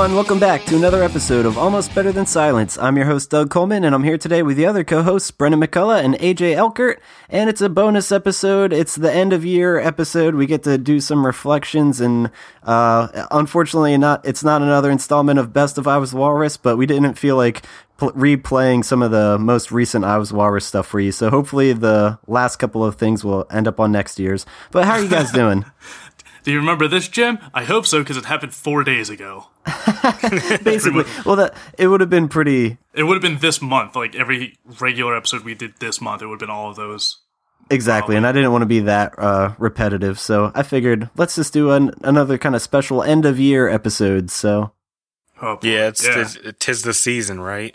Everyone, 0.00 0.16
welcome 0.16 0.40
back 0.40 0.64
to 0.64 0.76
another 0.76 1.02
episode 1.02 1.44
of 1.44 1.58
Almost 1.58 1.94
Better 1.94 2.10
Than 2.10 2.24
Silence. 2.24 2.78
I'm 2.78 2.96
your 2.96 3.04
host 3.04 3.28
Doug 3.28 3.50
Coleman, 3.50 3.84
and 3.84 3.94
I'm 3.94 4.02
here 4.02 4.16
today 4.16 4.42
with 4.42 4.56
the 4.56 4.64
other 4.64 4.82
co-hosts 4.82 5.30
Brendan 5.30 5.60
McCullough 5.60 6.02
and 6.02 6.14
AJ 6.14 6.56
Elkert. 6.56 7.00
And 7.28 7.50
it's 7.50 7.60
a 7.60 7.68
bonus 7.68 8.10
episode. 8.10 8.72
It's 8.72 8.94
the 8.94 9.12
end 9.12 9.34
of 9.34 9.44
year 9.44 9.78
episode. 9.78 10.36
We 10.36 10.46
get 10.46 10.62
to 10.62 10.78
do 10.78 11.00
some 11.00 11.26
reflections, 11.26 12.00
and 12.00 12.30
uh, 12.62 13.26
unfortunately, 13.30 13.98
not 13.98 14.24
it's 14.24 14.42
not 14.42 14.62
another 14.62 14.90
installment 14.90 15.38
of 15.38 15.52
Best 15.52 15.76
of 15.76 15.86
I 15.86 15.98
Was 15.98 16.14
Walrus, 16.14 16.56
but 16.56 16.78
we 16.78 16.86
didn't 16.86 17.18
feel 17.18 17.36
like 17.36 17.66
pl- 17.98 18.12
replaying 18.12 18.86
some 18.86 19.02
of 19.02 19.10
the 19.10 19.38
most 19.38 19.70
recent 19.70 20.06
I 20.06 20.16
Was 20.16 20.32
Walrus 20.32 20.64
stuff 20.64 20.86
for 20.86 20.98
you. 20.98 21.12
So 21.12 21.28
hopefully, 21.28 21.74
the 21.74 22.18
last 22.26 22.56
couple 22.56 22.82
of 22.82 22.94
things 22.94 23.22
will 23.22 23.46
end 23.50 23.68
up 23.68 23.78
on 23.78 23.92
next 23.92 24.18
year's. 24.18 24.46
But 24.70 24.86
how 24.86 24.92
are 24.92 25.02
you 25.02 25.10
guys 25.10 25.30
doing? 25.42 25.66
Do 26.42 26.52
you 26.52 26.58
remember 26.58 26.88
this, 26.88 27.08
Jim? 27.08 27.38
I 27.52 27.64
hope 27.64 27.86
so, 27.86 28.00
because 28.00 28.16
it 28.16 28.24
happened 28.24 28.54
four 28.54 28.84
days 28.84 29.10
ago. 29.10 29.46
Basically, 30.62 31.04
well, 31.24 31.36
that 31.36 31.54
it 31.78 31.88
would 31.88 32.00
have 32.00 32.10
been 32.10 32.28
pretty 32.28 32.78
It 32.94 33.04
would 33.04 33.14
have 33.14 33.22
been 33.22 33.38
this 33.38 33.60
month. 33.60 33.94
Like 33.96 34.14
every 34.14 34.58
regular 34.80 35.16
episode 35.16 35.42
we 35.42 35.54
did 35.54 35.74
this 35.78 36.00
month, 36.00 36.22
it 36.22 36.26
would 36.26 36.40
have 36.40 36.48
been 36.48 36.54
all 36.54 36.70
of 36.70 36.76
those. 36.76 37.18
Exactly, 37.70 38.16
and 38.16 38.26
I 38.26 38.32
didn't 38.32 38.50
want 38.50 38.62
to 38.62 38.66
be 38.66 38.80
that 38.80 39.14
uh, 39.16 39.54
repetitive, 39.58 40.18
so 40.18 40.50
I 40.54 40.64
figured 40.64 41.08
let's 41.16 41.36
just 41.36 41.52
do 41.52 41.70
an, 41.70 41.92
another 42.02 42.36
kind 42.36 42.56
of 42.56 42.62
special 42.62 43.02
end 43.02 43.24
of 43.24 43.38
year 43.38 43.68
episode. 43.68 44.30
So, 44.30 44.72
Oh. 45.42 45.58
Yeah, 45.62 45.88
it's 45.88 46.04
yeah. 46.04 46.14
Tis, 46.14 46.38
tis 46.58 46.82
the 46.82 46.94
season, 46.94 47.40
right? 47.40 47.74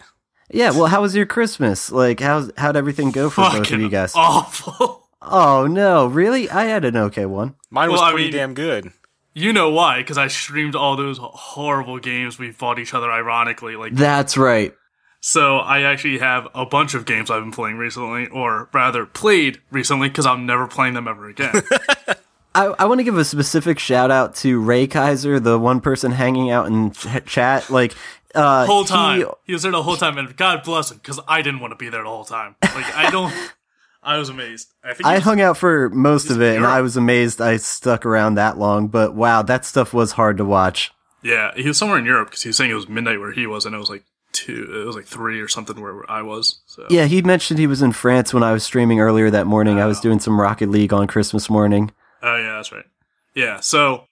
yeah, 0.51 0.71
well, 0.71 0.85
how 0.87 1.01
was 1.01 1.15
your 1.15 1.25
Christmas? 1.25 1.91
Like, 1.91 2.19
how's 2.19 2.51
how'd 2.57 2.75
everything 2.75 3.11
go 3.11 3.29
for 3.29 3.41
both 3.41 3.71
of 3.71 3.79
you 3.79 3.89
guys? 3.89 4.13
awful. 4.15 5.03
Oh 5.27 5.67
no, 5.67 6.07
really? 6.07 6.49
I 6.49 6.65
had 6.65 6.85
an 6.85 6.95
okay 6.97 7.25
one. 7.25 7.55
Mine 7.69 7.89
was 7.91 7.99
Well, 7.99 8.09
I 8.09 8.11
pretty 8.11 8.25
mean- 8.25 8.33
damn 8.33 8.53
good. 8.53 8.91
You 9.37 9.51
know 9.51 9.69
why? 9.69 9.97
Because 9.97 10.17
I 10.17 10.27
streamed 10.27 10.75
all 10.75 10.95
those 10.95 11.17
horrible 11.21 11.99
games 11.99 12.39
we 12.39 12.51
fought 12.53 12.79
each 12.79 12.93
other 12.93 13.11
ironically. 13.11 13.75
Like 13.75 13.93
That's 13.93 14.37
right. 14.37 14.73
so, 15.19 15.57
I 15.57 15.81
actually 15.81 16.19
have 16.19 16.47
a 16.55 16.65
bunch 16.65 16.93
of 16.93 17.03
games 17.05 17.29
I've 17.29 17.41
been 17.43 17.51
playing 17.51 17.75
recently, 17.77 18.27
or 18.27 18.69
rather 18.73 19.05
played 19.05 19.59
recently, 19.71 20.07
because 20.07 20.25
I'm 20.25 20.45
never 20.45 20.67
playing 20.67 20.93
them 20.93 21.07
ever 21.09 21.27
again. 21.27 21.63
I, 22.55 22.67
I 22.79 22.85
want 22.85 22.99
to 22.99 23.03
give 23.03 23.17
a 23.17 23.25
specific 23.25 23.77
shout 23.77 24.09
out 24.09 24.35
to 24.37 24.61
Ray 24.61 24.87
Kaiser, 24.87 25.41
the 25.41 25.59
one 25.59 25.81
person 25.81 26.13
hanging 26.13 26.49
out 26.49 26.67
in 26.67 26.91
ch- 26.91 27.25
chat. 27.25 27.69
Like, 27.69 27.93
uh, 28.33 28.65
whole 28.65 28.85
he- 28.85 29.25
He, 29.43 29.51
was 29.53 29.63
there 29.63 29.71
the 29.73 29.83
whole 29.83 29.97
time, 29.97 30.17
and 30.17 30.33
God 30.37 30.63
bless 30.63 30.91
him, 30.91 30.97
because 30.99 31.19
I 31.27 31.41
didn't 31.41 31.59
want 31.59 31.71
to 31.71 31.75
be 31.75 31.89
there 31.89 32.03
the 32.03 32.09
whole 32.09 32.23
time. 32.23 32.55
Like 32.63 32.95
I 32.95 33.09
don't. 33.11 33.33
I 34.05 34.17
was 34.17 34.29
amazed. 34.29 34.69
I 34.83 34.93
think. 34.93 35.05
I 35.05 35.15
was- 35.15 35.23
hung 35.23 35.41
out 35.41 35.57
for 35.57 35.89
most 35.89 36.29
of 36.29 36.41
it, 36.41 36.55
and 36.55 36.65
I 36.65 36.81
was 36.81 36.95
amazed 36.95 37.41
I 37.41 37.57
stuck 37.57 38.05
around 38.05 38.35
that 38.35 38.57
long. 38.57 38.87
But 38.87 39.15
wow, 39.15 39.41
that 39.41 39.65
stuff 39.65 39.93
was 39.93 40.13
hard 40.13 40.37
to 40.37 40.45
watch. 40.45 40.91
Yeah, 41.23 41.51
he 41.55 41.67
was 41.67 41.77
somewhere 41.77 41.97
in 41.97 42.05
Europe 42.05 42.29
because 42.29 42.43
he 42.43 42.49
was 42.49 42.57
saying 42.57 42.69
it 42.69 42.75
was 42.75 42.87
midnight 42.87 43.19
where 43.19 43.31
he 43.31 43.47
was, 43.47 43.65
and 43.65 43.73
it 43.73 43.79
was 43.79 43.89
like 43.89 44.03
two. 44.31 44.81
It 44.81 44.85
was 44.85 44.95
like 44.95 45.05
three 45.05 45.41
or 45.41 45.47
something 45.47 45.81
where 45.81 46.09
I 46.09 46.21
was. 46.21 46.61
So 46.67 46.85
Yeah, 46.89 47.05
he 47.05 47.21
mentioned 47.23 47.57
he 47.57 47.67
was 47.67 47.81
in 47.81 47.93
France 47.93 48.33
when 48.33 48.43
I 48.43 48.53
was 48.53 48.63
streaming 48.63 48.99
earlier 48.99 49.31
that 49.31 49.47
morning. 49.47 49.79
I 49.79 49.85
was 49.85 49.99
oh. 49.99 50.01
doing 50.03 50.19
some 50.19 50.39
Rocket 50.39 50.69
League 50.69 50.93
on 50.93 51.07
Christmas 51.07 51.49
morning. 51.49 51.91
Oh 52.21 52.35
yeah, 52.35 52.57
that's 52.57 52.71
right. 52.71 52.85
Yeah. 53.33 53.59
So 53.59 54.05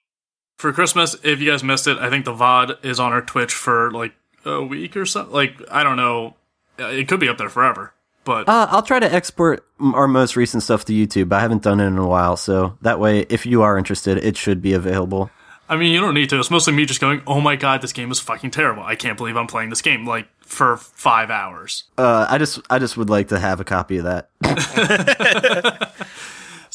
for 0.56 0.72
Christmas, 0.72 1.14
if 1.22 1.40
you 1.40 1.50
guys 1.50 1.62
missed 1.62 1.86
it, 1.86 1.98
I 1.98 2.10
think 2.10 2.24
the 2.24 2.34
VOD 2.34 2.84
is 2.84 2.98
on 2.98 3.12
our 3.12 3.22
Twitch 3.22 3.52
for 3.52 3.90
like 3.92 4.14
a 4.44 4.62
week 4.62 4.96
or 4.96 5.06
something. 5.06 5.32
Like 5.32 5.54
I 5.70 5.84
don't 5.84 5.96
know. 5.96 6.34
It 6.78 7.06
could 7.06 7.20
be 7.20 7.28
up 7.28 7.38
there 7.38 7.48
forever. 7.48 7.93
But 8.24 8.48
Uh, 8.48 8.66
I'll 8.70 8.82
try 8.82 8.98
to 8.98 9.12
export 9.12 9.66
our 9.80 10.08
most 10.08 10.34
recent 10.36 10.62
stuff 10.62 10.84
to 10.86 10.92
YouTube. 10.92 11.32
I 11.32 11.40
haven't 11.40 11.62
done 11.62 11.80
it 11.80 11.86
in 11.86 11.98
a 11.98 12.06
while, 12.06 12.36
so 12.36 12.78
that 12.82 12.98
way, 12.98 13.26
if 13.28 13.44
you 13.46 13.62
are 13.62 13.76
interested, 13.78 14.18
it 14.18 14.36
should 14.36 14.62
be 14.62 14.72
available. 14.72 15.30
I 15.68 15.76
mean, 15.76 15.92
you 15.92 16.00
don't 16.00 16.14
need 16.14 16.28
to. 16.30 16.38
It's 16.38 16.50
mostly 16.50 16.74
me 16.74 16.84
just 16.84 17.00
going, 17.00 17.22
"Oh 17.26 17.40
my 17.40 17.56
god, 17.56 17.80
this 17.80 17.92
game 17.92 18.10
is 18.10 18.20
fucking 18.20 18.50
terrible. 18.50 18.82
I 18.82 18.96
can't 18.96 19.16
believe 19.16 19.36
I'm 19.36 19.46
playing 19.46 19.70
this 19.70 19.80
game 19.82 20.06
like 20.06 20.28
for 20.40 20.76
five 20.76 21.30
hours." 21.30 21.84
Uh, 21.96 22.26
I 22.28 22.36
just, 22.38 22.60
I 22.68 22.78
just 22.78 22.96
would 22.98 23.08
like 23.08 23.28
to 23.28 23.38
have 23.38 23.60
a 23.60 23.64
copy 23.64 23.96
of 23.98 24.04
that. 24.04 24.28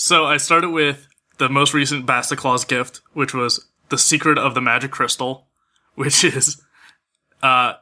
So 0.01 0.23
I 0.23 0.37
started 0.37 0.69
with 0.69 1.07
the 1.39 1.49
most 1.49 1.73
recent 1.73 2.05
Basta 2.05 2.37
Claus 2.37 2.63
gift, 2.63 3.01
which 3.11 3.33
was 3.33 3.67
the 3.89 3.97
secret 3.97 4.37
of 4.37 4.53
the 4.53 4.61
magic 4.61 4.91
crystal, 4.91 5.47
which 5.95 6.23
is 6.23 6.61
uh, 7.43 7.73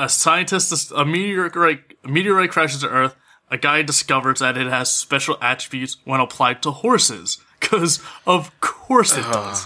a 0.00 0.08
scientist, 0.08 0.92
a 0.96 1.04
meteorite, 1.04 1.94
a 2.02 2.08
meteorite 2.08 2.50
crashes 2.50 2.80
to 2.80 2.88
Earth. 2.88 3.14
A 3.50 3.58
guy 3.58 3.82
discovers 3.82 4.38
that 4.38 4.56
it 4.56 4.68
has 4.68 4.92
special 4.92 5.36
attributes 5.42 5.96
when 6.04 6.20
applied 6.20 6.62
to 6.62 6.70
horses, 6.70 7.38
because 7.58 8.00
of 8.26 8.58
course 8.60 9.16
it 9.16 9.22
does. 9.22 9.64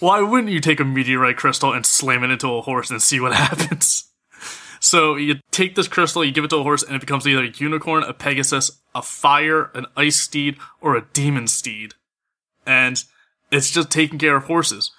Why 0.00 0.20
wouldn't 0.20 0.52
you 0.52 0.60
take 0.60 0.80
a 0.80 0.84
meteorite 0.84 1.36
crystal 1.36 1.72
and 1.72 1.84
slam 1.84 2.24
it 2.24 2.30
into 2.30 2.48
a 2.48 2.62
horse 2.62 2.90
and 2.90 3.02
see 3.02 3.20
what 3.20 3.32
happens? 3.34 4.10
So 4.80 5.16
you 5.16 5.40
take 5.50 5.74
this 5.74 5.88
crystal, 5.88 6.24
you 6.24 6.32
give 6.32 6.44
it 6.44 6.50
to 6.50 6.58
a 6.58 6.62
horse, 6.62 6.82
and 6.82 6.94
it 6.94 7.00
becomes 7.00 7.26
either 7.26 7.44
a 7.44 7.50
unicorn, 7.50 8.04
a 8.04 8.12
pegasus, 8.12 8.70
a 8.94 9.02
fire, 9.02 9.70
an 9.74 9.86
ice 9.96 10.16
steed, 10.16 10.56
or 10.80 10.94
a 10.94 11.06
demon 11.12 11.46
steed. 11.46 11.94
And 12.66 13.02
it's 13.50 13.70
just 13.70 13.90
taking 13.90 14.18
care 14.18 14.36
of 14.36 14.44
horses. 14.44 14.90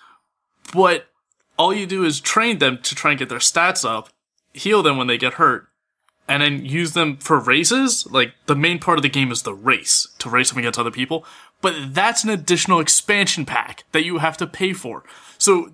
But 0.73 1.05
all 1.57 1.73
you 1.73 1.85
do 1.85 2.03
is 2.03 2.19
train 2.19 2.57
them 2.57 2.79
to 2.83 2.95
try 2.95 3.11
and 3.11 3.19
get 3.19 3.29
their 3.29 3.39
stats 3.39 3.87
up, 3.87 4.09
heal 4.55 4.81
them 4.83 4.97
when 4.97 5.07
they 5.07 5.17
get 5.17 5.33
hurt, 5.33 5.67
and 6.27 6.41
then 6.41 6.65
use 6.65 6.93
them 6.93 7.17
for 7.17 7.39
races. 7.39 8.07
Like 8.09 8.33
the 8.45 8.55
main 8.55 8.79
part 8.79 8.97
of 8.97 9.03
the 9.03 9.09
game 9.09 9.31
is 9.31 9.43
the 9.43 9.53
race 9.53 10.07
to 10.19 10.29
race 10.29 10.49
them 10.49 10.59
against 10.59 10.79
other 10.79 10.91
people. 10.91 11.25
But 11.61 11.93
that's 11.93 12.23
an 12.23 12.29
additional 12.29 12.79
expansion 12.79 13.45
pack 13.45 13.83
that 13.91 14.05
you 14.05 14.19
have 14.19 14.37
to 14.37 14.47
pay 14.47 14.73
for. 14.73 15.03
So 15.37 15.69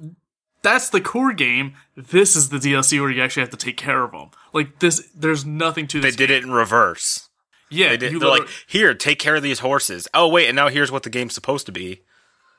that's 0.61 0.89
the 0.89 1.01
core 1.01 1.33
game. 1.33 1.73
This 1.95 2.35
is 2.35 2.49
the 2.49 2.57
DLC 2.57 2.99
where 2.99 3.09
you 3.09 3.21
actually 3.21 3.41
have 3.41 3.49
to 3.51 3.57
take 3.57 3.77
care 3.77 4.03
of 4.03 4.11
them. 4.11 4.29
Like 4.53 4.79
this, 4.79 5.09
there's 5.15 5.45
nothing 5.45 5.87
to 5.87 5.99
this. 5.99 6.15
They 6.15 6.17
did 6.27 6.31
it 6.31 6.43
in 6.43 6.51
reverse. 6.51 7.29
Yeah, 7.69 7.89
They 7.89 7.97
did, 7.97 8.19
they're 8.19 8.29
like, 8.29 8.49
here, 8.67 8.93
take 8.93 9.17
care 9.17 9.35
of 9.35 9.43
these 9.43 9.59
horses. 9.59 10.07
Oh 10.13 10.27
wait, 10.27 10.47
and 10.47 10.55
now 10.57 10.67
here's 10.67 10.91
what 10.91 11.03
the 11.03 11.09
game's 11.09 11.33
supposed 11.33 11.65
to 11.67 11.71
be. 11.71 12.01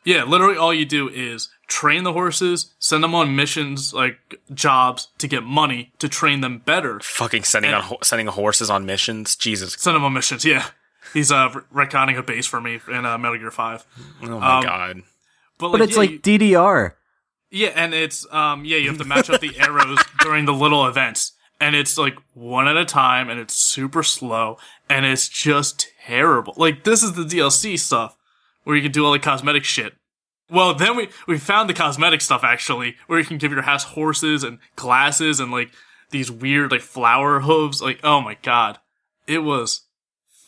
Yeah, 0.05 0.25
literally 0.25 0.57
all 0.57 0.73
you 0.75 0.85
do 0.85 1.09
is 1.09 1.49
train 1.69 2.05
the 2.05 2.13
horses, 2.13 2.75
send 2.79 3.03
them 3.05 3.15
on 3.15 3.35
missions, 3.37 3.95
like 3.95 4.19
jobs 4.53 5.09
to 5.19 5.29
get 5.29 5.43
money 5.45 5.93
to 5.99 6.09
train 6.09 6.41
them 6.41 6.59
better. 6.59 7.01
Fucking 7.01 7.45
sending 7.45 7.73
on 7.73 7.97
sending 8.03 8.27
horses 8.29 8.69
on 8.71 8.85
missions. 8.87 9.37
Jesus. 9.37 9.75
Send 9.79 9.95
them 9.97 10.05
on 10.05 10.13
missions. 10.13 10.45
Yeah, 10.45 10.67
he's 11.15 11.31
uh 11.33 11.51
re- 11.73 11.87
retconning 11.87 12.19
a 12.19 12.23
base 12.23 12.47
for 12.47 12.61
me 12.61 12.81
in 12.89 13.07
uh, 13.07 13.17
Metal 13.19 13.39
Gear 13.39 13.51
Five. 13.51 13.85
Oh 14.23 14.39
my 14.41 14.59
Um, 14.59 14.63
god. 14.65 15.03
But, 15.59 15.69
like, 15.69 15.79
But 15.79 15.85
it's 15.89 15.93
yeah, 15.93 15.99
like 15.99 16.11
you- 16.11 16.19
DDR. 16.39 16.93
Yeah, 17.51 17.69
and 17.75 17.93
it's 17.95 18.27
um 18.33 18.65
yeah, 18.65 18.79
you 18.79 18.89
have 18.89 18.99
to 18.99 19.05
match 19.05 19.29
up 19.31 19.41
the 19.41 19.59
arrows 19.59 19.99
during 20.21 20.47
the 20.47 20.55
little 20.55 20.87
events. 20.87 21.33
And 21.61 21.77
it's 21.77 21.97
like 21.97 22.17
one 22.35 22.67
at 22.67 22.77
a 22.77 22.85
time 22.85 23.31
and 23.31 23.39
it's 23.39 23.55
super 23.55 24.03
slow 24.03 24.59
and 24.89 25.07
it's 25.07 25.29
just 25.29 25.87
terrible. 26.07 26.55
Like 26.57 26.83
this 26.85 27.03
is 27.05 27.13
the 27.13 27.23
DLC 27.23 27.79
stuff 27.79 28.17
where 28.65 28.77
you 28.77 28.83
can 28.83 28.93
do 28.93 29.05
all 29.05 29.13
the 29.13 29.19
cosmetic 29.19 29.65
shit. 29.65 29.95
Well, 30.51 30.75
then 30.75 30.97
we 30.97 31.09
we 31.27 31.39
found 31.39 31.69
the 31.69 31.75
cosmetic 31.75 32.21
stuff 32.21 32.45
actually 32.45 32.97
where 33.07 33.19
you 33.19 33.25
can 33.25 33.39
give 33.39 33.53
your 33.53 33.63
house 33.63 33.85
horses 33.85 34.45
and 34.45 34.59
glasses 34.77 35.41
and 35.41 35.51
like 35.51 35.71
these 36.11 36.31
weird 36.31 36.71
like 36.71 36.83
flower 36.83 37.41
hooves. 37.41 37.81
Like 37.81 38.01
oh 38.05 38.21
my 38.21 38.37
god. 38.43 38.79
It 39.27 39.39
was 39.39 39.83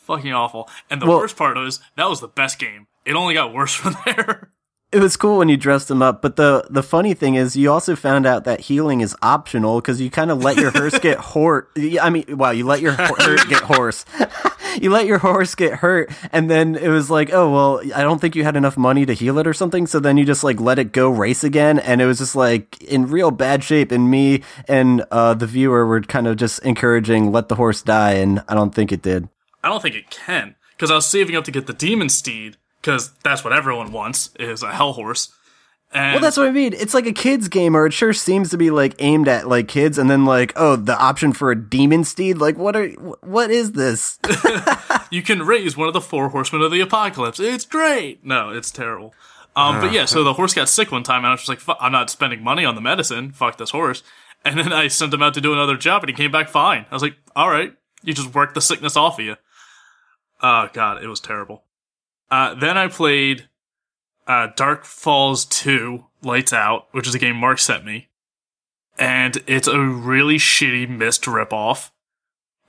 fucking 0.06 0.32
awful. 0.32 0.68
And 0.90 1.00
the 1.00 1.06
Well- 1.06 1.18
worst 1.18 1.36
part 1.36 1.56
is 1.56 1.80
that 1.96 2.08
was 2.10 2.20
the 2.20 2.28
best 2.28 2.58
game. 2.58 2.86
It 3.06 3.14
only 3.14 3.34
got 3.34 3.54
worse 3.54 3.74
from 3.82 3.96
there. 4.04 4.50
It 4.92 5.00
was 5.00 5.16
cool 5.16 5.38
when 5.38 5.48
you 5.48 5.56
dressed 5.56 5.88
them 5.88 6.02
up, 6.02 6.22
but 6.22 6.36
the 6.36 6.66
the 6.70 6.82
funny 6.82 7.14
thing 7.14 7.34
is, 7.34 7.56
you 7.56 7.72
also 7.72 7.96
found 7.96 8.26
out 8.26 8.44
that 8.44 8.60
healing 8.60 9.00
is 9.00 9.16
optional 9.22 9.80
because 9.80 10.00
you 10.00 10.08
kind 10.08 10.30
of 10.30 10.44
let 10.44 10.56
your 10.56 10.70
horse 10.70 10.96
get 11.00 11.18
hurt. 11.18 11.68
I 12.00 12.10
mean, 12.10 12.24
wow, 12.28 12.50
you 12.52 12.64
let 12.64 12.80
your 12.80 12.92
hurt 12.98 13.48
get 13.48 13.62
horse. 13.64 14.04
You 14.80 14.90
let 14.90 15.06
your 15.06 15.18
horse 15.24 15.54
get 15.54 15.74
hurt, 15.74 16.10
and 16.32 16.50
then 16.50 16.76
it 16.76 16.88
was 16.88 17.10
like, 17.10 17.32
oh 17.32 17.50
well, 17.50 17.80
I 17.94 18.02
don't 18.02 18.20
think 18.20 18.36
you 18.36 18.44
had 18.44 18.56
enough 18.56 18.76
money 18.76 19.06
to 19.06 19.12
heal 19.12 19.38
it 19.38 19.46
or 19.46 19.54
something. 19.54 19.86
So 19.86 20.00
then 20.00 20.16
you 20.16 20.24
just 20.24 20.44
like 20.44 20.60
let 20.60 20.78
it 20.78 20.92
go 20.92 21.10
race 21.10 21.44
again, 21.44 21.78
and 21.78 22.00
it 22.00 22.06
was 22.06 22.18
just 22.18 22.36
like 22.36 22.82
in 22.82 23.06
real 23.06 23.30
bad 23.30 23.64
shape. 23.64 23.92
And 23.92 24.10
me 24.10 24.42
and 24.68 25.04
uh, 25.10 25.34
the 25.34 25.46
viewer 25.46 25.86
were 25.86 26.00
kind 26.00 26.26
of 26.26 26.36
just 26.36 26.60
encouraging, 26.60 27.32
let 27.32 27.48
the 27.48 27.56
horse 27.56 27.82
die, 27.82 28.14
and 28.14 28.42
I 28.48 28.54
don't 28.54 28.74
think 28.74 28.92
it 28.92 29.02
did. 29.02 29.28
I 29.62 29.68
don't 29.68 29.80
think 29.80 29.94
it 29.94 30.10
can 30.10 30.56
because 30.76 30.90
I 30.90 30.96
was 30.96 31.06
saving 31.06 31.36
up 31.36 31.44
to 31.44 31.50
get 31.50 31.66
the 31.66 31.72
demon 31.72 32.08
steed 32.08 32.56
because 32.80 33.12
that's 33.22 33.42
what 33.42 33.52
everyone 33.52 33.92
wants 33.92 34.30
is 34.38 34.62
a 34.62 34.72
hell 34.72 34.92
horse. 34.92 35.33
And 35.94 36.14
Well, 36.14 36.20
that's 36.20 36.36
what 36.36 36.48
I 36.48 36.50
mean. 36.50 36.72
It's 36.72 36.92
like 36.92 37.06
a 37.06 37.12
kids 37.12 37.48
game, 37.48 37.76
or 37.76 37.86
it 37.86 37.92
sure 37.92 38.12
seems 38.12 38.50
to 38.50 38.56
be 38.56 38.70
like 38.70 38.96
aimed 38.98 39.28
at 39.28 39.48
like 39.48 39.68
kids, 39.68 39.96
and 39.96 40.10
then 40.10 40.24
like, 40.24 40.52
oh, 40.56 40.74
the 40.74 40.98
option 40.98 41.32
for 41.32 41.52
a 41.52 41.56
demon 41.56 42.02
steed. 42.02 42.38
Like, 42.38 42.58
what 42.58 42.74
are 42.74 42.88
what 42.88 43.50
is 43.50 43.72
this? 43.72 44.18
you 45.10 45.22
can 45.22 45.42
raise 45.44 45.76
one 45.76 45.86
of 45.86 45.94
the 45.94 46.00
four 46.00 46.30
horsemen 46.30 46.62
of 46.62 46.72
the 46.72 46.80
apocalypse. 46.80 47.38
It's 47.38 47.64
great. 47.64 48.24
No, 48.24 48.50
it's 48.50 48.72
terrible. 48.72 49.14
Um, 49.56 49.80
but 49.80 49.92
yeah, 49.92 50.04
so 50.04 50.24
the 50.24 50.32
horse 50.32 50.52
got 50.52 50.68
sick 50.68 50.90
one 50.90 51.04
time, 51.04 51.18
and 51.18 51.28
I 51.28 51.30
was 51.30 51.40
just 51.40 51.48
like, 51.48 51.60
"Fuck, 51.60 51.78
I'm 51.80 51.92
not 51.92 52.10
spending 52.10 52.42
money 52.42 52.64
on 52.64 52.74
the 52.74 52.80
medicine. 52.80 53.30
Fuck 53.30 53.56
this 53.56 53.70
horse. 53.70 54.02
And 54.44 54.58
then 54.58 54.72
I 54.72 54.88
sent 54.88 55.14
him 55.14 55.22
out 55.22 55.34
to 55.34 55.40
do 55.40 55.52
another 55.52 55.76
job, 55.76 56.02
and 56.02 56.10
he 56.10 56.14
came 56.14 56.32
back 56.32 56.48
fine. 56.48 56.86
I 56.90 56.94
was 56.94 57.02
like, 57.02 57.14
all 57.34 57.48
right, 57.48 57.72
you 58.02 58.12
just 58.12 58.34
worked 58.34 58.54
the 58.54 58.60
sickness 58.60 58.96
off 58.96 59.18
of 59.18 59.24
you. 59.24 59.36
Oh 60.42 60.68
god, 60.72 61.02
it 61.02 61.06
was 61.06 61.20
terrible. 61.20 61.62
Uh, 62.30 62.54
then 62.54 62.76
I 62.76 62.88
played 62.88 63.48
uh, 64.26 64.48
Dark 64.56 64.84
Falls 64.84 65.44
2 65.46 66.04
Lights 66.22 66.52
Out, 66.52 66.88
which 66.92 67.06
is 67.06 67.14
a 67.14 67.18
game 67.18 67.36
Mark 67.36 67.58
sent 67.58 67.84
me. 67.84 68.08
and 68.98 69.42
it's 69.48 69.66
a 69.66 69.80
really 69.80 70.36
shitty 70.36 70.88
Myst 70.88 71.22
ripoff. 71.22 71.90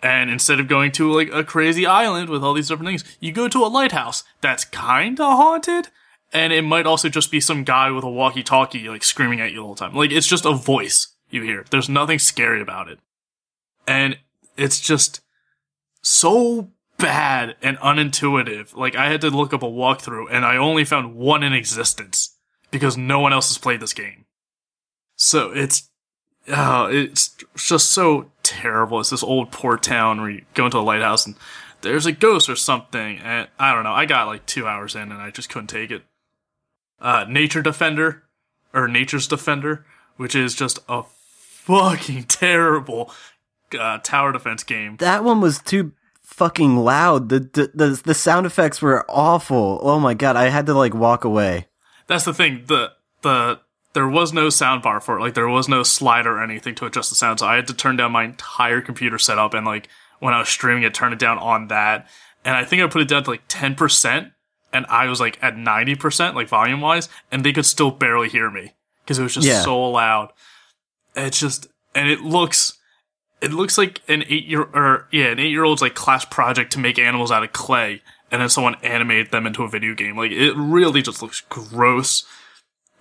And 0.02 0.30
instead 0.30 0.60
of 0.60 0.68
going 0.68 0.92
to 0.94 1.12
like 1.12 1.32
a 1.32 1.44
crazy 1.44 1.86
island 1.86 2.30
with 2.30 2.44
all 2.44 2.54
these 2.54 2.68
different 2.68 2.90
things, 2.90 3.04
you 3.20 3.32
go 3.32 3.48
to 3.48 3.64
a 3.64 3.68
lighthouse 3.68 4.24
that's 4.42 4.66
kinda 4.66 5.24
haunted, 5.24 5.90
and 6.34 6.52
it 6.52 6.64
might 6.64 6.86
also 6.86 7.10
just 7.10 7.32
be 7.32 7.40
some 7.40 7.64
guy 7.64 7.90
with 7.92 8.04
a 8.04 8.10
walkie-talkie 8.10 8.90
like 8.90 9.04
screaming 9.04 9.40
at 9.40 9.52
you 9.52 9.58
the 9.58 9.64
whole 9.64 9.76
time. 9.76 9.94
Like 9.96 10.12
it's 10.12 10.28
just 10.28 10.46
a 10.46 10.52
voice 10.54 11.10
you 11.30 11.44
hear. 11.44 11.64
There's 11.70 11.90
nothing 11.90 12.20
scary 12.20 12.62
about 12.62 12.88
it. 12.90 13.00
And 13.88 14.18
it's 14.58 14.80
just 14.80 15.22
so 16.02 16.72
bad 16.98 17.56
and 17.62 17.78
unintuitive. 17.78 18.76
Like 18.76 18.96
I 18.96 19.10
had 19.10 19.22
to 19.22 19.30
look 19.30 19.54
up 19.54 19.64
a 19.64 19.68
walkthrough 19.68 20.28
and 20.32 20.46
I 20.46 20.58
only 20.58 20.86
found 20.86 21.16
one 21.16 21.44
in 21.44 21.54
existence 21.54 22.36
because 22.72 22.98
no 22.98 23.20
one 23.20 23.34
else 23.34 23.50
has 23.50 23.58
played 23.58 23.80
this 23.80 23.94
game. 23.94 24.26
So 25.16 25.52
it's 25.52 25.90
oh, 26.48 26.88
it's 26.88 27.36
just 27.56 27.90
so 27.92 28.32
terrible. 28.44 29.00
It's 29.00 29.10
this 29.10 29.24
old 29.24 29.52
port 29.52 29.84
town 29.84 30.22
where 30.22 30.30
you 30.30 30.46
go 30.54 30.66
into 30.66 30.78
a 30.78 30.80
lighthouse 30.80 31.26
and 31.26 31.36
there's 31.82 32.06
a 32.06 32.12
ghost 32.12 32.50
or 32.50 32.56
something. 32.56 33.20
And 33.20 33.48
I 33.60 33.74
don't 33.74 33.84
know. 33.84 33.94
I 33.94 34.06
got 34.06 34.28
like 34.28 34.46
two 34.46 34.68
hours 34.68 34.96
in 34.96 35.12
and 35.12 35.22
I 35.22 35.32
just 35.32 35.50
couldn't 35.50 35.68
take 35.68 35.92
it. 35.92 36.04
Uh, 37.00 37.26
Nature 37.28 37.62
Defender 37.62 38.24
or 38.74 38.88
Nature's 38.88 39.28
Defender, 39.28 39.86
which 40.18 40.36
is 40.36 40.56
just 40.56 40.80
a 40.88 41.04
fucking 41.04 42.24
terrible 42.28 43.12
uh, 43.78 44.00
tower 44.00 44.32
defense 44.32 44.64
game. 44.64 44.98
That 44.98 45.24
one 45.24 45.42
was 45.42 45.60
too 45.60 45.94
fucking 46.36 46.78
loud. 46.78 47.30
The, 47.30 47.40
the 47.40 47.72
the 47.74 48.02
the 48.04 48.14
sound 48.14 48.46
effects 48.46 48.82
were 48.82 49.06
awful. 49.10 49.80
Oh 49.82 50.00
my 50.00 50.14
god, 50.14 50.36
I 50.36 50.50
had 50.50 50.66
to 50.68 50.74
like 50.74 50.94
walk 50.94 51.24
away. 51.24 51.68
That's 52.08 52.26
the 52.26 52.34
thing. 52.34 52.64
The 52.68 52.92
the 53.22 53.60
there 53.94 54.08
was 54.08 54.34
no 54.34 54.50
sound 54.50 54.82
bar 54.82 55.00
for 55.00 55.18
it. 55.18 55.22
Like 55.22 55.34
there 55.34 55.48
was 55.48 55.70
no 55.70 55.82
slider 55.84 56.38
or 56.38 56.44
anything 56.44 56.76
to 56.76 56.86
adjust 56.86 57.10
the 57.10 57.16
sound. 57.16 57.40
So 57.40 57.48
I 57.48 57.56
had 57.56 57.68
to 57.68 57.74
turn 57.74 57.96
down 57.96 58.12
my 58.12 58.26
entire 58.26 58.82
computer 58.82 59.18
setup 59.18 59.54
and 59.54 59.66
like 59.66 59.88
when 60.20 60.34
I 60.34 60.40
was 60.40 60.50
streaming 60.50 60.84
it, 60.84 60.94
turn 60.94 61.14
it 61.14 61.20
down 61.20 61.38
on 61.38 61.68
that. 61.70 62.08
And 62.44 62.56
I 62.56 62.64
think 62.66 62.82
I 62.82 62.88
put 62.88 63.02
it 63.02 63.08
down 63.08 63.24
to 63.24 63.30
like 63.32 63.44
ten 63.48 63.74
percent, 63.76 64.32
and 64.74 64.86
I 64.88 65.08
was 65.08 65.20
like 65.20 65.40
at 65.42 65.58
ninety 65.58 65.96
percent, 65.96 66.36
like 66.36 66.48
volume 66.50 66.82
wise, 66.82 67.10
and 67.32 67.44
they 67.44 67.54
could 67.54 67.66
still 67.66 67.92
barely 67.92 68.30
hear 68.30 68.52
me 68.52 68.74
because 69.04 69.18
it 69.20 69.24
was 69.24 69.34
just 69.34 69.48
Yeah. 69.48 69.62
so 69.62 69.90
loud. 69.90 70.32
It's 71.16 71.40
just 71.40 71.68
and 71.96 72.10
it 72.10 72.22
looks 72.22 72.74
it 73.42 73.52
looks 73.52 73.78
like 73.78 74.02
an 74.08 74.24
eight 74.28 74.46
year 74.46 74.64
or 74.64 75.08
yeah, 75.12 75.28
an 75.28 75.40
eight 75.40 75.52
year 75.52 75.64
old's 75.64 75.82
like 75.82 75.96
class 75.96 76.26
project 76.26 76.72
to 76.74 76.80
make 76.80 76.98
animals 76.98 77.32
out 77.32 77.44
of 77.44 77.52
clay, 77.52 78.02
and 78.32 78.42
then 78.42 78.50
someone 78.50 78.76
animated 78.84 79.32
them 79.32 79.46
into 79.46 79.64
a 79.64 79.70
video 79.70 79.94
game. 79.94 80.18
Like 80.18 80.32
it 80.32 80.54
really 80.56 81.02
just 81.02 81.22
looks 81.22 81.42
gross, 81.42 82.26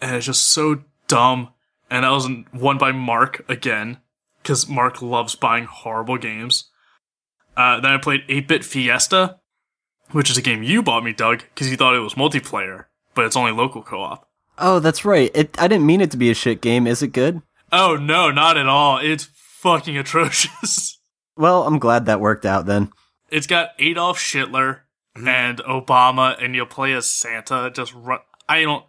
and 0.00 0.16
it's 0.16 0.26
just 0.26 0.42
so 0.48 0.82
dumb. 1.08 1.50
And 1.90 2.04
that 2.04 2.10
was 2.10 2.28
won 2.52 2.78
by 2.78 2.92
Mark 2.92 3.44
again, 3.48 3.98
because 4.42 4.68
Mark 4.68 5.02
loves 5.02 5.34
buying 5.34 5.64
horrible 5.64 6.18
games. 6.18 6.70
Uh, 7.56 7.78
then 7.78 7.92
I 7.92 7.98
played 7.98 8.26
8-Bit 8.26 8.64
Fiesta, 8.64 9.38
which 10.10 10.28
is 10.28 10.36
a 10.36 10.42
game 10.42 10.64
you 10.64 10.82
bought 10.82 11.04
me, 11.04 11.12
Doug, 11.12 11.44
because 11.54 11.70
you 11.70 11.76
thought 11.76 11.94
it 11.94 12.00
was 12.00 12.14
multiplayer, 12.14 12.86
but 13.14 13.26
it's 13.26 13.36
only 13.36 13.52
local 13.52 13.80
co-op. 13.82 14.28
Oh, 14.58 14.80
that's 14.80 15.04
right. 15.04 15.30
It 15.34 15.56
I 15.60 15.68
didn't 15.68 15.86
mean 15.86 16.00
it 16.00 16.10
to 16.12 16.16
be 16.16 16.30
a 16.30 16.34
shit 16.34 16.60
game. 16.60 16.86
Is 16.86 17.02
it 17.02 17.08
good? 17.08 17.42
Oh 17.72 17.96
no, 17.96 18.30
not 18.30 18.56
at 18.56 18.66
all. 18.68 18.98
It's 18.98 19.24
fucking 19.64 19.96
atrocious. 19.98 20.98
Well, 21.36 21.64
I'm 21.66 21.80
glad 21.80 22.06
that 22.06 22.20
worked 22.20 22.46
out 22.46 22.66
then. 22.66 22.90
it's 23.28 23.48
got 23.48 23.70
Adolf 23.80 24.22
Hitler 24.24 24.84
and 25.16 25.58
Obama, 25.58 26.40
and 26.40 26.54
you'll 26.54 26.64
play 26.66 26.92
as 26.92 27.10
Santa. 27.10 27.72
Just 27.74 27.92
run. 27.92 28.20
I 28.48 28.62
don't. 28.62 28.84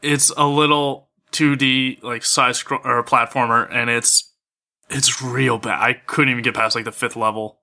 It's 0.00 0.30
a 0.36 0.46
little 0.46 1.08
2D 1.32 2.00
like 2.04 2.24
side 2.24 2.54
scroll 2.54 2.80
or 2.84 3.02
platformer, 3.02 3.68
and 3.74 3.90
it's 3.90 4.32
it's 4.88 5.20
real 5.20 5.58
bad. 5.58 5.82
I 5.82 5.94
couldn't 5.94 6.30
even 6.30 6.44
get 6.44 6.54
past 6.54 6.76
like 6.76 6.84
the 6.84 6.92
fifth 6.92 7.16
level. 7.16 7.58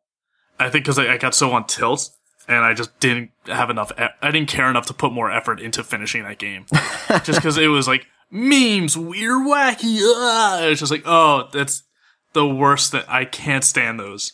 I 0.59 0.69
think 0.69 0.83
because 0.83 0.99
I, 0.99 1.13
I 1.13 1.17
got 1.17 1.33
so 1.33 1.53
on 1.53 1.65
tilt, 1.65 2.09
and 2.49 2.65
I 2.65 2.73
just 2.73 2.99
didn't 2.99 3.31
have 3.45 3.69
enough. 3.69 3.93
E- 3.97 4.07
I 4.21 4.29
didn't 4.31 4.49
care 4.49 4.69
enough 4.69 4.87
to 4.87 4.93
put 4.93 5.13
more 5.13 5.31
effort 5.31 5.61
into 5.61 5.85
finishing 5.85 6.23
that 6.23 6.37
game, 6.37 6.65
just 7.23 7.35
because 7.39 7.57
it 7.57 7.67
was 7.67 7.87
like 7.87 8.07
memes, 8.29 8.97
weird, 8.97 9.41
wacky. 9.47 9.99
Ah! 10.01 10.63
It's 10.63 10.81
just 10.81 10.91
like, 10.91 11.03
oh, 11.05 11.47
that's 11.53 11.83
the 12.33 12.47
worst. 12.47 12.91
That 12.91 13.09
I 13.09 13.25
can't 13.25 13.63
stand 13.63 13.99
those. 13.99 14.33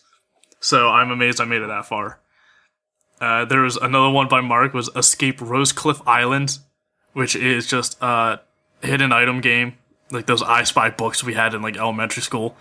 So 0.59 0.87
I'm 0.89 1.11
amazed 1.11 1.39
I 1.39 1.45
made 1.45 1.61
it 1.61 1.67
that 1.67 1.85
far. 1.85 2.19
Uh, 3.19 3.45
there 3.45 3.61
was 3.61 3.77
another 3.77 4.09
one 4.09 4.27
by 4.27 4.41
Mark 4.41 4.73
was 4.73 4.89
Escape 4.95 5.39
Rosecliff 5.39 6.01
Island, 6.05 6.59
which 7.13 7.35
is 7.35 7.65
just 7.65 7.97
a 8.01 8.41
hidden 8.81 9.11
item 9.11 9.41
game, 9.41 9.77
like 10.11 10.27
those 10.27 10.43
I 10.43 10.63
Spy 10.63 10.89
books 10.89 11.23
we 11.23 11.33
had 11.33 11.53
in 11.53 11.61
like 11.61 11.77
elementary 11.77 12.21
school. 12.21 12.55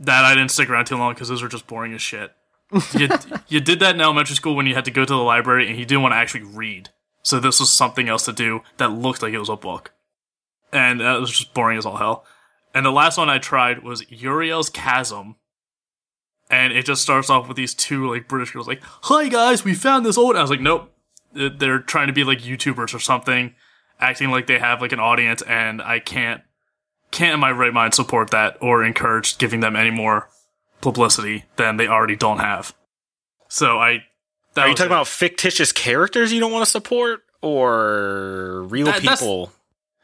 That 0.00 0.24
I 0.24 0.34
didn't 0.34 0.50
stick 0.50 0.68
around 0.68 0.86
too 0.86 0.96
long 0.96 1.14
because 1.14 1.28
those 1.28 1.42
were 1.42 1.48
just 1.48 1.66
boring 1.66 1.92
as 1.92 2.02
shit. 2.02 2.32
you, 2.94 3.08
you 3.48 3.60
did 3.60 3.80
that 3.80 3.94
in 3.94 4.00
elementary 4.00 4.36
school 4.36 4.56
when 4.56 4.66
you 4.66 4.74
had 4.74 4.84
to 4.84 4.90
go 4.90 5.04
to 5.04 5.12
the 5.12 5.16
library 5.16 5.68
and 5.68 5.78
you 5.78 5.84
didn't 5.84 6.02
want 6.02 6.12
to 6.12 6.16
actually 6.16 6.44
read. 6.44 6.90
So 7.22 7.40
this 7.40 7.60
was 7.60 7.70
something 7.70 8.08
else 8.08 8.24
to 8.24 8.32
do 8.32 8.62
that 8.78 8.92
looked 8.92 9.22
like 9.22 9.32
it 9.32 9.38
was 9.38 9.48
a 9.48 9.56
book. 9.56 9.92
And 10.72 11.00
that 11.00 11.20
was 11.20 11.30
just 11.30 11.54
boring 11.54 11.78
as 11.78 11.86
all 11.86 11.96
hell. 11.96 12.24
And 12.78 12.86
the 12.86 12.92
last 12.92 13.18
one 13.18 13.28
I 13.28 13.38
tried 13.38 13.82
was 13.82 14.08
Uriel's 14.08 14.70
Chasm, 14.70 15.34
and 16.48 16.72
it 16.72 16.84
just 16.86 17.02
starts 17.02 17.28
off 17.28 17.48
with 17.48 17.56
these 17.56 17.74
two 17.74 18.08
like 18.08 18.28
British 18.28 18.52
girls 18.52 18.68
like, 18.68 18.80
"Hi 19.02 19.28
guys, 19.28 19.64
we 19.64 19.74
found 19.74 20.06
this 20.06 20.16
old." 20.16 20.36
I 20.36 20.42
was 20.42 20.48
like, 20.50 20.60
"Nope." 20.60 20.94
They're- 21.32 21.48
They're 21.50 21.78
trying 21.80 22.06
to 22.06 22.12
be 22.12 22.22
like 22.22 22.38
YouTubers 22.38 22.94
or 22.94 23.00
something, 23.00 23.56
acting 23.98 24.30
like 24.30 24.46
they 24.46 24.60
have 24.60 24.80
like 24.80 24.92
an 24.92 25.00
audience, 25.00 25.42
and 25.42 25.82
I 25.82 25.98
can't 25.98 26.42
can't 27.10 27.34
in 27.34 27.40
my 27.40 27.50
right 27.50 27.72
mind 27.74 27.94
support 27.94 28.30
that 28.30 28.56
or 28.60 28.84
encourage 28.84 29.38
giving 29.38 29.58
them 29.58 29.74
any 29.74 29.90
more 29.90 30.28
publicity 30.80 31.46
than 31.56 31.78
they 31.78 31.88
already 31.88 32.14
don't 32.14 32.38
have. 32.38 32.74
So 33.48 33.80
I. 33.80 34.04
That 34.54 34.66
Are 34.66 34.68
you 34.68 34.74
talking 34.76 34.92
it. 34.92 34.94
about 34.94 35.08
fictitious 35.08 35.72
characters 35.72 36.32
you 36.32 36.38
don't 36.38 36.52
want 36.52 36.64
to 36.64 36.70
support, 36.70 37.22
or 37.42 38.62
real 38.68 38.86
That- 38.86 39.02
that's- 39.02 39.18
people? 39.18 39.52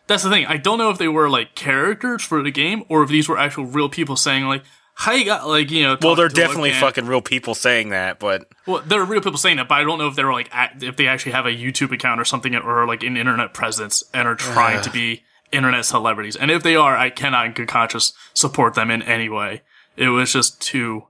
That's 0.06 0.22
the 0.22 0.30
thing. 0.30 0.46
I 0.46 0.56
don't 0.56 0.78
know 0.78 0.90
if 0.90 0.98
they 0.98 1.08
were 1.08 1.30
like 1.30 1.54
characters 1.54 2.22
for 2.22 2.42
the 2.42 2.50
game 2.50 2.84
or 2.88 3.02
if 3.02 3.08
these 3.08 3.28
were 3.28 3.38
actual 3.38 3.64
real 3.64 3.88
people 3.88 4.16
saying 4.16 4.44
like, 4.44 4.62
"Hi, 4.96 5.14
you 5.14 5.24
got 5.24 5.48
like 5.48 5.70
you 5.70 5.82
know." 5.82 5.96
Well, 6.00 6.14
they're 6.14 6.28
definitely 6.28 6.72
fucking 6.72 7.06
real 7.06 7.22
people 7.22 7.54
saying 7.54 7.88
that, 7.90 8.18
but 8.18 8.46
Well, 8.66 8.82
there 8.86 9.00
are 9.00 9.04
real 9.04 9.22
people 9.22 9.38
saying 9.38 9.56
that, 9.56 9.68
but 9.68 9.76
I 9.76 9.84
don't 9.84 9.98
know 9.98 10.08
if 10.08 10.16
they 10.16 10.24
were 10.24 10.32
like 10.32 10.48
act- 10.52 10.82
if 10.82 10.96
they 10.96 11.06
actually 11.06 11.32
have 11.32 11.46
a 11.46 11.50
YouTube 11.50 11.92
account 11.92 12.20
or 12.20 12.24
something 12.24 12.54
or 12.54 12.86
like 12.86 13.02
an 13.02 13.16
internet 13.16 13.54
presence 13.54 14.04
and 14.12 14.28
are 14.28 14.34
trying 14.34 14.82
to 14.82 14.90
be 14.90 15.22
internet 15.52 15.84
celebrities. 15.84 16.36
And 16.36 16.50
if 16.50 16.62
they 16.62 16.76
are, 16.76 16.96
I 16.96 17.10
cannot 17.10 17.46
in 17.46 17.52
good 17.52 17.68
conscience 17.68 18.12
support 18.34 18.74
them 18.74 18.90
in 18.90 19.02
any 19.02 19.28
way. 19.28 19.62
It 19.96 20.08
was 20.08 20.32
just 20.32 20.60
too 20.60 21.04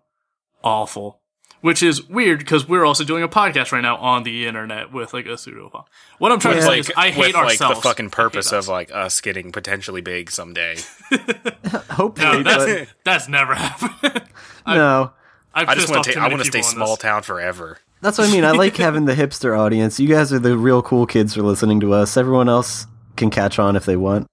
awful. 0.62 1.20
Which 1.64 1.82
is 1.82 2.06
weird 2.10 2.40
because 2.40 2.68
we're 2.68 2.84
also 2.84 3.04
doing 3.04 3.22
a 3.22 3.28
podcast 3.28 3.72
right 3.72 3.80
now 3.80 3.96
on 3.96 4.22
the 4.22 4.46
internet 4.46 4.92
with 4.92 5.14
like 5.14 5.24
a 5.24 5.38
pseudo 5.38 5.70
phone. 5.70 5.84
What 6.18 6.30
I'm 6.30 6.38
trying 6.38 6.56
to 6.56 6.60
say 6.60 6.68
like 6.68 6.78
is 6.80 6.92
I 6.94 7.08
hate 7.08 7.28
with 7.28 7.36
ourselves. 7.36 7.60
like 7.62 7.76
the 7.76 7.88
fucking 7.88 8.10
purpose 8.10 8.52
of 8.52 8.68
like 8.68 8.92
us 8.92 9.22
getting 9.22 9.50
potentially 9.50 10.02
big 10.02 10.30
someday. 10.30 10.76
Hopefully, 11.90 12.42
no, 12.42 12.42
that's 12.42 12.92
that's 13.02 13.28
never 13.30 13.54
happened. 13.56 14.24
no. 14.66 15.12
I've 15.54 15.70
I 15.70 15.74
just 15.74 15.88
want 15.88 16.04
to. 16.04 16.20
I 16.20 16.28
want 16.28 16.42
to 16.42 16.48
stay 16.50 16.60
small 16.60 16.96
this. 16.96 16.98
town 16.98 17.22
forever. 17.22 17.78
That's 18.02 18.18
what 18.18 18.28
I 18.28 18.32
mean. 18.32 18.44
I 18.44 18.50
like 18.50 18.76
having 18.88 19.06
the 19.06 19.14
hipster 19.14 19.58
audience. 19.58 19.98
You 19.98 20.06
guys 20.08 20.34
are 20.34 20.38
the 20.38 20.58
real 20.58 20.82
cool 20.82 21.06
kids 21.06 21.32
for 21.32 21.40
listening 21.40 21.80
to 21.80 21.94
us. 21.94 22.18
Everyone 22.18 22.50
else 22.50 22.86
can 23.16 23.30
catch 23.30 23.58
on 23.58 23.74
if 23.74 23.86
they 23.86 23.96
want. 23.96 24.26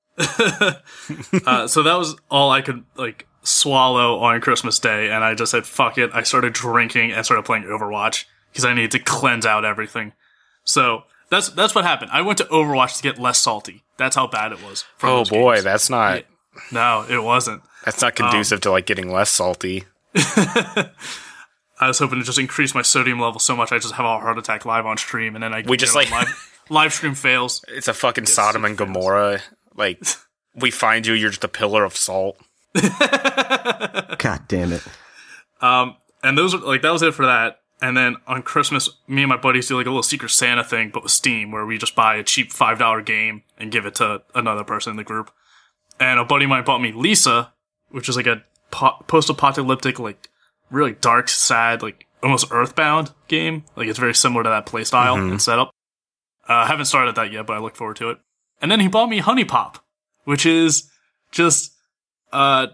Uh, 1.45 1.65
so 1.67 1.81
that 1.83 1.95
was 1.97 2.17
all 2.29 2.51
I 2.51 2.61
could 2.61 2.83
like 2.97 3.25
swallow 3.43 4.19
on 4.19 4.39
Christmas 4.41 4.79
Day, 4.79 5.09
and 5.11 5.23
I 5.23 5.33
just 5.35 5.51
said 5.51 5.65
fuck 5.65 5.97
it. 5.97 6.11
I 6.13 6.23
started 6.23 6.53
drinking 6.53 7.11
and 7.11 7.25
started 7.25 7.43
playing 7.43 7.63
Overwatch 7.63 8.25
because 8.51 8.65
I 8.65 8.73
needed 8.73 8.91
to 8.91 8.99
cleanse 8.99 9.45
out 9.45 9.65
everything. 9.65 10.13
So 10.63 11.03
that's 11.29 11.49
that's 11.49 11.73
what 11.75 11.85
happened. 11.85 12.11
I 12.13 12.21
went 12.21 12.37
to 12.39 12.45
Overwatch 12.45 12.97
to 12.97 13.03
get 13.03 13.19
less 13.19 13.39
salty. 13.39 13.83
That's 13.97 14.15
how 14.15 14.27
bad 14.27 14.51
it 14.51 14.63
was. 14.63 14.85
Oh 15.03 15.25
boy, 15.25 15.55
games. 15.55 15.63
that's 15.63 15.89
not 15.89 16.23
no, 16.71 17.05
it 17.09 17.23
wasn't. 17.23 17.61
that's 17.85 18.01
not 18.01 18.15
conducive 18.15 18.57
um, 18.57 18.61
to 18.61 18.71
like 18.71 18.85
getting 18.85 19.11
less 19.11 19.29
salty. 19.29 19.85
I 20.15 21.87
was 21.87 21.97
hoping 21.99 22.19
to 22.19 22.25
just 22.25 22.37
increase 22.37 22.75
my 22.75 22.81
sodium 22.83 23.19
level 23.19 23.39
so 23.39 23.55
much 23.55 23.71
I 23.71 23.79
just 23.79 23.95
have 23.95 24.05
a 24.05 24.19
heart 24.19 24.37
attack 24.37 24.65
live 24.65 24.85
on 24.85 24.97
stream, 24.97 25.35
and 25.35 25.43
then 25.43 25.53
I 25.53 25.63
We 25.65 25.77
just, 25.77 25.95
like- 25.95 26.11
live, 26.11 26.61
live 26.69 26.93
stream 26.93 27.15
fails. 27.15 27.65
It's 27.67 27.87
a 27.87 27.93
fucking 27.93 28.27
Sodom 28.27 28.65
and 28.65 28.77
Gomorrah. 28.77 29.39
Like 29.73 30.03
we 30.53 30.69
find 30.69 31.07
you, 31.07 31.13
you're 31.13 31.29
just 31.29 31.45
a 31.45 31.47
pillar 31.47 31.85
of 31.85 31.95
salt. 31.95 32.37
God 34.17 34.47
damn 34.47 34.73
it. 34.73 34.83
Um, 35.61 35.95
and 36.23 36.37
those 36.37 36.53
are 36.53 36.59
like 36.59 36.81
that 36.81 36.91
was 36.91 37.01
it 37.01 37.13
for 37.13 37.25
that. 37.25 37.59
And 37.81 37.97
then 37.97 38.17
on 38.27 38.43
Christmas, 38.43 38.89
me 39.07 39.23
and 39.23 39.29
my 39.29 39.37
buddies 39.37 39.67
do 39.67 39.75
like 39.75 39.87
a 39.87 39.89
little 39.89 40.03
Secret 40.03 40.29
Santa 40.29 40.63
thing, 40.63 40.91
but 40.93 41.03
with 41.03 41.11
Steam, 41.11 41.51
where 41.51 41.65
we 41.65 41.77
just 41.79 41.95
buy 41.95 42.15
a 42.15 42.23
cheap 42.23 42.51
five 42.51 42.77
dollar 42.77 43.01
game 43.01 43.43
and 43.57 43.71
give 43.71 43.85
it 43.85 43.95
to 43.95 44.21
another 44.35 44.63
person 44.63 44.91
in 44.91 44.97
the 44.97 45.03
group. 45.03 45.31
And 45.99 46.19
a 46.19 46.25
buddy 46.25 46.45
of 46.45 46.49
mine 46.49 46.63
bought 46.63 46.81
me 46.81 46.91
Lisa, 46.91 47.53
which 47.89 48.07
is 48.07 48.15
like 48.15 48.27
a 48.27 48.43
po- 48.69 49.03
post-apocalyptic, 49.07 49.99
like 49.99 50.29
really 50.69 50.93
dark, 50.93 51.27
sad, 51.29 51.81
like 51.81 52.07
almost 52.23 52.47
Earthbound 52.51 53.11
game. 53.27 53.63
Like 53.75 53.87
it's 53.87 53.99
very 53.99 54.15
similar 54.15 54.43
to 54.43 54.49
that 54.49 54.65
playstyle 54.65 55.17
and 55.29 55.41
setup. 55.41 55.71
Uh, 56.47 56.53
I 56.53 56.67
haven't 56.67 56.85
started 56.85 57.15
that 57.15 57.31
yet, 57.31 57.45
but 57.47 57.55
I 57.55 57.59
look 57.59 57.75
forward 57.75 57.97
to 57.97 58.11
it. 58.11 58.19
And 58.61 58.71
then 58.71 58.79
he 58.79 58.87
bought 58.87 59.09
me 59.09 59.19
Honey 59.19 59.45
Pop, 59.45 59.83
which 60.23 60.45
is 60.45 60.89
just 61.31 61.70
uh, 62.33 62.67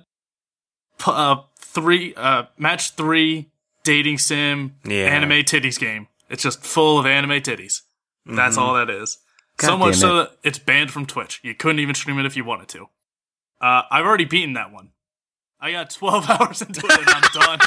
p- 1.00 1.12
uh 1.14 1.38
three 1.60 2.14
uh 2.16 2.44
match 2.58 2.92
three 2.96 3.50
dating 3.84 4.18
sim 4.18 4.76
Yeah. 4.86 5.06
anime 5.06 5.44
titties 5.44 5.80
game. 5.80 6.08
It's 6.30 6.44
just 6.44 6.64
full 6.64 7.00
of 7.00 7.06
anime 7.06 7.42
titties. 7.42 7.82
That's 8.26 8.58
all 8.58 8.74
that 8.74 8.90
is. 8.90 9.20
God 9.58 9.68
so 9.68 9.78
much 9.78 9.94
damn 9.94 10.00
so 10.02 10.16
that 10.18 10.32
it's 10.44 10.60
banned 10.60 10.92
from 10.92 11.06
Twitch. 11.06 11.40
You 11.44 11.56
couldn't 11.56 11.80
even 11.80 11.96
stream 11.96 12.20
it 12.20 12.26
if 12.26 12.36
you 12.36 12.44
wanted 12.44 12.68
to. 12.70 12.88
Uh, 13.62 13.84
I've 13.90 14.06
already 14.06 14.26
beaten 14.26 14.54
that 14.54 14.72
one. 14.72 14.90
I 15.60 15.72
got 15.72 15.90
12 15.90 16.30
hours 16.30 16.62
into 16.62 16.82
it 16.86 17.00
and 17.00 17.10
I'm 17.10 17.22
done. 17.34 17.60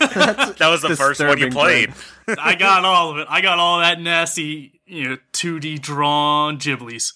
That 0.58 0.68
was 0.68 0.82
the 0.82 0.94
first 0.96 1.20
one 1.20 1.38
you 1.38 1.50
played. 1.50 1.92
I 2.26 2.54
got 2.56 2.84
all 2.84 3.12
of 3.12 3.18
it. 3.18 3.26
I 3.30 3.40
got 3.40 3.58
all 3.58 3.78
that 3.80 4.00
nasty, 4.00 4.80
you 4.86 5.08
know, 5.08 5.18
2D 5.32 5.80
drawn 5.80 6.58
Ghiblies. 6.58 7.14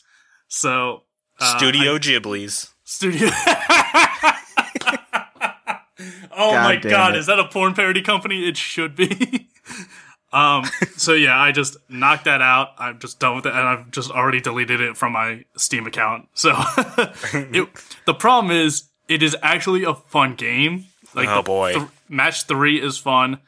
So, 0.49 1.03
uh, 1.41 1.59
Studio 1.59 1.99
Ghibli's. 1.99 2.71
Studio. 2.85 3.29
Oh 6.51 6.53
my 6.55 6.77
god, 6.77 7.15
it. 7.15 7.19
is 7.19 7.27
that 7.27 7.39
a 7.39 7.47
porn 7.49 7.75
parody 7.75 8.03
company? 8.03 8.49
It 8.49 8.57
should 8.57 8.95
be. 8.97 9.49
um. 10.33 10.65
So 10.97 11.13
yeah, 11.15 11.39
I 11.39 11.53
just 11.53 11.77
knocked 11.89 12.25
that 12.25 12.41
out. 12.43 12.71
I'm 12.79 12.99
just 12.99 13.19
done 13.21 13.37
with 13.37 13.47
it, 13.47 13.51
and 13.55 13.67
I've 13.67 13.91
just 13.91 14.11
already 14.11 14.41
deleted 14.41 14.81
it 14.81 14.97
from 14.97 15.13
my 15.13 15.45
Steam 15.57 15.87
account. 15.87 16.29
So, 16.35 16.51
it, 17.35 17.69
the 18.07 18.15
problem 18.15 18.51
is, 18.51 18.85
it 19.09 19.23
is 19.23 19.37
actually 19.43 19.85
a 19.85 19.95
fun 19.95 20.35
game. 20.35 20.87
Like, 21.15 21.29
Oh, 21.29 21.37
the 21.37 21.43
boy. 21.43 21.73
th- 21.75 21.89
match 22.09 22.45
three 22.45 22.81
is 22.81 22.97
fun. 22.99 23.39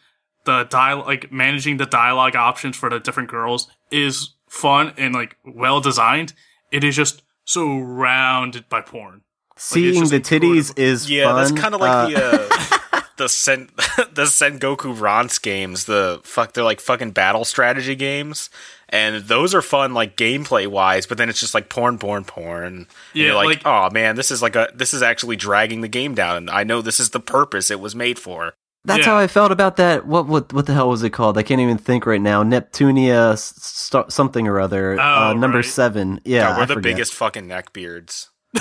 The 0.44 0.64
dial, 0.64 0.98
like 1.06 1.32
managing 1.32 1.78
the 1.78 1.86
dialogue 1.86 2.36
options 2.36 2.76
for 2.76 2.90
the 2.90 3.00
different 3.00 3.30
girls 3.30 3.68
is 3.90 4.34
fun 4.48 4.92
and 4.98 5.14
like 5.14 5.36
well 5.44 5.80
designed. 5.80 6.34
It 6.70 6.84
is 6.84 6.94
just 6.96 7.22
so 7.46 7.78
surrounded 7.78 8.68
by 8.68 8.80
porn. 8.82 9.22
Seeing 9.56 10.00
just 10.00 10.10
the 10.10 10.20
titties 10.20 10.76
is 10.78 11.08
Yeah, 11.10 11.26
fun. 11.26 11.36
that's 11.36 11.52
kind 11.52 11.74
of 11.74 11.80
like 11.80 11.90
Uh, 11.90 12.08
the 12.08 12.74
uh, 12.74 12.78
the 13.16 13.28
Sen 13.28 13.68
the 14.12 14.24
Sengoku 14.24 14.98
Rance 14.98 15.38
games. 15.38 15.84
The 15.84 16.20
fuck, 16.24 16.52
they're 16.52 16.64
like 16.64 16.80
fucking 16.80 17.12
battle 17.12 17.44
strategy 17.44 17.94
games, 17.94 18.50
and 18.88 19.24
those 19.24 19.54
are 19.54 19.62
fun 19.62 19.94
like 19.94 20.16
gameplay 20.16 20.66
wise. 20.66 21.06
But 21.06 21.18
then 21.18 21.28
it's 21.28 21.40
just 21.40 21.54
like 21.54 21.68
porn, 21.68 21.98
porn, 21.98 22.24
porn. 22.24 22.64
And 22.64 22.86
Yeah, 23.12 23.26
you're 23.26 23.34
like, 23.34 23.64
like- 23.64 23.66
oh 23.66 23.90
man, 23.90 24.16
this 24.16 24.30
is 24.30 24.42
like 24.42 24.56
a 24.56 24.68
this 24.74 24.92
is 24.94 25.02
actually 25.02 25.36
dragging 25.36 25.80
the 25.80 25.88
game 25.88 26.14
down. 26.14 26.36
And 26.36 26.50
I 26.50 26.64
know 26.64 26.80
this 26.82 26.98
is 27.00 27.10
the 27.10 27.20
purpose 27.20 27.70
it 27.70 27.80
was 27.80 27.94
made 27.94 28.18
for. 28.18 28.54
That's 28.86 29.06
Yeah. 29.06 29.12
how 29.12 29.16
I 29.16 29.28
felt 29.28 29.50
about 29.50 29.76
that. 29.78 30.06
What 30.06 30.26
what 30.26 30.52
what 30.52 30.66
the 30.66 30.74
hell 30.74 30.90
was 30.90 31.02
it 31.02 31.10
called? 31.10 31.38
I 31.38 31.42
can't 31.42 31.60
even 31.60 31.78
think 31.78 32.04
right 32.04 32.20
now. 32.20 32.42
Neptunia 32.42 33.38
st- 33.38 34.12
something 34.12 34.46
or 34.46 34.60
other. 34.60 35.00
uh, 35.00 35.30
Oh, 35.30 35.32
number 35.32 35.58
right. 35.58 35.64
seven. 35.64 36.20
Yeah, 36.24 36.48
God, 36.48 36.56
we're 36.56 36.62
I 36.62 36.66
the 36.66 36.74
forget. 36.74 36.92
biggest 36.92 37.14
fucking 37.14 37.46
neckbeards. 37.48 38.28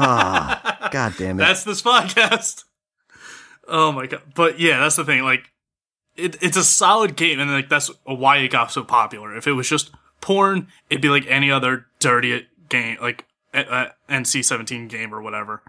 Ah, 0.00 0.88
God 0.92 1.14
damn 1.18 1.36
it! 1.40 1.42
That's 1.44 1.64
this 1.64 1.82
podcast. 1.82 2.64
Oh 3.68 3.92
my 3.92 4.06
god! 4.06 4.22
But 4.34 4.58
yeah, 4.58 4.80
that's 4.80 4.96
the 4.96 5.04
thing. 5.04 5.22
Like, 5.22 5.50
it, 6.16 6.42
it's 6.42 6.56
a 6.56 6.64
solid 6.64 7.16
game, 7.16 7.38
and 7.38 7.50
like 7.50 7.68
that's 7.68 7.90
why 8.04 8.38
it 8.38 8.48
got 8.48 8.72
so 8.72 8.82
popular. 8.82 9.36
If 9.36 9.46
it 9.46 9.52
was 9.52 9.68
just 9.68 9.90
porn, 10.20 10.68
it'd 10.88 11.02
be 11.02 11.10
like 11.10 11.26
any 11.26 11.50
other 11.50 11.86
dirty 11.98 12.48
game, 12.68 12.96
like 13.00 13.26
uh, 13.52 13.88
NC 14.08 14.44
seventeen 14.44 14.88
game 14.88 15.14
or 15.14 15.20
whatever. 15.20 15.62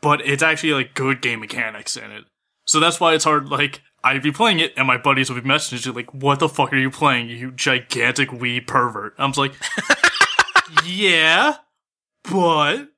But 0.00 0.26
it's 0.26 0.42
actually 0.42 0.72
like 0.72 0.94
good 0.94 1.20
game 1.20 1.40
mechanics 1.40 1.96
in 1.96 2.10
it, 2.10 2.24
so 2.64 2.80
that's 2.80 2.98
why 2.98 3.14
it's 3.14 3.24
hard. 3.24 3.48
Like, 3.50 3.82
I'd 4.02 4.22
be 4.22 4.32
playing 4.32 4.60
it, 4.60 4.72
and 4.76 4.86
my 4.86 4.96
buddies 4.96 5.30
would 5.30 5.42
be 5.42 5.48
messaging 5.48 5.86
me 5.86 5.92
like, 5.92 6.14
"What 6.14 6.38
the 6.38 6.48
fuck 6.48 6.72
are 6.72 6.78
you 6.78 6.90
playing, 6.90 7.28
you 7.28 7.50
gigantic 7.50 8.32
wee 8.32 8.60
pervert?" 8.60 9.14
I'm 9.18 9.32
like, 9.32 9.52
"Yeah, 10.84 11.56
but." 12.30 12.88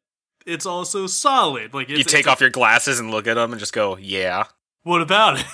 It's 0.47 0.67
also 0.67 1.07
solid. 1.07 1.75
Like 1.75 1.91
it's, 1.91 1.99
You 1.99 2.05
take 2.05 2.29
off 2.29 2.41
your 2.41 2.51
glasses 2.51 3.01
and 3.01 3.11
look 3.11 3.27
at 3.27 3.35
them 3.35 3.53
and 3.53 3.61
just 3.61 3.73
go, 3.73 3.97
yeah. 3.97 4.45
what 4.85 5.03
about 5.03 5.41
it? 5.41 5.47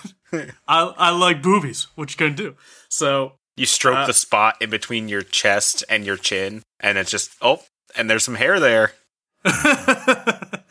I 0.69 0.83
I 0.97 1.11
like 1.11 1.43
boobies. 1.43 1.89
What 1.95 2.11
you 2.11 2.17
gonna 2.17 2.35
do? 2.35 2.57
So 2.89 3.35
You 3.57 3.67
stroke 3.67 3.99
Uh, 3.99 4.07
the 4.07 4.15
spot 4.15 4.57
in 4.61 4.71
between 4.71 5.09
your 5.09 5.23
chest 5.23 5.85
and 5.89 6.05
your 6.05 6.17
chin, 6.17 6.63
and 6.81 6.99
it's 6.99 7.11
just 7.11 7.33
oh, 7.43 7.63
and 7.97 8.09
there's 8.09 8.25
some 8.25 8.37
hair 8.37 8.61
there. 8.61 8.93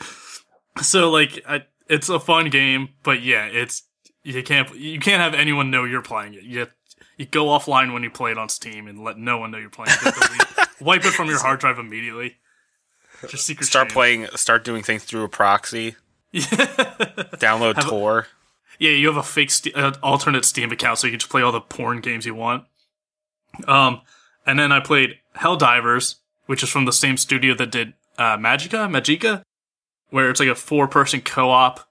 so 0.82 1.12
like 1.12 1.44
I, 1.48 1.66
it's 1.88 2.10
a 2.10 2.20
fun 2.20 2.50
game, 2.50 2.90
but 3.04 3.22
yeah, 3.22 3.46
it's 3.46 3.84
you 4.24 4.42
can't 4.44 4.74
you 4.76 5.00
can't 5.00 5.22
have 5.22 5.34
anyone 5.34 5.72
know 5.72 5.84
you're 5.84 6.02
playing 6.02 6.34
it. 6.34 6.44
You 6.44 6.68
you 7.18 7.26
go 7.26 7.48
offline 7.48 7.94
when 7.94 8.04
you 8.04 8.10
play 8.10 8.32
it 8.32 8.38
on 8.38 8.50
Steam 8.50 8.88
and 8.88 9.04
let 9.04 9.18
no 9.18 9.38
one 9.38 9.52
know 9.52 9.58
you're 9.58 9.70
playing 9.70 9.96
it. 10.04 10.48
Wipe 10.82 11.06
it 11.06 11.12
from 11.12 11.28
your 11.28 11.40
hard 11.40 11.60
drive 11.60 11.78
immediately. 11.78 12.38
Just 13.30 13.46
secret 13.46 13.66
Start 13.66 13.90
shame. 13.90 13.94
playing, 13.94 14.28
start 14.36 14.64
doing 14.64 14.84
things 14.84 15.04
through 15.04 15.24
a 15.24 15.30
proxy. 15.30 15.96
Download 16.34 17.76
Have 17.76 17.86
a- 17.86 17.90
Tor. 17.90 18.28
Yeah, 18.80 18.92
you 18.92 19.08
have 19.08 19.18
a 19.18 19.22
fake 19.24 19.52
Ste 19.52 19.68
uh, 19.76 19.94
alternate 20.02 20.44
Steam 20.44 20.72
account, 20.72 20.98
so 20.98 21.06
you 21.06 21.12
can 21.12 21.20
just 21.20 21.30
play 21.32 21.44
all 21.44 21.52
the 21.52 21.62
porn 21.62 22.00
games 22.02 22.26
you 22.26 22.34
want. 22.34 22.64
Um, 23.68 24.02
and 24.46 24.58
then 24.58 24.72
I 24.72 24.80
played 24.80 25.20
Helldivers, 25.38 26.16
which 26.48 26.64
is 26.64 26.70
from 26.70 26.86
the 26.86 26.92
same 26.94 27.16
studio 27.18 27.54
that 27.56 27.70
did 27.72 27.94
uh, 28.18 28.38
Magicka, 28.38 28.90
Magicka, 28.90 29.44
where 30.10 30.32
it's 30.32 30.40
like 30.40 30.50
a 30.50 30.56
four-person 30.56 31.22
co-op. 31.22 31.82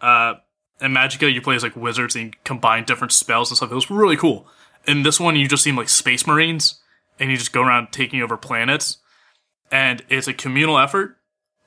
Uh, 0.00 0.34
and 0.80 0.94
Magicka, 0.94 1.32
you 1.32 1.40
play 1.42 1.56
as 1.56 1.64
like 1.64 1.74
wizards 1.74 2.14
and 2.14 2.26
you 2.26 2.30
combine 2.44 2.84
different 2.84 3.12
spells 3.12 3.50
and 3.50 3.56
stuff. 3.56 3.72
It 3.72 3.74
was 3.74 3.90
really 3.90 4.16
cool. 4.16 4.46
In 4.86 5.02
this 5.02 5.18
one, 5.18 5.34
you 5.34 5.48
just 5.48 5.64
seem 5.64 5.74
like 5.74 5.88
space 5.88 6.28
marines, 6.28 6.78
and 7.18 7.28
you 7.30 7.36
just 7.36 7.52
go 7.52 7.62
around 7.62 7.88
taking 7.90 8.22
over 8.22 8.36
planets. 8.36 8.98
And 9.70 10.02
it's 10.08 10.28
a 10.28 10.32
communal 10.32 10.78
effort. 10.78 11.16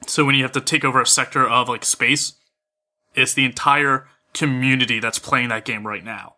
So 0.07 0.25
when 0.25 0.35
you 0.35 0.43
have 0.43 0.51
to 0.53 0.61
take 0.61 0.85
over 0.85 1.01
a 1.01 1.05
sector 1.05 1.47
of 1.47 1.67
like 1.67 1.83
space, 1.83 2.33
it's 3.15 3.33
the 3.33 3.45
entire 3.45 4.07
community 4.33 4.99
that's 4.99 5.19
playing 5.19 5.49
that 5.49 5.65
game 5.65 5.85
right 5.85 6.03
now. 6.03 6.35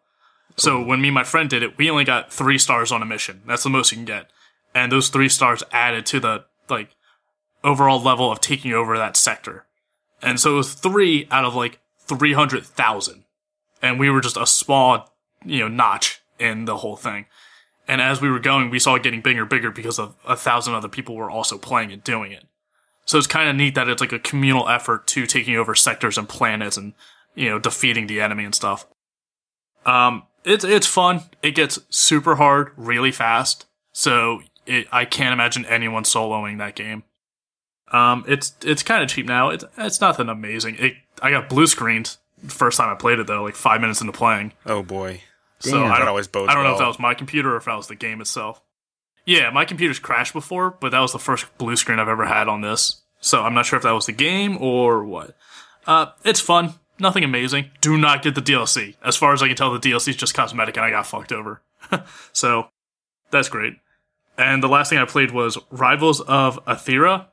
So 0.58 0.84
when 0.84 1.02
me 1.02 1.10
and 1.10 1.16
my 1.16 1.24
friend 1.24 1.50
did 1.50 1.64
it, 1.64 1.78
we 1.78 1.90
only 1.90 2.04
got 2.04 2.32
three 2.32 2.58
stars 2.58 2.92
on 2.92 3.02
a 3.02 3.06
mission. 3.06 3.42
That's 3.46 3.64
the 3.64 3.70
most 3.70 3.92
you 3.92 3.98
can 3.98 4.06
get. 4.06 4.30
And 4.74 4.92
those 4.92 5.10
three 5.10 5.30
stars 5.30 5.64
added 5.72 6.06
to 6.08 6.20
the 6.20 6.46
like 6.70 6.96
overall 7.64 8.02
level 8.02 8.32
of 8.32 8.42
taking 8.42 8.74
over 8.74 8.98
that 8.98 9.18
sector. 9.18 9.66
And 10.22 10.40
so 10.40 10.54
it 10.54 10.58
was 10.58 10.74
three 10.74 11.28
out 11.32 11.46
of 11.46 11.56
like 11.56 11.80
300,000. 12.00 13.24
And 13.82 14.00
we 14.00 14.10
were 14.10 14.22
just 14.22 14.38
a 14.38 14.46
small, 14.46 15.14
you 15.46 15.60
know, 15.60 15.68
notch 15.68 16.22
in 16.40 16.66
the 16.66 16.78
whole 16.78 16.96
thing. 16.96 17.26
And 17.92 18.00
as 18.00 18.22
we 18.22 18.30
were 18.30 18.40
going, 18.40 18.70
we 18.70 18.80
saw 18.80 18.96
it 18.96 19.04
getting 19.04 19.20
bigger 19.20 19.42
and 19.42 19.50
bigger 19.50 19.70
because 19.70 20.00
of 20.00 20.16
a 20.26 20.38
thousand 20.38 20.76
other 20.76 20.88
people 20.88 21.14
were 21.14 21.30
also 21.30 21.58
playing 21.58 21.92
and 21.92 22.02
doing 22.02 22.32
it. 22.32 22.46
So 23.04 23.18
it's 23.18 23.28
kind 23.28 23.50
of 23.50 23.56
neat 23.58 23.76
that 23.76 23.90
it's 23.90 24.00
like 24.00 24.14
a 24.14 24.20
communal 24.20 24.70
effort 24.70 25.08
to 25.08 25.26
taking 25.26 25.58
over 25.58 25.76
sectors 25.76 26.18
and 26.18 26.30
planets 26.30 26.78
and, 26.78 26.94
you 27.36 27.50
know, 27.50 27.60
defeating 27.60 28.08
the 28.08 28.22
enemy 28.22 28.46
and 28.46 28.56
stuff. 28.56 28.88
Um, 29.86 30.24
it's, 30.46 30.64
it's 30.64 30.88
fun. 30.88 31.24
It 31.44 31.54
gets 31.54 31.80
super 31.90 32.36
hard 32.36 32.72
really 32.78 33.12
fast. 33.12 33.66
So 33.92 34.42
it, 34.66 34.88
I 34.94 35.04
can't 35.04 35.34
imagine 35.34 35.66
anyone 35.66 36.04
soloing 36.06 36.60
that 36.60 36.78
game. 36.78 37.04
Um, 37.92 38.24
it's, 38.26 38.56
it's 38.64 38.84
kind 38.84 39.04
of 39.04 39.10
cheap 39.10 39.26
now. 39.26 39.50
It's, 39.50 39.66
it's 39.78 40.00
nothing 40.00 40.30
amazing. 40.30 40.78
It, 40.80 40.94
I 41.22 41.32
got 41.32 41.50
blue 41.50 41.68
screened 41.68 42.16
first 42.48 42.78
time 42.78 42.90
I 42.90 42.96
played 42.96 43.20
it 43.20 43.28
though, 43.28 43.44
like 43.44 43.56
five 43.56 43.82
minutes 43.82 44.00
into 44.00 44.14
playing. 44.14 44.54
Oh 44.66 44.82
boy. 44.82 45.24
So 45.62 45.72
Damn. 45.72 45.92
I 45.92 46.00
don't, 46.00 46.08
always 46.08 46.28
bodes 46.28 46.50
I 46.50 46.56
don't 46.56 46.64
know 46.64 46.74
if 46.74 46.80
that 46.80 46.88
was 46.88 47.00
my 47.00 47.14
computer 47.14 47.54
or 47.54 47.58
if 47.58 47.66
that 47.66 47.76
was 47.76 47.88
the 47.88 47.96
game 47.96 48.22
itself. 48.22 48.62
Yeah, 49.26 49.50
my 49.52 49.66
computer's 49.66 50.00
crashed 50.00 50.34
before, 50.34 50.72
but 50.72 50.92
that 50.92 51.00
was 51.00 51.12
the 51.12 51.20
first 51.20 51.46
blue 51.58 51.76
screen 51.76 52.00
I've 52.00 52.08
ever 52.08 52.26
had 52.26 52.48
on 52.48 52.62
this. 52.62 53.02
So 53.20 53.44
I'm 53.44 53.54
not 53.54 53.68
sure 53.68 53.78
if 53.78 53.84
that 53.84 53.92
was 53.92 54.08
the 54.08 54.12
game 54.12 54.58
or 54.60 55.04
what. 55.06 55.38
Uh, 55.86 56.08
it's 56.26 56.40
fun. 56.40 56.74
Nothing 57.00 57.24
amazing. 57.24 57.72
Do 57.82 57.98
not 57.98 58.24
get 58.24 58.36
the 58.36 58.42
DLC. 58.42 58.96
As 59.04 59.16
far 59.16 59.34
as 59.34 59.42
I 59.42 59.48
can 59.48 59.56
tell, 59.56 59.72
the 59.72 59.80
DLC 59.80 60.10
is 60.10 60.16
just 60.16 60.34
cosmetic 60.34 60.76
and 60.78 60.86
I 60.86 60.90
got 60.90 61.08
fucked 61.08 61.32
over. 61.32 61.62
so 62.34 62.70
that's 63.30 63.50
great. 63.50 63.76
And 64.38 64.64
the 64.64 64.68
last 64.68 64.90
thing 64.90 64.98
I 65.00 65.06
played 65.06 65.32
was 65.32 65.58
Rivals 65.70 66.22
of 66.22 66.60
Aether, 66.68 67.28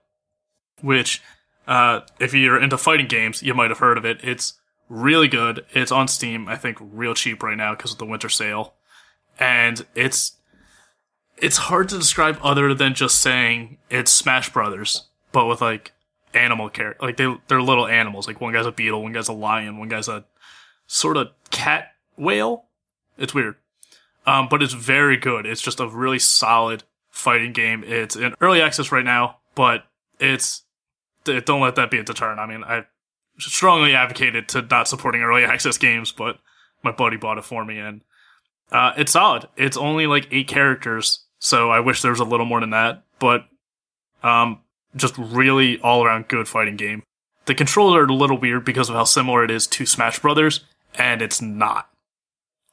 which, 0.81 1.23
uh, 1.67 2.01
if 2.19 2.35
you're 2.35 2.61
into 2.61 2.77
fighting 2.77 3.07
games, 3.07 3.43
you 3.43 3.55
might 3.55 3.71
have 3.71 3.79
heard 3.79 3.99
of 3.99 4.05
it. 4.05 4.21
It's 4.23 4.55
really 4.89 5.29
good. 5.29 5.65
It's 5.73 5.93
on 5.93 6.09
Steam, 6.09 6.49
I 6.49 6.57
think, 6.57 6.79
real 6.81 7.15
cheap 7.15 7.43
right 7.43 7.57
now 7.57 7.75
because 7.75 7.93
of 7.93 7.99
the 7.99 8.07
winter 8.07 8.29
sale. 8.29 8.75
And 9.39 9.87
it's 9.95 10.37
it's 11.37 11.57
hard 11.57 11.89
to 11.91 11.99
describe 11.99 12.39
other 12.43 12.75
than 12.75 12.95
just 12.95 13.21
saying 13.21 13.79
it's 13.91 14.11
Smash 14.11 14.53
Brothers, 14.53 15.07
but 15.33 15.47
with 15.47 15.61
like 15.61 15.93
animal 16.35 16.69
character. 16.69 17.05
Like 17.05 17.17
they 17.17 17.37
they're 17.49 17.63
little 17.63 17.87
animals. 17.87 18.27
Like 18.27 18.41
one 18.41 18.53
guy's 18.53 18.67
a 18.67 18.73
beetle, 18.73 19.03
one 19.03 19.13
guy's 19.13 19.29
a 19.29 19.33
lion, 19.33 19.79
one 19.79 19.89
guy's 19.89 20.09
a 20.09 20.25
sort 20.87 21.17
of 21.17 21.29
cat 21.51 21.93
whale. 22.17 22.65
It's 23.17 23.35
weird. 23.35 23.57
Um, 24.27 24.49
but 24.51 24.63
it's 24.63 24.75
very 24.75 25.17
good. 25.17 25.47
It's 25.47 25.63
just 25.63 25.81
a 25.81 25.89
really 25.89 26.19
solid 26.19 26.85
fighting 27.11 27.53
game. 27.53 27.83
It's 27.87 28.15
in 28.15 28.35
early 28.41 28.61
access 28.61 28.93
right 28.93 29.05
now, 29.05 29.39
but 29.55 29.85
it's 30.21 30.63
don't 31.25 31.61
let 31.61 31.77
that 31.77 31.91
be 31.91 31.99
a 31.99 32.03
deterrent. 32.03 32.41
I 32.41 32.47
mean, 32.47 32.65
I 32.65 32.87
strongly 33.39 33.95
advocated 33.95 34.49
to 34.49 34.63
not 34.63 34.89
supporting 34.89 35.23
early 35.23 35.45
access 35.45 35.79
games, 35.79 36.13
but 36.13 36.39
my 36.83 36.91
buddy 36.91 37.17
bought 37.17 37.39
it 37.39 37.45
for 37.45 37.65
me, 37.65 37.79
and 37.79 38.03
uh, 38.71 38.93
it's 38.97 39.13
solid. 39.13 39.49
It's 39.57 39.77
only 39.77 40.07
like 40.07 40.29
eight 40.31 40.49
characters, 40.49 41.25
so 41.39 41.71
I 41.71 41.81
wish 41.81 42.03
there 42.03 42.11
was 42.13 42.21
a 42.21 42.25
little 42.25 42.47
more 42.47 42.61
than 42.61 42.71
that. 42.71 43.05
But 43.19 43.47
um, 44.23 44.61
just 44.97 45.17
really 45.19 45.81
all 45.81 46.05
around 46.05 46.29
good 46.29 46.49
fighting 46.49 46.77
game. 46.77 47.03
the 47.47 47.55
controls 47.55 47.95
are 47.97 48.05
a 48.05 48.13
little 48.13 48.39
weird 48.39 48.65
because 48.65 48.91
of 48.91 48.95
how 48.95 49.05
similar 49.05 49.43
it 49.43 49.51
is 49.51 49.67
to 49.67 49.87
Smash 49.87 50.19
Brothers, 50.21 50.65
and 50.95 51.23
it's 51.23 51.41
not. 51.41 51.89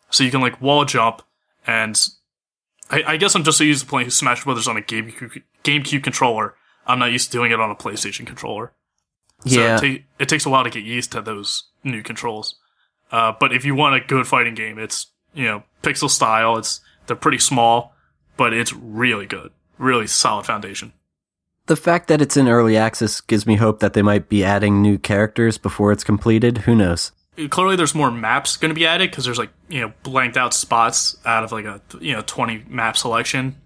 So 0.09 0.23
you 0.23 0.31
can 0.31 0.41
like 0.41 0.61
wall 0.61 0.85
jump, 0.85 1.21
and 1.65 1.99
I, 2.91 3.03
I 3.07 3.17
guess 3.17 3.35
I'm 3.35 3.43
just 3.43 3.57
so 3.57 3.63
used 3.63 3.81
to 3.81 3.87
playing 3.87 4.09
Smash 4.09 4.43
Brothers 4.43 4.67
on 4.67 4.77
a 4.77 4.81
GameCube, 4.81 5.41
GameCube 5.63 6.03
controller. 6.03 6.55
I'm 6.85 6.99
not 6.99 7.11
used 7.11 7.31
to 7.31 7.37
doing 7.37 7.51
it 7.51 7.59
on 7.59 7.71
a 7.71 7.75
PlayStation 7.75 8.27
controller. 8.27 8.73
So 9.45 9.59
Yeah. 9.59 9.77
it, 9.77 9.81
ta- 9.99 10.03
it 10.19 10.29
takes 10.29 10.45
a 10.45 10.49
while 10.49 10.63
to 10.63 10.69
get 10.69 10.83
used 10.83 11.11
to 11.13 11.21
those 11.21 11.63
new 11.83 12.01
controls. 12.03 12.55
Uh, 13.11 13.33
but 13.39 13.53
if 13.53 13.63
you 13.65 13.75
want 13.75 13.95
a 13.95 13.99
good 14.05 14.27
fighting 14.27 14.55
game, 14.55 14.79
it's 14.79 15.07
you 15.33 15.45
know 15.45 15.63
pixel 15.83 16.09
style. 16.09 16.57
It's 16.57 16.79
they're 17.07 17.15
pretty 17.15 17.37
small, 17.39 17.93
but 18.37 18.53
it's 18.53 18.73
really 18.73 19.25
good, 19.27 19.51
really 19.77 20.07
solid 20.07 20.45
foundation. 20.45 20.93
The 21.67 21.75
fact 21.75 22.07
that 22.09 22.21
it's 22.21 22.37
in 22.37 22.47
early 22.47 22.77
access 22.77 23.21
gives 23.21 23.45
me 23.47 23.55
hope 23.55 23.79
that 23.79 23.93
they 23.93 24.01
might 24.01 24.29
be 24.29 24.43
adding 24.43 24.81
new 24.81 24.97
characters 24.97 25.57
before 25.57 25.91
it's 25.91 26.03
completed. 26.03 26.59
Who 26.59 26.75
knows? 26.75 27.11
Clearly, 27.49 27.75
there's 27.75 27.93
more 27.95 28.11
maps 28.11 28.55
going 28.55 28.69
to 28.69 28.75
be 28.75 28.85
added 28.85 29.09
because 29.11 29.25
there's 29.25 29.37
like 29.37 29.51
you 29.69 29.81
know 29.81 29.93
blanked 30.03 30.37
out 30.37 30.53
spots 30.53 31.17
out 31.25 31.43
of 31.43 31.51
like 31.51 31.65
a 31.65 31.81
you 31.99 32.13
know 32.13 32.23
20 32.25 32.65
map 32.69 32.97
selection. 32.97 33.57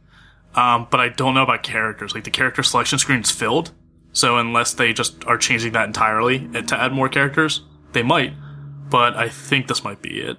Um, 0.55 0.87
but 0.89 0.99
I 0.99 1.09
don't 1.09 1.33
know 1.35 1.43
about 1.43 1.61
characters. 1.63 2.13
Like 2.15 2.23
the 2.23 2.31
character 2.31 2.63
selection 2.63 2.97
screen 2.99 3.21
is 3.21 3.31
filled, 3.31 3.71
so 4.19 4.37
unless 4.37 4.73
they 4.73 4.91
just 4.91 5.25
are 5.27 5.37
changing 5.37 5.71
that 5.71 5.87
entirely 5.87 6.39
to 6.39 6.77
add 6.77 6.91
more 6.91 7.07
characters, 7.07 7.61
they 7.93 8.03
might. 8.03 8.33
But 8.89 9.15
I 9.15 9.29
think 9.29 9.67
this 9.67 9.81
might 9.81 10.01
be 10.01 10.19
it. 10.19 10.37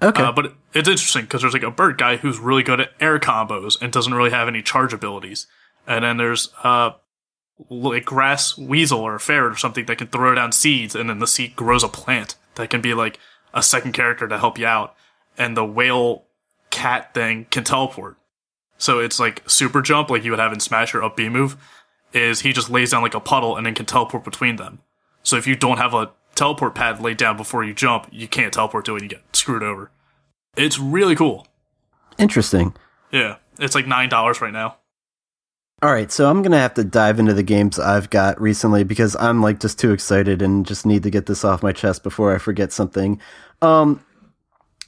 Okay. 0.00 0.22
Uh, 0.22 0.30
but 0.30 0.54
it's 0.72 0.88
interesting 0.88 1.22
because 1.22 1.40
there's 1.40 1.52
like 1.52 1.64
a 1.64 1.70
bird 1.72 1.98
guy 1.98 2.18
who's 2.18 2.38
really 2.38 2.62
good 2.62 2.80
at 2.80 2.90
air 3.00 3.18
combos 3.18 3.82
and 3.82 3.92
doesn't 3.92 4.14
really 4.14 4.30
have 4.30 4.46
any 4.46 4.62
charge 4.62 4.92
abilities. 4.92 5.48
And 5.88 6.04
then 6.04 6.18
there's 6.18 6.50
uh 6.62 6.90
like 7.68 8.04
grass 8.04 8.56
weasel 8.56 9.00
or 9.00 9.16
a 9.16 9.20
ferret 9.20 9.54
or 9.54 9.56
something 9.56 9.86
that 9.86 9.98
can 9.98 10.06
throw 10.06 10.34
down 10.36 10.52
seeds 10.52 10.94
and 10.94 11.10
then 11.10 11.18
the 11.18 11.26
seed 11.26 11.56
grows 11.56 11.82
a 11.82 11.88
plant 11.88 12.36
that 12.54 12.70
can 12.70 12.80
be 12.80 12.94
like 12.94 13.18
a 13.54 13.62
second 13.62 13.92
character 13.92 14.28
to 14.28 14.38
help 14.38 14.56
you 14.56 14.66
out. 14.66 14.94
And 15.36 15.56
the 15.56 15.64
whale 15.64 16.26
cat 16.70 17.12
thing 17.12 17.46
can 17.50 17.64
teleport. 17.64 18.18
So 18.78 19.00
it's 19.00 19.18
like 19.18 19.42
super 19.48 19.82
jump 19.82 20.10
like 20.10 20.22
you 20.22 20.30
would 20.30 20.38
have 20.38 20.52
in 20.52 20.60
Smash 20.60 20.94
or 20.94 21.02
up 21.02 21.16
B 21.16 21.28
move 21.28 21.56
is 22.12 22.40
he 22.40 22.52
just 22.52 22.70
lays 22.70 22.90
down 22.90 23.02
like 23.02 23.14
a 23.14 23.20
puddle 23.20 23.56
and 23.56 23.66
then 23.66 23.74
can 23.74 23.86
teleport 23.86 24.24
between 24.24 24.56
them. 24.56 24.80
So 25.22 25.36
if 25.36 25.46
you 25.46 25.56
don't 25.56 25.78
have 25.78 25.94
a 25.94 26.10
teleport 26.34 26.74
pad 26.74 27.00
laid 27.00 27.16
down 27.16 27.36
before 27.36 27.64
you 27.64 27.74
jump, 27.74 28.08
you 28.10 28.28
can't 28.28 28.52
teleport 28.52 28.84
to 28.86 28.96
it 28.96 29.02
and 29.02 29.10
you 29.10 29.16
get 29.16 29.36
screwed 29.36 29.62
over. 29.62 29.90
It's 30.56 30.78
really 30.78 31.16
cool. 31.16 31.46
Interesting. 32.18 32.74
Yeah. 33.12 33.36
It's 33.58 33.74
like 33.74 33.86
nine 33.86 34.08
dollars 34.08 34.40
right 34.40 34.52
now. 34.52 34.76
All 35.82 35.92
right, 35.92 36.10
so 36.10 36.30
I'm 36.30 36.42
gonna 36.42 36.58
have 36.58 36.74
to 36.74 36.84
dive 36.84 37.18
into 37.18 37.34
the 37.34 37.42
games 37.42 37.78
I've 37.78 38.08
got 38.08 38.40
recently 38.40 38.82
because 38.82 39.14
I'm 39.16 39.42
like 39.42 39.60
just 39.60 39.78
too 39.78 39.92
excited 39.92 40.40
and 40.40 40.64
just 40.64 40.86
need 40.86 41.02
to 41.02 41.10
get 41.10 41.26
this 41.26 41.44
off 41.44 41.62
my 41.62 41.72
chest 41.72 42.02
before 42.02 42.34
I 42.34 42.38
forget 42.38 42.72
something. 42.72 43.20
Um, 43.60 44.02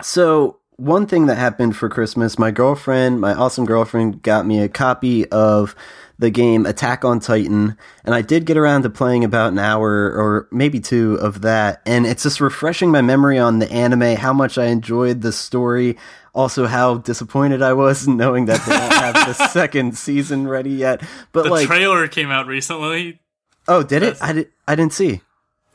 so 0.01 0.58
one 0.79 1.07
thing 1.07 1.27
that 1.27 1.37
happened 1.37 1.77
for 1.77 1.89
Christmas, 1.89 2.39
my 2.39 2.51
girlfriend, 2.51 3.21
my 3.21 3.35
awesome 3.35 3.67
girlfriend, 3.67 4.23
got 4.23 4.47
me 4.47 4.61
a 4.63 4.69
copy 4.69 5.29
of 5.29 5.75
the 6.21 6.31
game 6.31 6.67
Attack 6.67 7.05
on 7.05 7.21
Titan, 7.21 7.77
and 8.05 8.15
I 8.15 8.23
did 8.23 8.47
get 8.47 8.57
around 8.57 8.83
to 8.83 8.91
playing 8.91 9.25
about 9.25 9.53
an 9.53 9.59
hour 9.59 9.91
or 9.91 10.49
maybe 10.51 10.81
two 10.81 11.15
of 11.15 11.43
that, 11.43 11.83
and 11.85 12.07
it's 12.07 12.23
just 12.23 12.41
refreshing 12.41 12.91
my 12.91 13.03
memory 13.03 13.39
on 13.39 13.59
the 13.59 13.71
anime, 13.71 14.17
how 14.17 14.33
much 14.33 14.57
I 14.57 14.67
enjoyed 14.67 15.21
the 15.21 15.33
story, 15.33 15.97
also 16.33 16.67
how 16.67 16.99
disappointed 16.99 17.61
I 17.61 17.73
was 17.73 18.09
knowing 18.09 18.47
that 18.47 18.65
they 18.65 18.73
don't 18.73 18.93
have 18.93 19.15
the 19.15 19.33
second 19.49 19.99
season 19.99 20.49
ready 20.49 20.71
yet. 20.71 21.03
But 21.33 21.45
The 21.45 21.51
like, 21.51 21.67
trailer 21.67 22.07
came 22.09 22.31
out 22.31 22.47
recently 22.47 23.21
oh, 23.69 23.83
did 23.83 24.03
it? 24.03 24.17
I 24.21 24.33
did. 24.33 24.51
I 24.67 24.75
didn't 24.75 24.95
see. 24.95 25.21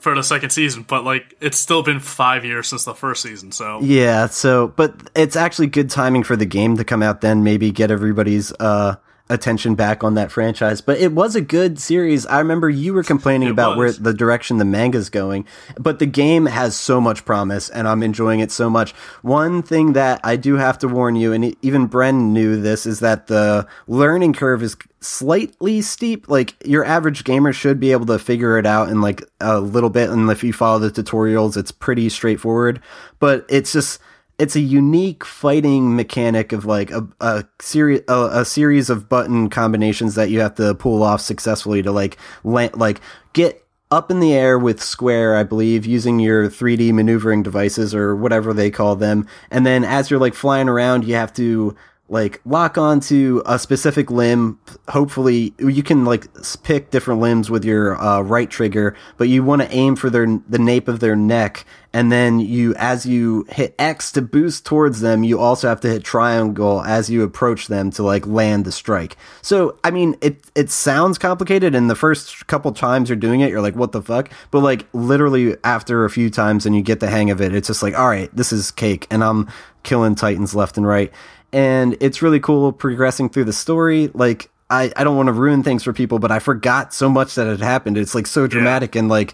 For 0.04 0.14
the 0.14 0.22
second 0.22 0.50
season, 0.50 0.84
but 0.88 1.04
like 1.06 1.36
it's 1.40 1.58
still 1.58 1.82
been 1.82 2.00
five 2.02 2.44
years 2.44 2.68
since 2.68 2.84
the 2.84 2.94
first 2.94 3.24
season, 3.24 3.52
so. 3.52 3.80
Yeah, 3.82 4.28
so 4.28 4.68
but 4.68 4.94
it's 5.16 5.36
actually 5.36 5.68
good 5.68 5.90
timing 5.90 6.24
for 6.24 6.36
the 6.36 6.46
game 6.46 6.76
to 6.78 6.84
come 6.84 7.02
out 7.02 7.22
then, 7.22 7.44
maybe 7.44 7.72
get 7.72 7.90
everybody's 7.90 8.52
uh 8.60 8.98
attention 9.30 9.74
back 9.74 10.04
on 10.04 10.16
that 10.16 10.32
franchise. 10.32 10.82
But 10.82 11.00
it 11.00 11.14
was 11.14 11.36
a 11.36 11.42
good 11.42 11.80
series. 11.80 12.26
I 12.26 12.40
remember 12.40 12.70
you 12.70 12.94
were 12.94 13.04
complaining 13.04 13.48
It 13.48 13.52
about 13.52 13.78
where 13.78 13.92
the 13.92 14.14
direction 14.14 14.58
the 14.58 14.66
manga's 14.66 15.10
going, 15.10 15.46
but 15.80 16.00
the 16.00 16.06
game 16.06 16.46
has 16.46 16.76
so 16.76 17.00
much 17.00 17.24
promise 17.26 17.70
and 17.70 17.88
I'm 17.88 18.04
enjoying 18.04 18.42
it 18.42 18.52
so 18.52 18.70
much. 18.70 18.92
One 19.22 19.62
thing 19.62 19.94
that 19.94 20.20
I 20.24 20.36
do 20.36 20.56
have 20.56 20.78
to 20.80 20.88
warn 20.88 21.16
you 21.16 21.32
and 21.32 21.56
even 21.62 21.88
Bren 21.88 22.32
knew 22.32 22.60
this 22.60 22.86
is 22.86 23.00
that 23.00 23.28
the 23.28 23.68
learning 23.88 24.34
curve 24.34 24.62
is 24.62 24.76
slightly 25.00 25.82
steep. 25.82 26.28
Like 26.28 26.56
your 26.66 26.84
average 26.84 27.24
gamer 27.24 27.54
should 27.54 27.80
be 27.80 27.94
able 27.94 28.06
to 28.08 28.20
figure 28.20 28.58
it 28.58 28.66
out 28.66 28.90
in 28.90 29.02
like 29.02 29.24
a 29.40 29.60
little 29.60 29.90
bit 29.90 30.10
and 30.10 30.30
if 30.30 30.44
you 30.44 30.52
follow 30.52 30.80
the 30.80 30.92
tutorials 30.92 31.56
it's 31.56 31.72
pretty 31.72 32.10
straightforward, 32.10 32.82
but 33.20 33.46
it's 33.48 33.72
just 33.72 34.00
it's 34.40 34.56
a 34.56 34.60
unique 34.60 35.24
fighting 35.24 35.96
mechanic 35.96 36.52
of 36.52 36.66
like 36.66 36.92
a, 36.92 37.08
a 37.20 37.46
series 37.62 38.02
a, 38.08 38.30
a 38.42 38.46
series 38.46 38.90
of 38.90 39.08
button 39.08 39.50
combinations 39.50 40.16
that 40.16 40.30
you 40.30 40.40
have 40.40 40.56
to 40.56 40.74
pull 40.76 41.04
off 41.04 41.22
successfully 41.22 41.82
to 41.82 41.92
like 41.92 42.18
like 42.44 43.00
get 43.34 43.66
up 43.92 44.10
in 44.10 44.20
the 44.20 44.34
air 44.34 44.58
with 44.58 44.82
square 44.82 45.36
i 45.36 45.44
believe 45.44 45.86
using 45.86 46.20
your 46.20 46.50
3d 46.50 46.92
maneuvering 46.94 47.44
devices 47.44 47.94
or 47.94 48.16
whatever 48.16 48.54
they 48.54 48.72
call 48.72 48.96
them. 48.96 49.28
And 49.52 49.66
then 49.66 49.84
as 49.84 50.10
you're 50.10 50.20
like 50.20 50.34
flying 50.34 50.68
around 50.68 51.06
you 51.06 51.16
have 51.16 51.34
to 51.34 51.76
like 52.14 52.40
lock 52.46 52.78
onto 52.78 53.42
a 53.46 53.58
specific 53.58 54.12
limb. 54.12 54.60
Hopefully 54.88 55.54
you 55.58 55.82
can 55.82 56.06
like 56.06 56.28
pick 56.62 56.92
different 56.92 57.20
limbs 57.20 57.50
with 57.50 57.66
your 57.66 58.00
uh, 58.00 58.22
right 58.22 58.50
trigger 58.50 58.96
but 59.18 59.28
you 59.28 59.44
want 59.44 59.64
to 59.64 59.72
aim 59.72 59.96
for 59.96 60.10
their 60.10 60.28
the 60.48 60.60
nape 60.60 60.88
of 60.88 61.00
their 61.00 61.16
neck 61.16 61.66
and 61.92 62.12
then 62.12 62.40
you 62.40 62.76
as 62.76 63.06
you 63.06 63.46
hit 63.50 63.74
x 63.80 64.12
to 64.12 64.22
boost 64.22 64.64
towards 64.64 65.02
them 65.02 65.24
you 65.24 65.40
also 65.40 65.68
have 65.68 65.82
to 65.82 65.90
hit 65.90 66.04
triangle 66.04 66.82
as 66.84 67.10
you 67.10 67.24
approach 67.24 67.68
them 67.68 67.90
to 67.90 68.04
like 68.04 68.28
land 68.28 68.64
the 68.64 68.72
strike. 68.72 69.18
So 69.42 69.78
i 69.84 69.90
mean 69.90 70.16
it 70.22 70.46
it 70.54 70.70
sounds 70.70 71.18
complicated 71.18 71.74
and 71.74 71.90
the 71.90 71.96
first 71.96 72.46
couple 72.46 72.72
times 72.74 73.10
you're 73.10 73.16
doing 73.16 73.42
it 73.42 73.50
you're 73.50 73.62
like 73.62 73.76
what 73.76 73.92
the 73.92 74.04
fuck? 74.04 74.30
But 74.52 74.60
like 74.60 74.86
literally 74.94 75.58
after 75.64 76.06
a 76.06 76.12
few 76.12 76.30
times 76.30 76.68
and 76.68 76.76
you 76.76 76.84
get 76.84 77.00
the 77.00 77.10
hang 77.10 77.32
of 77.32 77.42
it 77.42 77.56
it's 77.56 77.68
just 77.68 77.82
like 77.82 77.98
all 77.98 78.08
right 78.08 78.34
this 78.36 78.54
is 78.54 78.70
cake 78.70 79.08
and 79.10 79.24
i'm 79.24 79.50
killing 79.82 80.16
titans 80.16 80.56
left 80.56 80.78
and 80.78 80.88
right 80.88 81.12
and 81.54 81.96
it's 82.02 82.22
really 82.22 82.40
cool 82.40 82.72
progressing 82.74 83.30
through 83.30 83.46
the 83.46 83.54
story. 83.54 84.10
Like 84.14 84.50
I, 84.70 84.92
I 84.98 85.04
don't 85.04 85.16
want 85.16 85.28
to 85.28 85.34
ruin 85.34 85.64
things 85.64 85.84
for 85.84 85.94
people, 85.94 86.20
but 86.20 86.32
I 86.32 86.40
forgot 86.40 86.94
so 86.94 87.08
much 87.10 87.36
that 87.36 87.48
had 87.48 87.62
happened. 87.62 87.98
It's 87.98 88.16
like 88.16 88.28
so 88.28 88.48
dramatic 88.48 88.96
and 88.96 89.08
like 89.08 89.34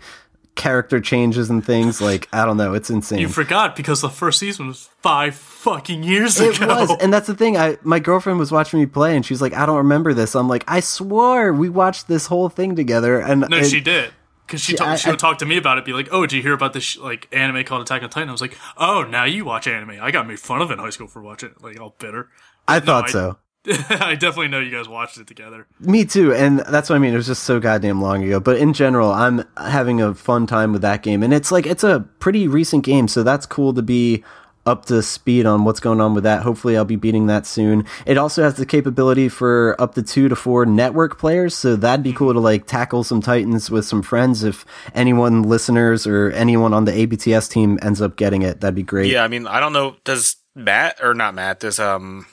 character 0.56 1.00
changes 1.00 1.50
and 1.50 1.66
things. 1.66 2.02
Like 2.10 2.28
I 2.34 2.44
don't 2.46 2.58
know, 2.58 2.74
it's 2.74 2.90
insane. 2.90 3.20
you 3.20 3.28
forgot 3.30 3.76
because 3.76 4.02
the 4.02 4.10
first 4.10 4.40
season 4.40 4.68
was 4.68 4.90
five 5.02 5.36
fucking 5.36 6.04
years 6.04 6.40
it 6.40 6.58
ago. 6.62 6.68
was, 6.68 6.92
and 7.02 7.14
that's 7.14 7.28
the 7.28 7.36
thing. 7.36 7.56
I 7.58 7.78
my 7.84 8.00
girlfriend 8.00 8.40
was 8.40 8.52
watching 8.52 8.80
me 8.80 8.86
play, 8.86 9.16
and 9.16 9.26
she's 9.26 9.42
like, 9.42 9.54
"I 9.54 9.66
don't 9.66 9.78
remember 9.78 10.14
this." 10.14 10.36
I'm 10.36 10.48
like, 10.50 10.64
"I 10.68 10.80
swore 10.82 11.54
we 11.54 11.70
watched 11.70 12.08
this 12.08 12.26
whole 12.28 12.50
thing 12.50 12.76
together." 12.76 13.20
And 13.20 13.46
no, 13.50 13.58
and- 13.58 13.66
she 13.68 13.80
did. 13.80 14.12
Because 14.50 14.62
she, 14.62 14.76
Yeah, 14.76 14.96
she 14.96 15.12
would 15.12 15.20
talk 15.20 15.38
to 15.38 15.46
me 15.46 15.58
about 15.58 15.78
it, 15.78 15.86
be 15.86 15.94
like, 15.94 16.10
"Oh, 16.12 16.22
did 16.26 16.34
you 16.34 16.42
hear 16.42 16.54
about 16.54 16.74
this 16.74 16.84
sh- 16.84 16.98
like 16.98 17.28
anime 17.32 17.64
called 17.64 17.84
Attack 17.84 18.02
on 18.02 18.10
Titan?" 18.10 18.30
I 18.30 18.32
was 18.32 18.42
like, 18.42 18.58
"Oh, 18.78 19.04
now 19.04 19.24
you 19.26 19.46
watch 19.46 19.68
anime." 19.68 20.00
I 20.02 20.10
got 20.10 20.28
made 20.28 20.40
fun 20.40 20.60
of 20.62 20.72
in 20.72 20.80
high 20.80 20.90
school 20.90 21.08
for 21.08 21.22
watching 21.22 21.50
it, 21.52 21.62
like 21.64 21.80
all 21.80 21.96
bitter. 22.00 22.30
I 22.68 22.80
No, 22.80 22.86
thought 22.86 23.06
I- 23.06 23.12
so. 23.12 23.38
I 23.90 24.16
definitely 24.16 24.48
know 24.48 24.60
you 24.60 24.72
guys 24.72 24.88
watched 24.88 25.18
it 25.20 25.28
together. 25.28 25.68
Me 25.80 26.04
too, 26.06 26.34
and 26.34 26.60
that's 26.60 26.90
what 26.90 26.96
I 26.96 27.00
mean. 27.00 27.14
It 27.14 27.18
was 27.18 27.28
just 27.28 27.44
so 27.44 27.60
goddamn 27.60 28.02
long 28.02 28.24
ago. 28.24 28.40
But 28.40 28.58
in 28.58 28.74
general, 28.74 29.12
I'm 29.12 29.44
having 29.58 30.02
a 30.02 30.16
fun 30.16 30.48
time 30.48 30.72
with 30.72 30.82
that 30.82 31.04
game, 31.04 31.22
and 31.22 31.34
it's 31.34 31.52
like 31.52 31.68
it's 31.68 31.84
a 31.84 32.08
pretty 32.20 32.48
recent 32.48 32.84
game, 32.86 33.08
so 33.08 33.22
that's 33.22 33.46
cool 33.46 33.74
to 33.74 33.82
be 33.82 34.24
up 34.70 34.86
to 34.86 35.02
speed 35.02 35.46
on 35.46 35.66
what's 35.66 35.80
going 35.80 36.00
on 36.00 36.14
with 36.14 36.24
that. 36.24 36.44
Hopefully, 36.44 36.78
I'll 36.78 36.86
be 36.86 36.96
beating 36.96 37.26
that 37.28 37.48
soon. 37.48 37.86
It 38.06 38.18
also 38.18 38.44
has 38.44 38.54
the 38.54 38.66
capability 38.66 39.28
for 39.28 39.76
up 39.80 39.96
to 39.96 40.04
two 40.04 40.30
to 40.30 40.36
four 40.36 40.66
network 40.66 41.18
players, 41.18 41.56
so 41.56 41.76
that'd 41.76 42.04
be 42.04 42.14
cool 42.14 42.34
to 42.34 42.40
like 42.40 42.68
tackle 42.68 43.04
some 43.04 43.22
titans 43.22 43.72
with 43.72 43.86
some 43.86 44.04
friends. 44.04 44.44
If 44.44 44.66
anyone 44.94 45.44
listeners 45.44 46.06
or 46.06 46.30
anyone 46.32 46.74
on 46.74 46.86
the 46.86 46.92
ABTS 46.92 47.50
team 47.50 47.80
ends 47.82 48.02
up 48.02 48.16
getting 48.16 48.44
it, 48.44 48.62
that'd 48.62 48.76
be 48.76 48.84
great. 48.84 49.12
Yeah, 49.12 49.24
I 49.24 49.28
mean, 49.28 49.48
I 49.48 49.60
don't 49.60 49.74
know. 49.74 49.96
Does 50.04 50.38
Matt 50.56 51.00
or 51.02 51.14
not 51.14 51.34
Matt? 51.34 51.62
Does 51.62 51.80
um 51.80 52.28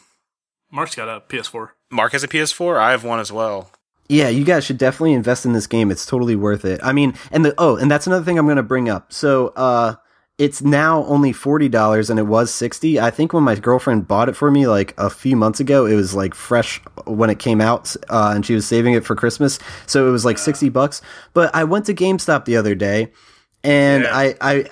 Mark's 0.71 0.95
got 0.95 1.09
a 1.09 1.21
PS4. 1.21 1.71
Mark 1.91 2.13
has 2.13 2.23
a 2.23 2.29
PS4? 2.29 2.79
I 2.79 2.91
have 2.91 3.03
one 3.03 3.19
as 3.19 3.33
well. 3.33 3.71
Yeah, 4.09 4.29
you 4.29 4.45
guys 4.45 4.65
should 4.65 4.79
definitely 4.79 5.15
invest 5.15 5.47
in 5.47 5.53
this 5.53 5.67
game. 5.67 5.91
It's 5.91 6.07
totally 6.07 6.37
worth 6.37 6.65
it. 6.65 6.81
I 6.83 6.93
mean, 6.93 7.15
and 7.33 7.45
the 7.45 7.55
oh, 7.59 7.77
and 7.77 7.91
that's 7.91 8.07
another 8.07 8.25
thing 8.25 8.39
I'm 8.39 8.47
going 8.47 8.57
to 8.57 8.63
bring 8.63 8.89
up. 8.89 9.13
So, 9.13 9.49
uh 9.57 9.95
it's 10.39 10.61
now 10.61 11.05
only 11.05 11.33
$40 11.33 12.11
and 12.11 12.19
it 12.19 12.25
was 12.25 12.53
60. 12.53 13.01
I 13.01 13.11
think 13.11 13.33
when 13.33 13.43
my 13.43 13.55
girlfriend 13.55 14.07
bought 14.07 14.29
it 14.29 14.37
for 14.37 14.51
me 14.51 14.67
like 14.67 14.93
a 14.99 15.09
few 15.09 15.35
months 15.35 15.61
ago, 15.61 15.87
it 15.87 15.95
was 15.95 16.15
like 16.15 16.35
fresh 16.35 16.81
when 17.07 17.31
it 17.31 17.39
came 17.39 17.61
out 17.61 17.97
uh, 18.11 18.33
and 18.35 18.45
she 18.45 18.55
was 18.55 18.67
saving 18.67 18.93
it 18.93 19.05
for 19.05 19.15
Christmas. 19.15 19.59
So 19.87 20.07
it 20.07 20.11
was 20.11 20.27
like 20.27 20.37
60 20.37 20.69
bucks. 20.69 21.01
But 21.33 21.55
I 21.55 21.65
went 21.65 21.87
to 21.87 21.95
GameStop 21.95 22.45
the 22.45 22.57
other 22.57 22.75
day 22.75 23.13
And 23.67 24.05
Yeah. 24.05 24.17
I, 24.17 24.35
I 24.41 24.65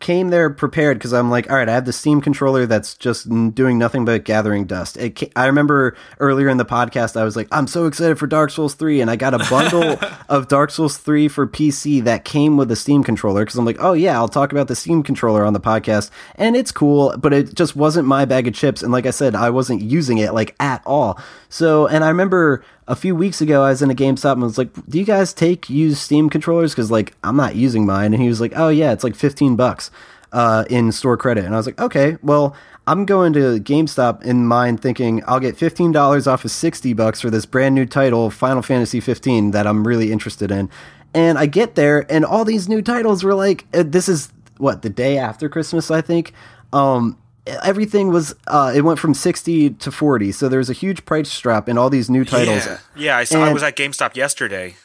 came 0.00 0.30
there 0.30 0.48
prepared 0.48 0.98
because 0.98 1.12
I'm 1.12 1.30
like, 1.30 1.50
all 1.50 1.56
right, 1.56 1.68
I 1.68 1.72
have 1.72 1.84
the 1.84 1.92
Steam 1.92 2.22
controller 2.22 2.64
that's 2.64 2.94
just 2.94 3.28
doing 3.54 3.76
nothing 3.78 4.06
but 4.06 4.24
gathering 4.24 4.64
dust. 4.64 4.96
It 4.96 5.18
ca- 5.18 5.30
I 5.36 5.44
remember 5.46 5.94
earlier 6.20 6.48
in 6.48 6.56
the 6.56 6.64
podcast, 6.64 7.20
I 7.20 7.24
was 7.24 7.36
like, 7.36 7.48
I'm 7.52 7.66
so 7.66 7.84
excited 7.84 8.18
for 8.18 8.26
Dark 8.26 8.50
Souls 8.50 8.74
3. 8.74 9.02
And 9.02 9.10
I 9.10 9.16
got 9.16 9.34
a 9.34 9.38
bundle 9.50 9.98
of 10.30 10.48
Dark 10.48 10.70
Souls 10.70 10.96
3 10.96 11.28
for 11.28 11.46
PC 11.46 12.02
that 12.04 12.24
came 12.24 12.56
with 12.56 12.68
the 12.68 12.76
Steam 12.76 13.04
controller 13.04 13.42
because 13.44 13.58
I'm 13.58 13.66
like, 13.66 13.76
oh, 13.80 13.92
yeah, 13.92 14.16
I'll 14.16 14.28
talk 14.28 14.52
about 14.52 14.68
the 14.68 14.76
Steam 14.76 15.02
controller 15.02 15.44
on 15.44 15.52
the 15.52 15.60
podcast. 15.60 16.10
And 16.36 16.56
it's 16.56 16.72
cool, 16.72 17.14
but 17.18 17.34
it 17.34 17.54
just 17.54 17.76
wasn't 17.76 18.08
my 18.08 18.24
bag 18.24 18.48
of 18.48 18.54
chips. 18.54 18.82
And 18.82 18.90
like 18.90 19.04
I 19.04 19.10
said, 19.10 19.34
I 19.34 19.50
wasn't 19.50 19.82
using 19.82 20.16
it 20.16 20.32
like 20.32 20.54
at 20.58 20.80
all. 20.86 21.20
So, 21.54 21.86
and 21.86 22.02
I 22.02 22.08
remember 22.08 22.64
a 22.88 22.96
few 22.96 23.14
weeks 23.14 23.40
ago, 23.40 23.62
I 23.62 23.68
was 23.68 23.80
in 23.80 23.88
a 23.88 23.94
GameStop 23.94 24.32
and 24.32 24.42
I 24.42 24.46
was 24.46 24.58
like, 24.58 24.72
"Do 24.88 24.98
you 24.98 25.04
guys 25.04 25.32
take 25.32 25.70
used 25.70 25.98
Steam 25.98 26.28
controllers? 26.28 26.72
Because 26.72 26.90
like 26.90 27.14
I'm 27.22 27.36
not 27.36 27.54
using 27.54 27.86
mine." 27.86 28.12
And 28.12 28.20
he 28.20 28.28
was 28.28 28.40
like, 28.40 28.54
"Oh 28.56 28.70
yeah, 28.70 28.90
it's 28.90 29.04
like 29.04 29.14
15 29.14 29.54
bucks 29.54 29.92
uh, 30.32 30.64
in 30.68 30.90
store 30.90 31.16
credit." 31.16 31.44
And 31.44 31.54
I 31.54 31.56
was 31.56 31.66
like, 31.66 31.80
"Okay, 31.80 32.18
well." 32.22 32.56
I'm 32.86 33.06
going 33.06 33.32
to 33.32 33.58
GameStop 33.60 34.24
in 34.24 34.44
mind 34.46 34.82
thinking 34.82 35.22
I'll 35.26 35.40
get 35.40 35.56
$15 35.56 36.26
off 36.26 36.44
of 36.44 36.50
60 36.50 36.92
bucks 36.92 37.18
for 37.18 37.30
this 37.30 37.46
brand 37.46 37.74
new 37.74 37.86
title, 37.86 38.28
Final 38.28 38.60
Fantasy 38.60 39.00
15, 39.00 39.52
that 39.52 39.66
I'm 39.66 39.88
really 39.88 40.12
interested 40.12 40.50
in. 40.50 40.68
And 41.14 41.38
I 41.38 41.46
get 41.46 41.76
there, 41.76 42.04
and 42.12 42.26
all 42.26 42.44
these 42.44 42.68
new 42.68 42.82
titles 42.82 43.24
were 43.24 43.34
like, 43.34 43.64
uh, 43.72 43.84
this 43.86 44.06
is 44.06 44.30
what, 44.58 44.82
the 44.82 44.90
day 44.90 45.16
after 45.16 45.48
Christmas, 45.48 45.90
I 45.90 46.02
think. 46.02 46.34
Um, 46.74 47.16
everything 47.46 48.08
was 48.08 48.34
uh, 48.46 48.72
it 48.74 48.82
went 48.82 48.98
from 48.98 49.14
60 49.14 49.70
to 49.70 49.90
40 49.92 50.32
so 50.32 50.48
there 50.48 50.58
was 50.58 50.70
a 50.70 50.74
huge 50.74 51.04
price 51.04 51.38
drop 51.40 51.68
in 51.68 51.76
all 51.78 51.90
these 51.90 52.08
new 52.08 52.24
titles 52.24 52.64
Yeah, 52.66 52.78
yeah. 52.96 53.16
I 53.18 53.24
saw. 53.24 53.42
I 53.44 53.52
was 53.52 53.62
at 53.62 53.76
GameStop 53.76 54.16
yesterday. 54.16 54.76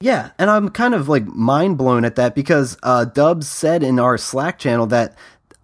yeah, 0.00 0.30
and 0.38 0.50
I'm 0.50 0.68
kind 0.70 0.94
of 0.94 1.08
like 1.08 1.26
mind 1.26 1.78
blown 1.78 2.04
at 2.04 2.16
that 2.16 2.34
because 2.34 2.76
uh, 2.82 3.04
Dubs 3.04 3.48
said 3.48 3.82
in 3.82 3.98
our 3.98 4.16
Slack 4.18 4.58
channel 4.58 4.86
that 4.86 5.16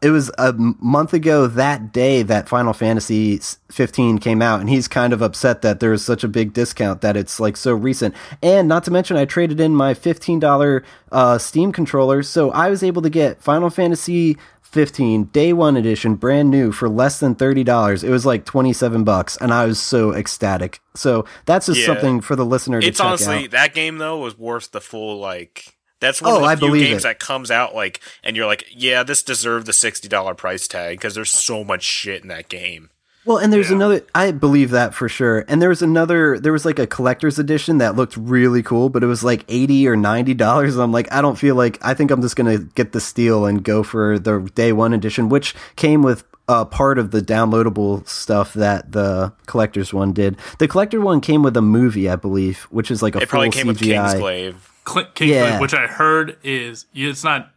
it 0.02 0.10
was 0.10 0.30
a 0.36 0.52
month 0.52 1.14
ago 1.14 1.46
that 1.46 1.90
day 1.90 2.22
that 2.22 2.46
Final 2.46 2.74
Fantasy 2.74 3.40
15 3.70 4.18
came 4.18 4.42
out, 4.42 4.60
and 4.60 4.68
he's 4.68 4.86
kind 4.86 5.14
of 5.14 5.22
upset 5.22 5.62
that 5.62 5.80
there 5.80 5.94
is 5.94 6.04
such 6.04 6.22
a 6.22 6.28
big 6.28 6.52
discount 6.52 7.00
that 7.00 7.16
it's 7.16 7.40
like 7.40 7.56
so 7.56 7.72
recent. 7.72 8.14
And 8.42 8.68
not 8.68 8.84
to 8.84 8.90
mention, 8.90 9.16
I 9.16 9.24
traded 9.24 9.60
in 9.60 9.74
my 9.74 9.94
$15 9.94 10.84
uh, 11.10 11.38
Steam 11.38 11.72
controller, 11.72 12.22
so 12.22 12.50
I 12.50 12.68
was 12.68 12.82
able 12.82 13.00
to 13.00 13.08
get 13.08 13.40
Final 13.42 13.70
Fantasy 13.70 14.36
15 14.74 15.24
day 15.26 15.52
one 15.52 15.76
edition 15.76 16.16
brand 16.16 16.50
new 16.50 16.72
for 16.72 16.88
less 16.88 17.20
than 17.20 17.34
$30 17.34 18.04
it 18.04 18.10
was 18.10 18.26
like 18.26 18.44
27 18.44 19.04
bucks 19.04 19.36
and 19.40 19.54
i 19.54 19.64
was 19.64 19.78
so 19.78 20.12
ecstatic 20.12 20.80
so 20.96 21.24
that's 21.46 21.66
just 21.66 21.80
Yeah. 21.80 21.86
something 21.86 22.20
for 22.20 22.34
the 22.36 22.44
listener 22.44 22.80
to 22.80 22.86
It's 22.86 22.98
check 22.98 23.06
honestly 23.06 23.44
out 23.44 23.50
that 23.52 23.72
game 23.74 23.98
though 23.98 24.18
was 24.18 24.36
worth 24.38 24.72
the 24.72 24.80
full 24.80 25.18
like. 25.18 25.76
That's 26.00 26.20
one 26.20 26.32
Oh, 26.32 26.36
of 26.36 26.40
the 26.42 26.46
I 26.48 26.56
few 26.56 26.76
games 26.78 27.00
it. 27.02 27.02
that 27.04 27.18
comes 27.18 27.50
out 27.50 27.74
like, 27.74 28.00
and 28.22 28.36
you're 28.36 28.44
like, 28.46 28.64
yeah, 28.70 29.04
this 29.04 29.22
deserved 29.22 29.64
the 29.66 29.72
sixty 29.72 30.06
dollar 30.08 30.34
price 30.34 30.68
tag 30.68 30.98
because 30.98 31.14
there's 31.14 31.30
so 31.30 31.64
much 31.64 31.82
shit 31.82 32.20
in 32.22 32.28
that 32.28 32.48
game. 32.50 32.90
Well, 33.26 33.38
and 33.38 33.52
there's 33.52 33.70
Yeah. 33.70 33.76
another. 33.76 34.02
I 34.14 34.32
believe 34.32 34.70
that 34.70 34.92
for 34.94 35.08
sure. 35.08 35.44
And 35.48 35.62
there 35.62 35.70
was 35.70 35.80
another. 35.82 36.38
There 36.38 36.52
was 36.52 36.64
like 36.66 36.78
a 36.78 36.86
collector's 36.86 37.38
edition 37.38 37.78
that 37.78 37.96
looked 37.96 38.16
really 38.16 38.62
cool, 38.62 38.90
but 38.90 39.02
it 39.02 39.06
was 39.06 39.24
like 39.24 39.44
eighty 39.48 39.88
or 39.88 39.96
ninety 39.96 40.34
dollars. 40.34 40.76
I'm 40.76 40.92
like, 40.92 41.10
I 41.12 41.22
don't 41.22 41.36
feel 41.38 41.54
like. 41.54 41.78
I 41.82 41.94
think 41.94 42.10
I'm 42.10 42.20
just 42.20 42.36
gonna 42.36 42.58
get 42.58 42.92
the 42.92 43.00
steal 43.00 43.46
and 43.46 43.62
go 43.64 43.82
for 43.82 44.18
the 44.18 44.40
day 44.54 44.72
one 44.72 44.92
edition, 44.92 45.28
which 45.30 45.54
came 45.76 46.02
with 46.02 46.24
uh, 46.46 46.66
part 46.66 46.98
of 46.98 47.10
the 47.10 47.22
downloadable 47.22 48.06
stuff 48.06 48.52
that 48.52 48.92
the 48.92 49.32
collector's 49.46 49.94
one 49.94 50.12
did. 50.12 50.36
The 50.58 50.68
collector 50.68 51.00
one 51.00 51.22
came 51.22 51.42
with 51.42 51.56
a 51.56 51.62
movie, 51.62 52.10
I 52.10 52.16
believe, 52.16 52.64
which 52.70 52.90
is 52.90 53.02
like 53.02 53.14
a 53.14 53.18
It 53.18 53.20
full 53.22 53.28
probably 53.28 53.48
came 53.50 53.66
with 53.66 53.78
CGI. 53.80 54.14
Kingsglaive. 54.20 54.54
Cl- 54.86 55.06
Kingsglaive, 55.14 55.28
Yeah. 55.30 55.60
which 55.60 55.72
I 55.72 55.86
heard 55.86 56.36
is 56.44 56.84
it's 56.94 57.24
not. 57.24 57.48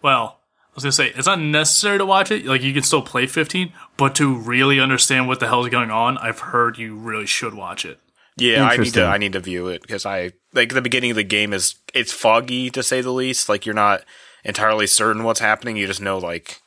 Well, 0.00 0.39
I 0.72 0.76
was 0.76 0.84
gonna 0.84 0.92
say 0.92 1.12
it's 1.16 1.26
not 1.26 1.40
necessary 1.40 1.98
to 1.98 2.06
watch 2.06 2.30
it. 2.30 2.46
Like 2.46 2.62
you 2.62 2.72
can 2.72 2.82
still 2.82 3.02
play 3.02 3.26
15, 3.26 3.72
but 3.96 4.14
to 4.16 4.34
really 4.34 4.78
understand 4.80 5.26
what 5.26 5.40
the 5.40 5.48
hell 5.48 5.64
is 5.64 5.70
going 5.70 5.90
on, 5.90 6.16
I've 6.18 6.38
heard 6.38 6.78
you 6.78 6.94
really 6.94 7.26
should 7.26 7.54
watch 7.54 7.84
it. 7.84 7.98
Yeah, 8.36 8.64
I 8.64 8.76
need 8.76 8.94
to. 8.94 9.04
I 9.04 9.18
need 9.18 9.32
to 9.32 9.40
view 9.40 9.66
it 9.68 9.82
because 9.82 10.06
I 10.06 10.32
like 10.54 10.72
the 10.72 10.80
beginning 10.80 11.10
of 11.10 11.16
the 11.16 11.24
game 11.24 11.52
is 11.52 11.74
it's 11.92 12.12
foggy 12.12 12.70
to 12.70 12.82
say 12.82 13.00
the 13.00 13.10
least. 13.10 13.48
Like 13.48 13.66
you're 13.66 13.74
not 13.74 14.02
entirely 14.44 14.86
certain 14.86 15.24
what's 15.24 15.40
happening. 15.40 15.76
You 15.76 15.86
just 15.86 16.00
know 16.00 16.18
like 16.18 16.60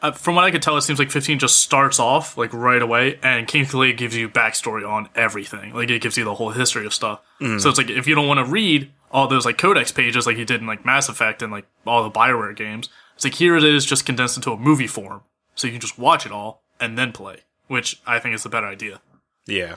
Uh, 0.00 0.12
from 0.12 0.36
what 0.36 0.44
I 0.44 0.50
could 0.50 0.62
tell, 0.62 0.76
it 0.76 0.82
seems 0.82 0.98
like 0.98 1.10
15 1.10 1.38
just 1.40 1.58
starts 1.58 1.98
off 1.98 2.38
like 2.38 2.52
right 2.54 2.80
away, 2.80 3.18
and 3.22 3.46
King 3.48 3.64
Kingsglaive 3.64 3.96
gives 3.96 4.16
you 4.16 4.28
backstory 4.28 4.88
on 4.88 5.08
everything. 5.14 5.74
Like 5.74 5.90
it 5.90 6.00
gives 6.00 6.16
you 6.16 6.24
the 6.24 6.34
whole 6.36 6.50
history 6.50 6.86
of 6.86 6.94
stuff. 6.94 7.20
So 7.58 7.68
it's 7.68 7.78
like 7.78 7.90
if 7.90 8.06
you 8.06 8.14
don't 8.14 8.28
want 8.28 8.38
to 8.38 8.50
read 8.50 8.90
all 9.10 9.28
those 9.28 9.44
like 9.44 9.58
codex 9.58 9.92
pages 9.92 10.26
like 10.26 10.38
you 10.38 10.44
did 10.46 10.60
in 10.60 10.66
like 10.66 10.84
Mass 10.86 11.08
Effect 11.10 11.42
and 11.42 11.52
like 11.52 11.66
all 11.86 12.02
the 12.02 12.10
Bioware 12.10 12.56
games, 12.56 12.88
it's 13.14 13.24
like 13.24 13.34
here 13.34 13.56
it 13.56 13.64
is 13.64 13.84
just 13.84 14.06
condensed 14.06 14.36
into 14.36 14.52
a 14.52 14.56
movie 14.56 14.86
form, 14.86 15.22
so 15.54 15.66
you 15.66 15.72
can 15.72 15.80
just 15.80 15.98
watch 15.98 16.26
it 16.26 16.32
all 16.32 16.62
and 16.80 16.98
then 16.98 17.12
play, 17.12 17.40
which 17.68 18.00
I 18.06 18.18
think 18.18 18.34
is 18.34 18.42
the 18.42 18.48
better 18.48 18.66
idea. 18.66 19.00
yeah. 19.46 19.76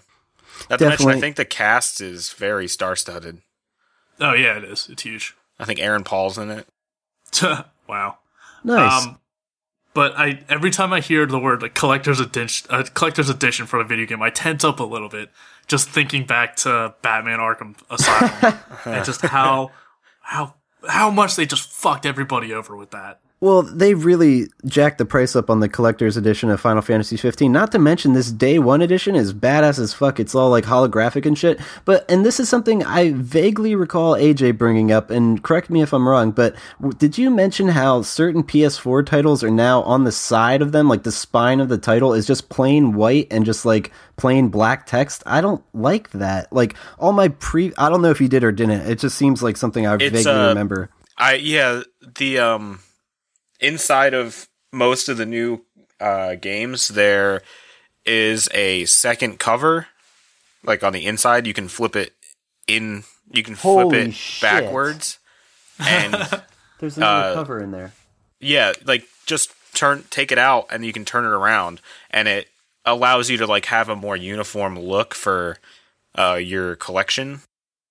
Not 0.70 0.80
to 0.80 0.90
mention, 0.90 1.10
I 1.10 1.20
think 1.20 1.36
the 1.36 1.46
cast 1.46 2.02
is 2.02 2.32
very 2.32 2.68
star 2.68 2.96
studded. 2.96 3.42
Oh 4.20 4.34
yeah, 4.34 4.58
it 4.58 4.64
is. 4.64 4.88
It's 4.90 5.04
huge. 5.04 5.36
I 5.60 5.66
think 5.66 5.80
Aaron 5.80 6.04
Paul's 6.04 6.38
in 6.38 6.50
it. 6.50 6.68
wow. 7.88 8.18
Nice. 8.64 9.06
Um, 9.06 9.20
but 9.94 10.14
I 10.18 10.44
every 10.50 10.72
time 10.72 10.94
I 10.94 11.00
hear 11.00 11.26
the 11.26 11.40
word 11.40 11.62
like 11.62 11.74
collector's 11.74 12.20
edition, 12.20 12.68
uh, 12.70 12.84
collector's 12.94 13.30
edition 13.30 13.66
for 13.66 13.80
a 13.80 13.84
video 13.84 14.06
game, 14.06 14.22
I 14.22 14.30
tense 14.30 14.64
up 14.64 14.80
a 14.80 14.84
little 14.84 15.10
bit 15.10 15.30
just 15.68 15.90
thinking 15.90 16.26
back 16.26 16.56
to 16.58 16.96
Batman 17.02 17.40
Arkham 17.40 17.76
Asylum 17.90 18.60
and 18.86 19.06
just 19.06 19.22
how 19.22 19.72
how 20.22 20.56
how 20.88 21.10
much 21.10 21.36
they 21.36 21.46
just 21.46 21.70
fucked 21.72 22.06
everybody 22.06 22.54
over 22.54 22.76
with 22.76 22.92
that. 22.92 23.20
Well, 23.40 23.62
they 23.62 23.94
really 23.94 24.48
jacked 24.66 24.98
the 24.98 25.06
price 25.06 25.36
up 25.36 25.52
on 25.52 25.60
the 25.60 25.70
collector's 25.70 26.18
edition 26.18 26.50
of 26.50 26.60
Final 26.60 26.82
Fantasy 26.82 27.18
15. 27.18 27.52
Not 27.52 27.72
to 27.72 27.78
mention 27.78 28.14
this 28.14 28.32
day 28.32 28.58
one 28.58 28.82
edition 28.82 29.16
is 29.16 29.32
badass 29.32 29.78
as 29.78 29.94
fuck. 29.94 30.20
It's 30.20 30.34
all 30.34 30.50
like 30.50 30.64
holographic 30.64 31.24
and 31.28 31.38
shit. 31.38 31.60
But 31.86 32.10
and 32.10 32.26
this 32.26 32.40
is 32.40 32.50
something 32.50 32.84
I 32.84 33.12
vaguely 33.14 33.76
recall 33.76 34.16
AJ 34.16 34.58
bringing 34.58 34.92
up. 34.92 35.12
And 35.12 35.44
correct 35.44 35.70
me 35.70 35.84
if 35.84 35.94
I'm 35.94 36.10
wrong. 36.10 36.32
But 36.32 36.56
w- 36.80 36.98
did 36.98 37.20
you 37.20 37.30
mention 37.30 37.68
how 37.68 38.02
certain 38.02 38.42
PS4 38.42 39.06
titles 39.06 39.44
are 39.44 39.52
now 39.52 39.84
on 39.84 40.04
the 40.04 40.12
side 40.12 40.64
of 40.64 40.72
them, 40.72 40.90
like 40.90 41.04
the 41.04 41.12
spine 41.12 41.60
of 41.60 41.70
the 41.70 41.78
title 41.78 42.16
is 42.16 42.26
just 42.26 42.50
plain 42.50 42.94
white 42.94 43.28
and 43.30 43.46
just 43.46 43.66
like 43.66 43.92
plain 44.16 44.48
black 44.48 44.88
text? 44.88 45.22
I 45.28 45.42
don't 45.42 45.64
like 45.76 46.10
that. 46.14 46.52
Like 46.52 46.76
all 46.98 47.12
my 47.12 47.28
pre, 47.28 47.72
I 47.78 47.90
don't 47.90 48.02
know 48.02 48.10
if 48.10 48.20
you 48.20 48.30
did 48.30 48.44
or 48.44 48.52
didn't. 48.52 48.82
It 48.90 48.98
just 48.98 49.16
seems 49.16 49.44
like 49.44 49.58
something 49.58 49.86
I 49.86 49.94
It's, 49.94 50.12
vaguely 50.12 50.32
uh, 50.32 50.48
remember. 50.50 50.90
I 51.20 51.36
yeah 51.36 51.84
the 52.16 52.40
um 52.40 52.80
inside 53.60 54.14
of 54.14 54.48
most 54.72 55.10
of 55.10 55.18
the 55.18 55.26
new 55.26 55.62
uh 56.00 56.36
games 56.36 56.90
there 56.90 57.42
is 58.06 58.48
a 58.54 58.86
second 58.86 59.40
cover 59.40 59.88
like 60.64 60.84
on 60.84 60.94
the 60.94 61.06
inside 61.06 61.48
you 61.48 61.54
can 61.54 61.68
flip 61.68 61.96
it 61.96 62.14
in 62.68 63.04
you 63.32 63.44
can 63.44 63.56
flip 63.56 63.84
Holy 63.86 63.98
it 64.00 64.14
shit. 64.14 64.42
backwards 64.42 65.20
and 65.80 66.14
There's 66.80 66.98
another 66.98 67.30
uh, 67.32 67.34
cover 67.34 67.60
in 67.60 67.72
there. 67.72 67.94
yeah 68.40 68.74
like 68.86 69.06
just 69.26 69.52
turn 69.74 70.04
take 70.10 70.32
it 70.32 70.38
out 70.38 70.68
and 70.72 70.86
you 70.86 70.94
can 70.94 71.06
turn 71.06 71.26
it 71.26 71.30
around 71.30 71.82
and 72.12 72.28
it 72.28 72.48
allows 72.86 73.30
you 73.30 73.38
to 73.38 73.46
like 73.48 73.66
have 73.66 73.90
a 73.90 73.96
more 73.96 74.16
uniform 74.16 74.78
look 74.80 75.14
for 75.14 75.58
uh 76.18 76.36
your 76.42 76.76
collection 76.76 77.42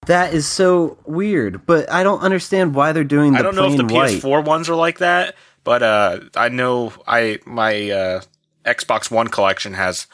That 0.07 0.33
is 0.33 0.47
so 0.47 0.99
weird, 1.05 1.67
but 1.67 1.91
I 1.91 2.03
don't 2.05 2.21
understand 2.21 2.75
why 2.75 2.93
they're 2.93 3.03
doing 3.05 3.33
the 3.33 3.41
I 3.41 3.43
don't 3.43 3.57
know 3.57 3.67
plain 3.67 3.81
if 3.81 3.87
the 3.89 3.95
white. 3.95 4.23
PS4 4.23 4.45
ones 4.45 4.69
are 4.71 4.77
like 4.77 4.99
that, 4.99 5.35
but 5.67 5.83
uh, 5.83 6.21
I 6.37 6.49
know 6.49 6.93
I 7.09 7.41
my 7.45 7.91
uh, 7.91 8.21
Xbox 8.65 9.11
One 9.11 9.27
collection 9.27 9.75
has 9.75 10.07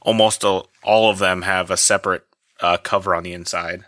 almost 0.00 0.44
a, 0.44 0.62
all 0.84 1.10
of 1.10 1.18
them 1.18 1.42
have 1.42 1.68
a 1.70 1.76
separate 1.76 2.24
uh, 2.60 2.76
cover 2.76 3.12
on 3.14 3.24
the 3.24 3.32
inside. 3.32 3.84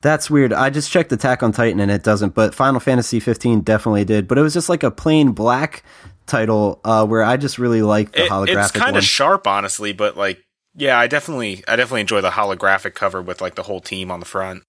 That's 0.00 0.30
weird. 0.30 0.52
I 0.52 0.70
just 0.70 0.90
checked 0.90 1.12
Attack 1.12 1.42
on 1.42 1.52
Titan 1.52 1.78
and 1.78 1.90
it 1.90 2.02
doesn't, 2.02 2.34
but 2.34 2.54
Final 2.54 2.80
Fantasy 2.80 3.20
15 3.20 3.60
definitely 3.60 4.06
did. 4.06 4.26
But 4.26 4.38
it 4.38 4.40
was 4.40 4.54
just 4.54 4.70
like 4.70 4.82
a 4.82 4.90
plain 4.90 5.32
black 5.32 5.84
title 6.26 6.80
uh, 6.84 7.06
where 7.06 7.22
I 7.22 7.36
just 7.36 7.58
really 7.58 7.82
like 7.82 8.12
the 8.12 8.24
It- 8.24 8.30
holographic 8.30 8.62
it's 8.62 8.70
kind 8.72 8.96
of 8.96 9.04
sharp, 9.04 9.46
honestly, 9.46 9.92
but 9.92 10.16
like 10.16 10.42
yeah, 10.74 10.98
I 10.98 11.06
definitely 11.06 11.62
I 11.68 11.76
definitely 11.76 12.00
enjoy 12.00 12.22
the 12.22 12.30
holographic 12.30 12.94
cover 12.94 13.20
with 13.20 13.42
like 13.42 13.56
the 13.56 13.64
whole 13.64 13.82
team 13.82 14.10
on 14.10 14.20
the 14.20 14.26
front. 14.26 14.62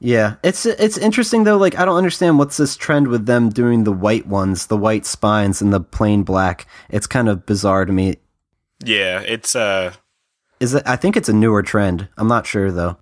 Yeah, 0.00 0.36
it's 0.42 0.66
it's 0.66 0.98
interesting 0.98 1.44
though. 1.44 1.56
Like 1.56 1.78
I 1.78 1.84
don't 1.84 1.96
understand 1.96 2.38
what's 2.38 2.56
this 2.56 2.76
trend 2.76 3.08
with 3.08 3.26
them 3.26 3.48
doing 3.50 3.84
the 3.84 3.92
white 3.92 4.26
ones, 4.26 4.66
the 4.66 4.76
white 4.76 5.06
spines, 5.06 5.60
and 5.60 5.72
the 5.72 5.80
plain 5.80 6.22
black. 6.22 6.66
It's 6.88 7.06
kind 7.06 7.28
of 7.28 7.46
bizarre 7.46 7.84
to 7.84 7.92
me. 7.92 8.16
Yeah, 8.84 9.20
it's 9.20 9.56
uh 9.56 9.94
Is 10.60 10.74
it? 10.74 10.82
I 10.86 10.96
think 10.96 11.16
it's 11.16 11.28
a 11.28 11.32
newer 11.32 11.62
trend. 11.62 12.08
I'm 12.16 12.28
not 12.28 12.46
sure 12.46 12.70
though. 12.70 12.98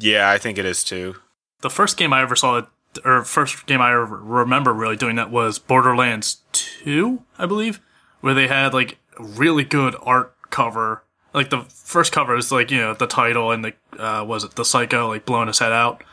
yeah, 0.00 0.30
I 0.30 0.38
think 0.38 0.58
it 0.58 0.64
is 0.64 0.82
too. 0.84 1.16
The 1.60 1.70
first 1.70 1.96
game 1.96 2.12
I 2.12 2.20
ever 2.22 2.36
saw, 2.36 2.58
it 2.58 2.66
or 3.04 3.24
first 3.24 3.66
game 3.66 3.80
I 3.80 3.92
ever 3.92 4.04
remember 4.04 4.72
really 4.72 4.96
doing 4.96 5.16
that 5.16 5.30
was 5.30 5.58
Borderlands 5.58 6.38
2, 6.52 7.22
I 7.38 7.46
believe, 7.46 7.80
where 8.20 8.34
they 8.34 8.46
had 8.46 8.74
like 8.74 8.98
really 9.18 9.64
good 9.64 9.96
art 10.02 10.34
cover. 10.50 11.02
Like 11.32 11.50
the 11.50 11.62
first 11.62 12.12
cover 12.12 12.36
is 12.36 12.52
like, 12.52 12.70
you 12.70 12.78
know, 12.78 12.94
the 12.94 13.06
title 13.06 13.50
and 13.50 13.64
the, 13.64 13.74
uh, 13.98 14.24
was 14.24 14.44
it 14.44 14.54
the 14.54 14.64
psycho, 14.64 15.08
like 15.08 15.24
blowing 15.26 15.48
his 15.48 15.58
head 15.58 15.72
out. 15.72 16.04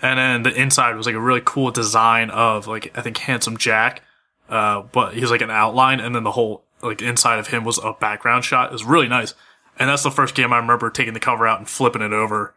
And 0.00 0.18
then 0.18 0.42
the 0.42 0.60
inside 0.60 0.94
was 0.96 1.06
like 1.06 1.14
a 1.14 1.20
really 1.20 1.42
cool 1.44 1.70
design 1.70 2.30
of 2.30 2.66
like 2.66 2.96
I 2.96 3.02
think 3.02 3.18
handsome 3.18 3.56
Jack, 3.56 4.02
uh, 4.48 4.82
but 4.82 5.14
he's 5.14 5.30
like 5.30 5.42
an 5.42 5.50
outline, 5.50 6.00
and 6.00 6.14
then 6.14 6.24
the 6.24 6.32
whole 6.32 6.62
like 6.82 7.02
inside 7.02 7.38
of 7.38 7.48
him 7.48 7.64
was 7.64 7.78
a 7.78 7.92
background 7.92 8.44
shot. 8.44 8.70
It 8.70 8.72
was 8.72 8.84
really 8.84 9.08
nice, 9.08 9.34
and 9.78 9.88
that's 9.88 10.02
the 10.02 10.10
first 10.10 10.34
game 10.34 10.52
I 10.52 10.58
remember 10.58 10.90
taking 10.90 11.14
the 11.14 11.20
cover 11.20 11.46
out 11.46 11.58
and 11.58 11.68
flipping 11.68 12.02
it 12.02 12.12
over 12.12 12.54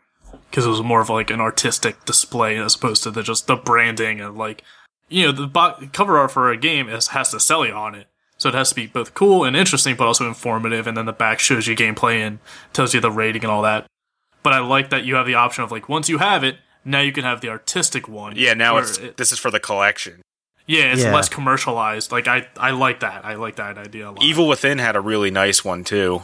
because 0.50 0.66
it 0.66 0.70
was 0.70 0.82
more 0.82 1.02
of 1.02 1.10
like 1.10 1.30
an 1.30 1.42
artistic 1.42 2.06
display 2.06 2.58
as 2.58 2.76
opposed 2.76 3.04
to 3.04 3.12
the 3.12 3.24
just 3.24 3.48
the 3.48 3.56
branding 3.56 4.22
and 4.22 4.38
like 4.38 4.64
you 5.10 5.26
know 5.26 5.32
the 5.32 5.48
bo- 5.48 5.78
cover 5.94 6.18
art 6.18 6.32
for 6.32 6.52
a 6.52 6.58
game 6.58 6.90
is, 6.90 7.10
has 7.10 7.32
to 7.32 7.40
sell 7.40 7.66
you 7.66 7.74
on 7.74 7.96
it. 7.96 8.08
So 8.38 8.50
it 8.50 8.56
has 8.56 8.70
to 8.70 8.76
be 8.76 8.88
both 8.88 9.14
cool 9.14 9.44
and 9.44 9.56
interesting, 9.56 9.96
but 9.96 10.08
also 10.08 10.28
informative. 10.28 10.88
And 10.88 10.98
then 10.98 11.06
the 11.06 11.14
back 11.14 11.38
shows 11.38 11.68
you 11.68 11.76
gameplay 11.76 12.16
and 12.26 12.40
tells 12.74 12.92
you 12.92 13.00
the 13.00 13.12
rating 13.12 13.44
and 13.44 13.52
all 13.52 13.62
that. 13.62 13.86
But 14.42 14.54
I 14.54 14.60
like 14.60 14.90
that 14.90 15.06
you 15.06 15.14
have 15.14 15.28
the 15.28 15.36
option 15.36 15.64
of 15.64 15.72
like 15.72 15.88
once 15.88 16.10
you 16.10 16.18
have 16.18 16.44
it, 16.44 16.58
now 16.86 17.00
you 17.02 17.12
can 17.12 17.24
have 17.24 17.42
the 17.42 17.50
artistic 17.50 18.08
one. 18.08 18.34
Yeah, 18.36 18.54
now 18.54 18.78
it's 18.78 18.98
it- 18.98 19.18
this 19.18 19.32
is 19.32 19.40
for 19.40 19.52
the 19.52 19.60
collection. 19.60 20.22
yeah, 20.68 20.92
it's 20.94 21.04
Yeah. 21.04 21.14
less 21.14 21.28
commercialized. 21.30 22.12
Like 22.12 22.28
I, 22.28 22.48
I 22.58 22.72
like 22.72 23.00
that. 23.02 23.26
I 23.26 23.34
like 23.36 23.56
that 23.58 23.78
idea 23.78 24.08
a 24.08 24.12
lot. 24.12 24.24
Evil 24.24 24.48
Within 24.48 24.78
had 24.78 24.96
a 24.96 25.02
really 25.02 25.32
nice 25.32 25.66
one 25.66 25.84
too. 25.84 26.24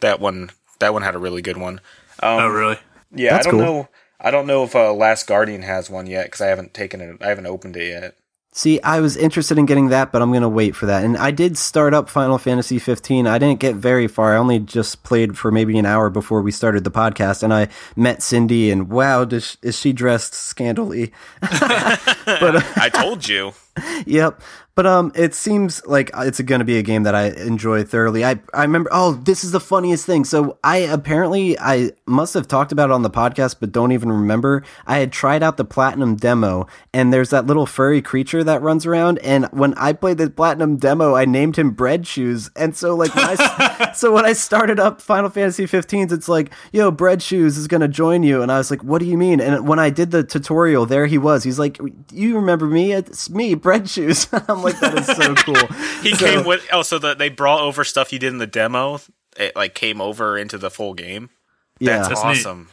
That 0.00 0.20
one, 0.20 0.50
that 0.78 0.92
one 0.92 1.02
had 1.02 1.14
a 1.14 1.18
really 1.18 1.42
good 1.42 1.56
one. 1.56 1.80
Um, 2.22 2.38
Oh, 2.40 2.48
really? 2.48 2.78
Yeah, 3.14 3.32
That's 3.34 3.46
I 3.46 3.50
don't 3.50 3.60
cool. 3.60 3.66
know. 3.74 3.88
I 4.20 4.30
don't 4.30 4.46
know 4.46 4.64
if 4.64 4.76
uh, 4.76 4.92
Last 4.92 5.26
Guardian 5.26 5.62
has 5.62 5.88
one 5.90 6.06
yet 6.06 6.26
because 6.26 6.40
I 6.42 6.46
haven't 6.48 6.74
taken 6.74 7.00
it. 7.00 7.16
I 7.22 7.28
haven't 7.28 7.46
opened 7.46 7.76
it 7.76 7.88
yet. 7.88 8.14
See, 8.52 8.80
I 8.82 8.98
was 8.98 9.16
interested 9.16 9.58
in 9.58 9.66
getting 9.66 9.90
that, 9.90 10.10
but 10.10 10.22
I'm 10.22 10.30
going 10.30 10.42
to 10.42 10.48
wait 10.48 10.74
for 10.74 10.86
that. 10.86 11.04
And 11.04 11.16
I 11.16 11.30
did 11.30 11.56
start 11.56 11.94
up 11.94 12.08
Final 12.08 12.36
Fantasy 12.36 12.80
15. 12.80 13.28
I 13.28 13.38
didn't 13.38 13.60
get 13.60 13.76
very 13.76 14.08
far. 14.08 14.34
I 14.34 14.38
only 14.38 14.58
just 14.58 15.04
played 15.04 15.38
for 15.38 15.52
maybe 15.52 15.78
an 15.78 15.86
hour 15.86 16.10
before 16.10 16.42
we 16.42 16.50
started 16.50 16.82
the 16.82 16.90
podcast, 16.90 17.44
and 17.44 17.54
I 17.54 17.68
met 17.94 18.24
Cindy, 18.24 18.72
and 18.72 18.90
wow, 18.90 19.24
does, 19.24 19.56
is 19.62 19.78
she 19.78 19.92
dressed 19.92 20.34
scandally? 20.34 21.12
but 21.40 21.52
I 22.76 22.90
told 22.92 23.28
you. 23.28 23.52
yep. 24.06 24.42
But 24.80 24.86
um, 24.86 25.12
it 25.14 25.34
seems 25.34 25.84
like 25.84 26.10
it's 26.16 26.40
going 26.40 26.60
to 26.60 26.64
be 26.64 26.78
a 26.78 26.82
game 26.82 27.02
that 27.02 27.14
I 27.14 27.32
enjoy 27.32 27.84
thoroughly. 27.84 28.24
I 28.24 28.40
I 28.54 28.62
remember. 28.62 28.88
Oh, 28.90 29.12
this 29.12 29.44
is 29.44 29.52
the 29.52 29.60
funniest 29.60 30.06
thing. 30.06 30.24
So 30.24 30.56
I 30.64 30.78
apparently 30.78 31.58
I 31.58 31.90
must 32.06 32.32
have 32.32 32.48
talked 32.48 32.72
about 32.72 32.88
it 32.88 32.94
on 32.94 33.02
the 33.02 33.10
podcast, 33.10 33.56
but 33.60 33.72
don't 33.72 33.92
even 33.92 34.10
remember. 34.10 34.64
I 34.86 35.00
had 35.00 35.12
tried 35.12 35.42
out 35.42 35.58
the 35.58 35.66
platinum 35.66 36.16
demo, 36.16 36.66
and 36.94 37.12
there's 37.12 37.28
that 37.28 37.46
little 37.46 37.66
furry 37.66 38.00
creature 38.00 38.42
that 38.42 38.62
runs 38.62 38.86
around. 38.86 39.18
And 39.18 39.48
when 39.52 39.74
I 39.74 39.92
played 39.92 40.16
the 40.16 40.30
platinum 40.30 40.78
demo, 40.78 41.14
I 41.14 41.26
named 41.26 41.56
him 41.56 41.72
Bread 41.72 42.06
Shoes. 42.06 42.50
And 42.56 42.74
so 42.74 42.94
like 42.96 43.14
when 43.14 43.26
I 43.38 43.92
so 43.94 44.14
when 44.14 44.24
I 44.24 44.32
started 44.32 44.80
up 44.80 45.02
Final 45.02 45.28
Fantasy 45.28 45.66
15, 45.66 46.10
it's 46.10 46.26
like, 46.26 46.54
yo, 46.72 46.90
Bread 46.90 47.20
Shoes 47.20 47.58
is 47.58 47.68
going 47.68 47.82
to 47.82 47.88
join 47.88 48.22
you, 48.22 48.40
and 48.40 48.50
I 48.50 48.56
was 48.56 48.70
like, 48.70 48.82
what 48.82 49.00
do 49.00 49.04
you 49.04 49.18
mean? 49.18 49.40
And 49.40 49.68
when 49.68 49.78
I 49.78 49.90
did 49.90 50.10
the 50.10 50.24
tutorial, 50.24 50.86
there 50.86 51.04
he 51.04 51.18
was. 51.18 51.44
He's 51.44 51.58
like, 51.58 51.78
you 52.10 52.36
remember 52.36 52.64
me? 52.64 52.92
It's 52.92 53.28
me, 53.28 53.54
Bread 53.54 53.86
Shoes. 53.90 54.26
I'm 54.48 54.62
like, 54.62 54.69
that 54.80 54.98
is 54.98 55.06
so 55.06 55.34
cool. 55.34 55.66
He 56.02 56.14
So- 56.14 56.26
came 56.26 56.44
with. 56.46 56.66
Oh, 56.72 56.82
so 56.82 56.98
that 56.98 57.18
they 57.18 57.28
brought 57.28 57.60
over 57.60 57.84
stuff 57.84 58.12
you 58.12 58.18
did 58.18 58.32
in 58.32 58.38
the 58.38 58.46
demo. 58.46 59.00
It 59.38 59.54
like 59.56 59.74
came 59.74 60.00
over 60.00 60.36
into 60.38 60.58
the 60.58 60.70
full 60.70 60.94
game. 60.94 61.30
Yeah, 61.78 61.96
That's 61.98 62.08
That's 62.08 62.24
neat. 62.24 62.30
awesome. 62.46 62.68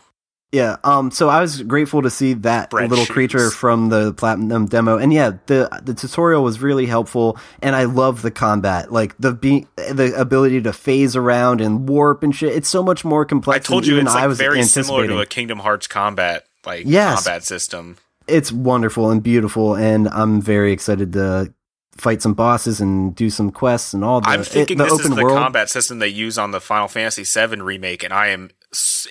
yeah. 0.52 0.78
Um, 0.84 1.12
so 1.12 1.30
I 1.30 1.40
was 1.42 1.62
grateful 1.62 2.02
to 2.02 2.10
see 2.10 2.34
that 2.34 2.70
Bread 2.72 2.90
little 2.90 3.06
shoes. 3.06 3.14
creature 3.14 3.52
from 3.52 3.90
the 3.90 4.14
platinum 4.14 4.66
demo, 4.66 4.98
and 4.98 5.14
yeah, 5.14 5.32
the 5.46 5.70
the 5.84 5.94
tutorial 5.94 6.44
was 6.44 6.60
really 6.62 6.86
helpful, 6.88 7.38
and 7.62 7.76
I 7.76 7.84
love 7.86 8.22
the 8.22 8.32
combat, 8.32 8.92
like 8.92 9.16
the 9.18 9.34
be- 9.34 9.68
the 9.76 10.14
ability 10.20 10.62
to 10.64 10.74
phase 10.74 11.16
around 11.16 11.62
and 11.62 11.88
warp 11.88 12.24
and 12.24 12.36
shit. 12.36 12.54
It's 12.56 12.70
so 12.70 12.82
much 12.84 13.06
more 13.06 13.24
complex. 13.26 13.66
I 13.66 13.68
told 13.70 13.84
than 13.84 13.90
you 13.90 13.96
even 13.96 14.08
it's 14.08 14.16
I 14.16 14.22
like 14.22 14.30
was 14.30 14.38
very 14.38 14.64
similar 14.64 15.08
to 15.08 15.20
a 15.20 15.26
Kingdom 15.26 15.60
Hearts 15.60 15.88
combat 15.88 16.46
like 16.66 16.84
Yes. 16.86 17.24
combat 17.24 17.44
system. 17.44 17.98
it's 18.28 18.52
wonderful 18.52 19.10
and 19.12 19.24
beautiful, 19.24 19.76
and 19.76 20.10
I'm 20.10 20.42
very 20.42 20.74
excited 20.74 21.14
to 21.14 21.54
fight 21.98 22.22
some 22.22 22.34
bosses 22.34 22.80
and 22.80 23.16
do 23.16 23.30
some 23.30 23.52
quests 23.52 23.94
and 23.94 24.04
all 24.04 24.22
the, 24.22 24.30
I'm 24.30 24.44
thinking 24.44 24.78
it, 24.78 24.80
the 24.80 24.84
this 24.86 24.94
is 24.94 25.06
open 25.06 25.18
the 25.18 25.24
world. 25.24 25.38
combat 25.38 25.70
system 25.70 26.00
they 26.00 26.08
use 26.08 26.38
on 26.38 26.52
the 26.52 26.62
Final 26.62 26.88
Fantasy 26.88 27.24
VII 27.24 27.62
remake, 27.62 28.04
and 28.04 28.14
I 28.14 28.28
am 28.28 28.52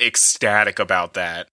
ecstatic 0.01 0.79
about 0.79 1.15
that. 1.15 1.49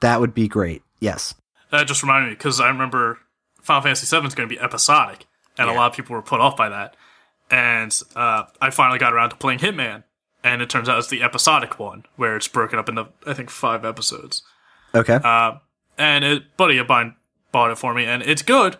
That 0.00 0.20
would 0.20 0.34
be 0.34 0.48
great. 0.48 0.82
Yes. 1.00 1.34
That 1.70 1.86
just 1.86 2.02
reminded 2.02 2.28
me 2.28 2.34
because 2.34 2.60
I 2.60 2.68
remember 2.68 3.18
Final 3.62 3.82
Fantasy 3.82 4.06
VII 4.06 4.26
is 4.26 4.34
going 4.34 4.48
to 4.48 4.54
be 4.54 4.60
episodic, 4.60 5.26
and 5.58 5.68
a 5.68 5.72
lot 5.72 5.90
of 5.90 5.96
people 5.96 6.14
were 6.14 6.22
put 6.22 6.40
off 6.40 6.56
by 6.56 6.68
that. 6.68 6.96
And 7.50 8.00
uh, 8.14 8.44
I 8.60 8.70
finally 8.70 8.98
got 8.98 9.12
around 9.12 9.30
to 9.30 9.36
playing 9.36 9.60
Hitman, 9.60 10.04
and 10.42 10.62
it 10.62 10.70
turns 10.70 10.88
out 10.88 10.98
it's 10.98 11.08
the 11.08 11.22
episodic 11.22 11.78
one 11.78 12.04
where 12.16 12.36
it's 12.36 12.48
broken 12.48 12.78
up 12.78 12.88
into 12.88 13.08
I 13.26 13.34
think 13.34 13.50
five 13.50 13.84
episodes. 13.84 14.42
Okay. 14.94 15.18
Uh, 15.22 15.58
and 15.98 16.24
it, 16.24 16.56
buddy 16.56 16.78
of 16.78 16.88
mine 16.88 17.16
bought 17.52 17.70
it 17.70 17.78
for 17.78 17.94
me, 17.94 18.04
and 18.04 18.22
it's 18.22 18.42
good, 18.42 18.76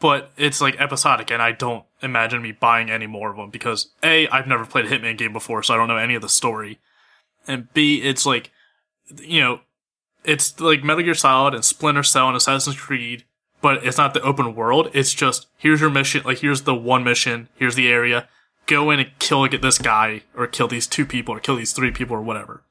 but 0.00 0.30
it's 0.36 0.60
like 0.60 0.80
episodic, 0.80 1.30
and 1.30 1.42
I 1.42 1.52
don't 1.52 1.84
imagine 2.02 2.42
me 2.42 2.52
buying 2.52 2.90
any 2.90 3.06
more 3.06 3.30
of 3.30 3.36
them 3.36 3.50
because 3.50 3.90
a 4.02 4.28
I've 4.28 4.46
never 4.46 4.64
played 4.64 4.86
a 4.86 4.88
Hitman 4.88 5.18
game 5.18 5.32
before, 5.32 5.62
so 5.62 5.74
I 5.74 5.76
don't 5.76 5.88
know 5.88 5.96
any 5.96 6.14
of 6.14 6.22
the 6.22 6.28
story, 6.28 6.78
and 7.46 7.72
b 7.74 8.02
it's 8.02 8.24
like, 8.24 8.50
you 9.20 9.40
know, 9.40 9.60
it's 10.24 10.60
like 10.60 10.84
Metal 10.84 11.04
Gear 11.04 11.14
Solid 11.14 11.54
and 11.54 11.64
Splinter 11.64 12.02
Cell 12.02 12.28
and 12.28 12.36
Assassin's 12.36 12.76
Creed, 12.76 13.24
but 13.60 13.84
it's 13.84 13.98
not 13.98 14.14
the 14.14 14.22
open 14.22 14.54
world. 14.54 14.90
It's 14.94 15.14
just 15.14 15.46
here's 15.56 15.80
your 15.80 15.90
mission, 15.90 16.22
like 16.24 16.38
here's 16.38 16.62
the 16.62 16.74
one 16.74 17.04
mission, 17.04 17.48
here's 17.56 17.74
the 17.74 17.88
area, 17.88 18.28
go 18.66 18.90
in 18.90 19.00
and 19.00 19.10
kill 19.18 19.46
get 19.48 19.62
this 19.62 19.78
guy 19.78 20.22
or 20.36 20.46
kill 20.46 20.68
these 20.68 20.86
two 20.86 21.06
people 21.06 21.34
or 21.34 21.40
kill 21.40 21.56
these 21.56 21.72
three 21.72 21.90
people 21.90 22.16
or 22.16 22.22
whatever, 22.22 22.62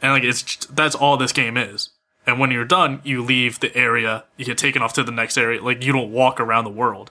and 0.00 0.12
like 0.12 0.24
it's 0.24 0.42
just, 0.42 0.74
that's 0.74 0.94
all 0.94 1.16
this 1.16 1.32
game 1.32 1.56
is. 1.56 1.90
And 2.28 2.38
when 2.38 2.50
you're 2.50 2.66
done, 2.66 3.00
you 3.04 3.22
leave 3.22 3.58
the 3.60 3.74
area, 3.74 4.24
you 4.36 4.44
get 4.44 4.58
taken 4.58 4.82
off 4.82 4.92
to 4.92 5.02
the 5.02 5.10
next 5.10 5.38
area. 5.38 5.62
Like 5.62 5.82
you 5.82 5.94
don't 5.94 6.12
walk 6.12 6.38
around 6.38 6.64
the 6.64 6.70
world. 6.70 7.10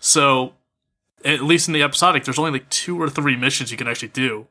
So, 0.00 0.54
at 1.24 1.44
least 1.44 1.68
in 1.68 1.72
the 1.72 1.84
episodic, 1.84 2.24
there's 2.24 2.38
only 2.38 2.50
like 2.50 2.68
two 2.68 3.00
or 3.00 3.08
three 3.08 3.36
missions 3.36 3.70
you 3.70 3.76
can 3.76 3.86
actually 3.86 4.08
do. 4.08 4.48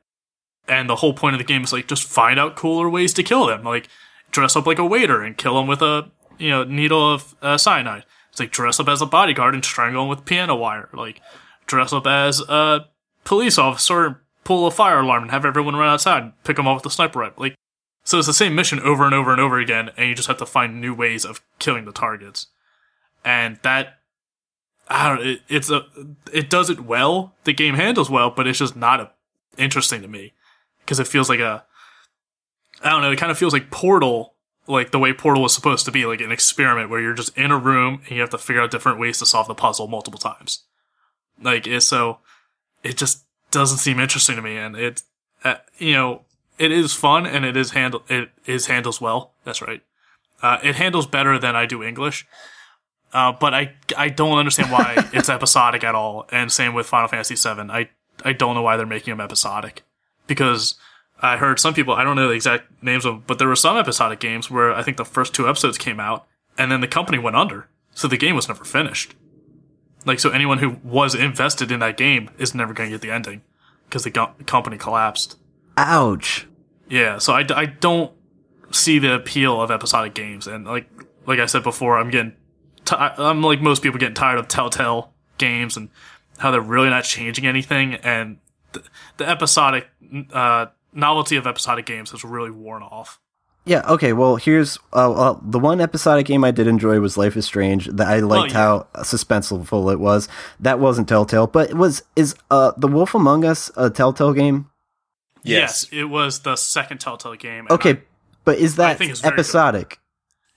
And 0.70 0.90
the 0.90 0.96
whole 0.96 1.12
point 1.12 1.36
of 1.36 1.38
the 1.38 1.44
game 1.44 1.66
is 1.66 1.74
like 1.74 1.90
just 1.90 2.06
find 2.06 2.40
out 2.40 2.56
cooler 2.56 2.90
ways 2.90 3.14
to 3.16 3.24
kill 3.24 3.48
them. 3.48 3.66
Like 3.66 3.90
dress 4.32 4.56
up 4.56 4.66
like 4.66 4.80
a 4.80 4.86
waiter 4.86 5.22
and 5.22 5.36
kill 5.36 5.56
them 5.56 5.68
with 5.68 5.82
a 5.82 6.10
you 6.38 6.50
know 6.50 6.64
needle 6.64 7.14
of 7.14 7.36
uh, 7.42 7.58
cyanide. 7.58 8.06
It's 8.32 8.40
like 8.40 8.52
dress 8.52 8.80
up 8.80 8.88
as 8.88 9.02
a 9.02 9.06
bodyguard 9.06 9.54
and 9.54 9.66
strangle 9.66 10.04
them 10.04 10.10
with 10.10 10.24
piano 10.24 10.56
wire. 10.56 10.88
Like 10.94 11.20
dress 11.66 11.92
up 11.92 12.08
as 12.08 12.40
a 12.40 12.86
police 13.26 13.58
officer 13.58 14.06
and 14.06 14.16
pull 14.46 14.66
a 14.66 14.72
fire 14.72 15.00
alarm 15.00 15.24
and 15.24 15.32
have 15.32 15.44
everyone 15.44 15.76
run 15.76 15.90
outside 15.90 16.24
and 16.24 16.44
pick 16.46 16.56
them 16.56 16.70
off 16.70 16.86
with 16.86 16.94
a 16.94 16.96
sniper 16.96 17.20
rifle. 17.20 17.44
Like 17.44 17.56
so 18.10 18.18
it's 18.18 18.26
the 18.26 18.34
same 18.34 18.56
mission 18.56 18.80
over 18.80 19.06
and 19.06 19.14
over 19.14 19.32
and 19.32 19.40
over 19.40 19.60
again, 19.60 19.92
and 19.96 20.10
you 20.10 20.16
just 20.16 20.28
have 20.28 20.40
to 20.40 20.46
find 20.48 20.82
new 20.82 20.96
ways 20.96 21.26
of 21.26 21.44
killing 21.60 21.86
the 21.86 21.92
targets. 21.92 22.48
And 23.24 23.60
that, 23.62 24.00
I 24.88 25.10
don't. 25.10 25.28
It, 25.28 25.42
it's 25.48 25.70
a. 25.70 25.86
It 26.34 26.50
does 26.50 26.72
it 26.72 26.80
well. 26.80 27.36
The 27.44 27.54
game 27.54 27.76
handles 27.76 28.10
well, 28.10 28.32
but 28.32 28.48
it's 28.48 28.58
just 28.58 28.76
not 28.76 29.00
a, 29.00 29.12
interesting 29.60 30.02
to 30.02 30.08
me 30.08 30.34
because 30.80 31.00
it 31.00 31.06
feels 31.08 31.30
like 31.30 31.40
a. 31.40 31.64
I 32.84 32.90
don't 32.90 33.04
know. 33.04 33.12
It 33.12 33.20
kind 33.20 33.32
of 33.32 33.38
feels 33.38 33.54
like 33.54 33.70
Portal, 33.70 34.34
like 34.66 34.90
the 34.90 34.98
way 34.98 35.14
Portal 35.14 35.44
was 35.44 35.54
supposed 35.54 35.86
to 35.86 35.92
be, 35.92 36.08
like 36.08 36.22
an 36.22 36.32
experiment 36.32 36.90
where 36.90 37.02
you're 37.02 37.14
just 37.14 37.38
in 37.38 37.52
a 37.52 37.60
room 37.60 38.02
and 38.06 38.14
you 38.14 38.22
have 38.22 38.32
to 38.32 38.40
figure 38.40 38.64
out 38.64 38.72
different 38.72 39.00
ways 39.00 39.20
to 39.20 39.28
solve 39.28 39.48
the 39.48 39.54
puzzle 39.54 39.86
multiple 39.86 40.20
times. 40.20 40.64
Like 41.40 41.68
so, 41.78 42.18
it 42.82 42.98
just 42.98 43.26
doesn't 43.52 43.78
seem 43.78 44.00
interesting 44.00 44.36
to 44.36 44.42
me, 44.42 44.58
and 44.58 44.76
it, 44.76 45.04
uh, 45.44 45.58
you 45.78 45.94
know, 45.94 46.24
it 46.60 46.72
is 46.72 46.94
fun 46.94 47.26
and 47.26 47.46
it 47.46 47.58
is 47.58 47.72
handle 47.72 48.04
it 48.10 48.30
is 48.46 48.68
handles 48.68 49.02
well. 49.02 49.34
That's 49.46 49.62
right. 49.62 49.82
Uh, 50.42 50.60
it 50.62 50.76
handles 50.76 51.08
better 51.08 51.40
than 51.40 51.56
I 51.56 51.66
do 51.66 51.82
English. 51.82 52.28
Uh, 53.12 53.32
but 53.32 53.54
I 53.54 53.74
I 53.98 54.10
don't 54.10 54.38
understand 54.38 54.72
why 54.72 55.10
it's 55.14 55.30
episodic 55.30 55.84
at 55.84 55.96
all. 55.96 56.28
And 56.32 56.52
same 56.52 56.74
with 56.74 56.86
Final 56.86 57.08
Fantasy 57.08 57.36
VII. 57.36 57.72
I 57.72 57.90
I 58.24 58.34
don't 58.34 58.54
know 58.54 58.62
why 58.62 58.78
they're 58.78 58.86
making 58.86 59.12
them 59.12 59.22
episodic 59.22 59.84
because 60.28 60.76
I 61.22 61.38
heard 61.38 61.60
some 61.60 61.74
people 61.74 61.94
I 61.94 62.04
don't 62.04 62.16
know 62.16 62.28
the 62.28 62.36
exact 62.36 62.84
names 62.84 63.06
of, 63.06 63.14
them, 63.16 63.24
but 63.26 63.40
there 63.40 63.48
were 63.48 63.56
some 63.56 63.78
episodic 63.78 64.20
games 64.20 64.52
where 64.52 64.74
I 64.74 64.84
think 64.84 64.98
the 64.98 65.06
first 65.06 65.34
two 65.34 65.48
episodes 65.48 65.78
came 65.78 66.00
out 66.00 66.28
and 66.58 66.72
then 66.72 66.82
the 66.82 66.88
company 66.88 67.18
went 67.18 67.38
under, 67.38 67.68
so 67.96 68.08
the 68.08 68.18
game 68.18 68.36
was 68.36 68.50
never 68.50 68.66
finished. 68.66 69.16
Like 70.06 70.20
so, 70.20 70.30
anyone 70.30 70.60
who 70.60 70.78
was 70.84 71.16
invested 71.16 71.72
in 71.72 71.80
that 71.80 71.98
game 71.98 72.30
is 72.38 72.54
never 72.54 72.74
going 72.74 72.90
to 72.90 72.94
get 72.94 73.02
the 73.02 73.12
ending 73.12 73.42
because 73.86 74.04
the 74.04 74.12
co- 74.12 74.34
company 74.46 74.78
collapsed. 74.78 75.38
Ouch. 75.78 76.49
Yeah, 76.90 77.20
so 77.20 77.34
I, 77.34 77.46
I 77.56 77.66
don't 77.66 78.12
see 78.72 79.00
the 79.00 79.14
appeal 79.14 79.62
of 79.62 79.72
episodic 79.72 80.14
games, 80.14 80.48
and 80.48 80.66
like 80.66 80.90
like 81.26 81.40
I 81.40 81.46
said 81.46 81.64
before, 81.64 81.98
I'm 81.98 82.10
getting 82.10 82.34
t- 82.86 82.96
I'm 82.98 83.42
like 83.42 83.62
most 83.62 83.84
people 83.84 84.00
getting 84.00 84.16
tired 84.16 84.40
of 84.40 84.48
Telltale 84.48 85.14
games 85.38 85.78
and 85.78 85.90
how 86.40 86.52
they're 86.52 86.62
really 86.62 86.90
not 86.90 87.04
changing 87.04 87.46
anything, 87.46 87.96
and 87.96 88.38
the, 88.72 88.84
the 89.18 89.30
episodic 89.30 89.88
uh, 90.34 90.68
novelty 90.94 91.36
of 91.36 91.46
episodic 91.46 91.86
games 91.86 92.12
has 92.12 92.24
really 92.24 92.52
worn 92.52 92.84
off. 92.84 93.20
Yeah. 93.66 93.84
Okay. 93.88 94.14
Well, 94.14 94.38
here's 94.38 94.80
uh, 94.94 95.12
uh, 95.12 95.40
the 95.44 95.60
one 95.60 95.80
episodic 95.80 96.26
game 96.26 96.44
I 96.44 96.50
did 96.50 96.66
enjoy 96.66 97.00
was 97.00 97.18
Life 97.18 97.38
is 97.38 97.46
Strange. 97.46 97.86
That 97.88 98.08
I 98.08 98.20
liked 98.20 98.54
yeah. 98.54 98.58
how 98.58 98.88
suspenseful 98.96 99.92
it 99.92 100.00
was. 100.00 100.28
That 100.60 100.80
wasn't 100.80 101.08
Telltale, 101.08 101.46
but 101.46 101.70
it 101.70 101.76
was 101.76 102.02
is 102.16 102.36
uh 102.50 102.72
the 102.78 102.88
Wolf 102.88 103.14
Among 103.14 103.46
Us 103.46 103.70
a 103.78 103.90
Telltale 103.90 104.34
game? 104.34 104.72
Yes. 105.44 105.88
it 105.92 106.06
was 106.06 106.40
the 106.42 106.56
second 106.56 107.00
Telltale 107.00 107.36
game. 107.36 107.68
Okay, 107.70 107.92
I- 107.92 108.02
but 108.46 108.58
is 108.58 108.80
I 108.80 108.90
that 108.94 108.98
think 108.98 109.12
it's 109.12 109.24
episodic? 109.24 110.00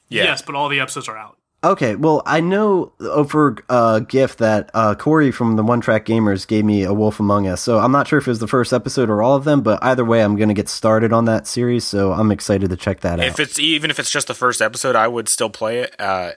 Yeah. 0.09 0.25
Yes, 0.25 0.43
but 0.43 0.55
all 0.55 0.69
the 0.69 0.81
episodes 0.81 1.09
are 1.09 1.17
out. 1.17 1.37
Okay, 1.65 1.95
well, 1.95 2.23
I 2.27 2.41
know 2.41 2.93
over 2.99 3.57
uh, 3.69 4.01
GIF 4.01 4.37
that 4.39 4.69
uh, 4.75 4.97
Corey 4.97 5.31
from 5.31 5.55
the 5.55 5.63
One 5.63 5.81
Track 5.81 6.07
Gamers 6.07 6.45
gave 6.45 6.65
me 6.65 6.83
A 6.83 6.93
Wolf 6.93 7.21
Among 7.21 7.47
Us, 7.47 7.63
so 7.63 7.79
I'm 7.79 7.93
not 7.93 8.09
sure 8.09 8.19
if 8.19 8.27
it 8.27 8.31
was 8.31 8.41
the 8.41 8.49
first 8.49 8.73
episode 8.73 9.09
or 9.09 9.23
all 9.23 9.37
of 9.37 9.45
them, 9.45 9.61
but 9.61 9.79
either 9.81 10.05
way, 10.05 10.23
I'm 10.25 10.35
going 10.35 10.49
to 10.49 10.55
get 10.55 10.69
started 10.69 11.13
on 11.13 11.27
that 11.27 11.47
series, 11.47 11.85
so 11.85 12.13
I'm 12.13 12.33
excited 12.33 12.71
to 12.71 12.77
check 12.77 13.01
that 13.03 13.21
If 13.21 13.25
out. 13.25 13.31
If 13.31 13.41
it's 13.41 13.59
even 13.61 13.91
if 13.93 14.01
it's 14.01 14.11
just 14.11 14.27
the 14.27 14.35
first 14.35 14.61
episode, 14.61 14.97
I 14.97 15.07
would 15.07 15.29
still 15.29 15.51
play 15.51 15.79
it. 15.79 15.95
Uh, 16.01 16.33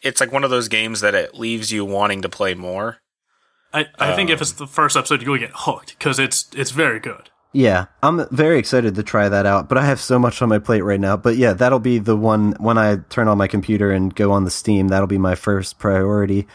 it's 0.00 0.20
like 0.20 0.32
one 0.32 0.42
of 0.42 0.48
those 0.50 0.68
games 0.68 1.02
that 1.02 1.14
it 1.14 1.34
leaves 1.34 1.70
you 1.70 1.84
wanting 1.84 2.22
to 2.22 2.30
play 2.30 2.54
more. 2.54 2.98
I, 3.74 3.86
I 3.98 4.14
think 4.16 4.30
if 4.30 4.40
it's 4.40 4.52
the 4.52 4.66
first 4.66 4.96
episode, 4.96 5.20
you'll 5.22 5.36
get 5.38 5.50
hooked 5.54 5.98
because 5.98 6.18
it's 6.18 6.48
it's 6.54 6.70
very 6.70 6.98
good. 6.98 7.28
Yeah, 7.54 7.86
I'm 8.02 8.26
very 8.30 8.58
excited 8.58 8.94
to 8.94 9.02
try 9.02 9.28
that 9.28 9.44
out, 9.44 9.68
but 9.68 9.76
I 9.76 9.84
have 9.84 10.00
so 10.00 10.18
much 10.18 10.40
on 10.40 10.48
my 10.48 10.58
plate 10.58 10.80
right 10.82 11.00
now. 11.00 11.16
But 11.18 11.36
yeah, 11.36 11.52
that'll 11.52 11.78
be 11.80 11.98
the 11.98 12.16
one 12.16 12.52
when 12.58 12.78
I 12.78 12.96
turn 13.10 13.28
on 13.28 13.36
my 13.36 13.46
computer 13.46 13.90
and 13.90 14.14
go 14.14 14.32
on 14.32 14.44
the 14.44 14.50
Steam. 14.50 14.88
That'll 14.88 15.06
be 15.06 15.18
my 15.18 15.34
first 15.34 15.78
priority. 15.78 16.46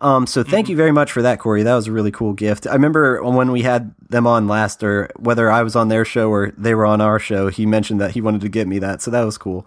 Um, 0.00 0.26
so 0.26 0.42
thank 0.42 0.68
you 0.68 0.76
very 0.76 0.92
much 0.92 1.10
for 1.12 1.22
that, 1.22 1.38
Corey. 1.38 1.62
That 1.62 1.74
was 1.74 1.86
a 1.86 1.92
really 1.92 2.10
cool 2.10 2.32
gift. 2.34 2.66
I 2.66 2.72
remember 2.72 3.22
when 3.22 3.50
we 3.50 3.62
had 3.62 3.94
them 4.08 4.26
on 4.26 4.46
last, 4.46 4.82
or 4.82 5.10
whether 5.16 5.50
I 5.50 5.62
was 5.62 5.74
on 5.76 5.88
their 5.88 6.04
show 6.04 6.30
or 6.30 6.52
they 6.56 6.74
were 6.74 6.84
on 6.86 7.00
our 7.00 7.18
show, 7.18 7.48
he 7.48 7.64
mentioned 7.66 8.00
that 8.00 8.10
he 8.12 8.20
wanted 8.20 8.42
to 8.42 8.48
get 8.50 8.66
me 8.68 8.78
that, 8.78 9.00
so 9.02 9.10
that 9.10 9.24
was 9.24 9.38
cool. 9.38 9.66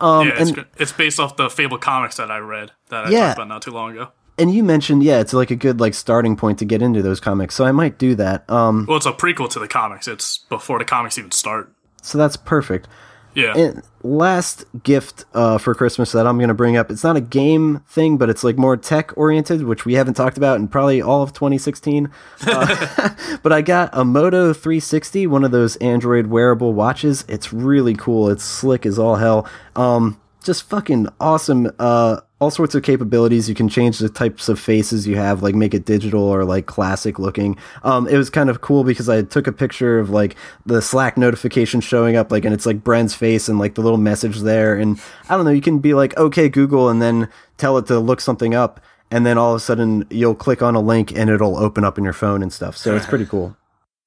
Um, 0.00 0.28
yeah, 0.28 0.34
it's, 0.40 0.50
and 0.50 0.66
it's 0.78 0.92
based 0.92 1.18
off 1.18 1.36
the 1.36 1.48
Fable 1.50 1.78
comics 1.78 2.16
that 2.16 2.30
I 2.30 2.38
read 2.38 2.72
that 2.88 3.06
I 3.06 3.10
Yeah. 3.10 3.20
talked 3.26 3.38
about 3.38 3.48
not 3.48 3.62
too 3.62 3.70
long 3.72 3.92
ago. 3.92 4.08
And 4.38 4.54
you 4.54 4.62
mentioned 4.62 5.02
yeah, 5.02 5.20
it's 5.20 5.32
like 5.32 5.50
a 5.50 5.56
good 5.56 5.80
like 5.80 5.94
starting 5.94 6.36
point 6.36 6.58
to 6.60 6.64
get 6.64 6.82
into 6.82 7.02
those 7.02 7.20
comics, 7.20 7.54
so 7.54 7.64
I 7.64 7.72
might 7.72 7.98
do 7.98 8.14
that. 8.16 8.48
Um, 8.50 8.86
Well, 8.86 8.96
it's 8.96 9.06
a 9.06 9.12
prequel 9.12 9.50
to 9.50 9.58
the 9.58 9.68
comics. 9.68 10.06
It's 10.08 10.38
before 10.38 10.78
the 10.78 10.84
comics 10.84 11.18
even 11.18 11.30
start. 11.32 11.72
so 12.02 12.18
that's 12.18 12.36
perfect. 12.36 12.88
Yeah. 13.34 13.56
And 13.56 13.82
last 14.02 14.64
gift 14.82 15.24
uh, 15.32 15.58
for 15.58 15.72
Christmas 15.72 16.10
that 16.10 16.26
I'm 16.26 16.38
going 16.38 16.48
to 16.48 16.54
bring 16.54 16.76
up, 16.76 16.90
it's 16.90 17.04
not 17.04 17.16
a 17.16 17.20
game 17.20 17.84
thing, 17.86 18.16
but 18.16 18.28
it's 18.28 18.42
like 18.42 18.56
more 18.56 18.76
tech 18.76 19.16
oriented, 19.16 19.62
which 19.62 19.84
we 19.84 19.94
haven't 19.94 20.14
talked 20.14 20.36
about 20.38 20.58
in 20.58 20.66
probably 20.66 21.00
all 21.00 21.22
of 21.22 21.32
2016. 21.34 22.10
Uh, 22.44 23.14
but 23.44 23.52
I 23.52 23.62
got 23.62 23.90
a 23.92 24.04
Moto 24.04 24.52
360, 24.52 25.28
one 25.28 25.44
of 25.44 25.52
those 25.52 25.76
Android 25.76 26.28
wearable 26.28 26.72
watches. 26.72 27.24
It's 27.28 27.52
really 27.52 27.94
cool. 27.94 28.28
It's 28.28 28.42
slick 28.42 28.84
as 28.84 28.98
all 28.98 29.16
hell. 29.16 29.46
Um, 29.76 30.20
just 30.42 30.64
fucking 30.64 31.06
awesome. 31.20 31.70
Uh, 31.78 32.22
all 32.40 32.50
sorts 32.50 32.74
of 32.74 32.82
capabilities. 32.82 33.48
You 33.48 33.54
can 33.54 33.68
change 33.68 33.98
the 33.98 34.08
types 34.08 34.48
of 34.48 34.60
faces 34.60 35.06
you 35.06 35.16
have, 35.16 35.42
like 35.42 35.54
make 35.54 35.74
it 35.74 35.84
digital 35.84 36.22
or 36.22 36.44
like 36.44 36.66
classic 36.66 37.18
looking. 37.18 37.56
Um, 37.82 38.06
it 38.06 38.16
was 38.16 38.30
kind 38.30 38.48
of 38.48 38.60
cool 38.60 38.84
because 38.84 39.08
I 39.08 39.22
took 39.22 39.46
a 39.46 39.52
picture 39.52 39.98
of 39.98 40.10
like 40.10 40.36
the 40.64 40.80
Slack 40.80 41.16
notification 41.16 41.80
showing 41.80 42.16
up, 42.16 42.30
like, 42.30 42.44
and 42.44 42.54
it's 42.54 42.66
like 42.66 42.84
Bren's 42.84 43.14
face 43.14 43.48
and 43.48 43.58
like 43.58 43.74
the 43.74 43.82
little 43.82 43.98
message 43.98 44.40
there. 44.40 44.76
And 44.76 45.00
I 45.28 45.36
don't 45.36 45.44
know, 45.44 45.50
you 45.50 45.60
can 45.60 45.80
be 45.80 45.94
like, 45.94 46.16
okay, 46.16 46.48
Google, 46.48 46.88
and 46.88 47.02
then 47.02 47.28
tell 47.56 47.76
it 47.78 47.86
to 47.86 47.98
look 47.98 48.20
something 48.20 48.54
up. 48.54 48.80
And 49.10 49.24
then 49.24 49.38
all 49.38 49.52
of 49.52 49.56
a 49.56 49.60
sudden 49.60 50.06
you'll 50.10 50.34
click 50.34 50.62
on 50.62 50.74
a 50.74 50.80
link 50.80 51.16
and 51.16 51.30
it'll 51.30 51.56
open 51.56 51.82
up 51.82 51.98
in 51.98 52.04
your 52.04 52.12
phone 52.12 52.42
and 52.42 52.52
stuff. 52.52 52.76
So 52.76 52.94
it's 52.94 53.06
pretty 53.06 53.26
cool. 53.26 53.56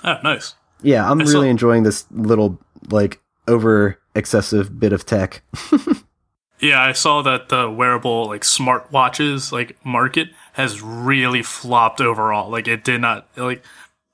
oh, 0.04 0.17
nice. 0.24 0.56
Yeah, 0.84 1.10
I'm 1.10 1.20
really 1.20 1.50
enjoying 1.50 1.84
this 1.84 2.06
little 2.12 2.60
like 2.89 3.20
over 3.48 4.00
excessive 4.15 4.80
bit 4.80 4.94
of 4.94 5.06
tech. 5.06 5.44
Yeah, 6.62 6.82
I 6.82 6.91
saw 6.91 7.21
that 7.24 7.50
the 7.50 7.69
wearable 7.69 8.28
like 8.28 8.41
smartwatches 8.43 9.52
like 9.52 9.78
market 9.86 10.30
has 10.54 10.82
really 10.82 11.41
flopped 11.43 12.02
overall. 12.02 12.50
Like 12.50 12.67
it 12.67 12.84
did 12.84 13.02
not 13.02 13.28
like 13.36 13.63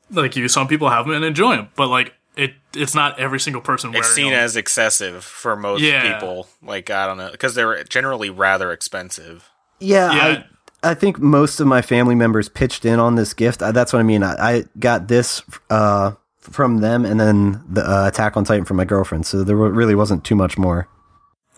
like 0.10 0.36
you. 0.36 0.48
Some 0.48 0.68
people 0.68 0.90
have 0.90 1.06
them 1.06 1.16
and 1.16 1.26
enjoy 1.26 1.56
them, 1.58 1.70
but 1.76 1.88
like 1.88 2.14
it 2.36 2.54
it's 2.74 2.96
not 2.96 3.20
every 3.20 3.40
single 3.40 3.62
person 3.62 3.92
wearing 3.92 4.00
It's 4.04 4.14
seen 4.14 4.32
them. 4.32 4.40
as 4.40 4.56
excessive 4.56 5.24
for 5.24 5.56
most 5.56 5.82
Yeah. 5.82 6.14
people. 6.14 6.48
Like 6.64 6.90
I 6.90 7.06
don't 7.06 7.18
know, 7.18 7.32
because 7.32 7.56
they're 7.56 7.84
generally 7.84 8.30
rather 8.30 8.72
expensive. 8.72 9.50
Yeah, 9.80 10.12
Yeah. 10.14 10.44
I, 10.84 10.92
I 10.92 10.94
think 10.94 11.20
most 11.20 11.60
of 11.60 11.68
my 11.68 11.82
family 11.82 12.16
members 12.16 12.48
pitched 12.50 12.86
in 12.86 13.00
on 13.00 13.16
this 13.16 13.34
gift. 13.34 13.62
I, 13.64 13.72
that's 13.72 13.92
what 13.92 14.00
I 14.00 14.04
mean. 14.04 14.24
I, 14.24 14.36
I 14.58 14.64
got 14.80 15.08
this 15.08 15.42
uh, 15.72 16.12
from 16.40 16.78
them, 16.82 17.04
and 17.04 17.20
then 17.20 17.64
the 17.68 17.84
uh, 17.84 18.08
Attack 18.08 18.38
on 18.38 18.44
Titan 18.46 18.64
from 18.64 18.78
my 18.78 18.86
girlfriend. 18.86 19.26
So 19.26 19.44
there 19.44 19.58
wa- 19.58 19.66
really 19.66 19.96
wasn't 19.96 20.24
too 20.24 20.36
much 20.36 20.58
more. 20.58 20.88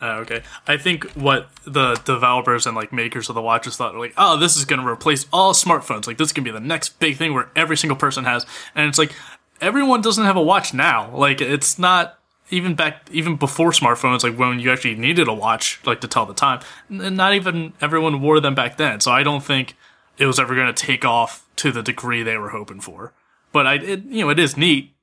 Oh, 0.01 0.19
okay. 0.19 0.43
I 0.65 0.77
think 0.77 1.09
what 1.11 1.49
the 1.65 1.95
developers 2.05 2.65
and 2.65 2.75
like 2.75 2.93
makers 2.93 3.27
of 3.27 3.35
the 3.35 3.41
watches 3.41 3.75
thought 3.75 3.93
were 3.93 3.99
like, 3.99 4.13
oh, 4.17 4.37
this 4.37 4.55
is 4.55 4.65
going 4.65 4.81
to 4.81 4.87
replace 4.87 5.25
all 5.33 5.53
smartphones. 5.53 6.07
Like 6.07 6.17
this 6.17 6.31
can 6.31 6.43
be 6.43 6.51
the 6.51 6.59
next 6.59 6.99
big 6.99 7.17
thing 7.17 7.33
where 7.33 7.49
every 7.55 7.75
single 7.75 7.97
person 7.97 8.23
has. 8.23 8.45
And 8.75 8.87
it's 8.87 8.97
like 8.97 9.13
everyone 9.59 10.01
doesn't 10.01 10.23
have 10.23 10.37
a 10.37 10.41
watch 10.41 10.73
now. 10.73 11.13
Like 11.15 11.41
it's 11.41 11.77
not 11.77 12.19
even 12.49 12.75
back 12.75 13.07
even 13.11 13.35
before 13.35 13.71
smartphones 13.71 14.23
like 14.23 14.37
when 14.37 14.59
you 14.59 14.71
actually 14.71 14.95
needed 14.95 15.27
a 15.27 15.33
watch 15.33 15.79
like 15.85 16.01
to 16.01 16.07
tell 16.07 16.25
the 16.25 16.33
time. 16.33 16.61
And 16.89 17.17
not 17.17 17.33
even 17.33 17.73
everyone 17.81 18.21
wore 18.21 18.39
them 18.39 18.55
back 18.55 18.77
then. 18.77 19.01
So 19.01 19.11
I 19.11 19.23
don't 19.23 19.43
think 19.43 19.75
it 20.17 20.25
was 20.25 20.39
ever 20.39 20.55
going 20.55 20.73
to 20.73 20.85
take 20.85 21.03
off 21.03 21.45
to 21.57 21.71
the 21.71 21.83
degree 21.83 22.23
they 22.23 22.37
were 22.37 22.49
hoping 22.49 22.79
for. 22.79 23.13
But 23.51 23.67
I 23.67 23.75
it, 23.75 24.05
you 24.05 24.23
know, 24.23 24.29
it 24.29 24.39
is 24.39 24.55
neat. 24.55 24.93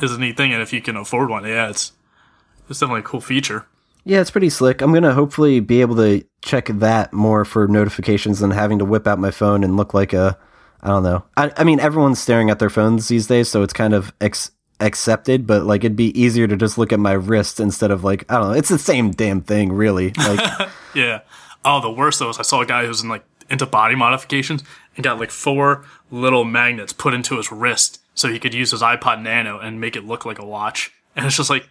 It's 0.00 0.12
a 0.12 0.18
neat 0.18 0.36
thing 0.36 0.52
and 0.52 0.62
if 0.62 0.72
you 0.72 0.80
can 0.80 0.96
afford 0.96 1.30
one, 1.30 1.44
yeah, 1.44 1.68
it's 1.68 1.92
it's 2.68 2.78
definitely 2.78 3.00
a 3.00 3.04
cool 3.04 3.20
feature. 3.20 3.66
Yeah, 4.08 4.20
it's 4.20 4.30
pretty 4.30 4.50
slick. 4.50 4.82
I'm 4.82 4.94
gonna 4.94 5.12
hopefully 5.12 5.58
be 5.58 5.80
able 5.80 5.96
to 5.96 6.24
check 6.40 6.68
that 6.68 7.12
more 7.12 7.44
for 7.44 7.66
notifications 7.66 8.38
than 8.38 8.52
having 8.52 8.78
to 8.78 8.84
whip 8.84 9.08
out 9.08 9.18
my 9.18 9.32
phone 9.32 9.64
and 9.64 9.76
look 9.76 9.94
like 9.94 10.12
a, 10.12 10.38
I 10.80 10.86
don't 10.88 11.02
know. 11.02 11.24
I, 11.36 11.52
I 11.56 11.64
mean, 11.64 11.80
everyone's 11.80 12.20
staring 12.20 12.48
at 12.48 12.60
their 12.60 12.70
phones 12.70 13.08
these 13.08 13.26
days, 13.26 13.48
so 13.48 13.64
it's 13.64 13.72
kind 13.72 13.94
of 13.94 14.12
ex- 14.20 14.52
accepted. 14.78 15.44
But 15.44 15.64
like, 15.64 15.82
it'd 15.82 15.96
be 15.96 16.18
easier 16.18 16.46
to 16.46 16.56
just 16.56 16.78
look 16.78 16.92
at 16.92 17.00
my 17.00 17.14
wrist 17.14 17.58
instead 17.58 17.90
of 17.90 18.04
like, 18.04 18.24
I 18.30 18.38
don't 18.38 18.52
know. 18.52 18.54
It's 18.56 18.68
the 18.68 18.78
same 18.78 19.10
damn 19.10 19.40
thing, 19.40 19.72
really. 19.72 20.12
Like, 20.12 20.68
Yeah. 20.94 21.22
Oh, 21.64 21.80
the 21.80 21.90
worst 21.90 22.20
though 22.20 22.30
is 22.30 22.38
I 22.38 22.42
saw 22.42 22.60
a 22.60 22.66
guy 22.66 22.86
who's 22.86 23.02
in 23.02 23.08
like 23.08 23.24
into 23.50 23.66
body 23.66 23.96
modifications 23.96 24.62
and 24.94 25.02
got 25.02 25.18
like 25.18 25.32
four 25.32 25.84
little 26.12 26.44
magnets 26.44 26.92
put 26.92 27.12
into 27.12 27.38
his 27.38 27.50
wrist 27.50 28.00
so 28.14 28.28
he 28.28 28.38
could 28.38 28.54
use 28.54 28.70
his 28.70 28.82
iPod 28.82 29.20
Nano 29.20 29.58
and 29.58 29.80
make 29.80 29.96
it 29.96 30.04
look 30.04 30.24
like 30.24 30.38
a 30.38 30.46
watch. 30.46 30.92
And 31.16 31.26
it's 31.26 31.36
just 31.36 31.50
like, 31.50 31.68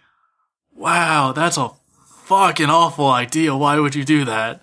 wow, 0.74 1.32
that's 1.32 1.56
a 1.56 1.70
fucking 2.26 2.68
awful 2.70 3.08
idea. 3.08 3.56
Why 3.56 3.78
would 3.78 3.94
you 3.94 4.04
do 4.04 4.24
that? 4.24 4.62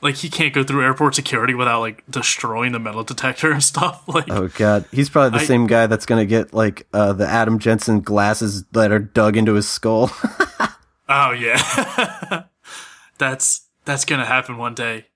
Like 0.00 0.16
he 0.16 0.28
can't 0.30 0.52
go 0.52 0.64
through 0.64 0.82
airport 0.84 1.14
security 1.14 1.54
without 1.54 1.80
like 1.80 2.02
destroying 2.10 2.72
the 2.72 2.80
metal 2.80 3.04
detector 3.04 3.52
and 3.52 3.62
stuff. 3.62 4.02
Like, 4.08 4.30
oh 4.30 4.48
god, 4.48 4.84
he's 4.90 5.08
probably 5.08 5.38
the 5.38 5.44
I- 5.44 5.46
same 5.46 5.66
guy 5.66 5.86
that's 5.86 6.06
gonna 6.06 6.26
get 6.26 6.52
like 6.52 6.86
uh, 6.92 7.12
the 7.12 7.26
Adam 7.26 7.58
Jensen 7.58 8.00
glasses 8.00 8.64
that 8.72 8.90
are 8.90 8.98
dug 8.98 9.36
into 9.36 9.54
his 9.54 9.68
skull. 9.68 10.10
oh 11.08 11.30
yeah, 11.30 12.44
that's 13.18 13.68
that's 13.84 14.04
gonna 14.04 14.24
happen 14.24 14.56
one 14.58 14.74
day, 14.74 15.06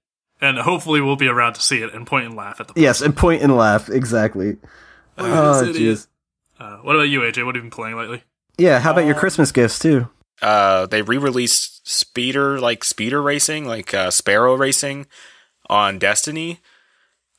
and 0.41 0.59
hopefully 0.59 1.01
we'll 1.01 1.17
be 1.17 1.29
around 1.29 1.55
to 1.55 1.61
see 1.63 1.83
it 1.83 1.93
and 1.93 2.07
point 2.07 2.27
and 2.27 2.37
laugh 2.37 2.61
at 2.61 2.69
the. 2.69 2.81
yes, 2.81 3.01
and 3.01 3.17
point 3.17 3.43
and 3.43 3.57
laugh 3.57 3.89
exactly. 3.89 4.57
Oh 5.19 5.63
idiot. 5.69 5.99
jeez. 5.99 6.07
Uh, 6.61 6.77
what 6.79 6.95
about 6.95 7.09
you, 7.09 7.21
AJ? 7.21 7.45
What 7.45 7.55
have 7.57 7.65
you 7.65 7.69
been 7.69 7.71
playing 7.71 7.97
lately? 7.97 8.23
Yeah, 8.57 8.79
how 8.79 8.93
about 8.93 9.05
your 9.05 9.15
Christmas 9.17 9.51
gifts 9.53 9.79
too? 9.79 10.09
Uh, 10.43 10.87
they 10.87 11.03
re-released 11.03 11.89
speeder 11.89 12.61
like 12.61 12.85
speeder 12.85 13.23
racing, 13.23 13.65
like 13.67 13.95
uh, 13.95 14.11
Sparrow 14.11 14.55
racing 14.55 15.07
on 15.69 15.99
Destiny, 15.99 16.61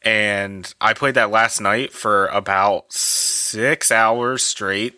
and 0.01 0.73
I 0.81 0.93
played 0.93 1.15
that 1.15 1.31
last 1.31 1.61
night 1.61 1.93
for 1.93 2.27
about 2.27 2.91
six 2.91 3.91
hours 3.91 4.43
straight. 4.43 4.97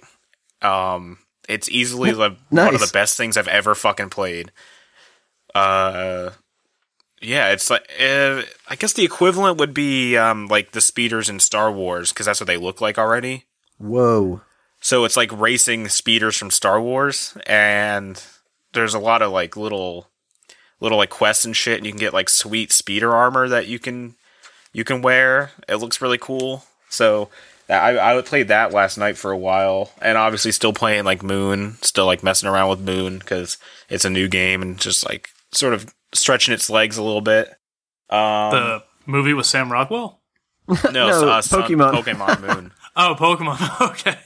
Um, 0.62 1.20
it's 1.48 1.70
easily 1.70 2.12
the, 2.12 2.38
one 2.50 2.76
of 2.76 2.82
the 2.82 2.92
best 2.94 3.18
things 3.18 3.36
I've 3.38 3.48
ever 3.48 3.76
fucking 3.76 4.10
played. 4.10 4.52
Uh, 5.54 6.32
yeah, 7.22 7.52
it's 7.52 7.70
like 7.70 7.90
uh, 8.00 8.44
I 8.70 8.76
guess 8.78 8.94
the 8.94 9.04
equivalent 9.04 9.58
would 9.58 9.74
be 9.74 10.16
um 10.16 10.48
like 10.48 10.72
the 10.72 10.82
speeders 10.82 11.28
in 11.28 11.40
Star 11.40 11.72
Wars 11.72 12.14
because 12.14 12.26
that's 12.26 12.40
what 12.40 12.48
they 12.48 12.58
look 12.58 12.82
like 12.82 12.98
already. 12.98 13.46
Whoa. 13.78 14.42
So 14.82 15.04
it's 15.06 15.18
like 15.18 15.32
racing 15.38 15.90
speeders 15.90 16.38
from 16.38 16.52
Star 16.52 16.80
Wars, 16.82 17.38
and 17.46 18.22
there's 18.74 18.94
a 18.94 19.00
lot 19.00 19.22
of 19.22 19.32
like 19.32 19.58
little, 19.58 20.08
little 20.80 20.98
like 20.98 21.10
quests 21.10 21.46
and 21.46 21.56
shit, 21.56 21.78
and 21.78 21.86
you 21.86 21.92
can 21.92 22.00
get 22.00 22.14
like 22.14 22.30
sweet 22.30 22.72
speeder 22.72 23.14
armor 23.14 23.48
that 23.50 23.68
you 23.68 23.78
can, 23.80 24.16
you 24.72 24.84
can 24.84 25.02
wear. 25.02 25.52
It 25.68 25.76
looks 25.78 26.02
really 26.02 26.18
cool. 26.18 26.64
So 26.90 27.30
I 27.70 28.18
I 28.18 28.22
played 28.22 28.48
that 28.48 28.72
last 28.72 28.98
night 28.98 29.18
for 29.18 29.32
a 29.32 29.38
while, 29.38 29.92
and 30.02 30.18
obviously 30.18 30.52
still 30.54 30.74
playing 30.74 31.04
like 31.04 31.24
Moon, 31.24 31.76
still 31.82 32.06
like 32.06 32.24
messing 32.24 32.48
around 32.50 32.70
with 32.70 32.80
Moon 32.80 33.20
because 33.20 33.58
it's 33.90 34.06
a 34.06 34.10
new 34.10 34.28
game 34.30 34.62
and 34.62 34.80
just 34.80 35.06
like 35.08 35.30
sort 35.52 35.74
of 35.74 35.94
stretching 36.14 36.54
its 36.54 36.70
legs 36.70 36.98
a 36.98 37.04
little 37.04 37.22
bit. 37.22 37.50
Um, 38.10 38.52
The 38.52 38.84
movie 39.06 39.34
with 39.34 39.46
Sam 39.46 39.72
Rockwell? 39.72 40.22
no, 40.70 40.78
No, 40.92 41.30
uh, 41.30 41.42
Sun- 41.42 41.64
Pokemon. 41.64 41.94
Pokemon 42.02 42.42
Moon. 42.56 42.72
Oh, 42.96 43.16
Pokemon. 43.18 43.82
okay. 43.92 44.18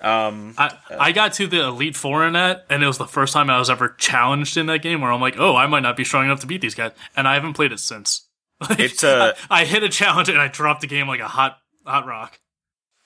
Um, 0.00 0.54
I, 0.58 0.76
I 0.98 1.12
got 1.12 1.32
to 1.34 1.46
the 1.46 1.66
Elite 1.66 1.96
Four 1.96 2.26
in 2.26 2.34
that, 2.34 2.66
and 2.68 2.82
it 2.82 2.86
was 2.86 2.98
the 2.98 3.06
first 3.06 3.32
time 3.32 3.48
I 3.48 3.58
was 3.58 3.70
ever 3.70 3.90
challenged 3.90 4.56
in 4.56 4.66
that 4.66 4.82
game 4.82 5.00
where 5.00 5.10
I'm 5.10 5.20
like, 5.20 5.38
oh, 5.38 5.56
I 5.56 5.66
might 5.66 5.80
not 5.80 5.96
be 5.96 6.04
strong 6.04 6.26
enough 6.26 6.40
to 6.40 6.46
beat 6.46 6.60
these 6.60 6.74
guys. 6.74 6.92
And 7.16 7.26
I 7.26 7.34
haven't 7.34 7.54
played 7.54 7.72
it 7.72 7.80
since. 7.80 8.22
Like, 8.58 8.80
It's, 8.80 9.04
uh, 9.04 9.34
I, 9.50 9.62
I 9.62 9.64
hit 9.66 9.82
a 9.82 9.88
challenge 9.90 10.30
and 10.30 10.38
I 10.38 10.48
dropped 10.48 10.80
the 10.80 10.86
game 10.86 11.06
like 11.06 11.20
a 11.20 11.28
hot 11.28 11.58
hot 11.84 12.06
rock. 12.06 12.40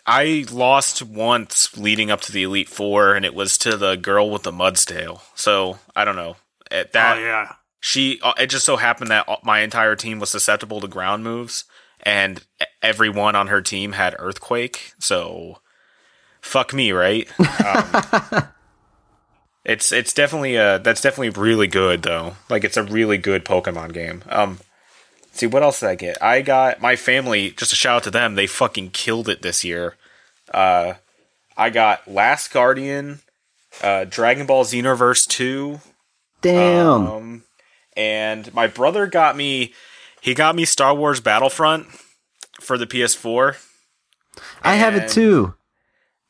I 0.06 0.44
lost 0.50 1.02
once 1.02 1.76
leading 1.76 2.08
up 2.08 2.20
to 2.22 2.32
the 2.32 2.44
Elite 2.44 2.68
Four, 2.68 3.14
and 3.14 3.24
it 3.24 3.34
was 3.34 3.58
to 3.58 3.76
the 3.76 3.96
girl 3.96 4.30
with 4.30 4.44
the 4.44 4.52
Mudsdale. 4.52 5.22
So 5.34 5.80
I 5.96 6.04
don't 6.04 6.14
know. 6.14 6.36
At 6.70 6.92
that 6.92 7.18
oh, 7.18 7.20
yeah. 7.20 7.54
she 7.80 8.20
uh, 8.22 8.34
it 8.38 8.46
just 8.46 8.64
so 8.64 8.76
happened 8.76 9.10
that 9.10 9.26
my 9.42 9.60
entire 9.60 9.96
team 9.96 10.20
was 10.20 10.30
susceptible 10.30 10.80
to 10.80 10.86
ground 10.86 11.24
moves 11.24 11.64
and 12.02 12.44
everyone 12.80 13.34
on 13.34 13.48
her 13.48 13.60
team 13.60 13.92
had 13.92 14.14
earthquake 14.18 14.92
so 14.98 15.58
fuck 16.40 16.72
me 16.72 16.92
right 16.92 17.28
um, 17.64 18.44
it's 19.64 19.92
it's 19.92 20.12
definitely 20.12 20.56
a 20.56 20.78
that's 20.78 21.00
definitely 21.00 21.30
really 21.30 21.66
good 21.66 22.02
though 22.02 22.36
like 22.48 22.64
it's 22.64 22.76
a 22.76 22.82
really 22.82 23.18
good 23.18 23.44
pokemon 23.44 23.92
game 23.92 24.22
um 24.28 24.58
see 25.32 25.46
what 25.46 25.62
else 25.62 25.80
did 25.80 25.88
i 25.88 25.94
get 25.94 26.22
i 26.22 26.40
got 26.40 26.80
my 26.80 26.96
family 26.96 27.50
just 27.50 27.72
a 27.72 27.76
shout 27.76 27.96
out 27.96 28.02
to 28.04 28.10
them 28.10 28.34
they 28.34 28.46
fucking 28.46 28.90
killed 28.90 29.28
it 29.28 29.42
this 29.42 29.64
year 29.64 29.96
uh 30.52 30.94
i 31.56 31.70
got 31.70 32.06
last 32.10 32.52
guardian 32.52 33.20
uh 33.82 34.04
dragon 34.04 34.46
ball 34.46 34.64
xenoverse 34.64 35.26
2 35.28 35.80
Damn. 36.40 37.06
um, 37.06 37.44
and 37.96 38.52
my 38.54 38.66
brother 38.66 39.06
got 39.06 39.36
me, 39.36 39.74
he 40.20 40.34
got 40.34 40.54
me 40.56 40.64
Star 40.64 40.94
Wars 40.94 41.20
Battlefront 41.20 41.86
for 42.60 42.78
the 42.78 42.86
PS4. 42.86 43.56
I 44.62 44.76
have 44.76 44.94
it 44.94 45.10
too. 45.10 45.54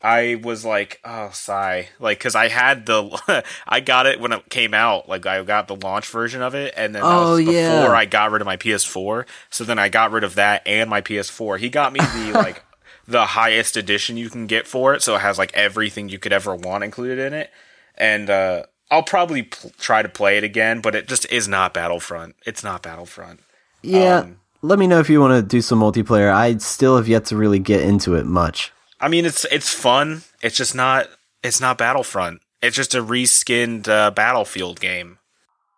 I 0.03 0.37
was 0.43 0.65
like, 0.65 0.99
oh, 1.05 1.31
sigh. 1.33 1.89
Like, 1.99 2.19
cause 2.21 2.35
I 2.35 2.49
had 2.49 2.87
the, 2.87 3.45
I 3.69 3.81
got 3.81 4.07
it 4.07 4.19
when 4.19 4.33
it 4.33 4.49
came 4.49 4.73
out. 4.73 5.09
Like, 5.09 5.27
I 5.27 5.43
got 5.43 5.69
the 5.69 5.77
launch 5.77 6.09
version 6.09 6.41
of 6.41 6.55
it. 6.55 6.73
And 6.77 6.95
then 6.95 7.03
Oh, 7.05 7.33
was 7.33 7.41
before 7.41 7.53
yeah. 7.55 7.91
I 7.93 8.07
got 8.07 8.31
rid 8.31 8.41
of 8.41 8.47
my 8.47 8.57
PS4. 8.57 9.27
So 9.51 9.65
then 9.65 9.79
I 9.79 9.89
got 9.91 10.11
rid 10.11 10.25
of 10.25 10.37
that 10.37 10.63
and 10.67 10.89
my 10.89 11.03
PS4. 11.03 11.59
He 11.59 11.69
got 11.69 11.93
me 11.93 12.01
the, 12.01 12.33
like, 12.35 12.65
the 13.07 13.27
highest 13.27 13.77
edition 13.77 14.17
you 14.17 14.31
can 14.31 14.47
get 14.47 14.67
for 14.67 14.95
it. 14.95 15.03
So 15.03 15.17
it 15.17 15.21
has, 15.21 15.37
like, 15.37 15.53
everything 15.55 16.09
you 16.09 16.19
could 16.19 16.33
ever 16.33 16.55
want 16.55 16.83
included 16.85 17.19
in 17.19 17.35
it. 17.35 17.51
And, 17.97 18.31
uh, 18.31 18.63
I'll 18.91 19.03
probably 19.05 19.43
pl- 19.45 19.71
try 19.79 20.03
to 20.03 20.09
play 20.09 20.37
it 20.39 20.45
again, 20.45 20.81
but 20.81 20.95
it 20.95 21.07
just 21.07 21.31
is 21.31 21.47
not 21.47 21.75
Battlefront. 21.75 22.35
It's 22.47 22.65
not 22.65 22.83
Battlefront. 22.83 23.41
Yeah. 23.83 24.21
um, 24.21 24.41
Let 24.63 24.79
me 24.79 24.87
know 24.87 24.99
if 24.99 25.09
you 25.11 25.21
want 25.21 25.35
to 25.35 25.43
do 25.43 25.61
some 25.61 25.79
multiplayer. 25.81 26.33
I 26.33 26.57
still 26.57 26.97
have 26.97 27.07
yet 27.07 27.27
to 27.27 27.37
really 27.37 27.59
get 27.61 27.83
into 27.83 28.15
it 28.17 28.27
much. 28.27 28.73
I 29.01 29.09
mean, 29.09 29.25
it's 29.25 29.45
it's 29.47 29.73
fun. 29.73 30.23
It's 30.43 30.57
just 30.57 30.75
not. 30.75 31.09
It's 31.43 31.61
not 31.61 31.79
Battlefront. 31.79 32.43
It's 32.63 32.77
just 32.77 32.95
a 32.95 33.03
reskinned 33.03 33.89
uh, 33.89 34.11
Battlefield 34.11 34.81
game. 34.81 35.19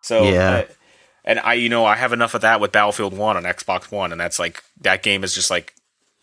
So 0.01 0.25
Yeah. 0.25 0.51
uh, 0.51 0.65
and 1.25 1.39
I, 1.39 1.55
you 1.55 1.69
know, 1.69 1.85
I 1.85 1.95
have 1.95 2.13
enough 2.13 2.35
of 2.35 2.41
that 2.41 2.61
with 2.61 2.73
Battlefield 2.73 3.17
One 3.17 3.37
on 3.37 3.45
Xbox 3.45 3.93
One, 3.93 4.11
and 4.11 4.21
that's 4.21 4.41
like 4.41 4.65
that 4.81 5.03
game 5.05 5.23
is 5.23 5.35
just 5.35 5.51
like 5.51 5.75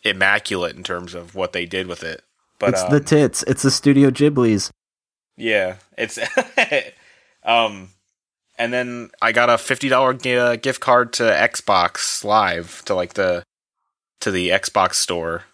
immaculate 0.04 0.76
in 0.76 0.84
terms 0.84 1.14
of 1.14 1.36
what 1.36 1.54
they 1.54 1.66
did 1.66 1.88
with 1.88 2.04
it. 2.04 2.22
But 2.60 2.72
it's 2.72 2.82
um, 2.84 2.92
the 2.92 3.00
tits. 3.00 3.44
It's 3.48 3.62
the 3.62 3.72
Studio 3.72 4.10
Ghibli's. 4.10 4.70
yeah, 5.38 5.76
it's 5.98 6.20
um, 7.44 7.92
and 8.58 8.74
then 8.74 9.12
I 9.22 9.32
got 9.32 9.50
a 9.50 9.58
fifty 9.58 9.88
dollar 9.88 10.18
uh, 10.26 10.56
gift 10.58 10.82
card 10.82 11.14
to 11.14 11.24
Xbox 11.24 12.26
Live 12.26 12.84
to 12.86 12.94
like 12.94 13.14
the 13.14 13.44
to 14.20 14.32
the 14.32 14.50
Xbox 14.50 14.96
store. 14.96 15.46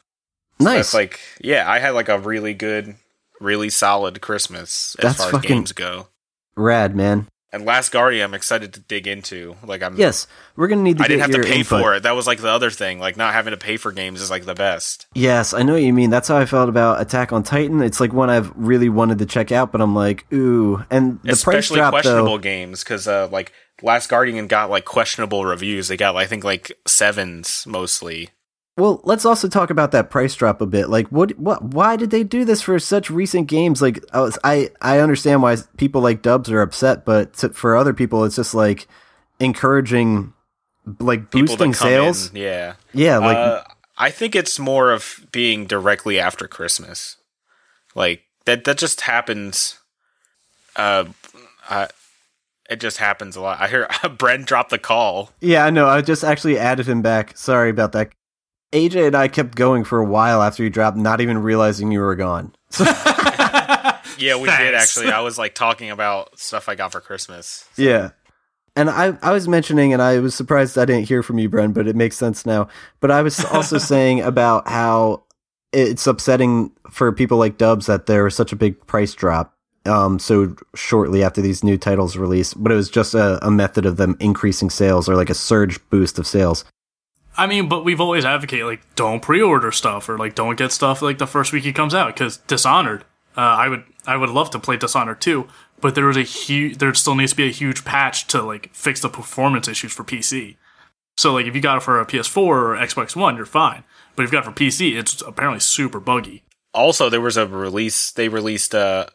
So 0.60 0.66
Nice. 0.66 0.94
Like, 0.94 1.20
yeah, 1.42 1.70
I 1.70 1.80
had 1.80 1.92
like 1.92 2.10
a 2.10 2.18
really 2.20 2.54
good, 2.54 2.96
really 3.42 3.70
solid 3.70 4.22
Christmas 4.22 4.96
as 5.00 5.04
That's 5.04 5.18
far 5.24 5.32
fucking- 5.34 5.52
as 5.52 5.56
games 5.56 5.72
go. 5.74 6.08
Rad, 6.56 6.96
man. 6.96 7.28
And 7.52 7.64
Last 7.64 7.94
Guardian, 7.94 8.26
I'm 8.26 8.34
excited 8.34 8.74
to 8.74 8.82
dig 8.82 9.08
into. 9.08 9.56
Like, 9.64 9.82
I'm. 9.82 9.96
Yes, 9.98 10.28
we're 10.58 10.68
gonna 10.68 10.82
need 10.82 10.98
to 10.98 11.06
I 11.06 11.08
didn't 11.08 11.22
have 11.22 11.32
to 11.32 11.42
pay 11.44 11.60
input. 11.60 11.82
for 11.82 11.96
it. 11.96 12.04
That 12.04 12.14
was 12.14 12.28
like 12.28 12.40
the 12.42 12.50
other 12.50 12.70
thing. 12.70 13.00
Like, 13.00 13.16
not 13.16 13.34
having 13.34 13.52
to 13.52 13.58
pay 13.58 13.78
for 13.78 13.94
games 13.94 14.20
is 14.22 14.30
like 14.30 14.44
the 14.44 14.56
best. 14.56 15.06
Yes, 15.14 15.54
I 15.54 15.62
know 15.64 15.72
what 15.74 15.82
you 15.82 15.94
mean. 15.94 16.10
That's 16.10 16.28
how 16.28 16.36
I 16.38 16.46
felt 16.46 16.68
about 16.68 17.00
Attack 17.00 17.32
on 17.32 17.44
Titan. 17.44 17.82
It's 17.82 18.02
like 18.02 18.12
one 18.12 18.30
I've 18.30 18.52
really 18.58 18.90
wanted 18.90 19.20
to 19.20 19.26
check 19.26 19.54
out, 19.54 19.72
but 19.72 19.80
I'm 19.80 19.96
like, 19.96 20.26
ooh. 20.34 20.84
And 20.90 21.22
the 21.24 21.32
Especially 21.32 21.78
drop 21.78 21.92
questionable 21.94 22.32
though. 22.34 22.38
games, 22.40 22.84
because 22.84 23.08
uh, 23.08 23.30
like 23.32 23.54
Last 23.82 24.10
Guardian 24.10 24.48
got 24.48 24.70
like 24.70 24.84
questionable 24.84 25.46
reviews. 25.46 25.88
They 25.88 25.96
got, 25.98 26.14
I 26.18 26.26
think, 26.26 26.44
like 26.44 26.74
sevens 26.86 27.64
mostly. 27.66 28.32
Well, 28.78 29.00
let's 29.06 29.26
also 29.26 29.48
talk 29.48 29.70
about 29.70 29.92
that 29.92 30.10
price 30.10 30.36
drop 30.36 30.60
a 30.60 30.66
bit. 30.66 30.90
Like, 30.90 31.08
what, 31.08 31.38
what, 31.40 31.64
why 31.64 31.96
did 31.96 32.10
they 32.12 32.24
do 32.24 32.44
this 32.44 32.62
for 32.62 32.78
such 32.78 33.10
recent 33.10 33.48
games? 33.48 33.82
Like, 33.82 34.04
I, 34.12 34.20
was, 34.20 34.38
I, 34.44 34.70
I 34.82 35.00
understand 35.00 35.42
why 35.42 35.56
people 35.78 36.02
like 36.02 36.22
Dubs 36.22 36.52
are 36.52 36.62
upset, 36.62 37.06
but 37.06 37.34
to, 37.36 37.50
for 37.50 37.78
other 37.78 37.94
people, 37.94 38.26
it's 38.26 38.36
just 38.36 38.54
like 38.54 38.88
encouraging, 39.40 40.34
like 41.00 41.32
People 41.32 41.56
boosting 41.56 41.74
sales. 41.74 42.32
in, 42.32 42.36
yeah. 42.36 42.74
Yeah, 42.94 43.20
like 43.20 43.38
uh, 43.38 43.64
I 43.98 44.10
think 44.12 44.36
it's 44.36 44.60
more 44.60 44.92
of 44.92 45.26
being 45.32 45.66
directly 45.66 46.20
after 46.20 46.48
Christmas. 46.48 47.18
Like 47.96 48.24
that 48.46 48.66
that 48.66 48.78
just 48.78 49.02
happens 49.02 49.80
uh 50.76 51.06
I 51.70 51.88
it 52.70 52.80
just 52.80 52.98
happens 52.98 53.36
a 53.36 53.42
lot. 53.42 53.62
I 53.62 53.68
hear 53.68 53.88
Bren 54.04 54.46
dropped 54.46 54.72
the 54.72 54.80
call. 54.80 55.32
Yeah, 55.40 55.66
I 55.66 55.70
know. 55.70 55.88
I 55.88 56.02
just 56.02 56.24
actually 56.24 56.58
added 56.58 56.88
him 56.88 57.02
back. 57.02 57.38
Sorry 57.38 57.70
about 57.70 57.92
that. 57.94 58.12
AJ 58.76 59.08
and 59.08 59.16
I 59.16 59.28
kept 59.28 59.56
going 59.56 59.84
for 59.84 60.00
a 60.00 60.06
while 60.06 60.42
after 60.42 60.64
you 60.64 60.70
dropped, 60.70 60.98
not 60.98 61.22
even 61.22 61.40
realizing 61.40 61.92
you 61.92 62.02
were 62.02 62.16
gone. 62.16 62.54
Yeah, 64.18 64.38
we 64.38 64.48
did 64.48 64.74
actually. 64.74 65.12
I 65.12 65.22
was 65.22 65.38
like 65.38 65.56
talking 65.56 65.90
about 65.90 66.40
stuff 66.40 66.70
I 66.70 66.76
got 66.76 66.92
for 66.92 67.02
Christmas. 67.02 67.68
Yeah. 67.76 68.12
And 68.76 68.90
I, 68.90 69.18
I 69.22 69.32
was 69.32 69.48
mentioning, 69.48 69.94
and 69.94 70.02
I 70.02 70.20
was 70.20 70.36
surprised 70.36 70.78
I 70.78 70.86
didn't 70.86 71.08
hear 71.08 71.24
from 71.24 71.40
you, 71.40 71.50
Bren, 71.50 71.74
but 71.74 71.88
it 71.88 71.96
makes 71.96 72.18
sense 72.18 72.46
now. 72.46 72.68
But 73.00 73.12
I 73.12 73.22
was 73.22 73.44
also 73.46 73.78
saying 73.80 74.22
about 74.22 74.68
how 74.68 75.24
it's 75.72 76.06
upsetting 76.08 76.72
for 76.90 77.12
people 77.12 77.38
like 77.38 77.58
Dubs 77.58 77.86
that 77.86 78.06
there 78.06 78.24
was 78.24 78.36
such 78.36 78.52
a 78.52 78.58
big 78.58 78.86
price 78.86 79.14
drop 79.14 79.54
um, 79.86 80.20
so 80.20 80.56
shortly 80.74 81.24
after 81.24 81.42
these 81.42 81.64
new 81.64 81.78
titles 81.78 82.18
released, 82.18 82.62
but 82.62 82.72
it 82.72 82.76
was 82.76 82.90
just 82.90 83.14
a, 83.14 83.46
a 83.46 83.52
method 83.52 83.86
of 83.86 83.98
them 83.98 84.18
increasing 84.20 84.70
sales 84.70 85.08
or 85.08 85.16
like 85.16 85.30
a 85.30 85.36
surge 85.36 85.80
boost 85.90 86.20
of 86.20 86.28
sales. 86.28 86.66
I 87.38 87.48
mean, 87.48 87.68
but 87.68 87.84
we've 87.84 88.02
always 88.02 88.26
advocated 88.26 88.66
like 88.66 88.96
don't 88.96 89.22
pre-order 89.22 89.72
stuff 89.72 90.08
or 90.08 90.18
like 90.18 90.36
don't 90.36 90.58
get 90.58 90.72
stuff 90.72 91.02
like 91.02 91.18
the 91.18 91.28
first 91.28 91.52
week 91.52 91.66
it 91.66 91.76
comes 91.76 91.94
out 91.94 92.14
because 92.14 92.38
Dishonored. 92.38 93.04
Uh, 93.38 93.42
I 93.42 93.68
would 93.68 93.84
I 94.06 94.16
would 94.16 94.30
love 94.30 94.50
to 94.52 94.60
play 94.60 94.78
Dishonored 94.78 95.20
too, 95.20 95.48
but 95.82 95.96
there 95.96 96.06
was 96.06 96.18
a 96.18 96.24
huge 96.24 96.78
there 96.78 96.94
still 96.94 97.16
needs 97.16 97.32
to 97.32 97.38
be 97.38 97.48
a 97.48 97.52
huge 97.52 97.84
patch 97.84 98.28
to 98.28 98.42
like 98.42 98.74
fix 98.74 99.02
the 99.02 99.10
performance 99.10 99.68
issues 99.68 99.92
for 99.92 100.04
PC. 100.04 100.56
So 101.18 101.34
like 101.34 101.46
if 101.46 101.56
you 101.56 101.62
got 101.62 101.78
it 101.78 101.84
for 101.84 102.00
a 102.00 102.06
PS4 102.06 102.38
or 102.38 102.76
Xbox 102.76 103.16
One, 103.16 103.36
you're 103.36 103.46
fine. 103.46 103.84
But 104.16 104.24
if 104.24 104.32
you 104.32 104.40
got 104.40 104.48
it 104.48 104.52
for 104.52 104.58
PC, 104.58 104.98
it's 104.98 105.22
apparently 105.22 105.60
super 105.60 106.00
buggy. 106.00 106.44
Also, 106.74 107.10
there 107.10 107.22
was 107.22 107.38
a 107.38 107.46
release. 107.48 108.12
They 108.12 108.30
released 108.30 108.74
uh 108.74 109.08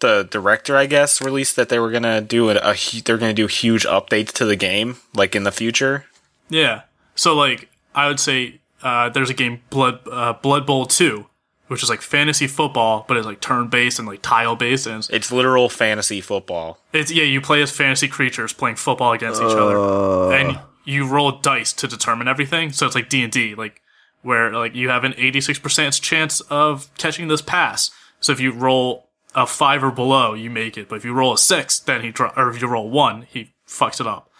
the 0.00 0.28
director, 0.30 0.76
I 0.76 0.86
guess, 0.86 1.20
released 1.20 1.56
that 1.56 1.68
they 1.68 1.80
were 1.80 1.90
gonna 1.90 2.20
do 2.20 2.50
a, 2.50 2.54
a 2.54 2.76
they're 3.04 3.18
gonna 3.18 3.34
do 3.34 3.48
huge 3.48 3.84
updates 3.84 4.32
to 4.34 4.44
the 4.44 4.56
game, 4.56 4.98
like 5.14 5.34
in 5.34 5.42
the 5.42 5.52
future. 5.52 6.06
Yeah. 6.48 6.82
So 7.18 7.34
like 7.34 7.68
I 7.94 8.06
would 8.08 8.20
say 8.20 8.60
uh, 8.82 9.08
there's 9.10 9.28
a 9.30 9.34
game 9.34 9.60
Blood 9.70 10.00
uh, 10.10 10.34
Blood 10.34 10.64
Bowl 10.66 10.86
two, 10.86 11.26
which 11.66 11.82
is 11.82 11.90
like 11.90 12.00
fantasy 12.00 12.46
football, 12.46 13.04
but 13.08 13.16
it's 13.16 13.26
like 13.26 13.40
turn 13.40 13.66
based 13.68 13.98
and 13.98 14.06
like 14.06 14.22
tile 14.22 14.54
based, 14.56 14.86
and 14.86 14.98
it's, 14.98 15.10
It's 15.10 15.32
literal 15.32 15.68
fantasy 15.68 16.20
football. 16.20 16.78
it's 16.92 17.10
yeah 17.10 17.24
you 17.24 17.40
play 17.40 17.60
as 17.60 17.70
fantasy 17.72 18.06
creatures 18.08 18.52
playing 18.52 18.76
football 18.76 19.12
against 19.12 19.42
each 19.42 19.48
other, 19.50 20.32
and 20.32 20.60
you 20.84 21.06
roll 21.06 21.32
dice 21.32 21.72
to 21.74 21.88
determine 21.88 22.28
everything. 22.28 22.70
So 22.72 22.86
it's 22.86 22.94
like 22.94 23.08
D 23.08 23.22
and 23.24 23.32
D, 23.32 23.54
like 23.56 23.82
where 24.22 24.52
like 24.52 24.74
you 24.76 24.88
have 24.88 25.02
an 25.04 25.14
86 25.16 25.58
percent 25.58 25.94
chance 26.00 26.40
of 26.42 26.88
catching 26.98 27.26
this 27.28 27.42
pass. 27.42 27.90
So 28.20 28.32
if 28.32 28.38
you 28.40 28.52
roll 28.52 29.08
a 29.34 29.44
five 29.46 29.82
or 29.84 29.90
below, 29.90 30.34
you 30.34 30.50
make 30.50 30.78
it. 30.78 30.88
But 30.88 30.96
if 30.96 31.04
you 31.04 31.12
roll 31.12 31.34
a 31.34 31.38
six, 31.38 31.78
then 31.80 32.02
he 32.02 32.10
dro- 32.10 32.32
or 32.36 32.48
if 32.50 32.62
you 32.62 32.68
roll 32.68 32.88
one, 32.88 33.22
he 33.22 33.52
fucks 33.66 34.00
it 34.00 34.06
up. 34.06 34.30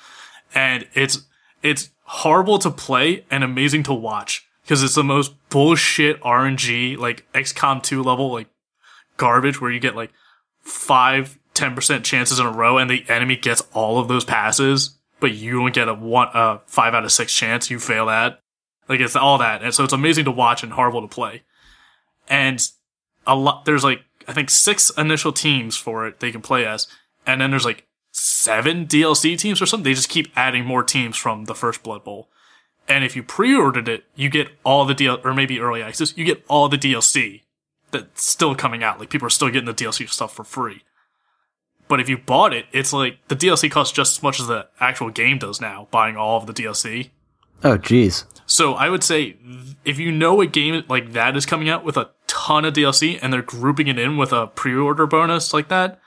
And 0.54 0.86
it's 0.94 1.22
it's 1.62 1.90
horrible 2.08 2.58
to 2.58 2.70
play 2.70 3.24
and 3.30 3.44
amazing 3.44 3.82
to 3.82 3.92
watch 3.92 4.46
because 4.62 4.82
it's 4.82 4.94
the 4.94 5.04
most 5.04 5.34
bullshit 5.50 6.18
RNG 6.22 6.96
like 6.96 7.30
XCOM 7.34 7.82
2 7.82 8.02
level 8.02 8.32
like 8.32 8.48
garbage 9.18 9.60
where 9.60 9.70
you 9.70 9.78
get 9.78 9.94
like 9.94 10.10
five, 10.60 11.38
10% 11.54 12.04
chances 12.04 12.38
in 12.38 12.46
a 12.46 12.50
row 12.50 12.78
and 12.78 12.88
the 12.88 13.04
enemy 13.08 13.36
gets 13.36 13.62
all 13.74 13.98
of 13.98 14.08
those 14.08 14.24
passes, 14.24 14.96
but 15.20 15.32
you 15.32 15.58
don't 15.58 15.74
get 15.74 15.88
a 15.88 15.92
one, 15.92 16.28
uh, 16.32 16.58
five 16.66 16.94
out 16.94 17.04
of 17.04 17.12
six 17.12 17.34
chance. 17.34 17.70
You 17.70 17.78
fail 17.78 18.06
that. 18.06 18.40
Like 18.88 19.00
it's 19.00 19.16
all 19.16 19.36
that. 19.38 19.62
And 19.62 19.74
so 19.74 19.84
it's 19.84 19.92
amazing 19.92 20.24
to 20.24 20.30
watch 20.30 20.62
and 20.62 20.72
horrible 20.72 21.02
to 21.02 21.08
play. 21.08 21.42
And 22.26 22.66
a 23.26 23.34
lot, 23.34 23.66
there's 23.66 23.84
like, 23.84 24.00
I 24.26 24.32
think 24.32 24.48
six 24.48 24.90
initial 24.96 25.32
teams 25.32 25.76
for 25.76 26.06
it 26.06 26.20
they 26.20 26.32
can 26.32 26.40
play 26.40 26.64
as. 26.64 26.86
And 27.26 27.38
then 27.38 27.50
there's 27.50 27.66
like 27.66 27.86
seven 28.18 28.86
DLC 28.86 29.38
teams 29.38 29.62
or 29.62 29.66
something. 29.66 29.84
They 29.84 29.94
just 29.94 30.08
keep 30.08 30.32
adding 30.36 30.64
more 30.64 30.82
teams 30.82 31.16
from 31.16 31.44
the 31.44 31.54
first 31.54 31.82
Blood 31.82 32.04
Bowl. 32.04 32.28
And 32.88 33.04
if 33.04 33.14
you 33.14 33.22
pre-ordered 33.22 33.88
it, 33.88 34.04
you 34.14 34.30
get 34.30 34.48
all 34.64 34.84
the 34.84 34.94
DL, 34.94 35.24
or 35.24 35.34
maybe 35.34 35.60
early 35.60 35.82
access, 35.82 36.16
you 36.16 36.24
get 36.24 36.44
all 36.48 36.68
the 36.68 36.78
DLC 36.78 37.42
that's 37.90 38.24
still 38.24 38.54
coming 38.54 38.82
out. 38.82 38.98
Like 38.98 39.10
people 39.10 39.26
are 39.26 39.30
still 39.30 39.50
getting 39.50 39.66
the 39.66 39.74
DLC 39.74 40.08
stuff 40.08 40.34
for 40.34 40.44
free. 40.44 40.82
But 41.86 42.00
if 42.00 42.08
you 42.08 42.18
bought 42.18 42.52
it, 42.52 42.66
it's 42.72 42.92
like 42.92 43.18
the 43.28 43.36
DLC 43.36 43.70
costs 43.70 43.94
just 43.94 44.18
as 44.18 44.22
much 44.22 44.40
as 44.40 44.46
the 44.46 44.68
actual 44.80 45.10
game 45.10 45.38
does 45.38 45.60
now, 45.60 45.88
buying 45.90 46.16
all 46.16 46.38
of 46.38 46.46
the 46.46 46.52
DLC. 46.52 47.10
Oh, 47.64 47.76
geez. 47.76 48.24
So 48.46 48.74
I 48.74 48.88
would 48.88 49.02
say 49.02 49.36
if 49.84 49.98
you 49.98 50.12
know 50.12 50.40
a 50.40 50.46
game 50.46 50.84
like 50.88 51.12
that 51.12 51.36
is 51.36 51.46
coming 51.46 51.68
out 51.68 51.84
with 51.84 51.96
a 51.96 52.10
ton 52.26 52.64
of 52.64 52.74
DLC 52.74 53.18
and 53.20 53.32
they're 53.32 53.42
grouping 53.42 53.88
it 53.88 53.98
in 53.98 54.16
with 54.16 54.32
a 54.32 54.46
pre-order 54.46 55.06
bonus 55.06 55.52
like 55.52 55.68
that, 55.68 56.00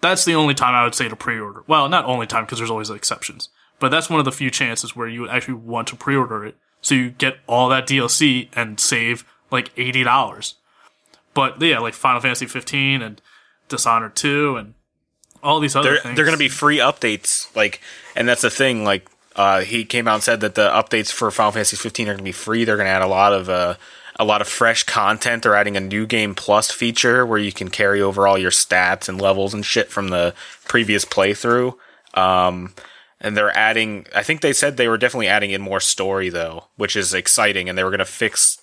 that's 0.00 0.24
the 0.24 0.34
only 0.34 0.54
time 0.54 0.74
I 0.74 0.84
would 0.84 0.94
say 0.94 1.08
to 1.08 1.16
pre-order. 1.16 1.62
Well, 1.66 1.88
not 1.88 2.04
only 2.04 2.26
time 2.26 2.44
because 2.44 2.58
there's 2.58 2.70
always 2.70 2.90
exceptions, 2.90 3.48
but 3.78 3.90
that's 3.90 4.08
one 4.10 4.18
of 4.18 4.24
the 4.24 4.32
few 4.32 4.50
chances 4.50 4.94
where 4.96 5.08
you 5.08 5.22
would 5.22 5.30
actually 5.30 5.54
want 5.54 5.88
to 5.88 5.96
pre-order 5.96 6.44
it, 6.44 6.56
so 6.80 6.94
you 6.94 7.10
get 7.10 7.38
all 7.46 7.68
that 7.68 7.86
DLC 7.86 8.48
and 8.54 8.78
save 8.80 9.24
like 9.50 9.70
eighty 9.76 10.02
dollars. 10.04 10.54
But 11.34 11.60
yeah, 11.62 11.78
like 11.78 11.94
Final 11.94 12.20
Fantasy 12.20 12.46
15 12.46 13.00
and 13.02 13.20
Dishonored 13.68 14.16
2 14.16 14.56
and 14.56 14.74
all 15.42 15.60
these 15.60 15.76
other 15.76 15.90
They're 15.90 16.00
things. 16.00 16.16
they're 16.16 16.24
going 16.24 16.36
to 16.36 16.38
be 16.38 16.48
free 16.48 16.78
updates, 16.78 17.54
like, 17.54 17.80
and 18.16 18.26
that's 18.28 18.42
the 18.42 18.50
thing. 18.50 18.82
Like, 18.82 19.06
uh, 19.36 19.60
he 19.60 19.84
came 19.84 20.08
out 20.08 20.14
and 20.14 20.22
said 20.24 20.40
that 20.40 20.56
the 20.56 20.68
updates 20.70 21.12
for 21.12 21.30
Final 21.30 21.52
Fantasy 21.52 21.76
15 21.76 22.08
are 22.08 22.12
going 22.12 22.18
to 22.18 22.24
be 22.24 22.32
free. 22.32 22.64
They're 22.64 22.76
going 22.76 22.86
to 22.86 22.90
add 22.90 23.02
a 23.02 23.06
lot 23.06 23.32
of 23.32 23.48
uh, 23.48 23.74
a 24.18 24.24
lot 24.24 24.40
of 24.40 24.48
fresh 24.48 24.82
content. 24.82 25.42
They're 25.42 25.54
adding 25.54 25.76
a 25.76 25.80
new 25.80 26.06
game 26.06 26.34
plus 26.34 26.70
feature 26.70 27.24
where 27.24 27.38
you 27.38 27.52
can 27.52 27.68
carry 27.68 28.02
over 28.02 28.26
all 28.26 28.36
your 28.36 28.50
stats 28.50 29.08
and 29.08 29.20
levels 29.20 29.54
and 29.54 29.64
shit 29.64 29.90
from 29.90 30.08
the 30.08 30.34
previous 30.66 31.04
playthrough. 31.04 31.74
Um, 32.14 32.74
and 33.20 33.36
they're 33.36 33.56
adding. 33.56 34.06
I 34.14 34.22
think 34.22 34.40
they 34.40 34.52
said 34.52 34.76
they 34.76 34.88
were 34.88 34.98
definitely 34.98 35.28
adding 35.28 35.50
in 35.50 35.60
more 35.60 35.80
story 35.80 36.28
though, 36.28 36.64
which 36.76 36.96
is 36.96 37.14
exciting. 37.14 37.68
And 37.68 37.78
they 37.78 37.84
were 37.84 37.90
going 37.90 37.98
to 37.98 38.04
fix. 38.04 38.60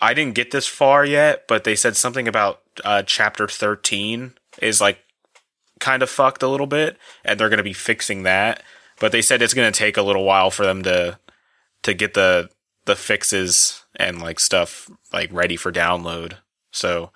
I 0.00 0.14
didn't 0.14 0.34
get 0.34 0.50
this 0.50 0.66
far 0.66 1.04
yet, 1.04 1.46
but 1.46 1.64
they 1.64 1.76
said 1.76 1.96
something 1.96 2.28
about 2.28 2.60
uh, 2.84 3.02
chapter 3.02 3.48
13 3.48 4.34
is 4.60 4.80
like 4.80 4.98
kind 5.80 6.02
of 6.02 6.10
fucked 6.10 6.42
a 6.42 6.48
little 6.48 6.66
bit, 6.66 6.98
and 7.24 7.38
they're 7.38 7.48
going 7.48 7.58
to 7.58 7.62
be 7.62 7.72
fixing 7.72 8.22
that. 8.22 8.62
But 9.00 9.12
they 9.12 9.22
said 9.22 9.42
it's 9.42 9.54
going 9.54 9.70
to 9.70 9.78
take 9.78 9.96
a 9.96 10.02
little 10.02 10.24
while 10.24 10.50
for 10.50 10.64
them 10.64 10.82
to 10.82 11.18
to 11.82 11.94
get 11.94 12.14
the 12.14 12.48
the 12.86 12.96
fixes 12.96 13.84
and 13.96 14.20
like 14.20 14.40
stuff 14.40 14.90
like 15.12 15.32
ready 15.32 15.56
for 15.56 15.72
download. 15.72 16.34
So 16.72 17.10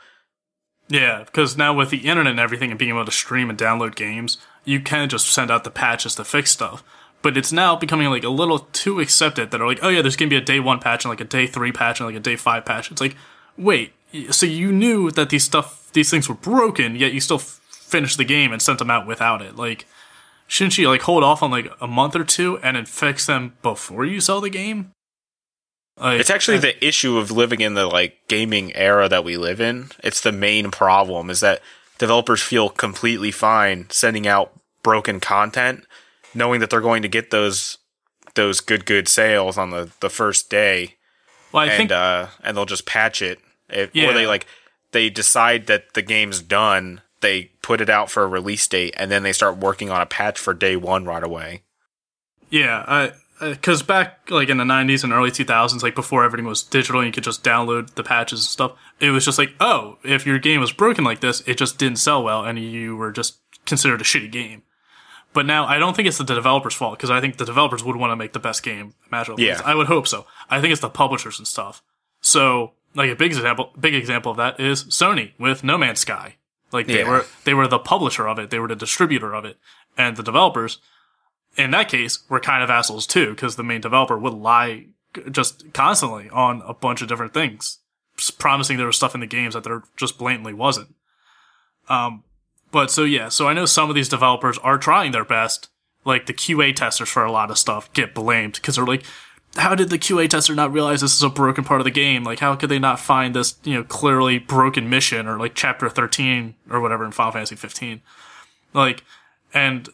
Yeah, 0.89 1.25
because 1.25 1.57
now 1.57 1.75
with 1.75 1.91
the 1.91 2.07
internet 2.09 2.31
and 2.33 2.41
everything 2.41 2.71
and 2.71 2.79
being 2.79 2.91
able 2.91 3.05
to 3.05 3.11
stream 3.11 3.51
and 3.51 3.59
download 3.59 3.95
games, 3.95 4.39
you 4.65 4.81
can 4.81 5.09
just 5.09 5.29
send 5.29 5.51
out 5.51 5.65
the 5.65 5.71
patches 5.71 6.15
to 6.17 6.25
fix 6.25 6.51
stuff. 6.51 6.83
But 7.21 7.37
it's 7.37 7.53
now 7.53 7.75
becoming 7.75 8.09
like 8.11 8.25
a 8.25 8.29
little 8.29 8.61
too 8.61 9.01
accepted 9.01 9.51
that 9.51 9.61
are 9.61 9.67
like, 9.67 9.81
oh 9.83 9.89
yeah, 9.89 10.03
there's 10.03 10.17
gonna 10.17 10.29
be 10.29 10.37
a 10.37 10.41
day 10.41 10.61
one 10.61 10.79
patch 10.79 11.05
and 11.05 11.11
like 11.11 11.21
a 11.21 11.25
day 11.25 11.47
three 11.47 11.73
patch 11.73 12.01
and 12.01 12.07
like 12.07 12.17
a 12.17 12.21
day 12.21 12.37
five 12.37 12.65
patch. 12.65 12.91
It's 12.91 13.01
like, 13.01 13.17
wait, 13.57 13.93
so 14.31 14.47
you 14.47 14.73
knew 14.73 15.11
that 15.11 15.31
these 15.31 15.45
stuff, 15.45 15.91
these 15.93 16.11
things 16.11 16.29
were 16.29 16.35
broken, 16.35 16.97
yet 16.97 17.13
you 17.13 17.21
still 17.21 17.39
f- 17.39 17.61
finished 17.71 18.17
the 18.17 18.25
game 18.25 18.53
and 18.53 18.63
sent 18.63 18.79
them 18.79 18.91
out 18.91 19.07
without 19.07 19.43
it. 19.43 19.57
Like, 19.57 19.87
shouldn't 20.47 20.79
you 20.79 20.89
like 20.89 21.03
hold 21.03 21.25
off 21.25 21.43
on 21.43 21.51
like 21.51 21.71
a 21.81 21.87
month 21.87 22.15
or 22.15 22.25
two 22.25 22.59
and 22.59 22.77
then 22.77 22.87
fix 22.87 23.27
them 23.27 23.57
before 23.63 24.05
you 24.05 24.21
sell 24.21 24.41
the 24.41 24.49
game? 24.49 24.93
Like, 26.01 26.21
it's 26.21 26.31
actually 26.31 26.59
I- 26.59 26.61
the 26.61 26.87
issue 26.87 27.19
of 27.19 27.31
living 27.31 27.61
in 27.61 27.75
the 27.75 27.87
like 27.87 28.19
gaming 28.29 28.75
era 28.75 29.09
that 29.09 29.25
we 29.25 29.37
live 29.37 29.61
in. 29.61 29.91
It's 30.03 30.21
the 30.21 30.33
main 30.33 30.71
problem 30.71 31.31
is 31.31 31.41
that 31.41 31.61
developers 31.99 32.43
feel 32.43 32.69
completely 32.69 33.31
fine 33.31 33.87
sending 33.91 34.27
out 34.27 34.53
broken 34.83 35.19
content, 35.21 35.85
knowing 36.35 36.61
that 36.61 36.71
they're 36.71 36.81
going 36.81 37.03
to 37.03 37.09
get 37.09 37.31
those 37.31 37.79
those 38.35 38.61
good 38.61 38.87
good 38.87 39.09
sales 39.09 39.59
on 39.59 39.71
the 39.71 39.91
the 40.01 40.11
first 40.11 40.49
day. 40.51 40.95
well, 41.53 41.65
I 41.65 41.67
and 41.67 41.77
think 41.77 41.91
uh, 41.93 42.29
and 42.43 42.57
they'll 42.57 42.67
just 42.67 42.87
patch 42.87 43.21
it. 43.23 43.41
If, 43.69 43.95
Yeah. 43.95 44.11
Or 44.11 44.13
they 44.13 44.27
like 44.27 44.47
they 44.93 45.11
decide 45.11 45.67
that 45.67 45.95
the 45.95 46.03
game's 46.03 46.41
done, 46.41 47.01
they 47.21 47.51
put 47.63 47.81
it 47.81 47.91
out 47.91 48.11
for 48.11 48.23
a 48.23 48.27
release 48.29 48.67
date, 48.69 48.95
and 48.97 49.11
then 49.11 49.23
they 49.25 49.33
start 49.33 49.57
working 49.59 49.91
on 49.91 50.01
a 50.01 50.07
patch 50.07 50.39
for 50.39 50.55
day 50.55 50.77
one 50.77 51.05
right 51.05 51.23
away. 51.25 51.63
Yeah, 52.51 52.85
I 52.87 53.13
because 53.41 53.83
back 53.83 54.31
like 54.31 54.49
in 54.49 54.57
the 54.57 54.65
'90s 54.65 55.05
and 55.05 55.13
early 55.13 55.31
2000s, 55.31 55.83
like 55.83 55.95
before 55.95 56.25
everything 56.25 56.47
was 56.47 56.63
digital, 56.63 57.01
and 57.01 57.07
you 57.07 57.13
could 57.13 57.25
just 57.25 57.45
download 57.45 57.95
the 57.95 58.03
patches 58.05 58.41
and 58.41 58.47
stuff. 58.49 58.73
It 59.01 59.11
was 59.11 59.25
just 59.25 59.39
like, 59.39 59.55
oh, 59.61 59.99
if 60.03 60.27
your 60.27 60.39
game 60.39 60.61
was 60.61 60.73
broken 60.73 61.05
like 61.05 61.21
this, 61.21 61.43
it 61.47 61.57
just 61.59 61.79
didn't 61.79 61.99
sell 61.99 62.23
well, 62.23 62.45
and 62.45 62.59
you 62.59 62.97
were 62.97 63.13
just 63.13 63.39
considered 63.67 64.01
a 64.01 64.05
shitty 64.05 64.31
game. 64.31 64.63
But 65.35 65.47
now 65.47 65.67
I 65.67 65.79
don't 65.79 65.95
think 65.95 66.09
it's 66.09 66.19
the 66.19 66.25
developers' 66.25 66.75
fault 66.75 66.97
because 66.99 67.11
I 67.11 67.21
think 67.21 67.37
the 67.37 67.45
developers 67.45 67.85
would 67.85 67.97
want 67.97 68.11
to 68.13 68.17
make 68.17 68.33
the 68.33 68.39
best 68.39 68.63
game 68.63 68.95
imaginable. 69.09 69.43
Yeah. 69.43 69.61
I 69.65 69.75
would 69.75 69.87
hope 69.87 70.09
so. 70.09 70.27
I 70.49 70.61
think 70.61 70.73
it's 70.73 70.81
the 70.81 70.89
publishers 70.91 71.39
and 71.39 71.47
stuff. 71.47 71.83
So, 72.21 72.73
like 72.95 73.11
a 73.11 73.15
big 73.15 73.31
example, 73.33 73.71
big 73.79 73.95
example 73.95 74.31
of 74.33 74.39
that 74.39 74.59
is 74.59 74.85
Sony 74.85 75.33
with 75.39 75.63
No 75.63 75.77
Man's 75.79 76.01
Sky. 76.01 76.37
Like 76.73 76.87
they 76.87 77.01
Yeah. 77.01 77.09
were 77.09 77.27
they 77.45 77.55
were 77.55 77.69
the 77.69 77.79
publisher 77.79 78.27
of 78.27 78.39
it, 78.39 78.51
they 78.51 78.59
were 78.59 78.69
the 78.69 78.75
distributor 78.77 79.35
of 79.35 79.45
it, 79.45 79.59
and 79.97 80.17
the 80.17 80.23
developers 80.23 80.79
in 81.57 81.71
that 81.73 81.89
case, 81.89 82.21
we're 82.29 82.41
kind 82.41 82.63
of 82.63 82.71
assholes 82.71 83.07
too, 83.07 83.31
because 83.31 83.57
the 83.57 83.65
main 83.65 83.81
developer 83.81 84.19
would 84.19 84.35
lie 84.35 84.87
just 85.31 85.73
constantly 85.73 86.29
on 86.31 86.63
a 86.67 86.75
bunch 86.75 87.03
of 87.03 87.09
different 87.09 87.35
things, 87.35 87.79
promising 88.39 88.77
there 88.77 88.87
was 88.87 88.97
stuff 88.97 89.15
in 89.15 89.21
the 89.21 89.27
games 89.27 89.55
that 89.55 89.65
there 89.65 89.83
just 89.97 90.19
blatantly 90.19 90.53
wasn't. 90.53 90.95
Um, 91.89 92.25
but 92.71 92.91
so 92.91 93.05
yeah, 93.05 93.29
so 93.29 93.49
I 93.49 93.55
know 93.55 93.65
some 93.65 93.89
of 93.89 93.95
these 93.95 94.09
developers 94.09 94.59
are 94.59 94.79
trying 94.79 95.13
their 95.13 95.25
best. 95.25 95.69
Like 96.05 96.27
the 96.27 96.35
QA 96.35 96.75
testers 96.75 97.09
for 97.09 97.25
a 97.25 97.33
lot 97.33 97.51
of 97.51 97.59
stuff 97.59 97.93
get 97.93 98.15
blamed 98.15 98.55
because 98.55 98.77
they're 98.77 98.87
like, 98.87 99.05
how 99.57 99.75
did 99.75 99.91
the 99.91 99.99
QA 99.99 100.29
tester 100.29 100.55
not 100.55 100.73
realize 100.73 101.01
this 101.01 101.15
is 101.15 101.23
a 101.23 101.29
broken 101.29 101.65
part 101.65 101.81
of 101.81 101.85
the 101.85 101.91
game? 101.91 102.25
Like, 102.25 102.39
how 102.39 102.55
could 102.55 102.69
they 102.69 102.79
not 102.79 103.01
find 103.01 103.35
this, 103.35 103.57
you 103.65 103.75
know, 103.75 103.85
clearly 103.85 104.39
broken 104.39 104.89
mission 104.89 105.27
or 105.27 105.39
like 105.39 105.55
chapter 105.55 105.89
13 105.89 106.55
or 106.71 106.81
whatever 106.81 107.05
in 107.05 107.13
Final 107.13 107.33
Fantasy 107.33 107.57
15? 107.57 108.01
Like, 108.75 109.03
and 109.53 109.89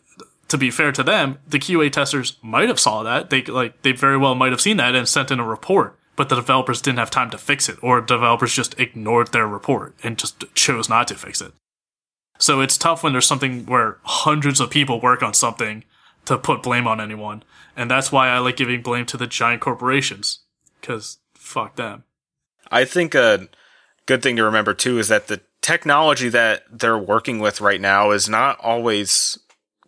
to 0.49 0.59
be 0.59 0.70
fair 0.70 0.92
to 0.92 1.03
them, 1.03 1.38
the 1.47 1.59
QA 1.59 1.90
testers 1.90 2.36
might 2.42 2.68
have 2.68 2.80
saw 2.80 3.03
that. 3.03 3.30
They 3.30 3.42
like 3.42 3.82
they 3.82 3.92
very 3.92 4.18
well 4.18 4.34
might 4.34 4.53
have 4.53 4.61
seen 4.61 4.76
that 4.78 4.95
and 4.95 5.09
sent 5.09 5.30
in 5.30 5.40
a 5.40 5.47
report, 5.47 5.99
but 6.16 6.28
the 6.28 6.36
developers 6.36 6.82
didn't 6.82 6.99
have 6.99 7.11
time 7.11 7.30
to 7.30 7.38
fix 7.38 7.68
it, 7.68 7.78
or 7.82 8.01
developers 8.01 8.55
just 8.55 8.78
ignored 8.78 9.32
their 9.32 9.47
report 9.47 9.95
and 10.03 10.18
just 10.18 10.45
chose 10.55 10.88
not 10.88 11.09
to 11.09 11.14
fix 11.14 11.40
it. 11.40 11.53
So 12.38 12.61
it's 12.61 12.76
tough 12.76 13.03
when 13.03 13.12
there's 13.12 13.26
something 13.26 13.66
where 13.66 13.99
hundreds 14.03 14.61
of 14.61 14.70
people 14.70 15.01
work 15.01 15.22
on 15.22 15.34
something 15.34 15.84
to 16.26 16.38
put 16.38 16.62
blame 16.62 16.86
on 16.86 17.01
anyone, 17.01 17.42
and 17.76 17.90
that's 17.90 18.11
why 18.11 18.28
I 18.28 18.38
like 18.38 18.57
giving 18.57 18.82
blame 18.82 19.07
to 19.07 19.16
the 19.16 19.26
giant 19.26 19.61
corporations, 19.61 20.40
because 20.80 21.18
fuck 21.34 21.76
them. 21.76 22.05
I 22.70 22.84
think 22.84 23.14
a 23.14 23.49
good 24.07 24.22
thing 24.22 24.36
to 24.36 24.45
remember 24.45 24.74
too 24.74 24.99
is 24.99 25.09
that 25.09 25.28
the 25.28 25.40
technology 25.61 26.28
that 26.28 26.64
they're 26.70 26.99
working 26.99 27.38
with 27.38 27.61
right 27.61 27.80
now 27.80 28.11
is 28.11 28.28
not 28.28 28.59
always 28.61 29.38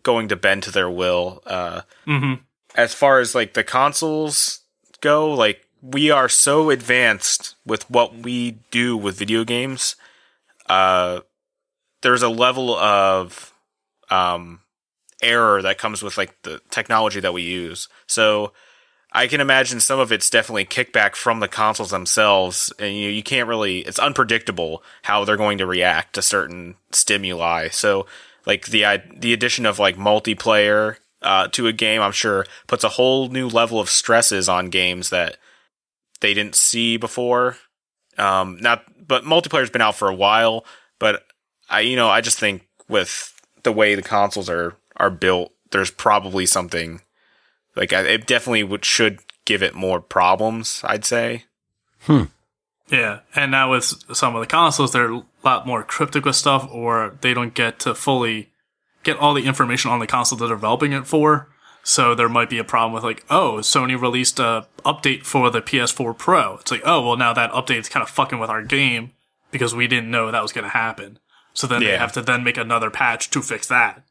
going 0.03 0.27
to 0.29 0.35
bend 0.35 0.63
to 0.63 0.71
their 0.71 0.89
will. 0.89 1.41
Uh, 1.45 1.81
Mm-hmm. 2.05 2.35
as 2.75 2.93
far 2.93 3.19
as 3.19 3.35
like 3.35 3.53
the 3.53 3.63
consoles 3.63 4.61
go, 5.01 5.31
like 5.33 5.65
we 5.81 6.09
are 6.11 6.29
so 6.29 6.69
advanced 6.69 7.55
with 7.65 7.89
what 7.89 8.15
we 8.15 8.59
do 8.71 8.95
with 8.97 9.17
video 9.19 9.43
games. 9.43 9.95
Uh, 10.67 11.21
there's 12.01 12.23
a 12.23 12.29
level 12.29 12.75
of 12.75 13.53
um, 14.09 14.61
error 15.21 15.61
that 15.61 15.77
comes 15.77 16.01
with 16.03 16.17
like 16.17 16.41
the 16.43 16.61
technology 16.69 17.19
that 17.19 17.33
we 17.33 17.41
use. 17.43 17.87
So 18.07 18.53
I 19.11 19.27
can 19.27 19.41
imagine 19.41 19.79
some 19.79 19.99
of 19.99 20.11
it's 20.11 20.29
definitely 20.29 20.65
kickback 20.65 21.15
from 21.15 21.39
the 21.39 21.47
consoles 21.47 21.91
themselves, 21.91 22.71
and 22.77 22.93
you 22.95 23.09
you 23.09 23.23
can't 23.23 23.47
really. 23.47 23.79
It's 23.79 23.99
unpredictable 23.99 24.83
how 25.03 25.23
they're 25.25 25.37
going 25.37 25.57
to 25.59 25.65
react 25.65 26.13
to 26.15 26.21
certain 26.21 26.75
stimuli. 26.91 27.69
So 27.69 28.05
like 28.47 28.67
the 28.67 28.85
the 29.15 29.33
addition 29.33 29.65
of 29.65 29.77
like 29.77 29.97
multiplayer 29.97 30.95
uh, 31.21 31.49
to 31.49 31.67
a 31.67 31.73
game, 31.73 32.01
I'm 32.01 32.13
sure 32.13 32.45
puts 32.65 32.83
a 32.85 32.89
whole 32.89 33.27
new 33.27 33.47
level 33.47 33.79
of 33.79 33.89
stresses 33.89 34.47
on 34.47 34.69
games 34.69 35.09
that 35.09 35.37
they 36.21 36.33
didn't 36.33 36.55
see 36.55 36.95
before. 36.95 37.57
Um, 38.17 38.57
not, 38.61 38.85
but 39.05 39.25
multiplayer's 39.25 39.69
been 39.69 39.81
out 39.81 39.95
for 39.95 40.07
a 40.07 40.15
while, 40.15 40.65
but 40.97 41.27
I, 41.69 41.81
you 41.81 41.95
know, 41.95 42.07
I 42.07 42.21
just 42.21 42.39
think 42.39 42.65
with 42.87 43.39
the 43.63 43.71
way 43.71 43.93
the 43.93 44.01
consoles 44.01 44.49
are 44.49 44.77
are 44.95 45.11
built, 45.11 45.51
there's 45.71 45.91
probably 45.91 46.45
something 46.45 47.01
like 47.75 47.91
it 47.91 48.25
definitely 48.25 48.63
would 48.63 48.85
should 48.85 49.19
give 49.43 49.61
it 49.61 49.75
more 49.75 49.99
problems. 49.99 50.81
I'd 50.85 51.05
say. 51.05 51.43
Yeah, 52.89 53.19
and 53.35 53.51
now 53.51 53.71
with 53.71 53.83
some 54.15 54.35
of 54.35 54.41
the 54.41 54.47
consoles, 54.47 54.93
they're 54.93 55.11
a 55.11 55.23
lot 55.43 55.67
more 55.67 55.83
cryptic 55.83 56.23
with 56.23 56.35
stuff, 56.35 56.67
or 56.71 57.17
they 57.21 57.33
don't 57.33 57.53
get 57.53 57.79
to 57.79 57.93
fully 57.93 58.49
get 59.03 59.17
all 59.17 59.33
the 59.33 59.45
information 59.45 59.91
on 59.91 59.99
the 59.99 60.07
console 60.07 60.37
they're 60.37 60.47
developing 60.47 60.93
it 60.93 61.07
for. 61.07 61.49
So 61.83 62.13
there 62.13 62.27
might 62.27 62.49
be 62.49 62.57
a 62.57 62.65
problem 62.65 62.91
with 62.91 63.03
like, 63.03 63.23
oh, 63.29 63.59
Sony 63.59 63.99
released 63.99 64.39
a 64.39 64.67
update 64.85 65.23
for 65.23 65.49
the 65.49 65.61
PS4 65.61 66.17
Pro. 66.17 66.55
It's 66.55 66.71
like, 66.71 66.81
oh, 66.83 67.05
well 67.05 67.17
now 67.17 67.33
that 67.33 67.51
update's 67.51 67.87
kind 67.87 68.03
of 68.03 68.09
fucking 68.09 68.39
with 68.39 68.49
our 68.49 68.61
game 68.61 69.11
because 69.51 69.73
we 69.73 69.87
didn't 69.87 70.11
know 70.11 70.29
that 70.29 70.41
was 70.41 70.51
going 70.51 70.65
to 70.65 70.69
happen. 70.69 71.19
So 71.53 71.65
then 71.65 71.81
they 71.81 71.97
have 71.97 72.11
to 72.13 72.21
then 72.21 72.43
make 72.43 72.57
another 72.57 72.91
patch 72.91 73.29
to 73.31 73.41
fix 73.41 73.67
that. 73.67 74.03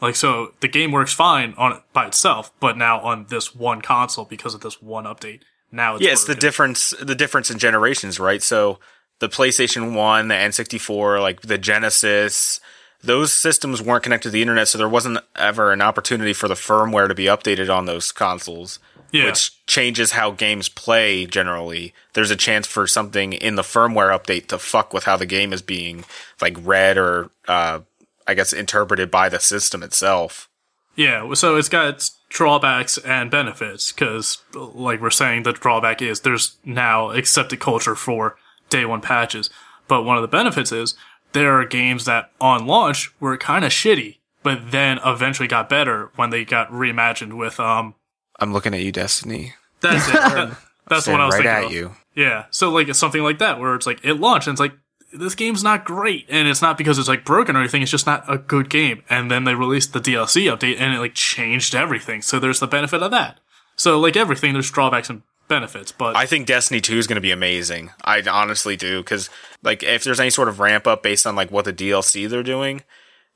Like 0.00 0.16
so, 0.16 0.54
the 0.60 0.68
game 0.68 0.90
works 0.90 1.12
fine 1.12 1.54
on 1.58 1.72
it 1.72 1.82
by 1.92 2.06
itself, 2.06 2.50
but 2.60 2.76
now 2.76 3.00
on 3.00 3.26
this 3.28 3.54
one 3.54 3.82
console 3.82 4.24
because 4.24 4.54
of 4.54 4.62
this 4.62 4.80
one 4.80 5.04
update, 5.04 5.40
now 5.70 5.96
it's 5.96 6.04
yeah, 6.04 6.12
it's 6.12 6.24
the 6.24 6.34
difference. 6.34 6.94
The 7.00 7.14
difference 7.14 7.50
in 7.50 7.58
generations, 7.58 8.18
right? 8.18 8.42
So 8.42 8.78
the 9.18 9.28
PlayStation 9.28 9.94
One, 9.94 10.28
the 10.28 10.34
N64, 10.34 11.20
like 11.20 11.42
the 11.42 11.58
Genesis, 11.58 12.60
those 13.02 13.32
systems 13.32 13.82
weren't 13.82 14.02
connected 14.02 14.28
to 14.28 14.32
the 14.32 14.42
internet, 14.42 14.68
so 14.68 14.78
there 14.78 14.88
wasn't 14.88 15.18
ever 15.36 15.72
an 15.72 15.82
opportunity 15.82 16.32
for 16.32 16.48
the 16.48 16.54
firmware 16.54 17.08
to 17.08 17.14
be 17.14 17.24
updated 17.24 17.74
on 17.74 17.86
those 17.86 18.12
consoles. 18.12 18.78
Yeah. 19.10 19.26
Which 19.26 19.64
changes 19.66 20.12
how 20.12 20.32
games 20.32 20.68
play 20.68 21.24
generally. 21.24 21.94
There's 22.12 22.30
a 22.30 22.36
chance 22.36 22.66
for 22.66 22.86
something 22.86 23.32
in 23.32 23.54
the 23.54 23.62
firmware 23.62 24.14
update 24.14 24.48
to 24.48 24.58
fuck 24.58 24.92
with 24.92 25.04
how 25.04 25.16
the 25.16 25.24
game 25.24 25.54
is 25.54 25.62
being 25.62 26.04
like 26.42 26.58
read 26.60 26.98
or 26.98 27.30
uh, 27.46 27.80
I 28.26 28.34
guess 28.34 28.52
interpreted 28.52 29.10
by 29.10 29.30
the 29.30 29.40
system 29.40 29.82
itself. 29.82 30.50
Yeah, 30.94 31.32
so 31.34 31.56
it's 31.56 31.70
got 31.70 31.94
its 31.94 32.17
drawbacks 32.28 32.98
and 32.98 33.30
benefits 33.30 33.92
because, 33.92 34.38
like 34.54 35.00
we're 35.00 35.10
saying, 35.10 35.42
the 35.44 35.52
drawback 35.52 36.02
is 36.02 36.20
there's 36.20 36.56
now 36.64 37.10
accepted 37.10 37.60
culture 37.60 37.94
for 37.94 38.36
day 38.70 38.84
one 38.84 39.00
patches. 39.00 39.50
But 39.86 40.02
one 40.02 40.16
of 40.16 40.22
the 40.22 40.28
benefits 40.28 40.70
is 40.72 40.94
there 41.32 41.58
are 41.60 41.64
games 41.64 42.04
that 42.04 42.30
on 42.40 42.66
launch 42.66 43.12
were 43.20 43.36
kind 43.36 43.64
of 43.64 43.70
shitty, 43.72 44.18
but 44.42 44.70
then 44.70 44.98
eventually 45.04 45.48
got 45.48 45.68
better 45.68 46.10
when 46.16 46.30
they 46.30 46.44
got 46.44 46.70
reimagined 46.70 47.32
with 47.34 47.58
um. 47.58 47.94
I'm 48.40 48.52
looking 48.52 48.74
at 48.74 48.82
you, 48.82 48.92
Destiny. 48.92 49.54
That's 49.80 50.06
it. 50.08 50.12
That- 50.14 50.58
that's 50.88 51.06
what 51.06 51.20
I 51.20 51.26
was 51.26 51.34
right 51.34 51.42
thinking 51.44 51.64
at 51.64 51.64
of. 51.66 51.72
you. 51.72 51.92
Yeah, 52.14 52.44
so 52.50 52.70
like 52.70 52.88
it's 52.88 52.98
something 52.98 53.22
like 53.22 53.38
that 53.38 53.60
where 53.60 53.74
it's 53.74 53.86
like 53.86 54.04
it 54.04 54.14
launched 54.14 54.46
and 54.48 54.54
it's 54.54 54.60
like 54.60 54.72
this 55.12 55.34
game's 55.34 55.62
not 55.62 55.84
great, 55.84 56.26
and 56.28 56.48
it's 56.48 56.62
not 56.62 56.76
because 56.76 56.98
it's 56.98 57.08
like 57.08 57.24
broken 57.24 57.56
or 57.56 57.60
anything. 57.60 57.82
It's 57.82 57.90
just 57.90 58.06
not 58.06 58.24
a 58.28 58.38
good 58.38 58.68
game. 58.68 59.02
And 59.08 59.30
then 59.30 59.44
they 59.44 59.54
released 59.54 59.92
the 59.92 60.00
DLC 60.00 60.54
update, 60.54 60.78
and 60.78 60.94
it 60.94 60.98
like 60.98 61.14
changed 61.14 61.74
everything. 61.74 62.22
So 62.22 62.38
there's 62.38 62.60
the 62.60 62.66
benefit 62.66 63.02
of 63.02 63.10
that. 63.10 63.40
So 63.76 63.98
like 63.98 64.16
everything, 64.16 64.52
there's 64.52 64.70
drawbacks 64.70 65.08
and 65.08 65.22
benefits. 65.48 65.92
But 65.92 66.16
I 66.16 66.26
think 66.26 66.46
Destiny 66.46 66.80
2 66.80 66.98
is 66.98 67.06
going 67.06 67.16
to 67.16 67.20
be 67.22 67.30
amazing. 67.30 67.90
I 68.04 68.22
honestly 68.22 68.76
do 68.76 69.02
cuz 69.02 69.30
like 69.62 69.82
if 69.82 70.04
there's 70.04 70.20
any 70.20 70.30
sort 70.30 70.48
of 70.48 70.60
ramp 70.60 70.86
up 70.86 71.02
based 71.02 71.26
on 71.26 71.34
like 71.34 71.50
what 71.50 71.64
the 71.64 71.72
DLC 71.72 72.28
they're 72.28 72.42
doing, 72.42 72.82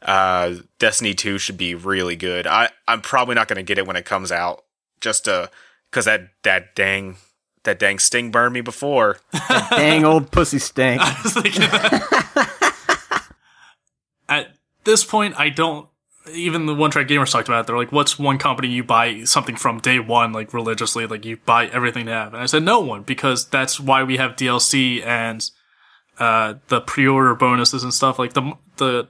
uh 0.03 0.57
Destiny 0.79 1.15
2 1.15 1.39
should 1.39 1.57
be 1.57 1.75
really 1.75 2.17
good. 2.17 2.47
I 2.47 2.71
I'm 2.87 3.01
probably 3.01 3.35
not 3.35 3.49
going 3.49 3.57
to 3.57 3.63
get 3.63 3.79
it 3.79 3.87
when 3.87 3.97
it 3.97 4.05
comes 4.05 4.31
out 4.31 4.65
just 5.01 5.27
uh 5.27 5.47
cuz 5.91 6.05
that 6.05 6.29
that 6.43 6.75
dang 6.75 7.17
that 7.65 7.79
dang 7.79 7.99
sting 7.99 8.31
burned 8.31 8.55
me 8.55 8.61
before. 8.61 9.19
Dang 9.71 10.05
old 10.05 10.31
pussy 10.31 10.59
stank. 10.59 11.01
I 11.05 11.21
was 11.23 11.35
thinking 11.35 11.61
that. 11.63 13.23
At 14.29 14.55
this 14.85 15.05
point, 15.05 15.35
I 15.39 15.49
don't. 15.49 15.89
Even 16.31 16.67
the 16.67 16.75
one 16.75 16.93
track 16.93 17.09
gamers 17.09 17.33
talked 17.33 17.49
about 17.49 17.61
it. 17.63 17.67
They're 17.67 17.77
like, 17.77 17.91
"What's 17.91 18.19
one 18.19 18.39
company 18.39 18.69
you 18.69 18.85
buy 18.85 19.25
something 19.25 19.57
from 19.57 19.81
day 19.81 19.99
one, 19.99 20.33
like 20.33 20.55
religiously, 20.55 21.07
like 21.07 21.25
you 21.25 21.37
buy 21.39 21.67
everything 21.67 22.07
they 22.07 22.13
have?" 22.13 22.33
And 22.33 22.43
I 22.43 22.47
said, 22.47 22.63
"No 22.63 22.79
one," 22.81 23.03
because 23.03 23.49
that's 23.49 23.81
why 23.81 24.05
we 24.05 24.19
have 24.19 24.37
DLC 24.37 25.05
and 25.05 25.49
uh, 26.19 26.55
the 26.69 26.81
pre-order 26.81 27.35
bonuses 27.35 27.83
and 27.83 27.93
stuff. 27.93 28.19
Like 28.21 28.35
the 28.35 28.53
the 28.77 29.09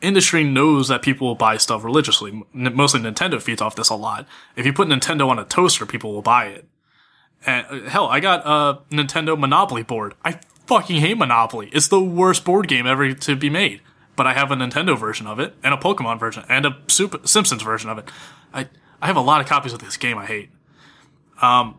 industry 0.00 0.44
knows 0.44 0.88
that 0.88 1.02
people 1.02 1.26
will 1.26 1.34
buy 1.34 1.58
stuff 1.58 1.84
religiously. 1.84 2.30
N- 2.54 2.74
Mostly 2.74 3.00
Nintendo 3.00 3.40
feeds 3.40 3.60
off 3.60 3.76
this 3.76 3.90
a 3.90 3.94
lot. 3.94 4.26
If 4.56 4.64
you 4.64 4.72
put 4.72 4.88
Nintendo 4.88 5.28
on 5.28 5.38
a 5.38 5.44
toaster, 5.44 5.84
people 5.84 6.12
will 6.14 6.22
buy 6.22 6.46
it. 6.46 6.66
And 7.44 7.66
uh, 7.68 7.90
hell, 7.90 8.06
I 8.06 8.20
got 8.20 8.46
a 8.46 8.80
Nintendo 8.94 9.38
Monopoly 9.38 9.82
board. 9.82 10.14
I 10.24 10.40
fucking 10.66 11.00
hate 11.00 11.18
Monopoly. 11.18 11.70
It's 11.72 11.88
the 11.88 12.00
worst 12.00 12.44
board 12.44 12.68
game 12.68 12.86
ever 12.86 13.12
to 13.12 13.36
be 13.36 13.50
made. 13.50 13.80
But 14.16 14.26
I 14.26 14.32
have 14.32 14.50
a 14.50 14.54
Nintendo 14.54 14.98
version 14.98 15.26
of 15.26 15.38
it, 15.38 15.54
and 15.62 15.74
a 15.74 15.76
Pokemon 15.76 16.18
version, 16.18 16.44
and 16.48 16.64
a 16.64 16.78
Super 16.88 17.18
Simpsons 17.26 17.62
version 17.62 17.90
of 17.90 17.98
it. 17.98 18.08
I 18.54 18.68
I 19.02 19.06
have 19.06 19.16
a 19.16 19.20
lot 19.20 19.42
of 19.42 19.46
copies 19.46 19.74
of 19.74 19.80
this 19.80 19.96
game 19.98 20.16
I 20.16 20.24
hate. 20.24 20.48
Um, 21.42 21.76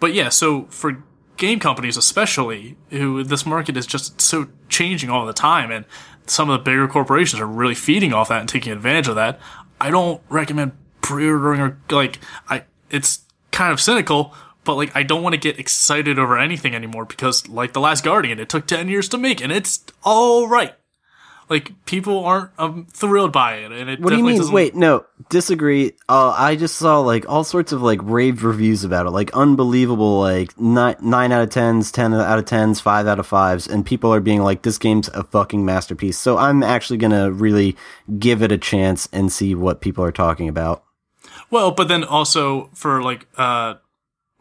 but 0.00 0.14
yeah, 0.14 0.30
so 0.30 0.64
for 0.70 1.04
game 1.36 1.60
companies 1.60 1.96
especially, 1.96 2.76
who 2.90 3.22
this 3.22 3.44
market 3.44 3.76
is 3.76 3.86
just 3.86 4.20
so 4.20 4.48
changing 4.68 5.10
all 5.10 5.26
the 5.26 5.34
time, 5.34 5.70
and 5.70 5.84
some 6.26 6.48
of 6.48 6.58
the 6.58 6.64
bigger 6.64 6.88
corporations 6.88 7.40
are 7.40 7.46
really 7.46 7.74
feeding 7.74 8.14
off 8.14 8.28
that 8.28 8.40
and 8.40 8.48
taking 8.48 8.72
advantage 8.72 9.08
of 9.08 9.16
that. 9.16 9.38
I 9.78 9.90
don't 9.90 10.22
recommend 10.30 10.72
pre-ordering 11.02 11.60
or 11.60 11.78
like 11.90 12.18
I. 12.48 12.64
It's 12.90 13.20
kind 13.50 13.72
of 13.72 13.80
cynical, 13.80 14.34
but 14.64 14.74
like 14.76 14.94
I 14.96 15.02
don't 15.02 15.22
want 15.22 15.34
to 15.34 15.40
get 15.40 15.58
excited 15.58 16.18
over 16.18 16.38
anything 16.38 16.74
anymore 16.74 17.04
because 17.04 17.48
like 17.48 17.72
the 17.72 17.80
Last 17.80 18.04
Guardian, 18.04 18.38
it 18.40 18.48
took 18.48 18.66
ten 18.66 18.88
years 18.88 19.08
to 19.10 19.18
make, 19.18 19.40
and 19.42 19.52
it's 19.52 19.84
all 20.02 20.48
right. 20.48 20.74
Like 21.50 21.72
people 21.84 22.24
aren't 22.24 22.52
um, 22.58 22.86
thrilled 22.90 23.30
by 23.30 23.56
it, 23.56 23.70
and 23.70 23.90
it. 23.90 24.00
What 24.00 24.10
do 24.10 24.16
you 24.16 24.24
mean? 24.24 24.38
doesn't- 24.38 24.54
Wait, 24.54 24.74
no, 24.74 25.04
disagree. 25.28 25.92
Uh, 26.08 26.30
I 26.30 26.56
just 26.56 26.76
saw 26.76 27.00
like 27.00 27.28
all 27.28 27.44
sorts 27.44 27.70
of 27.70 27.82
like 27.82 28.00
raved 28.02 28.40
reviews 28.40 28.82
about 28.82 29.04
it, 29.04 29.10
like 29.10 29.30
unbelievable, 29.34 30.20
like 30.20 30.58
nine, 30.58 30.96
nine 31.02 31.32
out 31.32 31.42
of 31.42 31.50
tens, 31.50 31.92
ten 31.92 32.14
out 32.14 32.38
of 32.38 32.46
tens, 32.46 32.80
five 32.80 33.06
out 33.06 33.18
of 33.18 33.26
fives, 33.26 33.66
and 33.66 33.84
people 33.84 34.12
are 34.14 34.20
being 34.20 34.40
like, 34.42 34.62
"This 34.62 34.78
game's 34.78 35.08
a 35.08 35.22
fucking 35.22 35.66
masterpiece." 35.66 36.16
So 36.16 36.38
I'm 36.38 36.62
actually 36.62 36.96
gonna 36.96 37.30
really 37.30 37.76
give 38.18 38.42
it 38.42 38.50
a 38.50 38.56
chance 38.56 39.06
and 39.12 39.30
see 39.30 39.54
what 39.54 39.82
people 39.82 40.02
are 40.02 40.12
talking 40.12 40.48
about. 40.48 40.82
Well, 41.50 41.72
but 41.72 41.88
then 41.88 42.04
also 42.04 42.70
for 42.72 43.02
like 43.02 43.26
uh 43.36 43.74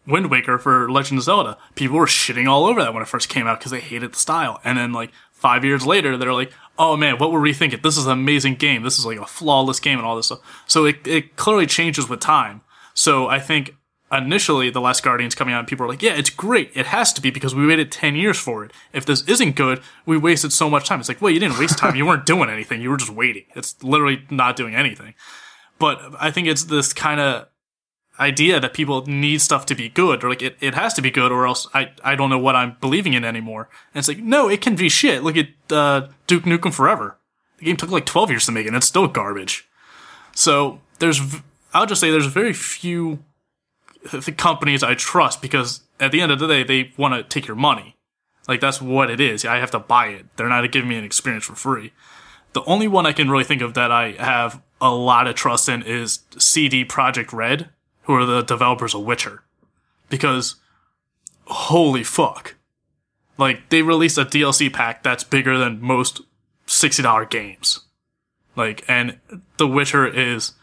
Wind 0.06 0.30
Waker 0.30 0.58
for 0.58 0.92
Legend 0.92 1.20
of 1.20 1.24
Zelda, 1.24 1.58
people 1.76 1.98
were 1.98 2.06
shitting 2.06 2.48
all 2.48 2.66
over 2.66 2.82
that 2.82 2.94
when 2.94 3.02
it 3.02 3.08
first 3.08 3.30
came 3.30 3.48
out 3.48 3.60
because 3.60 3.72
they 3.72 3.80
hated 3.80 4.14
the 4.14 4.20
style. 4.20 4.60
And 4.64 4.78
then 4.78 4.92
like 4.92 5.12
five 5.32 5.64
years 5.64 5.86
later, 5.86 6.18
they're 6.18 6.34
like, 6.34 6.52
"Oh 6.78 6.98
man, 6.98 7.18
what 7.18 7.32
were 7.32 7.40
we 7.40 7.54
thinking? 7.54 7.80
This 7.82 7.98
is 7.98 8.06
an 8.06 8.12
amazing 8.12 8.56
game. 8.56 8.84
This 8.84 9.00
is 9.00 9.06
like 9.06 9.20
a 9.20 9.26
flawless 9.26 9.80
game 9.80 10.00
and 10.00 10.06
all 10.06 10.16
this 10.16 10.28
stuff." 10.28 10.64
So 10.68 10.86
it 10.86 11.06
it 11.08 11.36
clearly 11.36 11.66
changes 11.66 12.10
with 12.10 12.20
time. 12.20 12.62
So 12.94 13.28
I 13.28 13.40
think 13.40 13.76
initially 14.12 14.70
the 14.70 14.82
Last 14.82 15.02
Guardian's 15.04 15.34
coming 15.34 15.56
out 15.56 15.60
and 15.60 15.68
people 15.68 15.86
are 15.86 15.90
like, 15.90 16.02
"Yeah, 16.04 16.16
it's 16.16 16.30
great. 16.30 16.72
It 16.76 16.88
has 16.88 17.14
to 17.14 17.22
be 17.22 17.30
because 17.30 17.56
we 17.56 17.66
waited 17.66 17.92
ten 17.92 18.16
years 18.16 18.38
for 18.38 18.66
it. 18.66 18.72
If 18.92 19.06
this 19.06 19.24
isn't 19.24 19.56
good, 19.56 19.82
we 20.06 20.18
wasted 20.18 20.52
so 20.52 20.70
much 20.70 20.88
time." 20.88 21.00
It's 21.00 21.10
like, 21.10 21.22
well, 21.22 21.32
you 21.32 21.40
didn't 21.40 21.60
waste 21.60 21.78
time. 21.78 21.96
You 21.96 22.06
weren't 22.06 22.26
doing 22.26 22.50
anything. 22.50 22.82
You 22.82 22.90
were 22.90 22.98
just 22.98 23.12
waiting. 23.12 23.46
It's 23.56 23.82
literally 23.84 24.26
not 24.30 24.56
doing 24.56 24.76
anything 24.76 25.14
but 25.84 26.14
I 26.18 26.32
think 26.32 26.48
it's 26.48 26.64
this 26.64 26.94
kind 26.94 27.20
of 27.20 27.48
idea 28.20 28.60
that 28.60 28.74
people 28.74 29.06
need 29.06 29.42
stuff 29.42 29.66
to 29.66 29.76
be 29.76 29.90
good 29.90 30.24
or 30.24 30.30
like 30.30 30.42
it, 30.42 30.58
it 30.62 30.76
has 30.76 30.94
to 30.94 31.02
be 31.02 31.10
good 31.10 31.32
or 31.32 31.48
else 31.48 31.68
I, 31.74 31.92
I 32.04 32.16
don't 32.16 32.30
know 32.30 32.38
what 32.38 32.56
I'm 32.56 32.78
believing 32.80 33.14
in 33.14 33.26
anymore. 33.26 33.70
And 33.94 34.00
it's 34.00 34.08
like, 34.08 34.20
no, 34.20 34.50
it 34.50 34.62
can 34.62 34.76
be 34.76 34.90
shit. 34.90 35.24
Look 35.24 35.38
at 35.38 35.50
uh, 35.72 36.08
Duke 36.28 36.44
Nukem 36.44 36.74
Forever. 36.74 37.18
The 37.58 37.66
game 37.66 37.78
took 37.78 37.90
like 37.90 38.06
12 38.06 38.30
years 38.30 38.46
to 38.46 38.52
make 38.52 38.68
and 38.68 38.76
it's 38.76 38.88
still 38.88 39.08
garbage. 39.08 39.68
So 40.36 40.80
there's, 41.00 41.20
I'll 41.74 41.86
just 41.86 42.02
say 42.02 42.12
there's 42.12 42.28
very 42.28 42.54
few 42.54 43.24
th- 44.10 44.38
companies 44.38 44.84
I 44.84 44.94
trust 44.94 45.42
because 45.42 45.82
at 46.00 46.12
the 46.12 46.22
end 46.22 46.32
of 46.32 46.40
the 46.40 46.48
day, 46.48 46.64
they 46.64 46.92
want 46.98 47.16
to 47.16 47.24
take 47.24 47.48
your 47.48 47.56
money. 47.56 47.96
Like 48.48 48.60
that's 48.60 48.82
what 48.82 49.10
it 49.10 49.20
is. 49.20 49.46
I 49.46 49.58
have 49.58 49.72
to 49.72 49.80
buy 49.80 50.08
it. 50.08 50.26
They're 50.36 50.50
not 50.50 50.70
giving 50.72 50.90
me 50.90 50.98
an 50.98 51.04
experience 51.04 51.46
for 51.46 51.56
free. 51.56 51.94
The 52.54 52.64
only 52.66 52.88
one 52.88 53.06
I 53.06 53.14
can 53.14 53.30
really 53.30 53.44
think 53.44 53.62
of 53.62 53.74
that 53.74 53.92
I 53.92 54.12
have 54.12 54.62
a 54.80 54.94
lot 54.94 55.28
of 55.28 55.36
trust 55.36 55.70
in 55.70 55.82
is 55.82 56.20
CD 56.38 56.86
Projekt 56.86 57.34
Red, 57.34 57.70
who 58.04 58.14
are 58.14 58.26
the 58.26 58.42
developers 58.42 58.94
of 58.94 59.04
Witcher. 59.04 59.44
Because 60.10 60.56
holy 61.46 62.04
fuck. 62.04 62.56
Like 63.38 63.70
they 63.70 63.82
released 63.82 64.18
a 64.18 64.26
DLC 64.26 64.72
pack 64.72 65.04
that's 65.04 65.24
bigger 65.24 65.58
than 65.58 65.82
most 65.82 66.22
$60 66.68 67.30
games. 67.30 67.82
Like 68.56 68.84
and 68.88 69.20
The 69.58 69.68
Witcher 69.68 70.08
is 70.08 70.54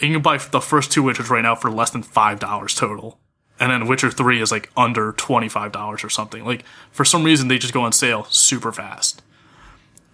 you 0.00 0.12
can 0.12 0.22
buy 0.22 0.38
the 0.38 0.60
first 0.60 0.92
two 0.92 1.02
Witchers 1.02 1.28
right 1.28 1.42
now 1.42 1.54
for 1.54 1.70
less 1.70 1.90
than 1.90 2.02
$5 2.02 2.76
total. 2.76 3.18
And 3.60 3.72
then 3.72 3.88
Witcher 3.88 4.10
3 4.10 4.40
is 4.40 4.52
like 4.52 4.70
under 4.76 5.12
$25 5.12 6.04
or 6.04 6.08
something. 6.08 6.44
Like 6.44 6.64
for 6.90 7.04
some 7.04 7.24
reason 7.24 7.48
they 7.48 7.58
just 7.58 7.74
go 7.74 7.82
on 7.82 7.92
sale 7.92 8.24
super 8.24 8.72
fast 8.72 9.22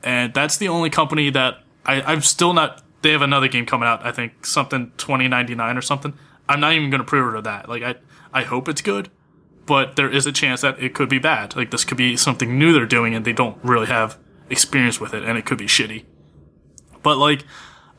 and 0.05 0.35
that's 0.35 0.59
the 0.59 0.69
only 0.69 0.91
company 0.91 1.31
that 1.31 1.63
I, 1.85 2.03
I'm 2.03 2.21
still 2.21 2.53
not. 2.53 2.83
They 3.03 3.11
have 3.13 3.23
another 3.23 3.49
game 3.49 3.67
coming 3.67 3.89
out. 3.89 4.05
I 4.05 4.13
think 4.13 4.47
something 4.47 4.93
twenty 4.99 5.27
ninety 5.27 5.55
nine 5.55 5.77
or 5.77 5.83
something. 5.83 6.13
I'm 6.49 6.61
not 6.61 6.73
even 6.73 6.91
going 6.91 7.01
to 7.01 7.07
pre-order 7.07 7.41
that. 7.43 7.69
Like 7.69 7.83
I, 7.83 7.95
I 8.33 8.43
hope 8.43 8.69
it's 8.69 8.83
good, 8.83 9.11
but 9.67 9.97
there 9.97 10.11
is 10.11 10.27
a 10.27 10.33
chance 10.33 10.61
that 10.61 10.83
it 10.83 10.95
could 10.95 11.09
be 11.09 11.19
bad. 11.19 11.57
Like 11.57 11.71
this 11.71 11.85
could 11.85 11.97
be 11.97 12.17
something 12.17 12.59
new 12.59 12.73
they're 12.73 12.87
doing 12.87 13.15
and 13.15 13.25
they 13.25 13.33
don't 13.33 13.59
really 13.63 13.87
have 13.87 14.19
experience 14.51 15.01
with 15.01 15.15
it, 15.15 15.23
and 15.23 15.39
it 15.39 15.47
could 15.47 15.59
be 15.59 15.67
shitty. 15.67 16.05
But 17.03 17.19
like, 17.19 17.45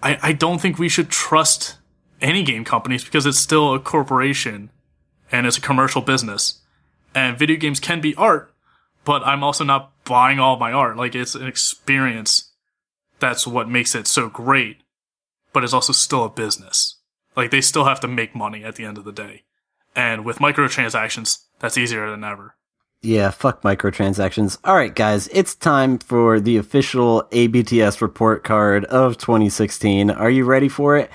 I, 0.03 0.19
I 0.21 0.33
don't 0.33 0.59
think 0.59 0.77
we 0.77 0.89
should 0.89 1.09
trust 1.09 1.77
any 2.21 2.43
game 2.43 2.65
companies 2.65 3.03
because 3.03 3.25
it's 3.25 3.39
still 3.39 3.73
a 3.73 3.79
corporation 3.79 4.71
and 5.31 5.47
it's 5.47 5.57
a 5.57 5.61
commercial 5.61 6.01
business. 6.01 6.61
And 7.13 7.37
video 7.37 7.57
games 7.57 7.79
can 7.79 8.01
be 8.01 8.15
art, 8.15 8.53
but 9.03 9.23
I'm 9.25 9.43
also 9.43 9.63
not 9.63 9.91
buying 10.03 10.39
all 10.39 10.57
my 10.57 10.71
art. 10.71 10.97
Like 10.97 11.15
it's 11.15 11.35
an 11.35 11.47
experience. 11.47 12.51
That's 13.19 13.47
what 13.47 13.69
makes 13.69 13.95
it 13.95 14.07
so 14.07 14.29
great, 14.29 14.77
but 15.53 15.63
it's 15.63 15.73
also 15.73 15.93
still 15.93 16.25
a 16.25 16.29
business. 16.29 16.97
Like 17.35 17.51
they 17.51 17.61
still 17.61 17.85
have 17.85 17.99
to 18.01 18.07
make 18.07 18.35
money 18.35 18.63
at 18.63 18.75
the 18.75 18.85
end 18.85 18.97
of 18.97 19.03
the 19.03 19.11
day. 19.11 19.43
And 19.95 20.25
with 20.25 20.39
microtransactions, 20.39 21.43
that's 21.59 21.77
easier 21.77 22.09
than 22.09 22.23
ever. 22.23 22.55
Yeah, 23.01 23.29
fuck 23.29 23.61
microtransactions. 23.61 24.57
All 24.63 24.75
right, 24.75 24.93
guys, 24.93 25.27
it's 25.31 25.53
time 25.53 25.99
for 25.99 26.39
the 26.39 26.57
official 26.57 27.27
ABTS 27.31 28.01
report 28.01 28.43
card 28.43 28.83
of 28.85 29.17
2016. 29.17 30.09
Are 30.09 30.29
you 30.29 30.43
ready 30.43 30.69
for 30.69 30.97
it? 30.97 31.11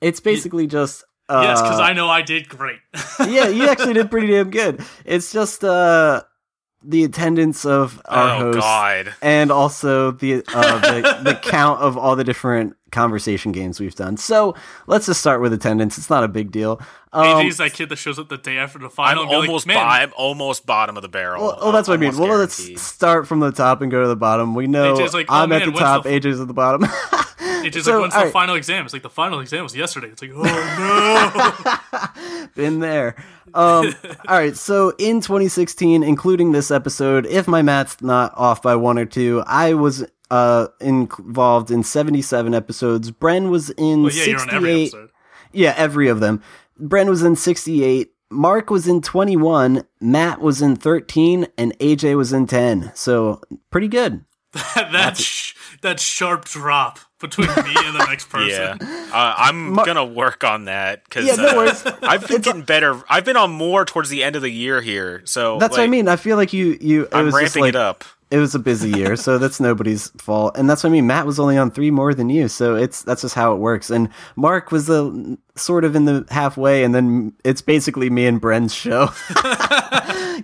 It's 0.00 0.20
basically 0.20 0.66
just. 0.66 1.02
Uh, 1.28 1.42
yes, 1.42 1.60
because 1.60 1.80
I 1.80 1.92
know 1.92 2.08
I 2.08 2.22
did 2.22 2.48
great. 2.48 2.78
yeah, 3.26 3.48
you 3.48 3.66
actually 3.66 3.94
did 3.94 4.10
pretty 4.10 4.28
damn 4.28 4.50
good. 4.50 4.84
It's 5.04 5.32
just 5.32 5.64
uh, 5.64 6.22
the 6.84 7.02
attendance 7.02 7.64
of 7.64 8.00
our 8.04 8.28
oh 8.28 8.38
host 8.38 8.58
God! 8.58 9.14
and 9.20 9.50
also 9.50 10.12
the, 10.12 10.44
uh, 10.54 10.78
the 10.78 11.20
the 11.24 11.34
count 11.42 11.80
of 11.80 11.96
all 11.96 12.14
the 12.14 12.24
different 12.24 12.76
conversation 12.94 13.52
games 13.52 13.78
we've 13.80 13.94
done. 13.94 14.16
So 14.16 14.54
let's 14.86 15.04
just 15.06 15.20
start 15.20 15.42
with 15.42 15.52
attendance. 15.52 15.98
It's 15.98 16.08
not 16.08 16.24
a 16.24 16.28
big 16.28 16.50
deal. 16.50 16.80
Um, 17.12 17.24
AJ's 17.46 17.58
that 17.58 17.74
kid 17.74 17.90
that 17.90 17.96
shows 17.96 18.18
up 18.18 18.28
the 18.28 18.38
day 18.38 18.56
after 18.56 18.78
the 18.78 18.86
I'm 18.86 18.90
final. 18.90 19.24
like, 19.24 19.32
almost, 19.34 19.66
"Man, 19.66 19.76
bo- 19.76 19.82
I'm 19.82 20.12
almost 20.16 20.64
bottom 20.66 20.96
of 20.96 21.02
the 21.02 21.08
barrel. 21.08 21.42
well, 21.44 21.58
oh, 21.60 21.70
that's 21.72 21.86
what 21.86 21.94
I 21.94 21.96
mean. 21.98 22.14
Almost 22.14 22.28
Well, 22.28 22.38
let's 22.38 22.82
start 22.82 23.28
from 23.28 23.40
the 23.40 23.52
top 23.52 23.82
and 23.82 23.90
go 23.90 24.00
to 24.02 24.08
the 24.08 24.16
bottom. 24.16 24.54
We 24.54 24.66
know 24.66 24.96
AJ's 24.96 25.12
like, 25.14 25.26
"Oh, 25.28 25.34
I'm 25.34 25.50
man, 25.50 25.62
at 25.62 25.64
the 25.66 25.70
when's 25.72 25.80
top, 25.80 26.02
the- 26.04 26.08
AJ's 26.10 26.40
at 26.40 26.48
the 26.48 26.54
bottom. 26.54 26.82
AJ's 26.82 27.84
So, 27.84 27.92
like, 27.92 28.00
when's 28.02 28.12
the 28.14 28.18
alright. 28.18 28.32
final 28.32 28.54
exam? 28.56 28.84
It's 28.84 28.92
like 28.94 29.02
the 29.02 29.10
final 29.10 29.38
exam 29.40 29.62
was 29.62 29.76
yesterday. 29.76 30.08
It's 30.08 30.22
like, 30.22 30.32
oh 30.34 30.42
no, 32.34 32.46
Been 32.54 32.80
there. 32.80 33.14
Um, 33.54 33.94
all 34.28 34.36
right. 34.38 34.56
So 34.56 34.90
in 34.98 35.20
2016, 35.20 36.02
including 36.02 36.52
this 36.52 36.70
episode, 36.70 37.26
if 37.26 37.46
my 37.46 37.62
math's 37.62 38.00
not 38.02 38.32
off 38.36 38.62
by 38.62 38.74
one 38.76 38.98
or 38.98 39.04
two, 39.04 39.42
I 39.46 39.74
was 39.74 40.04
uh, 40.34 40.66
involved 40.80 41.70
in 41.70 41.84
77 41.84 42.54
episodes. 42.54 43.12
Bren 43.12 43.50
was 43.50 43.70
in 43.70 44.02
no! 44.02 44.08
Yeah, 44.08 44.24
you're 44.24 44.40
on 44.40 44.50
every 44.50 44.86
68. 44.86 45.10
Yeah, 45.52 45.74
every 45.76 46.08
of 46.08 46.18
them. 46.18 46.42
Bren 46.80 47.08
was 47.08 47.22
in 47.22 47.36
68. 47.36 48.10
Mark 48.30 48.68
was 48.68 48.88
in 48.88 49.00
21. 49.00 49.84
Matt 50.00 50.40
was 50.40 50.60
in 50.60 50.74
13. 50.74 51.46
And 51.56 51.78
AJ 51.78 52.16
was 52.16 52.32
in 52.32 52.48
10. 52.48 52.90
So 52.96 53.42
pretty 53.70 53.86
good. 53.86 54.24
that 54.74 55.16
sh- 55.16 55.54
that 55.82 56.00
sharp 56.00 56.46
drop 56.46 56.98
between 57.20 57.48
me 57.48 57.74
and 57.76 57.94
the 57.94 58.06
next 58.08 58.28
person. 58.30 58.78
Yeah, 58.80 59.10
uh, 59.12 59.34
I'm 59.36 59.74
gonna 59.74 60.04
work 60.04 60.44
on 60.44 60.66
that 60.66 61.04
because 61.04 61.26
Yeah, 61.26 61.34
no 61.34 61.56
worries. 61.56 61.82
I've 62.02 62.26
been 62.26 62.40
getting 62.40 62.62
better. 62.62 63.02
I've 63.08 63.24
been 63.24 63.36
on 63.36 63.50
more 63.50 63.84
towards 63.84 64.10
the 64.10 64.22
end 64.22 64.36
of 64.36 64.42
the 64.42 64.50
year 64.50 64.80
here, 64.80 65.22
so 65.24 65.58
That's 65.58 65.76
what 65.76 65.82
I 65.82 65.88
mean. 65.88 66.06
I 66.06 66.14
feel 66.14 66.36
like 66.36 66.52
you, 66.52 66.78
you, 66.80 67.02
it 67.02 67.08
I'm 67.12 67.26
was 67.26 67.34
just 67.34 67.56
ramping 67.56 67.62
like, 67.62 67.68
it 67.70 67.76
up. 67.76 68.04
It 68.34 68.38
was 68.38 68.54
a 68.54 68.58
busy 68.58 68.90
year, 68.90 69.14
so 69.14 69.38
that's 69.38 69.60
nobody's 69.60 70.08
fault. 70.18 70.56
And 70.56 70.68
that's 70.68 70.82
what 70.82 70.90
I 70.90 70.92
mean. 70.92 71.06
Matt 71.06 71.24
was 71.24 71.38
only 71.38 71.56
on 71.56 71.70
three 71.70 71.92
more 71.92 72.14
than 72.14 72.28
you, 72.28 72.48
so 72.48 72.74
it's 72.74 73.02
that's 73.02 73.22
just 73.22 73.36
how 73.36 73.52
it 73.52 73.58
works. 73.58 73.90
And 73.90 74.08
Mark 74.34 74.72
was 74.72 74.86
the 74.86 75.38
sort 75.54 75.84
of 75.84 75.94
in 75.94 76.04
the 76.04 76.26
halfway, 76.30 76.82
and 76.82 76.92
then 76.92 77.32
it's 77.44 77.62
basically 77.62 78.10
me 78.10 78.26
and 78.26 78.40
Bren's 78.40 78.74
show. 78.74 79.10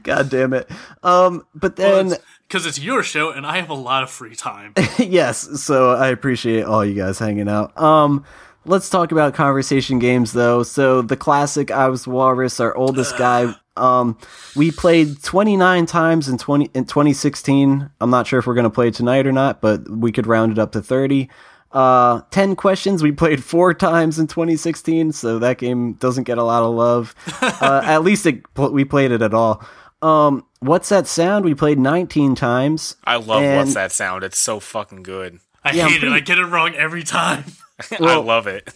God 0.04 0.30
damn 0.30 0.52
it. 0.52 0.70
Um, 1.02 1.44
but 1.52 1.74
then 1.74 2.14
Because 2.46 2.64
it's 2.64 2.78
your 2.78 3.02
show 3.02 3.30
and 3.30 3.44
I 3.44 3.58
have 3.58 3.70
a 3.70 3.74
lot 3.74 4.04
of 4.04 4.10
free 4.10 4.36
time. 4.36 4.74
yes, 4.98 5.60
so 5.60 5.90
I 5.90 6.08
appreciate 6.08 6.62
all 6.62 6.84
you 6.84 6.94
guys 6.94 7.18
hanging 7.18 7.48
out. 7.48 7.76
Um, 7.80 8.24
let's 8.64 8.88
talk 8.88 9.10
about 9.12 9.34
conversation 9.34 9.98
games 9.98 10.32
though. 10.32 10.62
So 10.62 11.02
the 11.02 11.16
classic 11.16 11.70
I 11.70 11.88
was 11.88 12.06
Walrus, 12.06 12.60
our 12.60 12.76
oldest 12.76 13.16
guy. 13.16 13.54
Um, 13.80 14.18
we 14.54 14.70
played 14.70 15.22
29 15.22 15.86
times 15.86 16.28
in 16.28 16.38
20 16.38 16.70
in 16.74 16.84
2016. 16.84 17.90
I'm 18.00 18.10
not 18.10 18.26
sure 18.26 18.38
if 18.38 18.46
we're 18.46 18.54
gonna 18.54 18.70
play 18.70 18.90
tonight 18.90 19.26
or 19.26 19.32
not, 19.32 19.60
but 19.60 19.88
we 19.90 20.12
could 20.12 20.26
round 20.26 20.52
it 20.52 20.58
up 20.58 20.72
to 20.72 20.82
30. 20.82 21.28
Uh, 21.72 22.20
10 22.32 22.56
questions 22.56 23.02
we 23.02 23.12
played 23.12 23.42
four 23.44 23.72
times 23.88 24.18
in 24.18 24.26
2016, 24.26 25.12
so 25.12 25.38
that 25.38 25.58
game 25.58 25.92
doesn't 25.94 26.24
get 26.24 26.36
a 26.38 26.42
lot 26.42 26.62
of 26.62 26.74
love. 26.74 27.14
uh, 27.42 27.80
at 27.84 28.02
least 28.02 28.26
it, 28.26 28.42
we 28.56 28.84
played 28.84 29.12
it 29.12 29.22
at 29.22 29.32
all. 29.34 29.64
Um, 30.02 30.46
what's 30.60 30.88
that 30.88 31.06
sound? 31.06 31.44
We 31.44 31.54
played 31.54 31.78
19 31.78 32.34
times. 32.34 32.96
I 33.04 33.16
love 33.16 33.42
and- 33.42 33.58
what's 33.58 33.74
that 33.74 33.92
sound. 33.92 34.24
It's 34.24 34.38
so 34.38 34.58
fucking 34.60 35.02
good. 35.02 35.38
I 35.62 35.72
Yeah, 35.72 35.84
I'm 35.86 35.90
hate 35.92 36.04
it. 36.04 36.10
I 36.12 36.20
get 36.20 36.38
it 36.38 36.46
wrong 36.46 36.74
every 36.74 37.02
time. 37.02 37.44
I 38.00 38.16
love 38.16 38.46
it. 38.46 38.72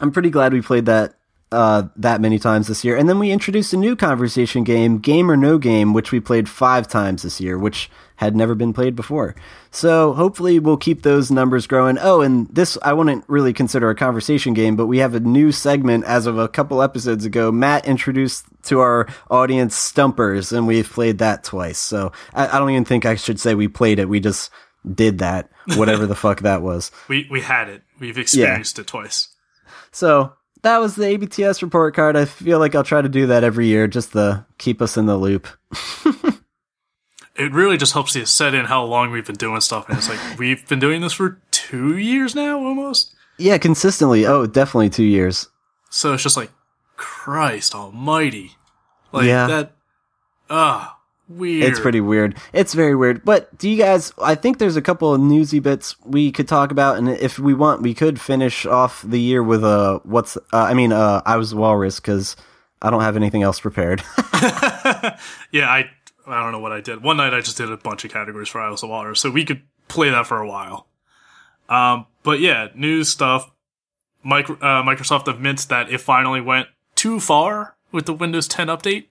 I'm 0.00 0.10
pretty 0.10 0.30
glad 0.30 0.52
we 0.54 0.62
played 0.62 0.86
that 0.86 1.14
uh, 1.50 1.84
that 1.96 2.20
many 2.20 2.38
times 2.38 2.68
this 2.68 2.84
year. 2.84 2.96
And 2.96 3.08
then 3.08 3.18
we 3.18 3.30
introduced 3.30 3.72
a 3.72 3.76
new 3.76 3.96
conversation 3.96 4.64
game, 4.64 4.98
Game 4.98 5.30
or 5.30 5.36
No 5.36 5.58
Game, 5.58 5.94
which 5.94 6.12
we 6.12 6.20
played 6.20 6.48
five 6.48 6.88
times 6.88 7.22
this 7.22 7.40
year, 7.40 7.58
which 7.58 7.90
had 8.16 8.34
never 8.34 8.54
been 8.56 8.72
played 8.72 8.96
before. 8.96 9.36
So 9.70 10.12
hopefully 10.12 10.58
we'll 10.58 10.76
keep 10.76 11.02
those 11.02 11.30
numbers 11.30 11.68
growing. 11.68 11.98
Oh, 12.00 12.20
and 12.20 12.48
this 12.48 12.76
I 12.82 12.92
wouldn't 12.92 13.24
really 13.28 13.52
consider 13.52 13.90
a 13.90 13.94
conversation 13.94 14.54
game, 14.54 14.74
but 14.74 14.86
we 14.86 14.98
have 14.98 15.14
a 15.14 15.20
new 15.20 15.52
segment 15.52 16.04
as 16.04 16.26
of 16.26 16.36
a 16.36 16.48
couple 16.48 16.82
episodes 16.82 17.24
ago. 17.24 17.52
Matt 17.52 17.86
introduced 17.86 18.44
to 18.64 18.80
our 18.80 19.06
audience 19.30 19.76
Stumpers, 19.76 20.52
and 20.52 20.66
we've 20.66 20.90
played 20.90 21.18
that 21.18 21.44
twice. 21.44 21.78
So 21.78 22.12
I, 22.34 22.48
I 22.48 22.58
don't 22.58 22.70
even 22.70 22.84
think 22.84 23.06
I 23.06 23.14
should 23.14 23.38
say 23.38 23.54
we 23.54 23.68
played 23.68 24.00
it. 24.00 24.08
We 24.08 24.18
just 24.18 24.50
did 24.92 25.18
that, 25.18 25.48
whatever 25.76 26.04
the 26.04 26.14
fuck 26.16 26.40
that 26.40 26.60
was. 26.60 26.90
We 27.06 27.28
we 27.30 27.40
had 27.40 27.68
it. 27.68 27.82
We've 28.00 28.18
experienced 28.18 28.80
it 28.80 28.88
twice. 28.88 29.28
So 29.92 30.32
that 30.62 30.78
was 30.78 30.96
the 30.96 31.04
ABTS 31.04 31.62
report 31.62 31.94
card. 31.94 32.16
I 32.16 32.24
feel 32.24 32.58
like 32.58 32.74
I'll 32.74 32.84
try 32.84 33.00
to 33.02 33.08
do 33.08 33.26
that 33.28 33.44
every 33.44 33.66
year 33.66 33.86
just 33.86 34.12
to 34.12 34.44
keep 34.58 34.80
us 34.82 34.96
in 34.96 35.06
the 35.06 35.16
loop. 35.16 35.46
It 37.36 37.52
really 37.52 37.76
just 37.76 37.92
helps 37.92 38.16
you 38.16 38.26
set 38.26 38.52
in 38.52 38.64
how 38.64 38.82
long 38.82 39.12
we've 39.12 39.24
been 39.24 39.36
doing 39.36 39.60
stuff. 39.60 39.88
And 39.88 39.96
it's 39.96 40.08
like 40.08 40.18
we've 40.40 40.66
been 40.68 40.80
doing 40.80 41.02
this 41.02 41.12
for 41.12 41.40
two 41.52 41.96
years 41.96 42.34
now, 42.34 42.58
almost. 42.58 43.14
Yeah, 43.38 43.58
consistently. 43.58 44.26
Oh, 44.26 44.46
definitely 44.46 44.90
two 44.90 45.04
years. 45.04 45.48
So 45.88 46.12
it's 46.14 46.22
just 46.24 46.36
like 46.36 46.50
Christ 46.96 47.76
Almighty, 47.76 48.56
like 49.12 49.26
Yeah. 49.26 49.46
that. 49.46 49.72
Ah, 50.50 50.97
weird. 51.28 51.64
It's 51.64 51.80
pretty 51.80 52.00
weird. 52.00 52.36
It's 52.52 52.74
very 52.74 52.94
weird. 52.94 53.24
But 53.24 53.56
do 53.58 53.68
you 53.68 53.76
guys? 53.76 54.12
I 54.22 54.34
think 54.34 54.58
there's 54.58 54.76
a 54.76 54.82
couple 54.82 55.14
of 55.14 55.20
newsy 55.20 55.60
bits 55.60 55.96
we 56.04 56.32
could 56.32 56.48
talk 56.48 56.70
about, 56.70 56.98
and 56.98 57.08
if 57.08 57.38
we 57.38 57.54
want, 57.54 57.82
we 57.82 57.94
could 57.94 58.20
finish 58.20 58.66
off 58.66 59.02
the 59.02 59.20
year 59.20 59.42
with 59.42 59.64
a 59.64 60.00
what's? 60.04 60.36
Uh, 60.36 60.40
I 60.52 60.74
mean, 60.74 60.92
uh, 60.92 61.22
I 61.24 61.36
was 61.36 61.54
walrus 61.54 62.00
because 62.00 62.36
I 62.82 62.90
don't 62.90 63.02
have 63.02 63.16
anything 63.16 63.42
else 63.42 63.60
prepared. 63.60 64.02
Yeah, 65.50 65.68
I 65.68 65.90
I 66.26 66.42
don't 66.42 66.52
know 66.52 66.60
what 66.60 66.72
I 66.72 66.80
did. 66.80 67.02
One 67.02 67.16
night 67.16 67.32
I 67.32 67.40
just 67.40 67.56
did 67.56 67.70
a 67.70 67.76
bunch 67.76 68.04
of 68.04 68.10
categories 68.10 68.48
for 68.48 68.60
Isles 68.60 68.82
of 68.82 68.90
Water, 68.90 69.14
so 69.14 69.30
we 69.30 69.44
could 69.44 69.62
play 69.88 70.10
that 70.10 70.26
for 70.26 70.38
a 70.38 70.46
while. 70.46 70.86
Um, 71.68 72.06
but 72.22 72.40
yeah, 72.40 72.68
news 72.74 73.08
stuff. 73.08 73.50
Micro, 74.22 74.56
uh, 74.56 74.82
Microsoft 74.82 75.26
admits 75.26 75.64
that 75.66 75.90
it 75.90 76.00
finally 76.00 76.40
went 76.40 76.68
too 76.94 77.20
far 77.20 77.76
with 77.92 78.06
the 78.06 78.12
Windows 78.12 78.46
10 78.48 78.66
update. 78.68 79.06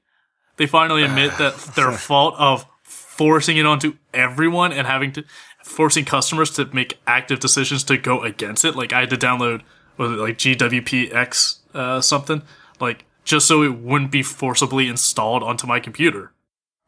They 0.58 0.68
finally 0.68 1.04
admit 1.04 1.38
that 1.38 1.56
their 1.76 1.92
fault 1.92 2.36
of 2.38 2.66
forcing 2.84 3.58
it 3.58 3.66
onto 3.66 3.96
everyone 4.14 4.72
and 4.72 4.86
having 4.86 5.12
to 5.14 5.24
forcing 5.64 6.06
customers 6.06 6.52
to 6.52 6.66
make 6.74 7.00
active 7.06 7.40
decisions 7.40 7.84
to 7.86 7.98
go 7.98 8.24
against 8.24 8.64
it. 8.64 8.76
Like 8.76 8.94
I 8.94 9.02
had 9.02 9.10
to 9.10 9.18
download 9.18 9.62
was 9.98 10.12
it 10.12 10.16
like 10.16 10.38
GWPX 10.38 11.58
uh, 11.74 12.02
something 12.02 12.44
like 12.80 13.06
just 13.24 13.48
so 13.48 13.64
it 13.64 13.80
wouldn't 13.80 14.12
be 14.12 14.24
forcibly 14.24 14.88
installed 14.88 15.44
onto 15.44 15.68
my 15.68 15.80
computer. 15.80 16.32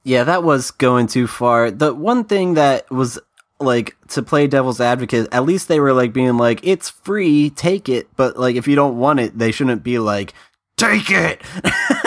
Yeah, 0.04 0.24
that 0.24 0.44
was 0.44 0.72
going 0.72 1.08
too 1.08 1.28
far. 1.28 1.70
The 1.70 1.94
one 1.94 2.24
thing 2.24 2.54
that 2.54 2.90
was 2.90 3.20
like 3.60 3.98
to 4.10 4.22
play 4.22 4.48
devil's 4.48 4.80
advocate, 4.80 5.28
at 5.32 5.44
least 5.44 5.68
they 5.68 5.80
were 5.80 5.94
like 5.94 6.14
being 6.14 6.38
like, 6.38 6.62
it's 6.64 6.90
free, 6.90 7.50
take 7.50 7.90
it. 7.90 8.08
But 8.16 8.38
like, 8.38 8.56
if 8.56 8.68
you 8.68 8.76
don't 8.76 8.98
want 8.98 9.20
it, 9.20 9.38
they 9.38 9.52
shouldn't 9.52 9.84
be 9.84 10.00
like, 10.00 10.34
take 10.78 11.12
it. 11.12 11.42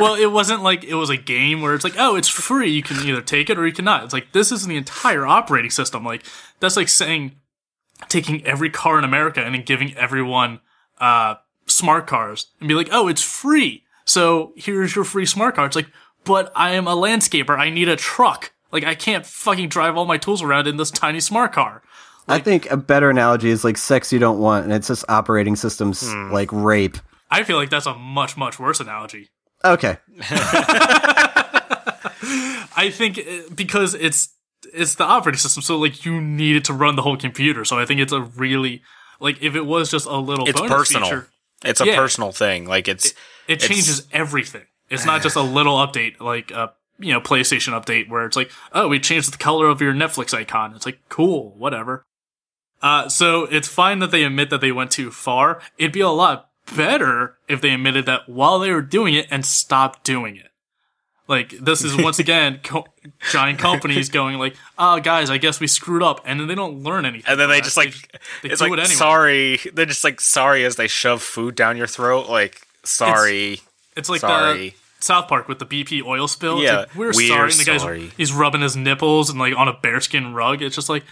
well, 0.00 0.14
it 0.14 0.32
wasn't 0.32 0.62
like 0.62 0.84
it 0.84 0.94
was 0.94 1.10
a 1.10 1.16
game 1.16 1.62
where 1.62 1.74
it's 1.74 1.84
like, 1.84 1.96
oh, 1.98 2.16
it's 2.16 2.28
free. 2.28 2.70
You 2.70 2.82
can 2.82 3.06
either 3.06 3.22
take 3.22 3.50
it 3.50 3.58
or 3.58 3.66
you 3.66 3.72
cannot. 3.72 4.04
It's 4.04 4.12
like 4.12 4.32
this 4.32 4.50
is 4.50 4.66
the 4.66 4.76
entire 4.76 5.26
operating 5.26 5.70
system. 5.70 6.04
Like 6.04 6.24
that's 6.58 6.76
like 6.76 6.88
saying 6.88 7.36
taking 8.08 8.44
every 8.46 8.70
car 8.70 8.98
in 8.98 9.04
America 9.04 9.42
and 9.44 9.54
then 9.54 9.62
giving 9.62 9.96
everyone 9.96 10.60
uh, 10.98 11.34
smart 11.66 12.06
cars 12.06 12.46
and 12.58 12.68
be 12.68 12.74
like, 12.74 12.88
oh, 12.92 13.08
it's 13.08 13.22
free. 13.22 13.84
So 14.04 14.52
here's 14.56 14.94
your 14.94 15.04
free 15.04 15.26
smart 15.26 15.54
car. 15.54 15.66
It's 15.66 15.76
like, 15.76 15.90
but 16.24 16.50
I 16.54 16.70
am 16.72 16.86
a 16.86 16.96
landscaper. 16.96 17.58
I 17.58 17.70
need 17.70 17.88
a 17.88 17.96
truck. 17.96 18.52
Like 18.72 18.84
I 18.84 18.94
can't 18.94 19.26
fucking 19.26 19.68
drive 19.68 19.96
all 19.96 20.06
my 20.06 20.18
tools 20.18 20.42
around 20.42 20.66
in 20.66 20.76
this 20.76 20.90
tiny 20.90 21.20
smart 21.20 21.52
car. 21.52 21.82
I 22.28 22.38
think 22.38 22.70
a 22.70 22.76
better 22.76 23.10
analogy 23.10 23.50
is 23.50 23.64
like 23.64 23.76
sex 23.76 24.12
you 24.12 24.20
don't 24.20 24.38
want, 24.38 24.64
and 24.64 24.72
it's 24.72 24.86
just 24.86 25.04
operating 25.08 25.56
systems 25.56 26.14
like 26.30 26.52
rape. 26.52 26.96
I 27.28 27.42
feel 27.42 27.56
like 27.56 27.70
that's 27.70 27.86
a 27.86 27.94
much 27.94 28.36
much 28.36 28.58
worse 28.58 28.78
analogy. 28.78 29.30
Okay. 29.64 29.98
I 32.76 32.90
think 32.92 33.18
uh, 33.18 33.52
because 33.54 33.94
it's 33.94 34.30
it's 34.72 34.94
the 34.94 35.04
operating 35.04 35.38
system, 35.38 35.62
so 35.62 35.78
like 35.78 36.04
you 36.04 36.20
need 36.20 36.56
it 36.56 36.64
to 36.66 36.72
run 36.72 36.96
the 36.96 37.02
whole 37.02 37.16
computer. 37.16 37.64
So 37.64 37.78
I 37.78 37.84
think 37.86 38.00
it's 38.00 38.12
a 38.12 38.20
really 38.22 38.82
like 39.20 39.42
if 39.42 39.54
it 39.54 39.66
was 39.66 39.90
just 39.90 40.06
a 40.06 40.16
little 40.16 40.46
It's 40.48 40.58
bonus 40.60 40.72
personal. 40.76 41.08
feature, 41.08 41.28
It's 41.64 41.80
a 41.80 41.86
Yeah. 41.86 41.96
personal 41.96 42.32
thing. 42.32 42.66
Like 42.66 42.88
it's 42.88 43.06
it 43.10 43.14
It's- 43.48 43.68
changes 43.68 44.06
everything. 44.12 44.64
It's 44.88 45.04
not 45.04 45.22
just 45.22 45.36
a 45.36 45.42
little 45.42 45.76
update 45.76 46.20
like 46.20 46.50
a 46.50 46.72
you 46.98 47.12
know 47.12 47.20
PlayStation 47.20 47.72
update 47.80 48.08
where 48.08 48.24
it's 48.26 48.36
like 48.36 48.50
oh 48.72 48.88
we 48.88 48.98
changed 49.00 49.32
the 49.32 49.38
color 49.38 49.68
of 49.68 49.80
your 49.80 49.92
Netflix 49.94 50.34
icon. 50.34 50.74
It's 50.74 50.86
like 50.86 50.98
cool, 51.08 51.54
whatever. 51.56 52.02
Uh, 52.82 53.08
so 53.08 53.44
it's 53.44 53.68
fine 53.68 53.98
that 53.98 54.10
they 54.10 54.24
admit 54.24 54.48
that 54.50 54.60
they 54.62 54.72
went 54.72 54.90
too 54.90 55.10
far. 55.10 55.60
It'd 55.78 55.92
be 55.92 56.00
a 56.00 56.08
lot 56.08 56.49
better 56.76 57.36
if 57.48 57.60
they 57.60 57.70
admitted 57.70 58.06
that 58.06 58.28
while 58.28 58.58
they 58.58 58.70
were 58.72 58.82
doing 58.82 59.14
it 59.14 59.26
and 59.30 59.44
stopped 59.44 60.04
doing 60.04 60.36
it. 60.36 60.46
Like 61.28 61.50
this 61.50 61.84
is 61.84 61.96
once 61.96 62.18
again 62.24 62.58
co- 62.64 62.86
giant 63.30 63.60
companies 63.60 64.08
going 64.08 64.38
like, 64.38 64.56
"Oh, 64.76 64.98
guys, 64.98 65.30
I 65.30 65.38
guess 65.38 65.60
we 65.60 65.68
screwed 65.68 66.02
up," 66.02 66.20
and 66.24 66.40
then 66.40 66.48
they 66.48 66.56
don't 66.56 66.82
learn 66.82 67.06
anything. 67.06 67.30
and 67.30 67.38
then 67.38 67.48
they 67.48 67.60
just 67.60 67.76
like 67.76 67.92
they 68.42 68.50
it's 68.50 68.60
do 68.60 68.64
like 68.68 68.72
it 68.78 68.80
anyway. 68.80 68.94
sorry. 68.94 69.60
They're 69.72 69.86
just 69.86 70.02
like 70.02 70.20
sorry 70.20 70.64
as 70.64 70.74
they 70.74 70.88
shove 70.88 71.22
food 71.22 71.54
down 71.54 71.76
your 71.76 71.86
throat. 71.86 72.28
Like 72.28 72.62
sorry. 72.82 73.60
It's 73.96 74.08
like 74.08 74.20
Sorry. 74.22 74.70
the 74.70 74.74
South 75.00 75.28
Park 75.28 75.46
with 75.48 75.58
the 75.60 75.66
BP 75.66 76.02
oil 76.04 76.26
spill. 76.26 76.62
Yeah, 76.62 76.78
like, 76.78 76.94
we're, 76.94 77.12
we're 77.12 77.28
sorry. 77.28 77.50
And 77.50 77.60
the 77.60 77.64
guy's 77.64 77.82
sorry. 77.82 78.10
he's 78.16 78.32
rubbing 78.32 78.60
his 78.60 78.76
nipples 78.76 79.30
and 79.30 79.38
like 79.38 79.54
on 79.56 79.68
a 79.68 79.72
bearskin 79.72 80.34
rug. 80.34 80.62
It's 80.62 80.74
just 80.74 80.88
like 80.88 81.04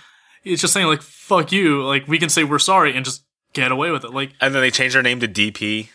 it's 0.43 0.61
just 0.63 0.73
saying 0.73 0.87
like 0.89 1.03
fuck 1.03 1.53
you. 1.53 1.85
Like 1.85 2.09
we 2.09 2.19
can 2.19 2.29
say 2.29 2.43
we're 2.45 2.59
sorry 2.59 2.97
and 2.97 3.05
just 3.05 3.23
get 3.53 3.73
away 3.73 3.91
with 3.91 4.05
it. 4.05 4.13
Like 4.13 4.33
and 4.41 4.55
then 4.55 4.63
they 4.63 4.71
change 4.71 4.93
their 4.95 5.03
name 5.03 5.21
to 5.21 5.29
DP, 5.29 5.89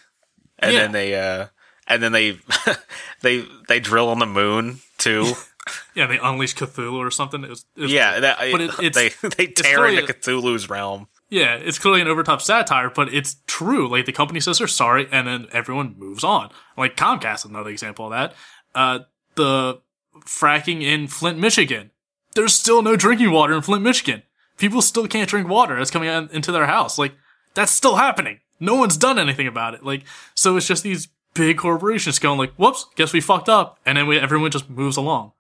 and 0.60 0.74
Yeah. 0.74 0.80
then 0.82 0.92
they 0.92 1.16
uh, 1.16 1.48
and 1.88 2.02
then 2.04 2.12
they 2.12 2.38
they 3.22 3.46
they 3.68 3.80
drill 3.80 4.10
on 4.10 4.20
the 4.20 4.26
moon 4.26 4.80
too. 4.98 5.34
yeah, 5.96 6.08
they 6.08 6.18
unleash 6.20 6.56
Cthulhu 6.56 6.94
or 6.98 7.12
something. 7.12 7.44
It 7.44 7.50
was, 7.50 7.66
it 7.76 7.82
was- 7.84 7.92
yeah, 7.92 8.20
that, 8.20 8.38
but 8.52 8.62
it, 8.62 8.72
it's 8.80 8.98
they 8.98 9.10
they 9.30 9.48
tear 9.48 9.86
into 9.88 10.04
a- 10.04 10.08
Cthulhu's 10.08 10.70
realm. 10.70 11.08
Yeah, 11.30 11.56
it's 11.56 11.80
clearly 11.80 12.02
an 12.02 12.08
overtop 12.08 12.44
satire, 12.44 12.92
but 12.92 13.12
it's 13.12 13.38
true. 13.48 13.88
Like 13.90 14.06
the 14.06 14.12
company 14.12 14.40
says 14.40 14.60
they're 14.60 14.68
sorry, 14.68 15.08
and 15.12 15.26
then 15.28 15.48
everyone 15.52 15.96
moves 15.98 16.24
on. 16.24 16.52
Like 16.78 16.96
Comcast 16.96 17.38
is 17.38 17.46
another 17.46 17.72
example 17.72 18.06
of 18.06 18.12
that. 18.12 18.36
Uh, 18.76 19.00
the 19.36 19.82
fracking 20.26 20.84
in 20.84 21.08
Flint, 21.08 21.40
Michigan. 21.40 21.90
There's 22.36 22.54
still 22.54 22.84
no 22.84 22.96
drinking 22.96 23.32
water 23.32 23.54
in 23.54 23.62
Flint, 23.64 23.84
Michigan. 23.84 24.22
People 24.58 24.84
still 24.84 25.08
can't 25.08 25.28
drink 25.30 25.48
water 25.48 25.76
that's 25.76 25.90
coming 25.90 26.10
into 26.32 26.52
their 26.52 26.68
house. 26.68 27.00
Like 27.00 27.14
that's 27.54 27.72
still 27.72 27.96
happening. 27.96 28.40
No 28.60 28.76
one's 28.76 28.98
done 28.98 29.20
anything 29.20 29.48
about 29.48 29.74
it. 29.74 29.84
Like 29.84 30.04
so, 30.34 30.58
it's 30.58 30.68
just 30.68 30.84
these 30.84 31.08
big 31.34 31.58
corporations 31.58 32.20
going 32.20 32.38
like, 32.38 32.54
"Whoops, 32.56 32.86
guess 32.96 33.14
we 33.14 33.22
fucked 33.22 33.50
up," 33.50 33.80
and 33.86 33.98
then 33.98 34.08
we, 34.08 34.20
everyone 34.20 34.52
just 34.52 34.70
moves 34.70 34.98
along. 34.98 35.32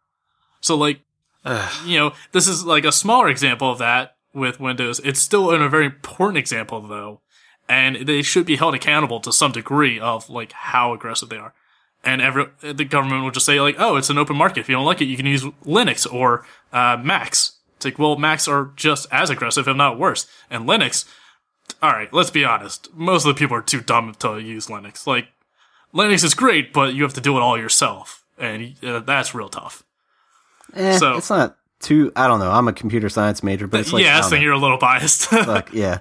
So 0.61 0.75
like, 0.75 1.01
you 1.85 1.97
know, 1.97 2.13
this 2.31 2.47
is 2.47 2.65
like 2.65 2.85
a 2.85 2.91
smaller 2.91 3.29
example 3.29 3.71
of 3.71 3.77
that 3.79 4.15
with 4.33 4.59
Windows. 4.59 4.99
It's 5.03 5.19
still 5.19 5.51
a 5.51 5.69
very 5.69 5.85
important 5.85 6.37
example 6.37 6.81
though, 6.81 7.21
and 7.69 8.07
they 8.07 8.21
should 8.21 8.45
be 8.45 8.55
held 8.55 8.75
accountable 8.75 9.19
to 9.21 9.33
some 9.33 9.51
degree 9.51 9.99
of 9.99 10.29
like 10.29 10.51
how 10.51 10.93
aggressive 10.93 11.29
they 11.29 11.37
are. 11.37 11.53
And 12.03 12.21
every 12.21 12.47
the 12.61 12.85
government 12.85 13.23
will 13.23 13.31
just 13.31 13.45
say 13.45 13.61
like, 13.61 13.75
"Oh, 13.79 13.95
it's 13.95 14.09
an 14.09 14.17
open 14.17 14.35
market. 14.35 14.59
If 14.59 14.69
you 14.69 14.75
don't 14.75 14.85
like 14.85 15.01
it, 15.01 15.05
you 15.05 15.17
can 15.17 15.25
use 15.25 15.43
Linux 15.65 16.11
or 16.11 16.45
uh, 16.71 16.97
Macs." 17.01 17.59
It's 17.83 17.85
like, 17.85 17.99
well, 17.99 18.15
Macs 18.15 18.47
are 18.47 18.71
just 18.77 19.07
as 19.11 19.29
aggressive, 19.29 19.67
if 19.67 19.75
not 19.75 19.99
worse. 19.99 20.25
And 20.49 20.65
Linux, 20.65 21.03
all 21.81 21.91
right, 21.91 22.11
let's 22.13 22.29
be 22.31 22.45
honest. 22.45 22.89
Most 22.93 23.25
of 23.25 23.35
the 23.35 23.39
people 23.39 23.57
are 23.57 23.61
too 23.61 23.81
dumb 23.81 24.13
to 24.19 24.37
use 24.39 24.67
Linux. 24.67 25.05
Like, 25.07 25.27
Linux 25.93 26.23
is 26.23 26.33
great, 26.33 26.73
but 26.73 26.93
you 26.93 27.03
have 27.03 27.13
to 27.15 27.21
do 27.21 27.37
it 27.37 27.41
all 27.41 27.57
yourself, 27.57 28.23
and 28.37 28.75
uh, 28.83 28.99
that's 28.99 29.35
real 29.35 29.49
tough. 29.49 29.83
Eh, 30.75 30.97
So- 30.97 31.17
it's 31.17 31.29
not 31.29 31.57
too. 31.79 32.11
I 32.15 32.27
don't 32.27 32.39
know. 32.39 32.51
I'm 32.51 32.67
a 32.67 32.73
computer 32.73 33.09
science 33.09 33.43
major, 33.43 33.67
but 33.67 33.81
it's 33.81 33.91
like 33.93 34.03
yeah, 34.03 34.15
I 34.17 34.19
I 34.25 34.29
think 34.29 34.43
you're 34.43 34.53
a 34.53 34.57
little 34.57 34.77
biased. 34.77 35.25
Fuck, 35.29 35.73
yeah. 35.73 35.99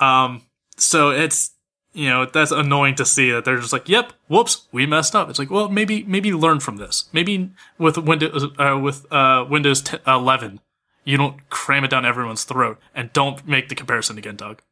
Um, 0.00 0.42
so 0.76 1.10
it's 1.10 1.52
you 1.92 2.08
know 2.08 2.26
that's 2.26 2.50
annoying 2.52 2.94
to 2.96 3.04
see 3.04 3.30
that 3.32 3.44
they're 3.44 3.58
just 3.58 3.72
like, 3.72 3.88
"Yep, 3.88 4.12
whoops, 4.28 4.68
we 4.72 4.86
messed 4.86 5.16
up." 5.16 5.28
It's 5.30 5.38
like, 5.38 5.50
well, 5.50 5.68
maybe 5.68 6.04
maybe 6.04 6.32
learn 6.32 6.60
from 6.60 6.76
this. 6.76 7.08
Maybe 7.12 7.50
with 7.78 7.96
Windows 7.98 8.44
uh, 8.58 8.78
with 8.80 9.10
uh, 9.12 9.44
Windows 9.48 9.82
10, 9.82 10.00
11, 10.06 10.60
you 11.04 11.16
don't 11.16 11.48
cram 11.50 11.82
it 11.84 11.88
down 11.90 12.04
everyone's 12.04 12.44
throat, 12.44 12.78
and 12.94 13.12
don't 13.12 13.46
make 13.46 13.68
the 13.70 13.74
comparison 13.74 14.18
again, 14.18 14.36
Doug. 14.36 14.62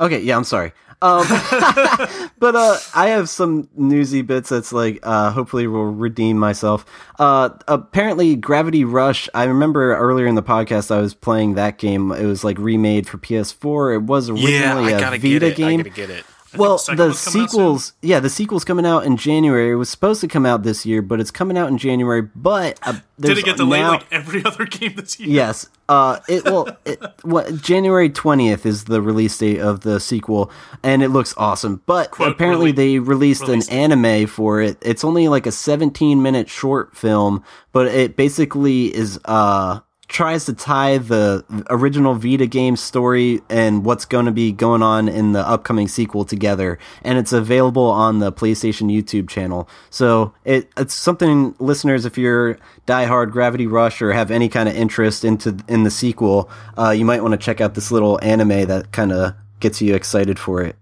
Okay, 0.00 0.20
yeah, 0.20 0.36
I'm 0.36 0.44
sorry. 0.44 0.72
Um, 1.02 1.26
but 2.38 2.56
uh, 2.56 2.78
I 2.94 3.08
have 3.08 3.28
some 3.28 3.68
newsy 3.76 4.22
bits 4.22 4.48
that's 4.48 4.72
like 4.72 4.98
uh, 5.02 5.30
hopefully 5.30 5.66
will 5.66 5.92
redeem 5.92 6.38
myself. 6.38 6.86
Uh, 7.18 7.50
apparently, 7.68 8.34
Gravity 8.34 8.84
Rush. 8.84 9.28
I 9.34 9.44
remember 9.44 9.94
earlier 9.94 10.26
in 10.26 10.36
the 10.36 10.42
podcast 10.42 10.90
I 10.90 11.00
was 11.00 11.12
playing 11.12 11.54
that 11.54 11.78
game. 11.78 12.12
It 12.12 12.24
was 12.24 12.44
like 12.44 12.58
remade 12.58 13.06
for 13.06 13.18
PS4. 13.18 13.96
It 13.96 14.02
was 14.02 14.28
Yeah, 14.28 14.34
originally 14.34 14.94
I 14.94 14.98
a 15.14 15.18
Vita 15.18 15.50
game. 15.50 15.80
I 15.80 15.82
gotta 15.82 15.90
get 15.90 16.10
it. 16.10 16.24
Well, 16.58 16.78
the 16.78 16.94
the 16.94 17.02
one's 17.06 17.24
coming 17.24 17.42
out 17.42 17.48
soon. 17.48 17.48
sequels, 17.48 17.92
yeah, 18.02 18.20
the 18.20 18.30
sequel's 18.30 18.64
coming 18.64 18.86
out 18.86 19.04
in 19.04 19.16
January. 19.16 19.70
It 19.70 19.74
was 19.74 19.88
supposed 19.88 20.20
to 20.22 20.28
come 20.28 20.44
out 20.46 20.62
this 20.62 20.84
year, 20.86 21.02
but 21.02 21.20
it's 21.20 21.30
coming 21.30 21.56
out 21.56 21.68
in 21.68 21.78
January. 21.78 22.22
But 22.22 22.78
uh, 22.82 22.94
Did 23.20 23.38
it 23.38 23.44
get 23.44 23.56
delayed 23.56 23.80
now- 23.82 23.90
like 23.92 24.06
every 24.12 24.44
other 24.46 24.64
game 24.64 24.94
this 24.96 25.18
year? 25.20 25.28
Yes. 25.28 25.68
Uh, 25.88 26.18
it 26.28 26.44
well, 26.44 26.68
it, 26.84 27.00
what 27.22 27.62
January 27.62 28.10
twentieth 28.10 28.66
is 28.66 28.84
the 28.84 29.00
release 29.00 29.38
date 29.38 29.60
of 29.60 29.82
the 29.82 30.00
sequel, 30.00 30.50
and 30.82 31.00
it 31.02 31.10
looks 31.10 31.32
awesome. 31.36 31.80
But 31.86 32.10
Quote, 32.10 32.32
apparently, 32.32 32.72
rele- 32.72 32.76
they 32.76 32.98
released 32.98 33.42
release 33.42 33.68
an 33.68 33.74
anime 33.74 34.26
for 34.26 34.60
it. 34.60 34.78
It's 34.82 35.04
only 35.04 35.28
like 35.28 35.46
a 35.46 35.52
seventeen 35.52 36.22
minute 36.22 36.48
short 36.48 36.96
film, 36.96 37.44
but 37.72 37.86
it 37.86 38.16
basically 38.16 38.86
is 38.92 39.20
uh 39.26 39.78
tries 40.08 40.44
to 40.44 40.54
tie 40.54 40.98
the 40.98 41.44
original 41.68 42.14
Vita 42.14 42.46
game 42.46 42.76
story 42.76 43.40
and 43.48 43.84
what's 43.84 44.04
going 44.04 44.26
to 44.26 44.32
be 44.32 44.52
going 44.52 44.82
on 44.82 45.08
in 45.08 45.32
the 45.32 45.46
upcoming 45.46 45.88
sequel 45.88 46.24
together, 46.24 46.78
and 47.02 47.18
it's 47.18 47.32
available 47.32 47.90
on 47.90 48.20
the 48.20 48.32
PlayStation 48.32 48.90
YouTube 48.90 49.28
channel. 49.28 49.68
So 49.90 50.32
it 50.44 50.70
it's 50.76 50.94
something 50.94 51.54
listeners, 51.58 52.04
if 52.04 52.16
you're 52.16 52.58
diehard 52.86 53.32
Gravity 53.32 53.66
Rush 53.66 54.00
or 54.00 54.12
have 54.12 54.30
any 54.30 54.48
kind 54.48 54.68
of 54.68 54.76
interest 54.76 55.24
into 55.24 55.56
in 55.68 55.82
the 55.82 55.90
sequel, 55.90 56.50
uh, 56.78 56.90
you 56.90 57.04
might 57.04 57.22
want 57.22 57.32
to 57.32 57.38
check 57.38 57.60
out 57.60 57.74
this 57.74 57.90
little 57.90 58.18
anime 58.22 58.66
that 58.66 58.92
kind 58.92 59.12
of 59.12 59.34
gets 59.60 59.82
you 59.82 59.94
excited 59.94 60.38
for 60.38 60.62
it. 60.62 60.76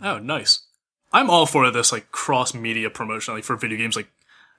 Oh, 0.00 0.18
nice. 0.18 0.60
I'm 1.12 1.30
all 1.30 1.46
for 1.46 1.70
this 1.70 1.92
like 1.92 2.12
cross 2.12 2.54
media 2.54 2.90
promotion, 2.90 3.34
like 3.34 3.44
for 3.44 3.56
video 3.56 3.78
games. 3.78 3.96
Like 3.96 4.08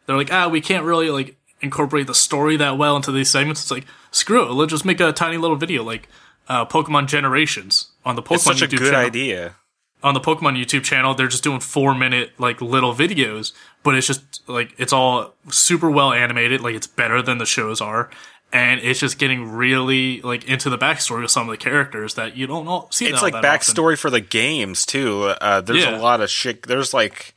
they're 0.05 0.17
like, 0.17 0.33
ah, 0.33 0.47
we 0.47 0.61
can't 0.61 0.85
really 0.85 1.09
like 1.09 1.37
incorporate 1.61 2.07
the 2.07 2.15
story 2.15 2.57
that 2.57 2.77
well 2.77 2.95
into 2.95 3.11
these 3.11 3.29
segments. 3.29 3.61
It's 3.61 3.71
like 3.71 3.85
screw 4.11 4.43
it, 4.49 4.51
let's 4.53 4.71
just 4.71 4.85
make 4.85 4.99
a 4.99 5.11
tiny 5.11 5.37
little 5.37 5.57
video 5.57 5.83
like 5.83 6.07
uh, 6.47 6.65
Pokemon 6.65 7.07
Generations 7.07 7.87
on 8.05 8.15
the 8.15 8.21
Pokemon 8.21 8.33
It's 8.35 8.43
such 8.43 8.61
a 8.61 8.67
YouTube 8.67 8.77
good 8.77 8.91
channel. 8.91 9.05
idea. 9.07 9.55
On 10.03 10.13
the 10.13 10.19
Pokemon 10.19 10.61
YouTube 10.63 10.83
channel, 10.83 11.15
they're 11.15 11.27
just 11.27 11.43
doing 11.43 11.59
four 11.59 11.95
minute 11.95 12.31
like 12.37 12.61
little 12.61 12.93
videos, 12.93 13.53
but 13.83 13.95
it's 13.95 14.05
just 14.05 14.47
like 14.47 14.73
it's 14.77 14.93
all 14.93 15.33
super 15.49 15.89
well 15.89 16.11
animated. 16.13 16.61
Like 16.61 16.75
it's 16.75 16.85
better 16.87 17.21
than 17.21 17.39
the 17.39 17.45
shows 17.45 17.81
are. 17.81 18.09
And 18.53 18.79
it's 18.81 18.99
just 18.99 19.17
getting 19.17 19.51
really 19.51 20.21
like 20.21 20.45
into 20.45 20.69
the 20.69 20.77
backstory 20.77 21.23
of 21.23 21.31
some 21.31 21.49
of 21.49 21.51
the 21.51 21.57
characters 21.57 22.13
that 22.13 22.37
you 22.37 22.45
don't 22.47 22.67
all 22.67 22.87
see. 22.91 23.07
It's 23.07 23.21
like 23.23 23.33
that 23.33 23.43
often. 23.43 23.59
backstory 23.75 23.97
for 23.97 24.09
the 24.11 24.21
games 24.21 24.85
too. 24.85 25.23
Uh, 25.41 25.59
there's 25.61 25.83
Yeah. 25.83 25.97
a 25.97 25.99
lot 25.99 26.21
of 26.21 26.29
shit. 26.29 26.63
There's 26.63 26.93
like, 26.93 27.34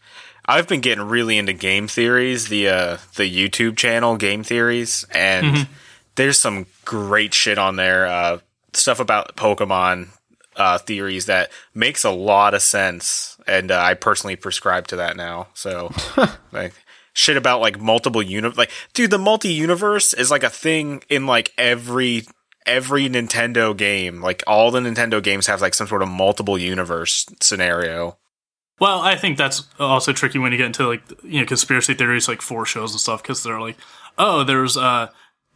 I've 0.49 0.67
been 0.67 0.81
getting 0.81 1.05
really 1.05 1.37
into 1.39 1.53
game 1.53 1.87
theories. 1.87 2.49
The 2.49 2.69
uh, 2.69 2.97
the 3.17 3.31
YouTube 3.31 3.77
channel 3.77 4.17
Game 4.17 4.43
Theories, 4.43 5.05
and 5.13 5.47
Mm-hmm. 5.47 5.73
there's 6.17 6.39
some 6.39 6.67
great 6.85 7.35
shit 7.35 7.59
on 7.59 7.77
there. 7.77 8.07
Uh, 8.07 8.39
stuff 8.73 8.99
about 8.99 9.37
Pokemon 9.37 10.09
uh, 10.57 10.79
theories 10.79 11.27
that 11.27 11.51
makes 11.75 12.03
a 12.05 12.11
lot 12.11 12.55
of 12.55 12.63
sense, 12.63 13.37
and 13.47 13.71
uh, 13.71 13.79
I 13.79 13.95
personally 13.95 14.37
prescribe 14.37 14.87
to 14.89 14.97
that 14.97 15.17
now. 15.17 15.49
So, 15.55 15.93
like. 16.53 16.73
Shit 17.15 17.37
about 17.37 17.61
like 17.61 17.81
multiple 17.81 18.23
uni 18.23 18.49
like 18.51 18.71
dude 18.95 19.11
the 19.11 19.19
multi 19.19 19.49
universe 19.49 20.13
is 20.15 20.31
like 20.31 20.45
a 20.45 20.51
thing 20.51 21.03
in 21.09 21.27
like 21.27 21.53
every 21.59 22.23
every 22.65 23.09
Nintendo 23.09 23.77
game, 23.77 24.21
like 24.23 24.45
all 24.47 24.71
the 24.71 24.79
Nintendo 24.79 25.21
games 25.21 25.49
have 25.49 25.61
like 25.61 25.75
some 25.75 25.89
sort 25.89 26.03
of 26.03 26.09
multiple 26.09 26.57
universe 26.57 27.27
scenario. 27.41 28.19
Well, 28.81 29.01
I 29.01 29.17
think 29.17 29.39
that's 29.39 29.65
also 29.79 30.13
tricky 30.13 30.39
when 30.39 30.53
you 30.53 30.59
get 30.59 30.67
into 30.67 30.87
like 30.87 31.03
you 31.25 31.41
know 31.41 31.47
conspiracy 31.47 31.95
theories 31.95 32.29
like 32.29 32.43
for 32.43 32.65
shows 32.65 32.93
and 32.93 33.01
stuff 33.01 33.23
because 33.23 33.43
they're 33.43 33.61
like, 33.61 33.77
oh, 34.19 34.45
there's 34.45 34.77
a 34.77 35.11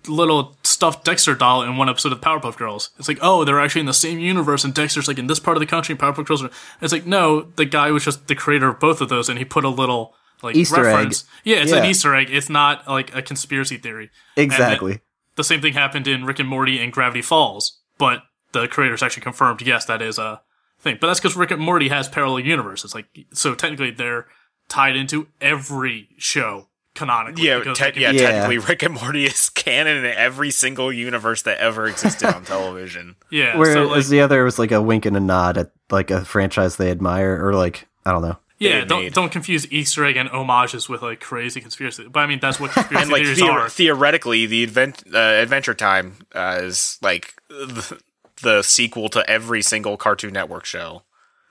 little 0.08 0.56
stuffed 0.64 1.04
Dexter 1.04 1.34
doll 1.34 1.62
in 1.62 1.76
one 1.76 1.88
episode 1.88 2.12
of 2.12 2.20
Powerpuff 2.20 2.56
Girls. 2.56 2.90
It's 2.98 3.06
like, 3.06 3.18
oh, 3.22 3.44
they're 3.44 3.60
actually 3.60 3.80
in 3.80 3.86
the 3.86 3.94
same 3.94 4.18
universe, 4.18 4.64
and 4.64 4.74
Dexter's 4.74 5.06
like 5.08 5.18
in 5.18 5.28
this 5.28 5.38
part 5.38 5.56
of 5.56 5.60
the 5.60 5.66
country, 5.66 5.92
and 5.92 6.00
Powerpuff 6.00 6.26
Girls 6.26 6.42
are. 6.42 6.50
It's 6.80 6.92
like, 6.92 7.06
no, 7.06 7.42
the 7.56 7.64
guy 7.64 7.90
was 7.90 8.04
just 8.04 8.26
the 8.26 8.34
creator 8.34 8.68
of 8.68 8.80
both 8.80 9.00
of 9.00 9.08
those, 9.08 9.28
and 9.28 9.38
he 9.38 9.44
put 9.44 9.64
a 9.64 9.68
little 9.68 10.14
like 10.42 10.56
Easter 10.56 10.80
egg. 10.80 10.86
reference. 10.86 11.24
Yeah, 11.44 11.58
it's 11.58 11.72
an 11.72 11.84
Easter 11.84 12.14
egg. 12.16 12.28
It's 12.30 12.48
not 12.48 12.88
like 12.88 13.14
a 13.14 13.22
conspiracy 13.22 13.76
theory. 13.76 14.10
Exactly. 14.36 15.00
the 15.36 15.44
same 15.44 15.60
thing 15.62 15.74
happened 15.74 16.08
in 16.08 16.24
Rick 16.24 16.40
and 16.40 16.48
Morty 16.48 16.82
and 16.82 16.92
Gravity 16.92 17.22
Falls, 17.22 17.78
but 17.98 18.22
the 18.52 18.66
creators 18.66 19.02
actually 19.02 19.22
confirmed, 19.22 19.62
yes, 19.62 19.84
that 19.86 20.02
is 20.02 20.18
a 20.18 20.40
thing. 20.82 20.98
But 21.00 21.06
that's 21.08 21.20
because 21.20 21.36
Rick 21.36 21.50
and 21.52 21.60
Morty 21.62 21.88
has 21.88 22.08
parallel 22.08 22.40
universes. 22.40 22.94
Like, 22.94 23.06
so 23.32 23.54
technically 23.54 23.90
they're 23.90 24.26
tied 24.68 24.96
into 24.96 25.28
every 25.40 26.08
show 26.18 26.68
canonically. 26.94 27.44
Yeah, 27.46 27.58
because 27.58 27.78
te- 27.78 27.90
they 27.92 28.00
yeah, 28.02 28.10
Yeah. 28.10 28.30
technically 28.30 28.58
Rick 28.58 28.82
and 28.82 28.94
Morty 28.94 29.24
is 29.24 29.48
canon 29.54 30.04
in 30.04 30.04
every 30.04 30.50
single 30.50 30.92
universe 30.92 31.42
that 31.42 31.58
ever 31.58 31.86
existed 31.86 32.28
on 32.34 32.44
television. 32.44 33.16
yeah. 33.30 33.56
Whereas 33.56 33.74
so 33.74 33.84
like, 33.86 34.06
the 34.06 34.20
other 34.20 34.44
was 34.44 34.58
like 34.58 34.72
a 34.72 34.82
wink 34.82 35.06
and 35.06 35.16
a 35.16 35.20
nod 35.20 35.56
at 35.56 35.72
like 35.90 36.10
a 36.10 36.24
franchise 36.24 36.76
they 36.76 36.90
admire, 36.90 37.44
or 37.46 37.54
like 37.54 37.86
I 38.04 38.12
don't 38.12 38.22
know. 38.22 38.36
yeah, 38.58 38.84
don't 38.84 39.02
made. 39.04 39.14
don't 39.14 39.32
confuse 39.32 39.70
Easter 39.72 40.04
egg 40.04 40.16
and 40.16 40.28
homages 40.28 40.88
with 40.88 41.02
like 41.02 41.20
crazy 41.20 41.60
conspiracy. 41.60 42.06
But 42.08 42.20
I 42.20 42.26
mean, 42.26 42.40
that's 42.40 42.60
what 42.60 42.70
conspiracy 42.72 43.02
And 43.02 43.10
like 43.12 43.22
theories 43.22 43.40
theor- 43.40 43.50
are. 43.52 43.68
theoretically, 43.68 44.46
the 44.46 44.62
advent 44.64 45.02
uh, 45.14 45.18
Adventure 45.18 45.74
Time 45.74 46.16
uh, 46.34 46.58
is 46.62 46.98
like 47.02 47.34
the, 47.48 47.98
the 48.42 48.62
sequel 48.62 49.08
to 49.10 49.28
every 49.28 49.62
single 49.62 49.96
Cartoon 49.96 50.32
Network 50.34 50.64
show 50.64 51.02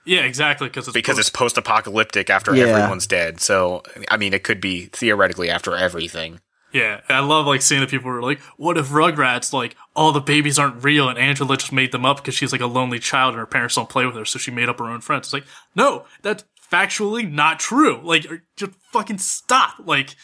Yeah, 0.04 0.20
exactly. 0.22 0.68
Because 0.68 0.88
it's 0.88 0.94
because 0.94 1.16
post- 1.16 1.28
it's 1.28 1.30
post-apocalyptic 1.36 2.28
after 2.30 2.54
Yeah. 2.54 2.64
everyone's 2.64 3.06
dead. 3.06 3.40
So 3.40 3.82
I 4.10 4.16
mean, 4.16 4.34
it 4.34 4.42
could 4.44 4.60
be 4.60 4.86
theoretically 4.86 5.48
after 5.50 5.76
everything. 5.76 6.40
Yeah, 6.72 7.00
I 7.10 7.18
love 7.20 7.46
like 7.46 7.60
seeing 7.60 7.82
the 7.82 7.86
people 7.86 8.10
who 8.10 8.16
are 8.16 8.22
like, 8.22 8.40
"What 8.56 8.78
if 8.78 8.88
Rugrats 8.88 9.52
like 9.52 9.76
all 9.94 10.10
the 10.12 10.20
babies 10.22 10.58
aren't 10.58 10.82
real 10.82 11.06
and 11.08 11.18
Angela 11.18 11.56
just 11.58 11.70
made 11.72 11.92
them 11.92 12.06
up 12.06 12.16
because 12.16 12.34
she's 12.34 12.50
like 12.50 12.62
a 12.62 12.66
lonely 12.66 12.98
child 12.98 13.34
and 13.34 13.38
her 13.40 13.46
parents 13.46 13.74
don't 13.74 13.90
play 13.90 14.06
with 14.06 14.16
her, 14.16 14.24
so 14.24 14.38
she 14.38 14.50
made 14.50 14.68
up 14.70 14.78
her 14.78 14.86
own 14.86 15.02
friends?" 15.02 15.26
It's 15.26 15.32
like, 15.34 15.44
no, 15.76 16.06
that's 16.22 16.44
factually 16.72 17.30
not 17.30 17.60
true. 17.60 18.00
Like, 18.02 18.24
just 18.56 18.72
fucking 18.90 19.18
stop. 19.18 19.74
Like, 19.84 20.14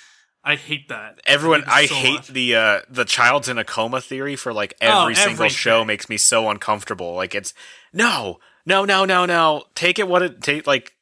I 0.49 0.57
hate 0.57 0.89
that. 0.89 1.21
Everyone, 1.27 1.63
I 1.67 1.85
so 1.87 1.95
hate 1.95 2.15
much. 2.15 2.29
the 2.29 2.57
uh 2.57 2.81
the 2.89 3.05
child's 3.05 3.49
in 3.51 3.59
a 3.59 3.65
coma 3.65 4.01
theory 4.01 4.35
for 4.35 4.53
like 4.55 4.73
Oh, 4.81 5.03
every 5.03 5.15
single 5.15 5.33
everything. 5.33 5.51
show 5.55 5.85
makes 5.85 6.09
me 6.09 6.17
so 6.17 6.49
uncomfortable. 6.49 7.15
Like 7.15 7.35
it's 7.35 7.53
no, 7.93 8.41
no, 8.65 8.87
no, 8.87 9.05
no, 9.05 9.27
no. 9.27 9.65
Take 9.75 9.99
it 9.99 10.09
what 10.09 10.23
it 10.23 10.41
take. 10.41 10.67
Like 10.67 10.95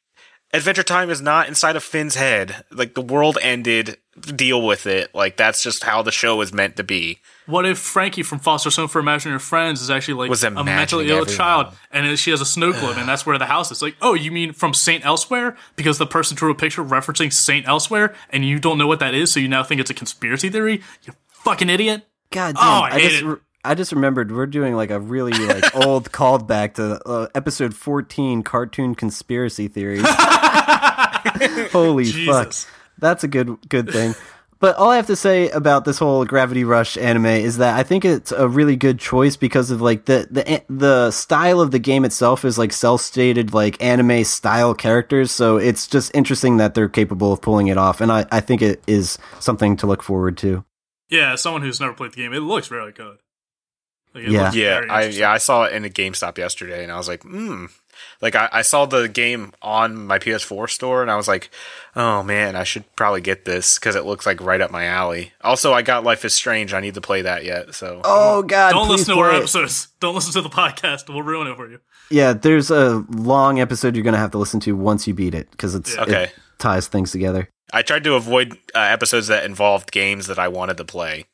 Adventure 0.53 0.83
Time 0.83 1.09
is 1.09 1.21
not 1.21 1.47
inside 1.49 1.75
of 1.75 1.83
Finn's 1.83 2.15
head. 2.15 2.63
Like 2.71 2.93
the 2.93 3.01
world 3.01 3.37
ended, 3.41 3.97
deal 4.19 4.65
with 4.65 4.87
it. 4.87 5.13
Like 5.13 5.35
that's 5.35 5.61
just 5.61 5.83
how 5.83 6.01
the 6.01 6.11
show 6.11 6.39
is 6.41 6.53
meant 6.53 6.77
to 6.77 6.83
be. 6.83 7.19
What 7.47 7.65
if 7.65 7.77
Frankie 7.77 8.23
from 8.23 8.39
Foster 8.39 8.69
Home 8.69 8.87
for 8.87 8.99
Imaginary 8.99 9.39
Friends 9.39 9.81
is 9.81 9.89
actually 9.89 10.15
like 10.15 10.29
Was 10.29 10.43
a 10.43 10.47
imagining 10.47 10.75
mentally 10.75 11.09
ill 11.09 11.17
everyone. 11.19 11.35
child, 11.37 11.73
and 11.91 12.17
she 12.17 12.31
has 12.31 12.39
a 12.41 12.45
snow 12.45 12.71
globe, 12.71 12.97
and 12.97 13.07
that's 13.07 13.25
where 13.25 13.37
the 13.37 13.45
house 13.45 13.71
is? 13.71 13.81
Like, 13.81 13.95
oh, 14.01 14.13
you 14.13 14.31
mean 14.31 14.53
from 14.53 14.73
Saint 14.73 15.05
Elsewhere? 15.05 15.55
Because 15.75 15.97
the 15.97 16.05
person 16.07 16.35
drew 16.37 16.51
a 16.51 16.55
picture 16.55 16.83
referencing 16.83 17.31
Saint 17.31 17.67
Elsewhere, 17.67 18.13
and 18.29 18.43
you 18.45 18.57
don't 18.59 18.77
know 18.77 18.87
what 18.87 18.99
that 18.99 19.13
is, 19.13 19.31
so 19.31 19.39
you 19.39 19.47
now 19.49 19.63
think 19.63 19.79
it's 19.81 19.89
a 19.91 19.93
conspiracy 19.93 20.49
theory? 20.49 20.81
You 21.03 21.13
fucking 21.29 21.69
idiot! 21.69 22.05
God 22.31 22.55
damn! 22.55 22.63
Oh, 22.63 22.81
I 22.83 22.87
I, 22.87 22.99
hate 22.99 23.09
just 23.09 23.21
it. 23.23 23.25
re- 23.27 23.37
I 23.63 23.75
just 23.75 23.91
remembered 23.91 24.33
we're 24.33 24.45
doing 24.45 24.75
like 24.75 24.91
a 24.91 24.99
really 24.99 25.31
like 25.33 25.73
old 25.85 26.11
callback 26.11 26.73
to 26.75 27.01
uh, 27.05 27.27
episode 27.35 27.73
fourteen, 27.73 28.43
cartoon 28.43 28.95
conspiracy 28.95 29.67
theories. 29.69 30.05
Holy 31.71 32.05
fuck, 32.05 32.53
that's 32.97 33.23
a 33.23 33.27
good 33.27 33.57
good 33.69 33.89
thing. 33.91 34.15
But 34.59 34.75
all 34.77 34.89
I 34.89 34.95
have 34.95 35.05
to 35.07 35.15
say 35.15 35.51
about 35.51 35.85
this 35.85 35.99
whole 35.99 36.25
Gravity 36.25 36.63
Rush 36.63 36.97
anime 36.97 37.27
is 37.27 37.57
that 37.57 37.77
I 37.77 37.83
think 37.83 38.03
it's 38.03 38.31
a 38.31 38.47
really 38.47 38.75
good 38.75 38.97
choice 38.97 39.35
because 39.35 39.69
of 39.69 39.81
like 39.81 40.05
the 40.05 40.27
the 40.31 40.63
the 40.67 41.11
style 41.11 41.61
of 41.61 41.69
the 41.69 41.77
game 41.77 42.03
itself 42.05 42.43
is 42.43 42.57
like 42.57 42.73
self 42.73 43.01
stated 43.01 43.53
like 43.53 43.81
anime 43.83 44.23
style 44.23 44.73
characters. 44.73 45.31
So 45.31 45.57
it's 45.57 45.85
just 45.85 46.15
interesting 46.15 46.57
that 46.57 46.73
they're 46.73 46.89
capable 46.89 47.31
of 47.31 47.41
pulling 47.41 47.67
it 47.67 47.77
off, 47.77 48.01
and 48.01 48.11
I 48.11 48.25
I 48.31 48.39
think 48.39 48.63
it 48.63 48.81
is 48.87 49.19
something 49.39 49.77
to 49.77 49.87
look 49.87 50.01
forward 50.01 50.37
to. 50.39 50.63
Yeah, 51.09 51.33
as 51.33 51.41
someone 51.41 51.61
who's 51.61 51.79
never 51.79 51.93
played 51.93 52.13
the 52.13 52.17
game, 52.17 52.33
it 52.33 52.39
looks 52.39 52.71
really 52.71 52.91
good. 52.91 53.17
Like, 54.15 54.23
it 54.23 54.31
Yeah. 54.31 54.43
looks 54.45 54.55
Yeah, 54.55 54.81
I 54.89 55.03
yeah 55.05 55.31
I 55.31 55.37
saw 55.37 55.65
it 55.65 55.73
in 55.73 55.85
a 55.85 55.89
GameStop 55.89 56.37
yesterday, 56.39 56.81
and 56.81 56.91
I 56.91 56.97
was 56.97 57.07
like, 57.07 57.21
hmm. 57.21 57.65
Like 58.21 58.35
I, 58.35 58.49
I 58.51 58.61
saw 58.63 58.85
the 58.85 59.07
game 59.07 59.53
on 59.61 60.07
my 60.07 60.17
PS4 60.17 60.69
store, 60.69 61.01
and 61.03 61.11
I 61.11 61.15
was 61.15 61.27
like, 61.27 61.51
oh 61.95 62.23
man, 62.23 62.55
I 62.55 62.63
should 62.63 62.83
probably 62.95 63.21
get 63.21 63.45
this 63.45 63.77
because 63.77 63.95
it 63.95 64.05
looks 64.05 64.25
like 64.25 64.41
right 64.41 64.59
up 64.59 64.71
my 64.71 64.85
alley. 64.85 65.33
Also, 65.41 65.71
I 65.73 65.83
got 65.83 66.03
Life 66.03 66.25
is 66.25 66.33
Strange. 66.33 66.73
I 66.73 66.79
need 66.79 66.95
to 66.95 67.01
play 67.01 67.21
that 67.21 67.45
yet. 67.45 67.75
So 67.75 68.01
Oh 68.03 68.41
God! 68.41 68.71
Don't 68.71 68.89
listen 68.89 69.13
to 69.15 69.21
our 69.21 69.31
it. 69.33 69.37
episodes. 69.37 69.89
Don't 69.99 70.15
listen 70.15 70.33
to 70.33 70.41
the 70.41 70.49
podcast. 70.49 71.07
We'll 71.09 71.21
ruin 71.21 71.47
it 71.47 71.55
for 71.55 71.69
you. 71.69 71.79
Yeah, 72.09 72.33
there's 72.33 72.71
a 72.71 73.05
long 73.09 73.59
episode 73.59 73.95
you're 73.95 74.03
gonna 74.05 74.17
have 74.17 74.31
to 74.31 74.37
listen 74.37 74.59
to 74.61 74.75
once 74.75 75.07
you 75.07 75.13
beat 75.13 75.35
it 75.35 75.51
because 75.51 75.75
it's 75.75 75.93
Yeah. 75.95 76.01
Okay. 76.01 76.23
it 76.23 76.33
ties 76.57 76.87
things 76.87 77.11
together. 77.11 77.49
I 77.71 77.81
tried 77.81 78.03
to 78.05 78.15
avoid 78.15 78.53
uh, 78.73 78.79
episodes 78.79 79.27
that 79.27 79.43
involved 79.45 79.91
games 79.91 80.27
that 80.27 80.39
I 80.39 80.47
wanted 80.47 80.77
to 80.77 80.85
play. 80.85 81.25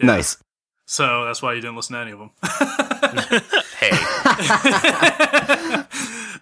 Yeah. 0.00 0.06
Nice. 0.06 0.38
So 0.86 1.24
that's 1.26 1.40
why 1.42 1.52
you 1.54 1.60
didn't 1.60 1.76
listen 1.76 1.94
to 1.94 2.00
any 2.00 2.10
of 2.12 2.18
them. 2.18 2.30
Hey, 3.78 3.90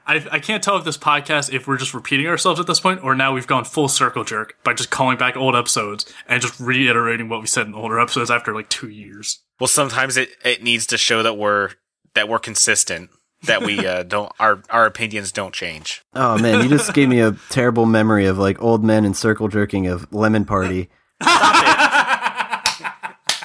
I, 0.05 0.27
I 0.33 0.39
can't 0.41 0.63
tell 0.63 0.77
if 0.77 0.85
this 0.85 0.99
podcast, 0.99 1.53
if 1.53 1.67
we're 1.67 1.77
just 1.77 1.95
repeating 1.95 2.27
ourselves 2.27 2.59
at 2.61 2.67
this 2.67 2.81
point, 2.81 3.03
or 3.05 3.15
now 3.15 3.33
we've 3.33 3.47
gone 3.47 3.65
full 3.65 3.89
circle 3.89 4.25
jerk 4.25 4.57
by 4.65 4.75
just 4.75 4.91
calling 4.91 5.17
back 5.17 5.37
old 5.37 5.55
episodes 5.55 6.13
and 6.29 6.43
just 6.43 6.59
reiterating 6.61 7.29
what 7.29 7.41
we 7.41 7.47
said 7.47 7.67
in 7.67 7.75
older 7.75 8.01
episodes 8.01 8.31
after 8.31 8.53
like 8.55 8.69
two 8.69 8.89
years. 8.89 9.41
well, 9.61 9.69
sometimes 9.69 10.17
it, 10.17 10.31
it 10.45 10.63
needs 10.63 10.87
to 10.89 10.99
show 10.99 11.23
that 11.23 11.35
we're 11.39 11.71
that 12.15 12.29
we're 12.29 12.39
consistent. 12.39 13.11
That 13.45 13.63
we 13.63 13.85
uh, 13.87 14.03
don't 14.09 14.31
our 14.39 14.63
our 14.71 14.87
opinions 14.87 15.33
don't 15.33 15.55
change. 15.55 16.03
Oh 16.15 16.39
man, 16.39 16.63
you 16.63 16.69
just 16.69 16.93
gave 16.95 17.09
me 17.09 17.21
a 17.21 17.33
terrible 17.51 17.87
memory 17.87 18.27
of 18.27 18.39
like 18.39 18.61
old 18.63 18.85
men 18.85 19.05
and 19.05 19.17
circle 19.17 19.49
jerking 19.49 19.87
of 19.87 20.13
Lemon 20.13 20.45
Party. 20.45 20.91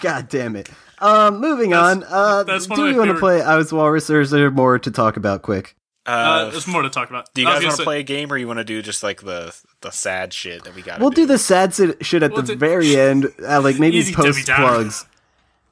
God 0.01 0.27
damn 0.29 0.55
it. 0.55 0.69
Um, 0.99 1.39
moving 1.39 1.73
on. 1.73 2.03
Uh, 2.03 2.43
that's 2.43 2.67
do 2.67 2.73
of 2.85 2.93
we 2.93 2.97
want 2.99 3.11
to 3.11 3.19
play 3.19 3.41
I 3.41 3.55
Was 3.55 3.71
Walrus, 3.71 4.09
or 4.09 4.21
is 4.21 4.31
there 4.31 4.49
more 4.51 4.79
to 4.79 4.91
talk 4.91 5.17
about? 5.17 5.41
Quick. 5.43 5.75
Uh, 6.05 6.09
Uh, 6.09 6.49
there's 6.51 6.67
more 6.67 6.81
to 6.83 6.89
talk 6.89 7.09
about. 7.09 7.33
do 7.33 7.41
you 7.41 7.47
guys 7.47 7.63
want 7.63 7.75
to 7.75 7.83
play 7.83 7.99
a 7.99 8.03
game, 8.03 8.31
or 8.31 8.37
you 8.37 8.47
want 8.47 8.59
to 8.59 8.63
do 8.63 8.81
just 8.81 9.03
like 9.03 9.21
the 9.23 9.53
the 9.81 9.91
sad 9.91 10.33
shit 10.33 10.63
that 10.63 10.73
we 10.75 10.81
got? 10.81 10.99
We'll 10.99 11.09
do 11.09 11.25
the 11.25 11.37
sad 11.37 11.73
shit 11.73 12.23
at 12.23 12.31
We'll 12.31 12.41
the 12.41 12.53
do- 12.53 12.55
very 12.57 12.95
end, 12.97 13.27
uh, 13.47 13.61
like 13.61 13.77
maybe 13.77 14.03
post 14.13 14.47
plugs, 14.47 15.05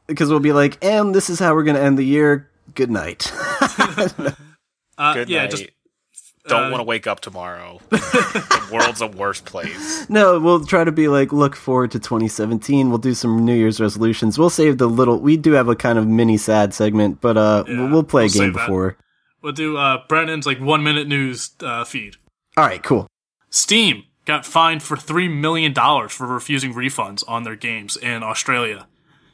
because 0.08 0.30
we'll 0.30 0.40
be 0.42 0.52
like, 0.54 0.78
and 0.84 1.16
this 1.16 1.30
is 1.30 1.40
how 1.40 1.56
we're 1.56 1.64
gonna 1.64 1.80
end 1.80 1.98
the 1.98 2.04
year. 2.06 2.50
Good 2.74 2.92
night. 2.92 3.32
Uh, 4.98 5.14
Good 5.14 5.30
yeah, 5.30 5.42
night. 5.42 5.52
just 5.52 5.66
don't 6.48 6.66
uh, 6.66 6.70
want 6.72 6.80
to 6.80 6.84
wake 6.84 7.08
up 7.08 7.20
tomorrow. 7.20 7.80
the 7.90 8.70
world's 8.72 9.02
a 9.02 9.08
worse 9.08 9.42
place. 9.42 10.10
No, 10.10 10.40
we'll 10.40 10.66
try 10.66 10.84
to 10.84 10.92
be 10.92 11.08
like 11.08 11.34
look 11.34 11.56
forward 11.56 11.92
to 11.92 12.00
2017. 12.00 12.90
We'll 12.90 12.98
do 12.98 13.14
some 13.14 13.44
New 13.46 13.56
Year's 13.56 13.80
resolutions. 13.80 14.38
We'll 14.38 14.50
save 14.50 14.78
the 14.78 14.88
little. 14.88 15.20
We 15.20 15.38
do 15.38 15.54
have 15.54 15.68
a 15.68 15.76
kind 15.76 15.98
of 15.98 16.08
mini 16.08 16.38
sad 16.38 16.74
segment, 16.74 17.22
but 17.22 17.38
uh, 17.38 17.64
Yeah, 17.68 17.80
we'll, 17.82 17.90
we'll 17.90 18.04
play 18.04 18.24
we'll 18.24 18.32
a 18.32 18.34
game 18.34 18.40
save 18.40 18.54
that. 18.54 18.66
before. 18.68 18.98
we'll 19.42 19.54
do 19.54 19.78
uh, 19.78 20.04
Brandon's 20.08 20.46
like 20.46 20.60
one 20.60 20.84
minute 20.84 21.08
news 21.08 21.52
uh, 21.62 21.84
feed. 21.84 22.18
All 22.58 22.66
right, 22.66 22.82
cool. 22.84 23.08
Steam 23.50 24.04
got 24.26 24.46
fined 24.46 24.84
for 24.84 24.98
three 24.98 25.28
million 25.28 25.74
dollars 25.74 26.12
for 26.12 26.28
refusing 26.28 26.74
refunds 26.74 27.24
on 27.28 27.44
their 27.44 27.56
games 27.56 27.96
in 27.98 28.24
Australia. 28.24 28.88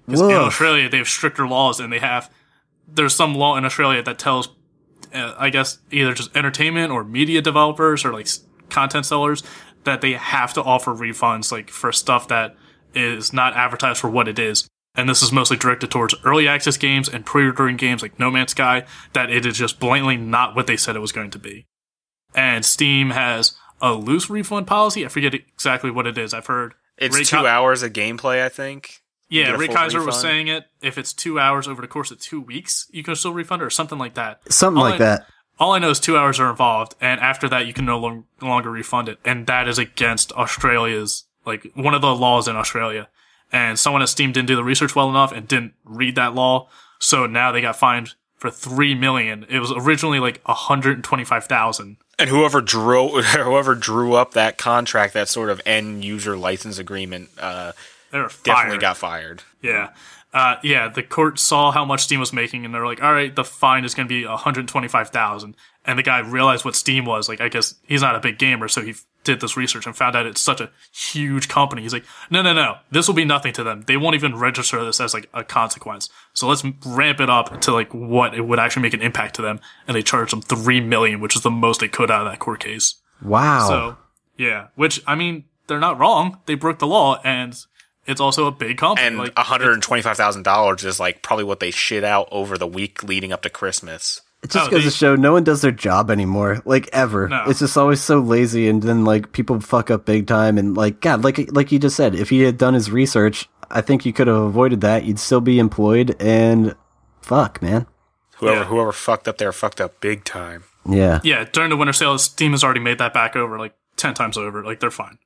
Because 0.05 0.21
in 0.21 0.31
Australia, 0.31 0.89
they 0.89 0.97
have 0.97 1.07
stricter 1.07 1.47
laws, 1.47 1.79
and 1.79 1.93
they 1.93 1.99
have 1.99 2.29
there's 2.87 3.15
some 3.15 3.35
law 3.35 3.55
in 3.55 3.65
Australia 3.65 4.03
that 4.03 4.19
tells, 4.19 4.49
uh, 5.13 5.35
I 5.37 5.49
guess, 5.49 5.79
either 5.91 6.13
just 6.13 6.35
entertainment 6.35 6.91
or 6.91 7.03
media 7.03 7.41
developers 7.41 8.05
or 8.05 8.13
like 8.13 8.27
content 8.69 9.05
sellers 9.05 9.43
that 9.83 10.01
they 10.01 10.13
have 10.13 10.53
to 10.53 10.63
offer 10.63 10.91
refunds 10.91 11.51
like 11.51 11.69
for 11.69 11.91
stuff 11.91 12.27
that 12.27 12.55
is 12.93 13.33
not 13.33 13.55
advertised 13.55 13.99
for 13.99 14.09
what 14.09 14.27
it 14.27 14.39
is. 14.39 14.67
And 14.95 15.07
this 15.07 15.23
is 15.23 15.31
mostly 15.31 15.57
directed 15.57 15.89
towards 15.89 16.15
early 16.25 16.47
access 16.47 16.75
games 16.75 17.07
and 17.07 17.25
pre-ordering 17.25 17.77
games 17.77 18.01
like 18.01 18.19
No 18.19 18.29
Man's 18.29 18.51
Sky. 18.51 18.85
That 19.13 19.29
it 19.29 19.45
is 19.45 19.57
just 19.57 19.79
blatantly 19.79 20.17
not 20.17 20.55
what 20.55 20.67
they 20.67 20.75
said 20.75 20.95
it 20.95 20.99
was 20.99 21.13
going 21.13 21.31
to 21.31 21.39
be. 21.39 21.65
And 22.35 22.65
Steam 22.65 23.11
has 23.11 23.55
a 23.81 23.93
loose 23.93 24.29
refund 24.29 24.67
policy. 24.67 25.05
I 25.05 25.09
forget 25.09 25.33
exactly 25.33 25.91
what 25.91 26.07
it 26.07 26.17
is. 26.17 26.33
I've 26.33 26.47
heard 26.47 26.73
It's 26.97 27.17
Ray 27.17 27.23
two 27.23 27.47
hours 27.47 27.83
of 27.83 27.93
gameplay, 27.93 28.43
I 28.43 28.49
think. 28.49 29.00
Yeah, 29.31 29.51
Rick 29.51 29.55
a 29.55 29.57
Ray 29.57 29.65
full 29.67 29.75
Kaiser 29.75 30.03
was 30.05 30.19
saying 30.21 30.47
it. 30.47 30.65
If 30.81 30.97
it's 30.97 31.13
two 31.13 31.39
hours 31.39 31.67
over 31.67 31.81
the 31.81 31.87
course 31.87 32.11
of 32.11 32.19
two 32.19 32.39
weeks, 32.41 32.87
you 32.91 33.01
can 33.03 33.15
still 33.15 33.33
refund 33.33 33.61
it 33.61 33.65
or 33.65 33.69
something 33.69 33.97
like 33.97 34.13
that. 34.13 34.41
Something 34.53 34.77
All 34.77 34.89
like 34.89 34.95
I- 35.01 35.05
that. 35.05 35.25
All 35.59 35.73
I 35.73 35.79
know 35.79 35.91
is 35.91 35.99
two 35.99 36.17
hours 36.17 36.39
are 36.39 36.49
involved, 36.49 36.95
and 36.99 37.19
after 37.21 37.47
that, 37.49 37.67
you 37.67 37.73
can 37.73 37.85
no 37.85 37.99
long, 37.99 38.25
longer 38.41 38.71
refund 38.71 39.07
it, 39.09 39.19
and 39.23 39.45
that 39.45 39.67
is 39.67 39.77
against 39.77 40.31
Australia's 40.31 41.25
like 41.45 41.67
one 41.75 41.93
of 41.93 42.01
the 42.01 42.15
laws 42.15 42.47
in 42.47 42.55
Australia. 42.55 43.09
And 43.51 43.77
someone 43.77 44.01
at 44.01 44.09
Steam 44.09 44.31
didn't 44.31 44.47
do 44.47 44.55
the 44.55 44.63
research 44.63 44.95
well 44.95 45.09
enough 45.09 45.31
and 45.31 45.47
didn't 45.47 45.73
read 45.83 46.15
that 46.15 46.33
law, 46.33 46.67
so 46.99 47.27
now 47.27 47.51
they 47.51 47.61
got 47.61 47.75
fined 47.75 48.15
for 48.37 48.49
three 48.49 48.95
million. 48.95 49.45
It 49.49 49.59
was 49.59 49.71
originally 49.71 50.19
like 50.19 50.41
a 50.47 50.53
hundred 50.53 50.95
and 50.95 51.03
twenty-five 51.03 51.45
thousand. 51.45 51.97
And 52.17 52.29
whoever 52.29 52.59
drew 52.61 53.21
whoever 53.21 53.75
drew 53.75 54.13
up 54.13 54.31
that 54.33 54.57
contract, 54.57 55.13
that 55.13 55.27
sort 55.29 55.49
of 55.51 55.61
end 55.65 56.03
user 56.03 56.35
license 56.37 56.79
agreement, 56.79 57.29
uh, 57.39 57.73
They 58.11 58.19
were 58.19 58.27
definitely 58.43 58.71
fired. 58.71 58.81
got 58.81 58.97
fired. 58.97 59.43
Yeah. 59.61 59.89
Uh, 60.33 60.55
yeah, 60.63 60.87
the 60.87 61.03
court 61.03 61.37
saw 61.39 61.71
how 61.71 61.83
much 61.83 62.03
Steam 62.03 62.21
was 62.21 62.31
making, 62.31 62.63
and 62.63 62.73
they're 62.73 62.85
like, 62.85 63.03
"All 63.03 63.11
right, 63.11 63.35
the 63.35 63.43
fine 63.43 63.83
is 63.83 63.93
going 63.93 64.07
to 64.07 64.13
be 64.13 64.25
one 64.25 64.37
hundred 64.37 64.67
twenty-five 64.67 65.09
thousand. 65.09 65.55
And 65.83 65.99
the 65.99 66.03
guy 66.03 66.19
realized 66.19 66.63
what 66.63 66.75
Steam 66.75 67.05
was. 67.05 67.27
Like, 67.27 67.41
I 67.41 67.49
guess 67.49 67.75
he's 67.85 68.01
not 68.01 68.15
a 68.15 68.19
big 68.19 68.37
gamer, 68.37 68.67
so 68.69 68.81
he 68.81 68.91
f- 68.91 69.03
did 69.23 69.41
this 69.41 69.57
research 69.57 69.85
and 69.85 69.97
found 69.97 70.15
out 70.15 70.25
it's 70.25 70.39
such 70.39 70.61
a 70.61 70.69
huge 70.93 71.49
company. 71.49 71.81
He's 71.81 71.91
like, 71.91 72.05
"No, 72.29 72.41
no, 72.41 72.53
no, 72.53 72.77
this 72.91 73.07
will 73.09 73.15
be 73.15 73.25
nothing 73.25 73.51
to 73.53 73.63
them. 73.63 73.81
They 73.87 73.97
won't 73.97 74.15
even 74.15 74.37
register 74.37 74.81
this 74.85 75.01
as 75.01 75.13
like 75.13 75.27
a 75.33 75.43
consequence. 75.43 76.07
So 76.33 76.47
let's 76.47 76.63
ramp 76.85 77.19
it 77.19 77.29
up 77.29 77.59
to 77.61 77.73
like 77.73 77.93
what 77.93 78.33
it 78.33 78.41
would 78.41 78.59
actually 78.59 78.83
make 78.83 78.93
an 78.93 79.01
impact 79.01 79.35
to 79.35 79.41
them." 79.41 79.59
And 79.85 79.97
they 79.97 80.03
charged 80.03 80.31
them 80.31 80.41
three 80.41 80.79
million, 80.79 81.19
which 81.19 81.35
is 81.35 81.41
the 81.41 81.51
most 81.51 81.81
they 81.81 81.89
could 81.89 82.09
out 82.09 82.25
of 82.25 82.31
that 82.31 82.39
court 82.39 82.61
case. 82.61 82.95
Wow. 83.21 83.67
So 83.67 83.97
yeah, 84.37 84.67
which 84.75 85.03
I 85.05 85.15
mean, 85.15 85.43
they're 85.67 85.77
not 85.77 85.99
wrong. 85.99 86.37
They 86.45 86.55
broke 86.55 86.79
the 86.79 86.87
law, 86.87 87.19
and 87.25 87.53
it's 88.07 88.21
also 88.21 88.47
a 88.47 88.51
big 88.51 88.77
company. 88.77 89.07
And 89.07 89.17
like, 89.17 89.35
one 89.37 89.45
hundred 89.45 89.73
and 89.73 89.81
twenty 89.83 90.01
five 90.01 90.17
thousand 90.17 90.43
dollars 90.43 90.83
is 90.83 90.99
like 90.99 91.21
probably 91.21 91.45
what 91.45 91.59
they 91.59 91.71
shit 91.71 92.03
out 92.03 92.27
over 92.31 92.57
the 92.57 92.67
week 92.67 93.03
leading 93.03 93.31
up 93.31 93.41
to 93.43 93.49
Christmas. 93.49 94.21
it 94.43 94.49
just 94.51 94.67
oh, 94.67 94.71
goes 94.71 94.83
they- 94.83 94.89
to 94.89 94.95
show 94.95 95.15
no 95.15 95.33
one 95.33 95.43
does 95.43 95.61
their 95.61 95.71
job 95.71 96.09
anymore, 96.11 96.61
like 96.65 96.89
ever. 96.93 97.27
No. 97.29 97.43
It's 97.47 97.59
just 97.59 97.77
always 97.77 98.01
so 98.01 98.19
lazy, 98.19 98.67
and 98.67 98.81
then 98.81 99.05
like 99.05 99.31
people 99.31 99.59
fuck 99.59 99.91
up 99.91 100.05
big 100.05 100.27
time, 100.27 100.57
and 100.57 100.75
like 100.75 101.01
God, 101.01 101.23
like 101.23 101.51
like 101.51 101.71
you 101.71 101.79
just 101.79 101.95
said, 101.95 102.15
if 102.15 102.29
he 102.29 102.41
had 102.41 102.57
done 102.57 102.73
his 102.73 102.89
research, 102.91 103.47
I 103.69 103.81
think 103.81 104.05
you 104.05 104.13
could 104.13 104.27
have 104.27 104.35
avoided 104.37 104.81
that. 104.81 105.05
You'd 105.05 105.19
still 105.19 105.41
be 105.41 105.59
employed, 105.59 106.15
and 106.19 106.75
fuck, 107.21 107.61
man. 107.61 107.85
Whoever 108.37 108.57
Yeah. 108.61 108.65
whoever 108.65 108.91
fucked 108.91 109.27
up 109.27 109.37
there 109.37 109.51
fucked 109.51 109.79
up 109.79 110.01
big 110.01 110.23
time. 110.23 110.63
Yeah. 110.89 111.19
Yeah, 111.23 111.43
during 111.43 111.69
the 111.69 111.77
winter 111.77 111.93
sale, 111.93 112.17
Steam 112.17 112.51
has 112.53 112.63
already 112.63 112.79
made 112.79 112.97
that 112.97 113.13
back 113.13 113.35
over 113.35 113.59
like 113.59 113.75
10 113.97 114.15
times 114.15 114.35
over. 114.35 114.63
Like, 114.63 114.79
they're 114.79 114.89
fine. 114.89 115.19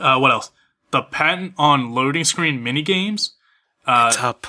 Uh, 0.00 0.18
what 0.18 0.30
else? 0.30 0.50
The 0.90 1.02
patent 1.02 1.54
on 1.56 1.92
loading 1.94 2.24
screen 2.24 2.62
mini 2.62 2.82
games, 2.82 3.34
it's 3.86 4.16
up. 4.18 4.46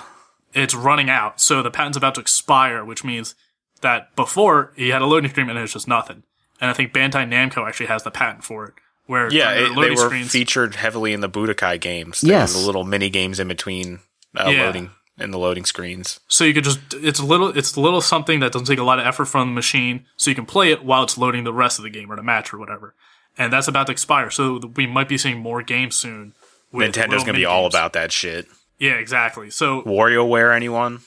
it's 0.54 0.74
running 0.74 1.10
out. 1.10 1.40
So 1.40 1.62
the 1.62 1.72
patent's 1.72 1.98
about 1.98 2.16
to 2.16 2.22
expire, 2.22 2.84
which 2.84 3.04
means 3.04 3.36
that 3.82 4.16
before 4.16 4.74
he 4.76 4.90
had 4.90 5.02
a 5.02 5.06
loading 5.06 5.30
screen 5.30 5.50
and 5.50 5.58
it 5.58 5.62
was 5.62 5.74
just 5.74 5.88
nothing. 5.88 6.24
And 6.60 6.70
I 6.70 6.74
think 6.74 6.94
Bandai 6.94 7.28
Namco 7.28 7.68
actually 7.68 7.88
has 7.88 8.04
the 8.04 8.12
patent 8.12 8.44
for 8.44 8.66
it. 8.66 8.74
Where 9.08 9.32
Yeah, 9.32 9.52
it, 9.52 9.76
they 9.76 9.90
were 9.90 9.96
screens, 9.98 10.32
featured 10.32 10.76
heavily 10.76 11.12
in 11.14 11.22
the 11.22 11.30
Budokai 11.30 11.80
games. 11.82 12.24
Yes. 12.24 12.54
the 12.54 12.66
little 12.66 12.84
mini 12.84 13.10
games 13.10 13.40
in 13.40 13.48
between 13.48 14.00
uh, 14.36 14.50
Yeah. 14.50 14.66
loading 14.66 14.92
in 15.18 15.32
the 15.32 15.38
loading 15.40 15.66
screens. 15.66 16.20
So 16.28 16.44
you 16.44 16.54
could 16.54 16.64
just 16.64 16.80
it's 16.94 17.20
a 17.20 17.26
little 17.26 17.56
it's 17.56 17.76
a 17.76 17.82
little 17.82 18.02
something 18.02 18.40
that 18.40 18.52
doesn't 18.52 18.68
take 18.68 18.80
a 18.80 18.84
lot 18.84 19.00
of 19.00 19.06
effort 19.06 19.26
from 19.26 19.50
the 19.50 19.54
machine, 19.54 20.06
so 20.18 20.30
you 20.32 20.36
can 20.36 20.46
play 20.46 20.72
it 20.72 20.84
while 20.86 21.04
it's 21.04 21.18
loading 21.18 21.44
the 21.44 21.54
rest 21.54 21.78
of 21.78 21.84
the 21.84 21.90
game 21.90 22.12
or 22.12 22.16
the 22.16 22.24
match 22.24 22.54
or 22.54 22.58
whatever. 22.58 22.96
And 23.38 23.52
that's 23.52 23.68
about 23.68 23.88
to 23.88 23.92
expire, 23.92 24.30
so 24.30 24.60
we 24.76 24.86
might 24.86 25.08
be 25.08 25.18
seeing 25.18 25.40
more 25.40 25.64
games 25.64 25.96
soon. 25.96 26.34
with 26.72 26.94
Nintendo's 26.94 27.22
gonna 27.24 27.34
be 27.34 27.40
mini 27.40 27.46
all 27.46 27.64
games. 27.64 27.76
about 27.76 27.94
that 27.94 28.12
shit. 28.12 28.48
Yeah, 28.80 28.94
exactly. 28.94 29.50
So 29.50 29.82
WarioWare, 29.84 30.56
anyone? 30.56 31.00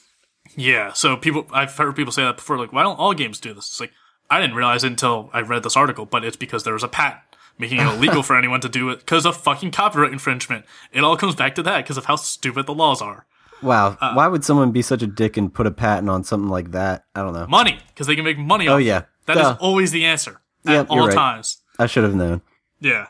yeah, 0.56 0.92
so 0.92 1.16
people 1.16 1.46
I've 1.52 1.74
heard 1.76 1.96
people 1.96 2.12
say 2.12 2.22
that 2.22 2.36
before, 2.36 2.58
like, 2.58 2.72
why 2.72 2.82
don't 2.82 2.98
all 2.98 3.14
games 3.14 3.40
do 3.40 3.52
this? 3.54 3.66
It's 3.66 3.80
like 3.80 3.92
I 4.30 4.40
didn't 4.40 4.56
realize 4.56 4.84
it 4.84 4.88
until 4.88 5.30
I 5.32 5.40
read 5.40 5.62
this 5.62 5.76
article, 5.76 6.06
but 6.06 6.24
it's 6.24 6.36
because 6.36 6.64
there 6.64 6.74
was 6.74 6.82
a 6.82 6.88
patent 6.88 7.20
making 7.58 7.78
it 7.80 7.86
illegal 7.86 8.22
for 8.28 8.36
anyone 8.36 8.60
to 8.60 8.68
do 8.68 8.90
it 8.90 9.00
because 9.00 9.24
of 9.26 9.36
fucking 9.36 9.70
copyright 9.70 10.12
infringement. 10.12 10.64
It 10.92 11.04
all 11.04 11.16
comes 11.16 11.34
back 11.34 11.54
to 11.56 11.62
that 11.64 11.84
because 11.84 11.96
of 11.96 12.06
how 12.06 12.16
stupid 12.16 12.66
the 12.66 12.74
laws 12.74 13.00
are. 13.02 13.26
Wow. 13.62 13.96
Uh, 14.00 14.12
Why 14.14 14.26
would 14.28 14.44
someone 14.44 14.72
be 14.72 14.82
such 14.82 15.02
a 15.02 15.06
dick 15.06 15.36
and 15.36 15.52
put 15.52 15.66
a 15.66 15.70
patent 15.70 16.10
on 16.10 16.24
something 16.24 16.48
like 16.50 16.72
that? 16.72 17.04
I 17.14 17.22
don't 17.22 17.32
know. 17.32 17.46
Money, 17.46 17.78
because 17.88 18.06
they 18.06 18.14
can 18.16 18.24
make 18.24 18.36
money. 18.38 18.68
Oh 18.68 18.74
off 18.76 18.82
yeah. 18.82 18.98
it. 18.98 19.06
That 19.26 19.36
is 19.38 19.42
Duh. 19.42 19.56
always 19.60 19.90
the 19.90 20.04
answer 20.04 20.40
at 20.66 20.72
Yep, 20.72 20.86
all 20.90 21.06
right. 21.06 21.14
times. 21.14 21.58
I 21.78 21.86
should 21.86 22.04
have 22.04 22.14
known. 22.14 22.42
Yeah. 22.80 23.06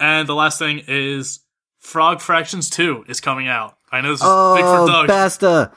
And 0.00 0.28
the 0.28 0.34
last 0.34 0.58
thing 0.58 0.82
is 0.88 1.40
Frog 1.78 2.20
Fractions 2.20 2.68
2 2.70 3.04
is 3.08 3.20
coming 3.20 3.48
out. 3.48 3.76
I 3.90 4.00
know 4.00 4.10
this 4.10 4.20
is 4.20 4.24
big 4.24 4.28
Oh, 4.64 4.86
for 4.86 4.92
Doug. 4.92 5.06
Basta. 5.08 5.72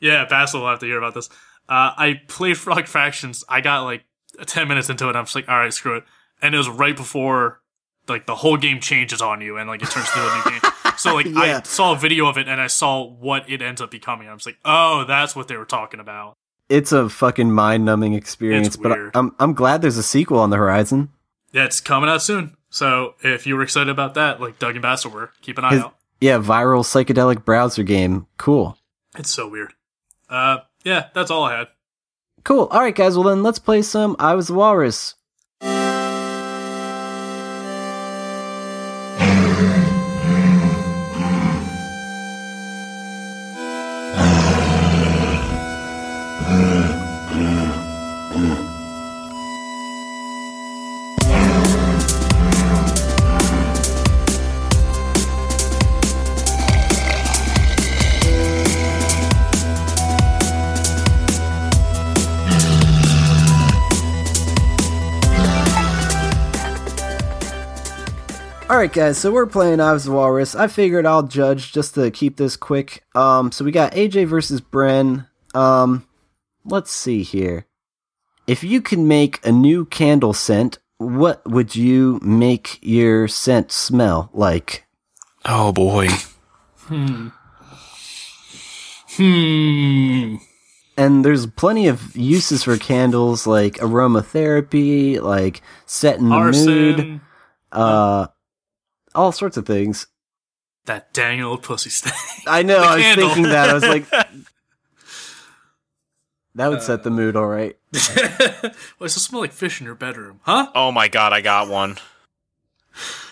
yeah, 0.00 0.24
Bass 0.26 0.52
will 0.54 0.66
have 0.66 0.80
to 0.80 0.86
hear 0.86 0.98
about 0.98 1.14
this. 1.14 1.28
Uh, 1.68 1.94
I 1.96 2.20
played 2.28 2.58
Frog 2.58 2.86
Fractions. 2.86 3.44
I 3.48 3.60
got 3.60 3.82
like 3.84 4.04
10 4.44 4.68
minutes 4.68 4.90
into 4.90 5.08
it. 5.08 5.16
I'm 5.16 5.24
just 5.24 5.34
like, 5.34 5.48
all 5.48 5.58
right, 5.58 5.72
screw 5.72 5.96
it. 5.96 6.04
And 6.42 6.54
it 6.54 6.58
was 6.58 6.68
right 6.68 6.96
before 6.96 7.60
like 8.08 8.26
the 8.26 8.34
whole 8.34 8.56
game 8.56 8.80
changes 8.80 9.22
on 9.22 9.40
you 9.40 9.56
and 9.56 9.68
like 9.68 9.82
it 9.82 9.88
turns 9.90 10.08
into 10.08 10.20
a 10.20 10.34
new 10.36 10.50
game. 10.60 10.70
So 10.96 11.14
like 11.14 11.26
Yeah. 11.26 11.58
I 11.58 11.62
saw 11.62 11.92
a 11.92 11.96
video 11.96 12.26
of 12.26 12.38
it 12.38 12.48
and 12.48 12.60
I 12.60 12.66
saw 12.66 13.04
what 13.06 13.48
it 13.48 13.62
ends 13.62 13.80
up 13.80 13.90
becoming. 13.90 14.28
I 14.28 14.34
was 14.34 14.46
like, 14.46 14.58
oh, 14.64 15.04
that's 15.06 15.36
what 15.36 15.46
they 15.48 15.56
were 15.56 15.64
talking 15.64 16.00
about. 16.00 16.34
It's 16.68 16.92
a 16.92 17.08
fucking 17.08 17.50
mind-numbing 17.52 18.14
experience, 18.14 18.68
It's 18.68 18.76
but. 18.76 18.96
I'm 19.14 19.34
I'm 19.40 19.54
glad 19.54 19.82
there's 19.82 19.96
a 19.96 20.02
sequel 20.04 20.38
on 20.38 20.50
the 20.50 20.56
horizon. 20.56 21.10
Yeah, 21.52 21.64
it's 21.64 21.80
coming 21.80 22.08
out 22.10 22.22
soon. 22.22 22.56
So 22.70 23.14
if 23.22 23.46
you 23.46 23.56
were 23.56 23.62
excited 23.62 23.88
about 23.90 24.14
that, 24.14 24.40
like 24.40 24.58
Doug 24.58 24.74
and 24.76 24.82
Bass 24.82 25.04
were, 25.04 25.32
keep 25.42 25.58
an 25.58 25.64
eye 25.64 25.70
His- 25.74 25.82
out. 25.82 25.96
Yeah, 26.20 26.38
viral 26.38 26.84
psychedelic 26.84 27.44
browser 27.46 27.82
game. 27.82 28.26
Cool. 28.36 28.76
It's 29.18 29.30
so 29.30 29.48
weird. 29.48 29.72
Uh, 30.28 30.58
yeah, 30.84 31.06
that's 31.14 31.30
all 31.30 31.44
I 31.44 31.56
had. 31.56 31.68
Cool. 32.44 32.66
All 32.70 32.80
right, 32.80 32.94
guys. 32.94 33.16
Well, 33.16 33.28
then 33.28 33.42
let's 33.42 33.58
play 33.58 33.80
some 33.82 34.16
I 34.18 34.34
Was 34.34 34.48
the 34.48 34.54
Walrus. 34.54 35.14
All 68.70 68.76
right, 68.76 68.92
guys. 68.92 69.18
So 69.18 69.32
we're 69.32 69.46
playing 69.46 69.80
I 69.80 69.92
Was 69.92 70.04
the 70.04 70.12
Walrus. 70.12 70.54
I 70.54 70.68
figured 70.68 71.04
I'll 71.04 71.24
judge 71.24 71.72
just 71.72 71.96
to 71.96 72.08
keep 72.12 72.36
this 72.36 72.56
quick. 72.56 73.02
Um, 73.16 73.50
so 73.50 73.64
we 73.64 73.72
got 73.72 73.94
AJ 73.94 74.28
versus 74.28 74.60
Bren. 74.60 75.26
Um, 75.54 76.06
let's 76.64 76.92
see 76.92 77.24
here. 77.24 77.66
If 78.46 78.62
you 78.62 78.80
could 78.80 79.00
make 79.00 79.44
a 79.44 79.50
new 79.50 79.86
candle 79.86 80.32
scent, 80.32 80.78
what 80.98 81.44
would 81.50 81.74
you 81.74 82.20
make 82.22 82.78
your 82.80 83.26
scent 83.26 83.72
smell 83.72 84.30
like? 84.32 84.86
Oh 85.44 85.72
boy. 85.72 86.06
Hmm. 86.76 87.30
Hmm. 89.16 90.36
And 90.96 91.24
there's 91.24 91.46
plenty 91.46 91.88
of 91.88 92.16
uses 92.16 92.62
for 92.62 92.76
candles, 92.76 93.48
like 93.48 93.78
aromatherapy, 93.78 95.20
like 95.20 95.60
setting 95.86 96.28
the 96.28 96.38
mood, 96.38 97.00
Arson. 97.00 97.20
uh, 97.72 98.28
all 99.14 99.32
sorts 99.32 99.56
of 99.56 99.66
things. 99.66 100.06
That 100.86 101.12
dang 101.12 101.40
old 101.42 101.62
pussy 101.62 101.90
stank. 101.90 102.14
I 102.46 102.62
know. 102.62 102.78
I 102.82 102.96
was 102.96 103.04
candle. 103.04 103.26
thinking 103.28 103.44
that. 103.50 103.68
I 103.70 103.74
was 103.74 103.82
like, 103.84 104.08
that 106.54 106.68
would 106.68 106.82
set 106.82 107.02
the 107.02 107.10
mood, 107.10 107.36
all 107.36 107.46
right. 107.46 107.76
Why 107.92 108.72
does 109.00 109.16
it 109.16 109.20
smell 109.20 109.40
like 109.42 109.52
fish 109.52 109.80
in 109.80 109.86
your 109.86 109.94
bedroom? 109.94 110.40
Huh? 110.42 110.70
Oh 110.74 110.92
my 110.92 111.08
god, 111.08 111.32
I 111.32 111.40
got 111.40 111.68
one. 111.68 111.96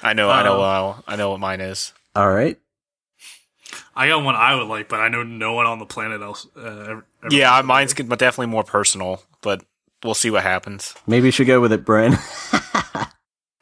I 0.03 0.13
know, 0.13 0.31
I 0.31 0.43
know, 0.45 0.61
Uh, 0.61 0.65
uh, 0.65 0.97
I 1.07 1.17
know 1.17 1.31
what 1.31 1.41
mine 1.41 1.61
is. 1.61 1.93
All 2.15 2.31
right. 2.33 2.59
I 3.97 4.09
got 4.09 4.23
one 4.23 4.37
I 4.37 4.55
would 4.55 4.69
like, 4.69 4.89
but 4.89 5.01
I 5.01 5.09
know 5.09 5.25
no 5.25 5.53
one 5.55 5.67
on 5.67 5.81
the 5.81 5.87
planet 5.87 6.23
else. 6.23 6.47
Uh, 6.57 6.61
ever, 6.61 7.05
ever 7.25 7.35
Yeah, 7.35 7.57
would. 7.59 7.67
mine's 7.67 7.95
good, 7.95 8.09
but 8.09 8.19
definitely 8.21 8.47
more 8.47 8.63
personal. 8.63 9.23
But 9.43 9.65
we'll 10.05 10.15
see 10.15 10.31
what 10.31 10.45
happens. 10.45 10.95
Maybe 11.07 11.27
you 11.27 11.33
should 11.33 11.49
go 11.49 11.61
with 11.61 11.73
it, 11.73 11.85
Bren. 11.85 12.15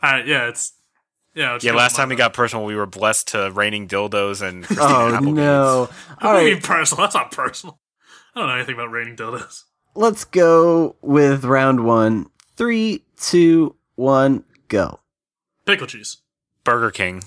Uh, 0.02 0.22
yeah, 0.26 0.48
it's 0.48 0.74
yeah. 1.36 1.58
Yeah, 1.62 1.72
last 1.72 1.94
time 1.94 2.08
we 2.08 2.16
got 2.16 2.32
personal, 2.32 2.64
we 2.64 2.74
were 2.74 2.86
blessed 2.86 3.28
to 3.28 3.50
raining 3.52 3.86
dildos 3.86 4.42
and 4.42 4.64
oh, 4.64 4.66
Christina 4.66 4.88
oh 4.88 5.14
Applegates. 5.14 5.36
no! 5.36 5.88
What 6.18 6.24
All 6.24 6.40
do 6.40 6.46
you 6.46 6.54
mean 6.54 6.62
personal. 6.62 7.04
That's 7.04 7.14
not 7.14 7.30
personal. 7.30 7.78
I 8.34 8.40
don't 8.40 8.48
know 8.48 8.54
anything 8.56 8.74
about 8.74 8.90
raining 8.90 9.16
dildos. 9.16 9.62
let's 9.94 10.24
go 10.24 10.96
with 11.02 11.44
round 11.44 11.84
one. 11.84 12.26
Three, 12.56 13.04
two, 13.18 13.76
one, 13.94 14.44
go. 14.68 15.00
Pickle 15.66 15.86
cheese. 15.86 16.18
Burger 16.64 16.90
King. 16.90 17.22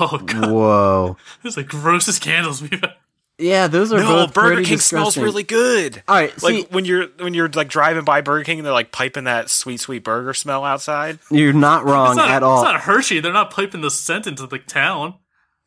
Oh 0.00 0.18
god, 0.18 0.50
Whoa. 0.50 1.16
this 1.42 1.50
is 1.52 1.54
the 1.54 1.62
grossest 1.62 2.20
candles 2.20 2.60
we've 2.60 2.74
ever. 2.74 2.94
Yeah, 3.38 3.66
those 3.66 3.92
are 3.92 3.98
No, 3.98 4.26
both 4.26 4.34
Burger 4.34 4.54
pretty 4.54 4.68
King 4.68 4.78
smells 4.78 5.16
really 5.16 5.42
good. 5.42 6.02
All 6.06 6.14
right, 6.14 6.42
Like 6.42 6.68
when 6.68 6.84
you're 6.84 7.08
when 7.18 7.34
you're 7.34 7.48
like 7.48 7.68
driving 7.68 8.04
by 8.04 8.20
Burger 8.20 8.44
King 8.44 8.58
and 8.60 8.66
they're 8.66 8.72
like 8.72 8.92
piping 8.92 9.24
that 9.24 9.50
sweet 9.50 9.78
sweet 9.80 10.04
burger 10.04 10.34
smell 10.34 10.64
outside. 10.64 11.18
you're 11.30 11.52
not 11.52 11.84
wrong 11.84 12.10
It's 12.10 12.16
not, 12.18 12.30
at 12.30 12.42
all. 12.44 12.62
It's 12.62 12.70
not 12.72 12.80
Hershey. 12.82 13.18
They're 13.20 13.32
not 13.32 13.50
piping 13.50 13.80
the 13.80 13.90
scent 13.90 14.26
into 14.28 14.46
the 14.46 14.58
town. 14.58 15.14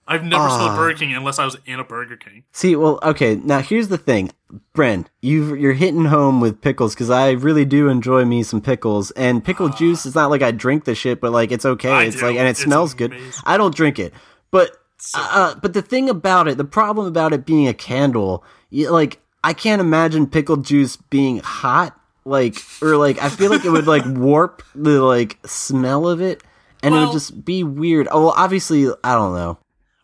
I've 0.10 0.24
never 0.24 0.44
Ah. 0.44 0.58
smelled 0.58 0.78
Burger 0.78 0.98
King 1.00 1.14
unless 1.14 1.38
I 1.40 1.44
was 1.44 1.58
in 1.66 1.82
a 1.82 1.84
Burger 1.84 2.16
King. 2.16 2.44
See, 2.54 2.78
well, 2.78 3.00
okay. 3.04 3.36
Now 3.36 3.60
here's 3.60 3.90
the 3.90 3.98
thing, 3.98 4.32
Bren. 4.74 5.08
You 5.22 5.54
you're 5.56 5.74
hitting 5.74 6.06
home 6.06 6.40
with 6.40 6.62
pickles 6.62 6.94
because 6.96 7.10
I 7.10 7.32
really 7.32 7.66
do 7.66 7.90
enjoy 7.90 8.24
me 8.24 8.44
some 8.44 8.62
pickles. 8.62 9.12
And 9.12 9.44
pickle 9.44 9.68
juice 9.68 10.06
is 10.06 10.16
not 10.16 10.30
like 10.30 10.42
I 10.42 10.52
drink 10.52 10.86
the 10.86 10.96
shit, 10.96 11.20
but 11.20 11.34
like 11.34 11.52
it's 11.52 11.66
okay. 11.66 11.92
I 11.92 12.04
it's 12.06 12.16
do. 12.16 12.26
like 12.28 12.38
and 12.38 12.48
it 12.48 12.52
It's 12.52 12.62
smells 12.64 12.94
good. 12.94 13.14
I 13.44 13.58
don't 13.58 13.76
drink 13.76 14.00
it, 14.00 14.14
but 14.52 14.72
So 15.00 15.20
uh, 15.22 15.56
but 15.56 15.74
the 15.74 15.82
thing 15.82 16.10
about 16.10 16.48
it, 16.48 16.58
the 16.58 16.66
problem 16.66 17.08
about 17.08 17.34
it 17.34 17.46
being 17.46 17.68
a 17.68 17.74
candle, 17.74 18.44
you, 18.70 18.90
like 18.90 19.20
I 19.44 19.54
can't 19.54 19.80
imagine 19.80 20.28
pickle 20.28 20.58
juice 20.58 20.96
being 20.96 21.40
hot. 21.40 22.00
Like 22.26 22.58
or 22.82 22.98
like 22.98 23.22
I 23.22 23.30
feel 23.30 23.50
like 23.50 23.64
it 23.64 23.70
would 23.70 23.88
like 23.88 24.04
warp 24.08 24.62
the 24.76 25.02
like 25.02 25.38
smell 25.46 26.08
of 26.10 26.20
it, 26.22 26.44
and 26.84 26.94
it 26.94 26.98
would 26.98 27.14
just 27.14 27.46
be 27.46 27.64
weird. 27.64 28.08
Oh, 28.12 28.26
well, 28.26 28.34
obviously 28.36 28.88
I 29.04 29.16
don't 29.16 29.34
know. 29.34 29.58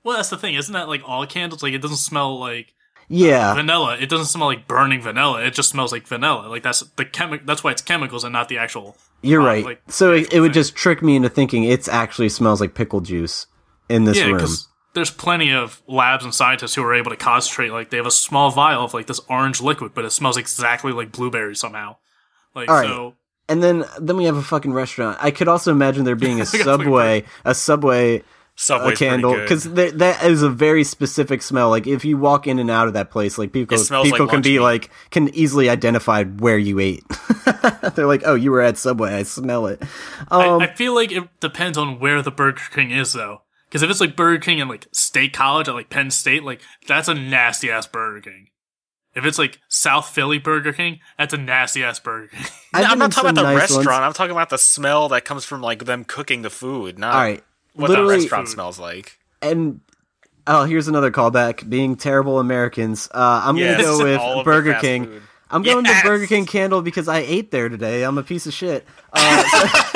Well, 0.03 0.17
that's 0.17 0.29
the 0.29 0.37
thing, 0.37 0.55
isn't 0.55 0.73
that 0.73 0.87
like 0.87 1.01
all 1.05 1.25
candles? 1.25 1.63
Like 1.63 1.73
it 1.73 1.81
doesn't 1.81 1.97
smell 1.97 2.39
like 2.39 2.73
Yeah, 3.09 3.53
vanilla. 3.53 3.97
It 3.97 4.09
doesn't 4.09 4.27
smell 4.27 4.47
like 4.47 4.67
burning 4.67 5.01
vanilla. 5.01 5.43
It 5.43 5.53
just 5.53 5.69
smells 5.69 5.91
like 5.91 6.07
vanilla. 6.07 6.47
Like 6.47 6.63
that's 6.63 6.81
the 6.95 7.05
chemi- 7.05 7.45
That's 7.45 7.63
why 7.63 7.71
it's 7.71 7.81
chemicals 7.81 8.23
and 8.23 8.31
not 8.31 8.47
the 8.47 8.57
actual. 8.57 8.95
You're 9.21 9.41
uh, 9.41 9.45
right. 9.45 9.65
like, 9.65 9.81
so 9.89 10.13
it, 10.13 10.31
it 10.31 10.39
would 10.39 10.53
just 10.53 10.75
trick 10.75 11.01
me 11.01 11.15
into 11.15 11.29
thinking 11.29 11.63
it 11.63 11.89
actually 11.89 12.29
smells 12.29 12.61
like 12.61 12.73
pickle 12.73 13.01
juice 13.01 13.47
in 13.89 14.03
this 14.05 14.17
yeah, 14.17 14.27
room. 14.27 14.47
There's 14.93 15.11
plenty 15.11 15.51
of 15.51 15.81
labs 15.87 16.23
and 16.23 16.33
scientists 16.33 16.75
who 16.75 16.83
are 16.83 16.93
able 16.93 17.11
to 17.11 17.17
concentrate. 17.17 17.71
Like 17.71 17.89
they 17.89 17.97
have 17.97 18.05
a 18.05 18.11
small 18.11 18.51
vial 18.51 18.85
of 18.85 18.93
like 18.93 19.07
this 19.07 19.21
orange 19.29 19.61
liquid, 19.61 19.93
but 19.93 20.05
it 20.05 20.11
smells 20.11 20.37
exactly 20.37 20.91
like 20.91 21.11
blueberry 21.11 21.55
somehow. 21.55 21.97
Like 22.55 22.69
All 22.69 22.75
right. 22.75 22.87
so, 22.87 23.15
And 23.49 23.63
then 23.63 23.85
then 23.99 24.17
we 24.17 24.25
have 24.25 24.37
a 24.37 24.43
fucking 24.43 24.73
restaurant. 24.73 25.17
I 25.19 25.31
could 25.31 25.47
also 25.47 25.71
imagine 25.71 26.05
there 26.05 26.15
being 26.15 26.41
a 26.41 26.45
subway, 26.45 27.25
a 27.43 27.55
subway 27.55 28.23
a 28.55 28.59
Subway's 28.59 28.99
candle 28.99 29.33
because 29.33 29.63
that 29.73 30.23
is 30.23 30.43
a 30.43 30.49
very 30.49 30.83
specific 30.83 31.41
smell. 31.41 31.71
Like 31.71 31.87
if 31.87 32.05
you 32.05 32.17
walk 32.17 32.45
in 32.45 32.59
and 32.59 32.69
out 32.69 32.87
of 32.87 32.93
that 32.93 33.09
place, 33.09 33.39
like 33.39 33.51
people 33.51 33.77
people 33.77 34.19
like 34.19 34.29
can 34.29 34.41
be 34.43 34.53
meat. 34.53 34.59
like 34.59 34.89
can 35.09 35.33
easily 35.33 35.69
identify 35.69 36.23
where 36.23 36.57
you 36.57 36.79
ate. 36.79 37.03
They're 37.95 38.05
like, 38.05 38.21
oh, 38.25 38.35
you 38.35 38.51
were 38.51 38.61
at 38.61 38.77
Subway. 38.77 39.15
I 39.15 39.23
smell 39.23 39.65
it. 39.65 39.81
Um, 40.29 40.61
I, 40.61 40.67
I 40.67 40.75
feel 40.75 40.93
like 40.93 41.11
it 41.11 41.27
depends 41.39 41.79
on 41.79 41.99
where 41.99 42.21
the 42.21 42.29
Burger 42.29 42.61
King 42.71 42.91
is 42.91 43.13
though. 43.13 43.41
Because 43.73 43.81
if 43.81 43.89
it's 43.89 43.99
like 43.99 44.15
Burger 44.15 44.37
King 44.39 44.61
and 44.61 44.69
like 44.69 44.85
State 44.91 45.33
College 45.33 45.67
at 45.67 45.73
like 45.73 45.89
Penn 45.89 46.11
State, 46.11 46.43
like 46.43 46.61
that's 46.87 47.07
a 47.07 47.15
nasty 47.15 47.71
ass 47.71 47.87
Burger 47.87 48.21
King. 48.21 48.49
If 49.15 49.25
it's 49.25 49.39
like 49.39 49.57
South 49.67 50.09
Philly 50.09 50.37
Burger 50.37 50.73
King, 50.73 50.99
that's 51.17 51.33
a 51.33 51.37
nasty 51.37 51.83
ass 51.83 51.99
Burger 51.99 52.27
King. 52.27 52.45
I've 52.75 52.81
No, 52.83 52.89
been 52.89 52.91
I'm 52.91 52.99
not 52.99 53.11
talking 53.13 53.29
about 53.31 53.41
the 53.41 53.53
nice 53.55 53.71
ones. 53.71 53.77
restaurant. 53.77 54.03
I'm 54.03 54.13
talking 54.13 54.31
about 54.31 54.51
the 54.51 54.59
smell 54.59 55.09
that 55.09 55.25
comes 55.25 55.43
from 55.43 55.61
like 55.61 55.85
them 55.85 56.03
cooking 56.05 56.43
the 56.43 56.51
food, 56.51 56.99
not 56.99 57.15
All 57.15 57.21
right, 57.21 57.43
what 57.73 57.87
the 57.87 58.05
restaurant 58.05 58.47
Food. 58.47 58.53
smells 58.53 58.77
like. 58.77 59.17
and 59.41 59.79
Oh, 60.45 60.65
here's 60.65 60.87
another 60.87 61.09
callback. 61.09 61.67
Being 61.67 61.95
terrible 61.95 62.37
Americans. 62.37 63.09
Uh, 63.11 63.41
I'm 63.43 63.57
Yes, 63.57 63.81
gonna 63.81 63.97
go 64.17 64.37
with 64.39 64.45
Burger 64.45 64.75
King. 64.75 65.05
food. 65.05 65.21
I'm 65.49 65.63
going 65.63 65.83
to 65.85 66.01
Burger 66.03 66.27
King 66.27 66.45
candle 66.45 66.81
because 66.83 67.07
I 67.07 67.19
ate 67.19 67.49
there 67.51 67.69
today. 67.69 68.03
I'm 68.03 68.17
a 68.19 68.23
piece 68.23 68.45
of 68.45 68.53
shit. 68.53 68.85
Uh, 69.13 69.79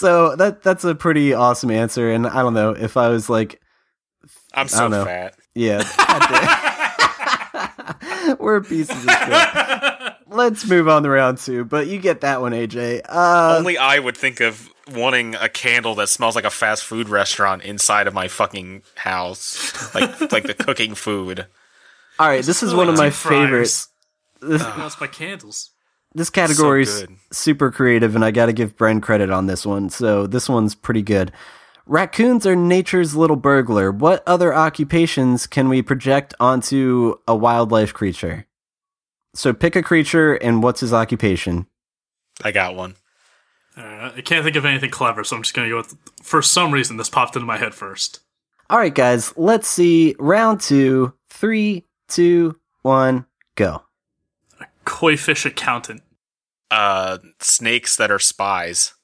so, 0.00 0.30
so 0.30 0.36
that 0.36 0.62
that's 0.62 0.84
a 0.84 0.94
pretty 0.94 1.32
awesome 1.34 1.70
answer, 1.70 2.10
and 2.10 2.26
I 2.26 2.42
don't 2.42 2.54
know 2.54 2.70
if 2.70 2.96
I 2.96 3.08
was 3.08 3.28
like, 3.30 3.60
I'm 4.54 4.68
so 4.68 4.88
know. 4.88 5.04
fat. 5.04 5.34
yeah, 5.54 5.82
we're 8.38 8.60
pieces 8.62 9.04
of 9.04 9.10
shit. 9.10 10.12
Let's 10.28 10.66
move 10.68 10.88
on 10.88 11.02
to 11.02 11.10
round 11.10 11.38
two, 11.38 11.64
but 11.64 11.88
you 11.88 11.98
get 11.98 12.20
that 12.20 12.40
one, 12.40 12.52
AJ. 12.52 13.02
Uh, 13.08 13.56
Only 13.58 13.76
I 13.78 13.98
would 13.98 14.16
think 14.16 14.40
of 14.40 14.68
wanting 14.92 15.34
a 15.34 15.48
candle 15.48 15.94
that 15.96 16.08
smells 16.08 16.36
like 16.36 16.44
a 16.44 16.50
fast 16.50 16.84
food 16.84 17.08
restaurant 17.08 17.62
inside 17.62 18.06
of 18.06 18.14
my 18.14 18.28
fucking 18.28 18.82
house, 18.94 19.92
like 19.94 20.20
like 20.32 20.44
the 20.46 20.54
cooking 20.54 20.94
food. 20.94 21.46
all 22.18 22.28
right, 22.28 22.44
this 22.44 22.62
is 22.62 22.74
one 22.74 22.88
of 22.88 22.94
like 22.94 22.98
my 22.98 23.08
two 23.08 23.14
fryers. 23.14 23.40
favorites. 23.46 23.88
This, 24.40 24.62
That's 24.62 25.00
my 25.00 25.06
candles. 25.06 25.69
This 26.14 26.30
category 26.30 26.82
is 26.82 27.00
So 27.00 27.06
super 27.32 27.70
creative, 27.70 28.14
and 28.14 28.24
I 28.24 28.30
got 28.30 28.46
to 28.46 28.52
give 28.52 28.76
Bren 28.76 29.00
credit 29.02 29.30
on 29.30 29.46
this 29.46 29.64
one. 29.64 29.90
So 29.90 30.26
this 30.26 30.48
one's 30.48 30.74
pretty 30.74 31.02
good. 31.02 31.32
Raccoons 31.86 32.46
are 32.46 32.56
nature's 32.56 33.16
little 33.16 33.36
burglar. 33.36 33.90
What 33.90 34.22
other 34.26 34.54
occupations 34.54 35.46
can 35.46 35.68
we 35.68 35.82
project 35.82 36.34
onto 36.38 37.16
a 37.26 37.34
wildlife 37.34 37.92
creature? 37.92 38.46
So 39.34 39.52
pick 39.52 39.76
a 39.76 39.82
creature, 39.82 40.34
and 40.34 40.62
what's 40.62 40.80
his 40.80 40.92
occupation? 40.92 41.66
I 42.42 42.52
got 42.52 42.74
one. 42.74 42.96
Uh, 43.76 44.12
I 44.16 44.20
can't 44.24 44.44
think 44.44 44.56
of 44.56 44.64
anything 44.64 44.90
clever, 44.90 45.24
so 45.24 45.36
I'm 45.36 45.42
just 45.42 45.54
gonna 45.54 45.68
go 45.68 45.78
with. 45.78 45.96
For 46.22 46.42
some 46.42 46.72
reason, 46.72 46.96
this 46.96 47.08
popped 47.08 47.36
into 47.36 47.46
my 47.46 47.56
head 47.56 47.74
first. 47.74 48.20
All 48.68 48.78
right, 48.78 48.94
guys, 48.94 49.32
let's 49.36 49.68
see. 49.68 50.14
Round 50.18 50.60
two, 50.60 51.14
three, 51.28 51.86
two, 52.08 52.58
one, 52.82 53.26
go. 53.56 53.82
Koi 54.90 55.16
fish 55.16 55.46
accountant. 55.46 56.02
Uh, 56.68 57.18
snakes 57.38 57.96
that 57.96 58.10
are 58.10 58.18
spies. 58.18 58.94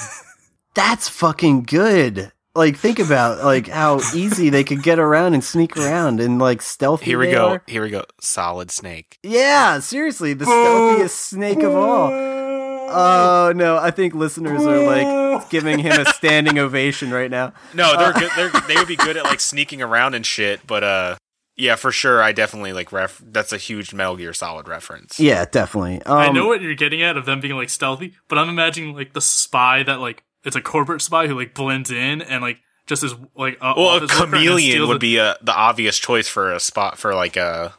That's 0.74 1.08
fucking 1.10 1.64
good. 1.64 2.32
Like, 2.54 2.76
think 2.76 2.98
about 2.98 3.44
like 3.44 3.68
how 3.68 4.00
easy 4.14 4.48
they 4.48 4.64
could 4.64 4.82
get 4.82 4.98
around 4.98 5.34
and 5.34 5.44
sneak 5.44 5.76
around 5.76 6.20
and 6.20 6.38
like 6.38 6.62
stealthy. 6.62 7.04
Here 7.04 7.18
we 7.18 7.26
they 7.26 7.32
go. 7.32 7.48
are. 7.50 7.62
Here 7.68 7.82
we 7.82 7.90
go. 7.90 8.04
Solid 8.20 8.70
snake. 8.70 9.18
Yeah, 9.22 9.80
seriously, 9.80 10.32
the 10.32 10.46
stealthiest 10.46 11.14
snake 11.14 11.62
of 11.62 11.76
all. 11.76 12.10
Oh 12.10 13.52
no, 13.54 13.76
I 13.76 13.90
think 13.90 14.14
listeners 14.14 14.64
are 14.64 14.82
like 14.82 15.50
giving 15.50 15.78
him 15.78 16.00
a 16.00 16.06
standing 16.06 16.58
ovation 16.58 17.10
right 17.10 17.30
now. 17.30 17.52
No, 17.74 17.96
they're 17.98 18.14
good. 18.14 18.30
They're, 18.34 18.60
they 18.66 18.76
would 18.76 18.88
be 18.88 18.96
good 18.96 19.18
at 19.18 19.24
like 19.24 19.40
sneaking 19.40 19.82
around 19.82 20.14
and 20.14 20.24
shit. 20.24 20.66
But 20.66 20.82
uh, 20.82 21.16
yeah, 21.58 21.74
for 21.76 21.92
sure. 21.92 22.22
I 22.22 22.32
definitely 22.32 22.72
like 22.72 22.92
ref. 22.92 23.20
That's 23.24 23.52
a 23.52 23.58
huge 23.58 23.92
Metal 23.92 24.16
Gear 24.16 24.32
Solid 24.32 24.68
reference. 24.68 25.20
Yeah, 25.20 25.44
definitely. 25.44 26.00
Um, 26.02 26.16
I 26.18 26.28
know 26.30 26.46
what 26.46 26.62
you're 26.62 26.74
getting 26.74 27.02
at 27.02 27.16
of 27.16 27.26
them 27.26 27.40
being 27.40 27.54
like 27.56 27.68
stealthy, 27.68 28.14
but 28.28 28.38
I'm 28.38 28.48
imagining 28.48 28.94
like 28.94 29.12
the 29.12 29.20
spy 29.20 29.82
that 29.82 30.00
like 30.00 30.24
it's 30.44 30.56
a 30.56 30.62
corporate 30.62 31.02
spy 31.02 31.26
who 31.26 31.36
like 31.38 31.52
blends 31.54 31.90
in 31.90 32.22
and 32.22 32.40
like 32.42 32.60
just 32.86 33.02
is 33.04 33.14
like 33.36 33.58
a 33.60 33.74
Well, 33.76 33.90
a 33.90 33.96
office 33.96 34.10
worker 34.12 34.24
and 34.24 34.32
chameleon 34.34 34.88
would 34.88 34.96
it. 34.96 35.00
be 35.00 35.20
uh 35.20 35.34
the 35.42 35.52
obvious 35.52 35.98
choice 35.98 36.28
for 36.28 36.52
a 36.52 36.60
spot 36.60 36.96
for 36.96 37.14
like 37.14 37.36
a 37.36 37.74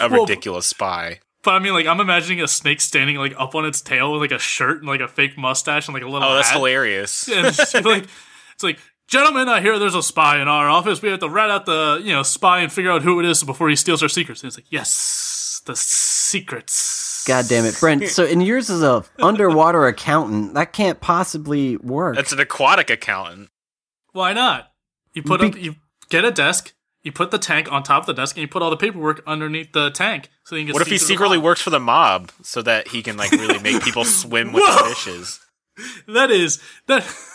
a 0.00 0.08
Well, 0.08 0.20
ridiculous 0.20 0.66
spy. 0.66 1.20
But 1.42 1.54
I 1.54 1.58
mean, 1.58 1.72
like 1.72 1.86
I'm 1.86 1.98
imagining 2.00 2.40
a 2.42 2.46
snake 2.48 2.80
standing 2.80 3.16
like 3.16 3.34
up 3.38 3.54
on 3.56 3.64
its 3.64 3.80
tail 3.80 4.12
with 4.12 4.20
like 4.20 4.30
a 4.30 4.38
shirt 4.38 4.78
and 4.78 4.86
like 4.86 5.00
a 5.00 5.08
fake 5.08 5.36
mustache 5.36 5.88
and 5.88 5.94
like 5.94 6.04
a 6.04 6.08
little. 6.08 6.28
Oh, 6.28 6.34
that's 6.36 6.48
hat. 6.50 6.56
hilarious. 6.58 7.28
And 7.28 7.46
it's 7.48 7.56
just, 7.56 7.74
like 7.84 8.04
it's 8.54 8.62
like, 8.62 8.78
gentlemen, 9.12 9.46
I 9.48 9.60
hear 9.60 9.78
there's 9.78 9.94
a 9.94 10.02
spy 10.02 10.40
in 10.40 10.48
our 10.48 10.68
office. 10.68 11.02
We 11.02 11.10
have 11.10 11.20
to 11.20 11.28
rat 11.28 11.50
out 11.50 11.66
the 11.66 12.00
you 12.02 12.12
know 12.12 12.22
spy 12.22 12.60
and 12.60 12.72
figure 12.72 12.90
out 12.90 13.02
who 13.02 13.20
it 13.20 13.26
is 13.26 13.44
before 13.44 13.68
he 13.68 13.76
steals 13.76 14.02
our 14.02 14.08
secrets. 14.08 14.42
And 14.42 14.48
it's 14.48 14.56
like, 14.56 14.72
yes, 14.72 15.60
the 15.66 15.76
secrets. 15.76 17.24
God 17.28 17.44
damn 17.48 17.64
it, 17.64 17.74
Bren. 17.74 18.08
So, 18.08 18.24
and 18.24 18.44
yours 18.44 18.68
is 18.68 18.82
a 18.82 19.04
underwater 19.20 19.86
accountant. 19.86 20.54
That 20.54 20.72
can't 20.72 21.00
possibly 21.00 21.76
work. 21.76 22.16
That's 22.16 22.32
an 22.32 22.40
aquatic 22.40 22.90
accountant. 22.90 23.50
Why 24.12 24.32
not? 24.32 24.72
You 25.12 25.22
put 25.22 25.40
Be- 25.40 25.46
up, 25.46 25.56
you 25.56 25.76
get 26.08 26.24
a 26.24 26.32
desk. 26.32 26.72
You 27.02 27.12
put 27.12 27.30
the 27.32 27.38
tank 27.38 27.70
on 27.70 27.82
top 27.82 28.04
of 28.04 28.06
the 28.06 28.14
desk, 28.14 28.36
and 28.36 28.42
you 28.42 28.48
put 28.48 28.62
all 28.62 28.70
the 28.70 28.76
paperwork 28.76 29.22
underneath 29.26 29.72
the 29.72 29.90
tank, 29.90 30.30
so 30.44 30.56
you 30.56 30.66
can. 30.66 30.72
What 30.72 30.82
if 30.82 30.88
he 30.88 30.98
secretly 30.98 31.38
works 31.38 31.60
for 31.60 31.70
the 31.70 31.80
mob 31.80 32.32
so 32.42 32.62
that 32.62 32.88
he 32.88 33.02
can 33.02 33.16
like 33.16 33.30
really 33.32 33.58
make 33.58 33.82
people 33.82 34.04
swim 34.22 34.52
with 34.52 34.64
the 34.64 34.84
fishes? 34.88 35.40
That 36.08 36.30
is 36.30 36.60
that. 36.86 37.04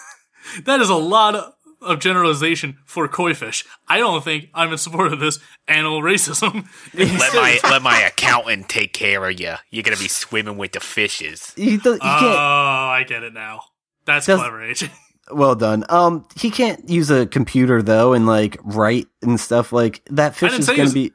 That 0.64 0.80
is 0.80 0.90
a 0.90 0.96
lot 0.96 1.36
of, 1.36 1.54
of 1.82 2.00
generalization 2.00 2.78
for 2.86 3.08
koi 3.08 3.34
fish. 3.34 3.64
I 3.88 4.00
don't 4.00 4.24
think 4.24 4.50
I'm 4.54 4.72
in 4.72 4.78
support 4.78 5.14
of 5.14 5.20
this 5.20 5.40
animal 5.68 6.02
racism. 6.02 6.68
Let 6.94 7.34
my 7.36 7.60
let 7.70 7.82
my 7.82 8.00
accountant 8.02 8.70
take 8.70 8.94
care 8.94 9.28
of 9.30 9.40
you. 9.40 9.54
You're 9.70 9.84
gonna 9.84 9.98
be 9.98 10.08
swimming 10.08 10.58
with 10.58 10.72
the 10.74 10.80
fishes. 10.80 11.54
you, 11.56 11.80
do, 11.80 11.92
you 11.92 12.00
Oh, 12.02 12.18
can't. 12.20 12.24
I 12.38 13.04
get 13.08 13.24
it 13.24 13.34
now. 13.34 13.62
That's 14.06 14.26
Does- 14.26 14.40
clever, 14.40 14.60
AJ. 14.60 14.90
Well 15.30 15.56
done. 15.56 15.84
Um, 15.90 16.26
he 16.38 16.50
can't 16.50 16.90
use 16.90 17.10
a 17.12 17.26
computer 17.26 17.82
though, 17.82 18.14
and 18.14 18.26
like 18.26 18.58
write 18.64 19.08
and 19.22 19.38
stuff. 19.38 19.74
Like 19.74 20.02
that 20.10 20.38
fish 20.38 20.58
is 20.58 20.68
going 20.68 20.78
to 20.78 20.84
was- 20.84 20.94
be. 20.94 21.12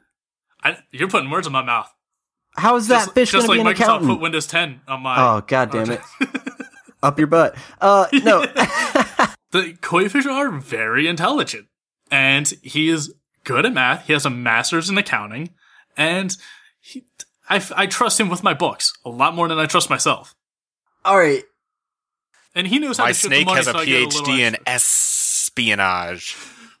I, 0.63 0.77
you're 0.91 1.09
putting 1.09 1.31
words 1.31 1.47
in 1.47 1.53
my 1.53 1.63
mouth. 1.63 1.91
How 2.55 2.75
is 2.75 2.89
that 2.89 3.05
Just, 3.05 3.13
fish 3.15 3.31
going 3.31 3.39
just 3.41 3.51
to 3.51 3.57
like 3.57 3.57
be 3.57 3.61
an 3.61 3.75
Microsoft 3.75 3.81
accountant? 3.97 4.11
put 4.11 4.21
Windows 4.21 4.45
10 4.45 4.81
on 4.87 5.01
my. 5.01 5.15
oh 5.19 5.41
god 5.47 5.71
damn 5.71 5.89
it! 5.89 6.01
Up 7.01 7.17
your 7.17 7.25
butt. 7.25 7.55
Uh, 7.81 8.05
no. 8.13 8.45
The 9.53 9.77
koi 9.81 10.09
fish 10.09 10.25
are 10.25 10.51
very 10.51 11.07
intelligent 11.07 11.67
and 12.11 12.47
he 12.61 12.89
is 12.89 13.13
good 13.45 13.65
at 13.65 13.73
math 13.73 14.05
he 14.07 14.13
has 14.13 14.25
a 14.25 14.29
master's 14.29 14.89
in 14.89 14.97
accounting 14.97 15.49
and 15.95 16.35
he, 16.81 17.05
I, 17.49 17.63
I 17.75 17.85
trust 17.87 18.19
him 18.19 18.27
with 18.29 18.43
my 18.43 18.53
books 18.53 18.91
a 19.05 19.09
lot 19.09 19.33
more 19.35 19.47
than 19.47 19.57
i 19.59 19.65
trust 19.65 19.89
myself 19.89 20.35
All 21.05 21.17
right. 21.17 21.43
and 22.53 22.67
he 22.67 22.79
knows 22.79 22.97
how 22.97 23.05
My 23.05 23.11
to 23.11 23.13
ship 23.13 23.29
the 23.29 23.35
snake 23.37 23.45
money 23.45 23.57
has 23.57 23.67
a 23.67 23.71
so 23.71 23.79
I 23.79 23.85
get 23.85 24.09
PhD 24.09 24.39
in 24.39 24.57
espionage. 24.67 26.35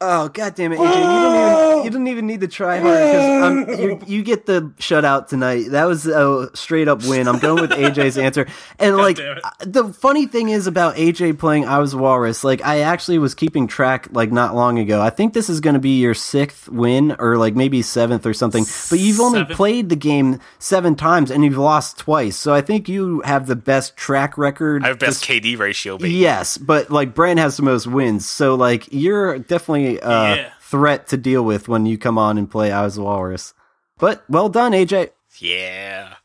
Oh 0.05 0.27
god 0.29 0.55
damn 0.55 0.73
it, 0.73 0.79
AJ! 0.79 0.85
You 0.85 0.93
don't 0.93 1.35
even 1.35 1.83
you 1.85 1.89
don't 1.91 2.07
even 2.07 2.27
need 2.27 2.41
to 2.41 2.47
try 2.47 2.79
hard 2.79 3.65
because 3.67 3.79
you 4.07 4.17
you 4.17 4.23
get 4.23 4.45
the 4.45 4.73
shutout 4.79 5.27
tonight. 5.27 5.69
That 5.69 5.85
was 5.85 6.05
a 6.07 6.49
straight 6.55 6.87
up 6.89 7.03
win. 7.05 7.27
I'm 7.27 7.39
going 7.39 7.61
with 7.61 7.71
AJ's 7.71 8.17
answer. 8.17 8.45
And 8.79 8.97
like 8.97 9.15
damn 9.17 9.37
it. 9.37 9.43
uh, 9.45 9.49
the 9.61 9.93
funny 9.93 10.25
thing 10.25 10.49
is 10.49 10.67
about 10.67 10.95
AJ 10.95 11.39
playing 11.39 11.65
I 11.65 11.79
was 11.79 11.95
Walrus. 11.95 12.43
Like 12.43 12.63
I 12.65 12.81
actually 12.81 13.17
was 13.17 13.33
keeping 13.33 13.67
track 13.67 14.07
like 14.11 14.31
not 14.31 14.55
long 14.55 14.77
ago. 14.79 15.01
I 15.01 15.09
think 15.09 15.33
this 15.33 15.49
is 15.49 15.61
going 15.61 15.75
to 15.75 15.79
be 15.79 15.99
your 16.01 16.13
sixth 16.13 16.67
win 16.67 17.15
or 17.19 17.37
like 17.37 17.55
maybe 17.55 17.81
seventh 17.81 18.25
or 18.25 18.33
something. 18.33 18.65
But 18.89 18.99
you've 18.99 19.19
only 19.21 19.39
Seventh. 19.39 19.55
played 19.57 19.89
the 19.89 19.95
game 19.95 20.39
seven 20.59 20.95
times 20.95 21.31
and 21.31 21.43
you've 21.45 21.57
lost 21.57 21.97
twice. 21.97 22.35
So 22.35 22.53
I 22.53 22.61
think 22.61 22.89
you 22.89 23.21
have 23.21 23.47
the 23.47 23.55
best 23.55 23.95
track 23.95 24.37
record. 24.37 24.83
I 24.83 24.87
have 24.89 24.99
best 24.99 25.25
this- 25.25 25.39
KD 25.41 25.57
ratio, 25.57 25.97
baby. 25.97 26.15
Yes, 26.15 26.57
but 26.57 26.89
like 26.91 27.13
Brand 27.15 27.39
has 27.39 27.55
the 27.57 27.63
most 27.63 27.87
wins, 27.87 28.27
so 28.27 28.55
like 28.55 28.87
you're 28.91 29.39
definitely 29.39 29.92
a 29.99 30.05
uh, 30.07 30.35
Yeah. 30.35 30.49
threat 30.61 31.07
to 31.07 31.17
deal 31.17 31.43
with 31.43 31.67
when 31.67 31.85
you 31.85 31.97
come 31.97 32.17
on 32.17 32.37
and 32.37 32.49
play 32.49 32.71
I 32.71 32.83
was 32.83 32.99
Walrus. 32.99 33.53
But 33.99 34.23
well 34.29 34.49
done, 34.49 34.71
AJ. 34.73 35.09
Yeah. 35.39 36.15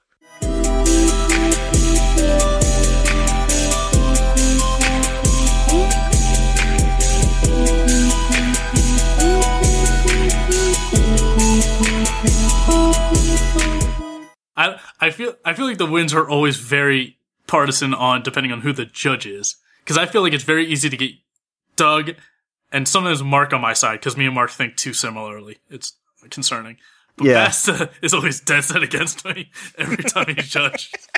I, 14.56 14.80
I 15.00 15.10
feel 15.10 15.34
I 15.44 15.52
feel 15.54 15.66
like 15.66 15.78
the 15.78 15.86
wins 15.86 16.12
are 16.12 16.28
always 16.28 16.56
very 16.56 17.16
partisan 17.46 17.94
on 17.94 18.22
depending 18.22 18.50
on 18.52 18.62
who 18.62 18.72
the 18.72 18.84
judge 18.84 19.24
is 19.26 19.56
because 19.84 19.96
I 19.96 20.06
feel 20.06 20.22
like 20.22 20.32
it's 20.32 20.44
very 20.44 20.66
easy 20.66 20.90
to 20.90 20.96
get 20.96 21.12
Doug 21.76 22.14
and 22.72 22.86
sometimes 22.86 23.22
Mark 23.22 23.52
on 23.52 23.60
my 23.60 23.72
side 23.72 24.00
because 24.00 24.16
me 24.16 24.26
and 24.26 24.34
Mark 24.34 24.50
think 24.50 24.76
too 24.76 24.92
similarly. 24.92 25.58
It's 25.70 25.94
concerning. 26.30 26.76
But 27.16 27.26
Yeah. 27.26 27.46
Basta 27.46 27.90
is 28.02 28.14
always 28.14 28.40
dead 28.40 28.64
set 28.64 28.82
against 28.82 29.24
me 29.24 29.50
every 29.76 30.04
time 30.04 30.26
he's 30.34 30.48
judged. 30.48 30.96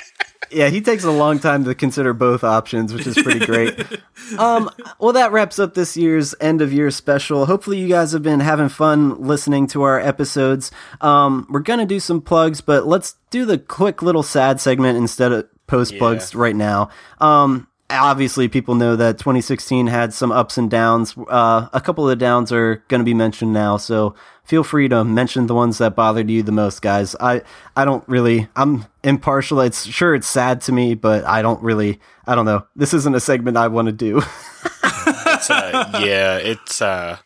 Yeah, 0.53 0.67
he 0.67 0.81
takes 0.81 1.05
a 1.05 1.11
long 1.11 1.39
time 1.39 1.63
to 1.63 1.73
consider 1.73 2.13
both 2.13 2.43
options, 2.43 2.93
which 2.93 3.07
is 3.07 3.15
pretty 3.15 3.45
great. 3.45 3.79
um, 4.37 4.69
well, 4.99 5.13
that 5.13 5.31
wraps 5.31 5.59
up 5.59 5.75
this 5.75 5.95
year's 5.95 6.35
end 6.41 6.61
of 6.61 6.73
year 6.73 6.91
special. 6.91 7.45
Hopefully, 7.45 7.79
you 7.79 7.87
guys 7.87 8.11
have 8.11 8.23
been 8.23 8.41
having 8.41 8.67
fun 8.67 9.21
listening 9.21 9.67
to 9.67 9.83
our 9.83 9.97
episodes. 9.99 10.69
Um, 10.99 11.47
we're 11.49 11.61
gonna 11.61 11.85
do 11.85 12.01
some 12.01 12.21
plugs, 12.21 12.59
but 12.59 12.85
let's 12.85 13.15
do 13.29 13.45
the 13.45 13.57
quick 13.57 14.01
little 14.01 14.23
sad 14.23 14.59
segment 14.59 14.97
instead 14.97 15.31
of 15.31 15.47
post 15.67 15.97
plugs 15.97 16.35
right 16.35 16.55
now. 16.55 16.89
Um, 17.21 17.67
obviously, 17.91 18.47
people 18.47 18.75
know 18.75 18.95
that 18.95 19.17
2016 19.17 19.87
had 19.87 20.13
some 20.13 20.31
ups 20.31 20.57
and 20.57 20.69
downs. 20.69 21.15
Uh, 21.29 21.67
a 21.73 21.81
couple 21.81 22.03
of 22.03 22.09
the 22.09 22.15
downs 22.15 22.51
are 22.51 22.83
going 22.87 22.99
to 22.99 23.05
be 23.05 23.13
mentioned 23.13 23.53
now, 23.53 23.77
so 23.77 24.15
feel 24.43 24.63
free 24.63 24.87
to 24.89 25.03
mention 25.03 25.47
the 25.47 25.55
ones 25.55 25.77
that 25.77 25.95
bothered 25.95 26.29
you 26.29 26.43
the 26.43 26.51
most, 26.51 26.81
guys. 26.81 27.15
I 27.19 27.41
I 27.75 27.85
don't 27.85 28.07
really. 28.07 28.47
I'm 28.55 28.85
impartial. 29.03 29.61
It's 29.61 29.85
sure 29.85 30.15
it's 30.15 30.27
sad 30.27 30.61
to 30.61 30.71
me, 30.71 30.95
but 30.95 31.25
I 31.25 31.41
don't 31.41 31.61
really. 31.61 31.99
I 32.25 32.35
don't 32.35 32.45
know. 32.45 32.65
This 32.75 32.93
isn't 32.93 33.15
a 33.15 33.19
segment 33.19 33.57
I 33.57 33.67
want 33.67 33.87
to 33.87 33.91
do. 33.91 34.21
It's, 35.41 35.49
uh, 35.49 35.99
yeah, 36.03 36.37
it's 36.37 36.81
uh 36.83 37.17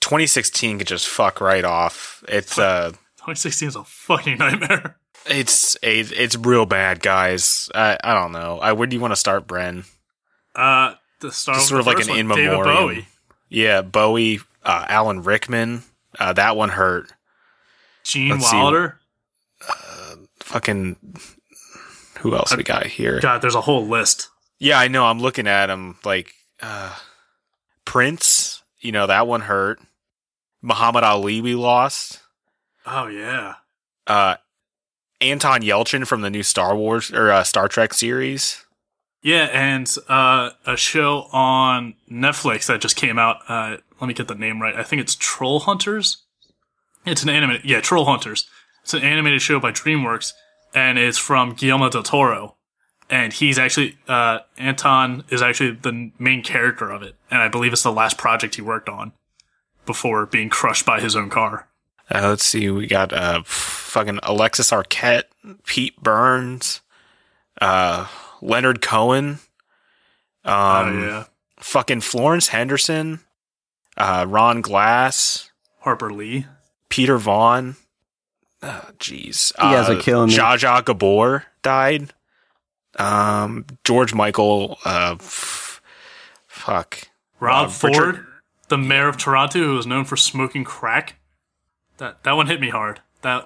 2016 0.00 0.78
could 0.78 0.86
just 0.86 1.08
fuck 1.08 1.40
right 1.40 1.64
off. 1.64 2.22
It's 2.28 2.58
uh 2.58 2.90
2016 3.18 3.68
is 3.68 3.76
a 3.76 3.84
fucking 3.84 4.38
nightmare. 4.38 4.98
It's 5.28 5.76
a 5.82 6.00
it's 6.00 6.36
real 6.36 6.66
bad, 6.66 7.00
guys. 7.00 7.68
I 7.74 7.98
I 8.02 8.14
don't 8.14 8.32
know. 8.32 8.58
I 8.58 8.72
where 8.72 8.86
do 8.86 8.94
you 8.96 9.00
want 9.00 9.12
to 9.12 9.16
start, 9.16 9.46
Bren? 9.46 9.84
Uh, 10.54 10.94
the 11.20 11.30
start 11.32 11.60
sort 11.60 11.80
of 11.80 11.86
like 11.86 12.00
an 12.00 12.08
one, 12.08 12.18
in 12.18 12.26
memoriam. 12.26 12.64
Bowie, 12.64 13.08
Yeah, 13.48 13.82
Bowie, 13.82 14.40
uh, 14.64 14.86
Alan 14.88 15.22
Rickman. 15.22 15.82
Uh, 16.18 16.32
that 16.32 16.56
one 16.56 16.70
hurt. 16.70 17.12
Gene 18.04 18.30
Let's 18.30 18.50
see. 18.50 18.56
Wilder. 18.56 18.98
Fucking. 20.40 20.96
Who 22.20 22.34
else 22.34 22.56
we 22.56 22.62
got 22.62 22.86
here? 22.86 23.20
God, 23.20 23.42
there's 23.42 23.54
a 23.54 23.60
whole 23.60 23.86
list. 23.86 24.28
Yeah, 24.58 24.78
I 24.78 24.88
know. 24.88 25.04
I'm 25.04 25.20
looking 25.20 25.46
at 25.46 25.70
him 25.70 25.96
like 26.04 26.32
uh, 26.60 26.94
Prince. 27.84 28.62
You 28.80 28.92
know 28.92 29.06
that 29.06 29.26
one 29.26 29.42
hurt. 29.42 29.78
Muhammad 30.62 31.04
Ali, 31.04 31.40
we 31.40 31.54
lost. 31.54 32.20
Oh 32.86 33.06
yeah. 33.06 33.54
Uh, 34.06 34.36
Anton 35.20 35.62
Yelchin 35.62 36.06
from 36.06 36.20
the 36.20 36.30
new 36.30 36.42
Star 36.42 36.76
Wars 36.76 37.12
or 37.12 37.30
uh, 37.30 37.44
Star 37.44 37.68
Trek 37.68 37.94
series. 37.94 38.64
Yeah, 39.22 39.48
and 39.52 39.92
uh, 40.08 40.50
a 40.64 40.76
show 40.76 41.28
on 41.32 41.94
Netflix 42.10 42.66
that 42.66 42.80
just 42.80 42.96
came 42.96 43.18
out. 43.18 43.38
Uh, 43.48 43.78
let 44.00 44.06
me 44.06 44.14
get 44.14 44.28
the 44.28 44.34
name 44.34 44.62
right. 44.62 44.76
I 44.76 44.84
think 44.84 45.02
it's 45.02 45.16
Trollhunters. 45.16 46.18
It's 47.04 47.22
an 47.22 47.28
animated, 47.28 47.64
yeah, 47.64 47.80
Trollhunters. 47.80 48.46
It's 48.82 48.94
an 48.94 49.02
animated 49.02 49.42
show 49.42 49.58
by 49.58 49.72
DreamWorks, 49.72 50.32
and 50.74 50.98
it's 50.98 51.18
from 51.18 51.54
Guillermo 51.54 51.90
del 51.90 52.02
Toro. 52.02 52.54
And 53.10 53.32
he's 53.32 53.58
actually 53.58 53.96
uh, 54.06 54.40
Anton 54.56 55.24
is 55.30 55.42
actually 55.42 55.72
the 55.72 56.12
main 56.18 56.42
character 56.42 56.90
of 56.90 57.02
it, 57.02 57.16
and 57.30 57.40
I 57.40 57.48
believe 57.48 57.72
it's 57.72 57.82
the 57.82 57.92
last 57.92 58.18
project 58.18 58.54
he 58.56 58.62
worked 58.62 58.88
on 58.88 59.12
before 59.86 60.26
being 60.26 60.50
crushed 60.50 60.84
by 60.84 61.00
his 61.00 61.16
own 61.16 61.30
car. 61.30 61.68
Uh, 62.10 62.28
let's 62.28 62.44
see. 62.44 62.70
We 62.70 62.86
got 62.86 63.12
uh, 63.12 63.42
fucking 63.44 64.20
Alexis 64.22 64.70
Arquette, 64.70 65.24
Pete 65.66 66.00
Burns, 66.02 66.80
uh, 67.60 68.06
Leonard 68.40 68.80
Cohen. 68.80 69.38
Um, 70.44 70.54
oh 70.54 71.02
yeah, 71.06 71.24
fucking 71.58 72.00
Florence 72.00 72.48
Henderson, 72.48 73.20
uh, 73.96 74.24
Ron 74.28 74.60
Glass, 74.62 75.50
Harper 75.80 76.10
Lee. 76.12 76.46
Peter 76.88 77.18
Vaughan. 77.18 77.76
Uh, 78.62 78.80
Jeez, 78.98 79.52
You 79.58 79.62
guys 79.70 79.88
uh, 79.90 79.92
are 79.98 80.00
killing 80.00 80.28
me. 80.30 80.34
Zsa 80.36 80.56
Zsa 80.58 80.84
Gabor 80.84 81.44
died. 81.62 82.12
Um, 82.98 83.66
George 83.84 84.14
Michael. 84.14 84.78
Uh, 84.84 85.16
f- 85.20 85.82
fuck. 86.46 87.08
Rob 87.38 87.66
Uh, 87.66 87.70
Ford, 87.70 87.94
Richard- 87.96 88.26
the 88.68 88.78
mayor 88.78 89.08
of 89.08 89.16
Toronto, 89.18 89.58
who 89.60 89.74
was 89.74 89.86
known 89.86 90.04
for 90.06 90.16
smoking 90.16 90.64
crack. 90.64 91.16
That 91.98 92.22
that 92.24 92.32
one 92.32 92.46
hit 92.46 92.60
me 92.60 92.70
hard. 92.70 93.00
That 93.22 93.44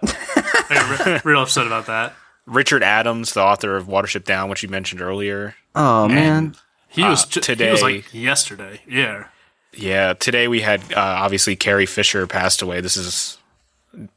I 0.68 0.74
got 0.74 1.06
re- 1.06 1.20
real 1.32 1.42
upset 1.42 1.66
about 1.66 1.86
that. 1.86 2.14
Richard 2.46 2.82
Adams, 2.82 3.32
the 3.34 3.40
author 3.42 3.76
of 3.76 3.86
Watership 3.86 4.24
Down, 4.24 4.48
which 4.50 4.62
you 4.62 4.68
mentioned 4.68 5.00
earlier. 5.00 5.54
Oh 5.74 6.08
man, 6.08 6.54
He 6.88 7.02
was 7.02 7.24
Uh, 7.24 7.40
ju- 7.40 7.54
He 7.54 7.70
was 7.70 7.82
like 7.82 8.12
yesterday. 8.12 8.80
Yeah. 8.86 9.24
Yeah, 9.74 10.12
today 10.14 10.48
we 10.48 10.60
had 10.60 10.80
uh, 10.92 10.98
obviously 11.00 11.56
Carrie 11.56 11.86
Fisher 11.86 12.26
passed 12.26 12.60
away. 12.60 12.80
This 12.82 12.96
is 12.96 13.38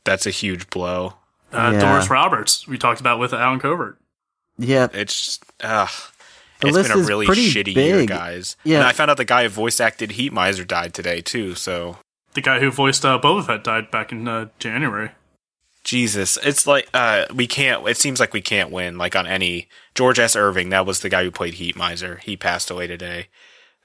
that's 0.03 0.25
a 0.25 0.31
huge 0.31 0.69
blow. 0.69 1.13
Uh, 1.53 1.71
Yeah. 1.73 1.79
Doris 1.79 2.09
Roberts, 2.09 2.67
we 2.67 2.77
talked 2.77 2.99
about 2.99 3.19
with 3.19 3.33
Alan 3.33 3.59
Covert. 3.59 3.97
yeah. 4.57 4.87
It's 4.93 5.39
uh, 5.61 5.87
The 6.59 6.67
it's 6.67 6.75
list 6.75 6.91
been 6.93 7.03
a 7.03 7.05
really 7.07 7.25
pretty 7.25 7.47
shitty 7.49 7.73
year, 7.75 8.05
guys. 8.05 8.57
Yeah. 8.65 8.79
and 8.79 8.87
I 8.87 8.91
found 8.91 9.09
out 9.11 9.17
the 9.17 9.23
guy 9.25 9.43
who 9.43 9.49
voice 9.49 9.79
acted 9.79 10.11
Heat 10.13 10.33
Miser 10.33 10.65
died 10.65 10.93
today 10.93 11.21
too. 11.21 11.55
So 11.55 11.97
The 12.35 12.41
guy 12.41 12.59
who 12.59 12.69
voiced 12.69 13.05
uh, 13.05 13.17
Boba 13.17 13.45
Fett 13.45 13.63
died 13.63 13.89
back 13.89 14.11
in 14.11 14.27
uh, 14.27 14.49
January. 14.59 15.11
Jesus, 15.85 16.37
it's 16.43 16.67
like 16.67 16.89
uh, 16.93 17.25
we 17.33 17.47
can't. 17.47 17.87
It 17.87 17.97
seems 17.97 18.19
like 18.19 18.33
we 18.33 18.41
can't 18.41 18.71
win 18.71 18.97
like 18.97 19.15
on 19.15 19.25
any 19.25 19.69
George 19.93 20.19
S. 20.19 20.35
Irving. 20.35 20.69
That 20.69 20.85
was 20.85 20.99
the 20.99 21.09
guy 21.09 21.23
who 21.23 21.31
played 21.31 21.55
Heat 21.55 21.75
Miser. 21.77 22.17
He 22.17 22.35
passed 22.35 22.69
away 22.69 22.87
today. 22.87 23.27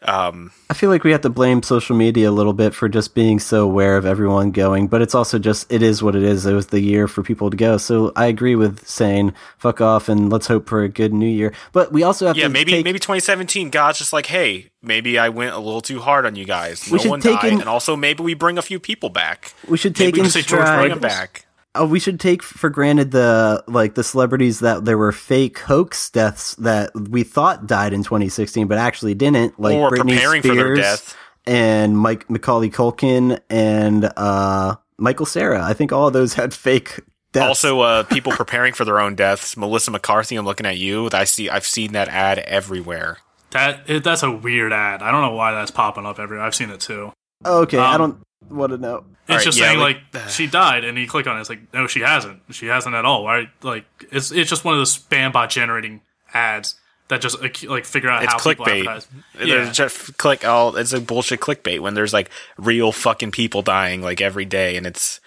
Um, 0.03 0.51
I 0.71 0.75
feel 0.75 0.89
like 0.89 1.05
we 1.05 1.13
have 1.13 1.21
to 1.23 1.29
blame 1.29 1.63
social 1.63 1.95
media 1.95 2.31
a 2.31 2.33
little 2.33 2.55
bit 2.55 2.75
for 2.75 2.89
just 2.89 3.15
being 3.15 3.39
so 3.39 3.65
aware 3.65 3.99
of 3.99 4.07
everyone 4.07 4.51
going, 4.51 4.89
but 4.89 5.03
it's 5.03 5.15
also 5.15 5.39
just 5.39 5.71
it 5.71 5.83
is 5.83 6.03
what 6.03 6.17
it 6.17 6.23
is. 6.23 6.47
It 6.47 6.55
was 6.55 6.69
the 6.69 6.81
year 6.81 7.07
for 7.07 7.23
people 7.23 7.51
to 7.51 7.57
go. 7.57 7.77
So 7.77 8.11
I 8.17 8.27
agree 8.27 8.57
with 8.57 8.87
saying 8.89 9.35
fuck 9.59 9.81
off 9.83 10.09
and 10.09 10.31
let's 10.31 10.47
hope 10.47 10.69
for 10.69 10.83
a 10.83 10.89
good 10.89 11.13
new 11.13 11.29
year. 11.29 11.53
But 11.73 11.93
we 11.93 12.03
also 12.03 12.27
have 12.27 12.37
yeah, 12.37 12.45
to 12.45 12.51
maybe 12.51 12.73
take- 12.73 12.85
maybe 12.85 12.99
2017. 12.99 13.69
God's 13.69 13.99
just 13.99 14.13
like, 14.15 14.27
hey, 14.27 14.71
maybe 14.83 15.19
I 15.19 15.29
went 15.29 15.55
a 15.55 15.59
little 15.59 15.83
too 15.83 16.01
hard 16.01 16.25
on 16.25 16.35
you 16.35 16.47
guys. 16.47 16.91
No 16.91 16.99
one 17.11 17.21
died, 17.21 17.45
in- 17.45 17.61
and 17.61 17.69
also 17.69 17.95
maybe 17.95 18.23
we 18.23 18.33
bring 18.33 18.57
a 18.57 18.63
few 18.63 18.81
people 18.81 19.11
back. 19.11 19.53
we 19.69 19.77
should 19.77 19.99
Maybe 19.99 20.13
take 20.13 20.15
we 20.17 20.21
in 20.27 20.31
say 20.31 20.41
George 20.43 20.65
bring 20.67 20.89
them 20.91 21.01
back. 21.01 21.45
Oh, 21.75 21.87
we 21.87 22.01
should 22.01 22.19
take 22.19 22.43
for 22.43 22.69
granted 22.69 23.13
the 23.13 23.63
like 23.69 23.95
the 23.95 24.03
celebrities 24.03 24.59
that 24.61 24.85
there 24.85 24.99
were 24.99 25.13
fake 25.13 25.59
hoax 25.61 26.11
deaths 26.11 26.57
that 26.57 26.91
we 26.95 27.23
thought 27.23 27.67
died 27.67 27.93
in 27.93 28.03
2016, 28.03 28.67
but 28.67 28.77
actually 28.77 29.15
didn't. 29.15 29.59
Like 29.61 29.77
Or 29.77 29.91
Britney 29.91 30.15
preparing 30.15 30.43
Spears 30.43 30.57
for 30.59 30.63
their 30.65 30.75
death. 30.75 31.17
and 31.47 31.97
Mike 31.97 32.29
Macaulay 32.29 32.71
Culkin 32.71 33.41
and 33.49 34.11
uh, 34.17 34.77
Michael 34.99 35.27
Cera. 35.27 35.63
I 35.63 35.73
think 35.75 35.93
all 35.93 36.09
of 36.09 36.13
those 36.13 36.35
had 36.35 36.53
fake 36.53 36.99
deaths. 37.33 37.47
Also, 37.47 37.81
uh, 37.81 38.03
people 38.03 38.33
preparing 38.33 38.73
for 38.73 38.85
their 38.85 38.99
own 38.99 39.15
deaths. 39.15 39.57
Melissa 39.57 39.93
McCarthy, 39.93 40.35
I'm 40.35 40.45
looking 40.45 40.67
at 40.67 40.77
you. 40.77 41.09
I 41.13 41.23
see. 41.23 41.49
I've 41.49 41.65
seen 41.67 41.93
that 41.93 42.09
ad 42.09 42.41
everywhere. 42.41 43.19
That 43.51 44.03
that's 44.03 44.25
a 44.25 44.31
weird 44.31 44.73
ad. 44.73 45.03
I 45.03 45.13
don't 45.13 45.23
know 45.23 45.35
why 45.35 45.53
that's 45.53 45.71
popping 45.71 46.05
up 46.05 46.19
everywhere. 46.19 46.45
I've 46.45 46.55
seen 46.55 46.71
it 46.71 46.81
too. 46.81 47.13
okay, 47.47 47.79
I 47.79 47.95
um, 47.95 47.99
don't 48.01 48.23
want 48.49 48.73
a 48.73 48.79
note. 48.79 49.05
It's 49.23 49.31
Alright, 49.31 49.45
just 49.45 49.59
yeah, 49.59 49.67
saying 49.69 49.79
like- 49.81 50.01
like, 50.13 50.29
she 50.29 50.47
died, 50.47 50.85
and 50.85 50.97
you 50.99 51.07
click 51.07 51.27
on 51.27 51.37
it. 51.37 51.41
It's 51.41 51.51
like 51.51 51.73
no, 51.73 51.87
she 51.87 52.01
hasn't. 52.01 52.41
She 52.51 52.67
hasn't 52.67 52.95
at 52.95 53.05
all. 53.05 53.25
Right? 53.27 53.49
Like 53.63 53.85
it's 54.11 54.31
it's 54.33 54.49
just 54.51 54.65
one 54.65 54.75
of 54.75 54.81
those 54.81 54.97
spam 54.99 55.33
bot 55.33 55.51
generating 55.51 56.01
ads 56.33 56.77
that 57.09 57.21
just 57.21 57.41
like 57.65 57.85
figure 57.85 58.09
out 58.09 58.23
It's 58.23 58.33
how 58.33 58.39
people 58.39 58.65
clickbait. 58.67 58.87
advertise. 58.87 59.09
Yeah. 59.45 59.71
just 59.73 60.17
click 60.17 60.45
all. 60.47 60.77
It's 60.77 60.93
a 60.93 61.01
bullshit 61.01 61.41
clickbait 61.41 61.81
when 61.81 61.95
there's 61.95 62.13
like 62.13 62.31
real 62.57 62.93
fucking 62.93 63.33
people 63.33 63.63
dying 63.63 64.01
like 64.01 64.21
every 64.21 64.45
day, 64.45 64.77
and 64.77 64.87
it's 64.87 65.21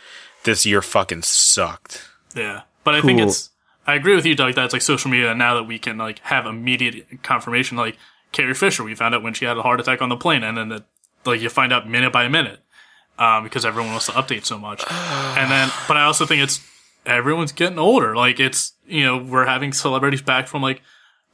this 0.43 0.65
year 0.65 0.81
fucking 0.81 1.23
sucked. 1.23 2.01
Yeah, 2.35 2.61
but 2.83 2.95
I 2.95 3.01
think 3.01 3.19
it's. 3.19 3.49
I 3.85 3.95
agree 3.95 4.15
with 4.15 4.25
you, 4.25 4.33
Doug. 4.33 4.55
That 4.55 4.63
it's 4.65 4.73
like 4.73 4.81
social 4.81 5.11
media 5.11 5.35
now 5.35 5.55
that 5.55 5.63
we 5.63 5.77
can 5.77 5.97
like 5.97 6.19
have 6.19 6.45
immediate 6.45 7.21
confirmation. 7.21 7.77
Like 7.77 7.97
Carrie 8.31 8.53
Fisher, 8.53 8.83
we 8.83 8.95
found 8.95 9.13
out 9.13 9.21
when 9.23 9.33
she 9.33 9.43
had 9.45 9.57
a 9.57 9.61
heart 9.61 9.79
attack 9.81 10.01
on 10.01 10.07
the 10.07 10.15
plane, 10.15 10.41
and 10.43 10.57
then 10.57 10.69
the, 10.69 10.83
like 11.25 11.41
you 11.41 11.49
find 11.49 11.73
out 11.73 11.87
minute 11.87 12.13
by 12.13 12.27
minute 12.29 12.61
um, 13.19 13.43
because 13.43 13.65
everyone 13.65 13.91
wants 13.91 14.07
to 14.07 14.11
update 14.13 14.45
so 14.45 14.57
much. 14.57 14.83
and 14.89 15.51
then, 15.51 15.69
but 15.87 15.97
I 15.97 16.03
also 16.03 16.25
think 16.25 16.41
it's 16.41 16.65
everyone's 17.05 17.51
getting 17.51 17.79
older. 17.79 18.15
Like 18.15 18.39
it's 18.39 18.73
you 18.87 19.03
know 19.03 19.17
we're 19.17 19.45
having 19.45 19.73
celebrities 19.73 20.21
back 20.21 20.47
from 20.47 20.61
like 20.61 20.81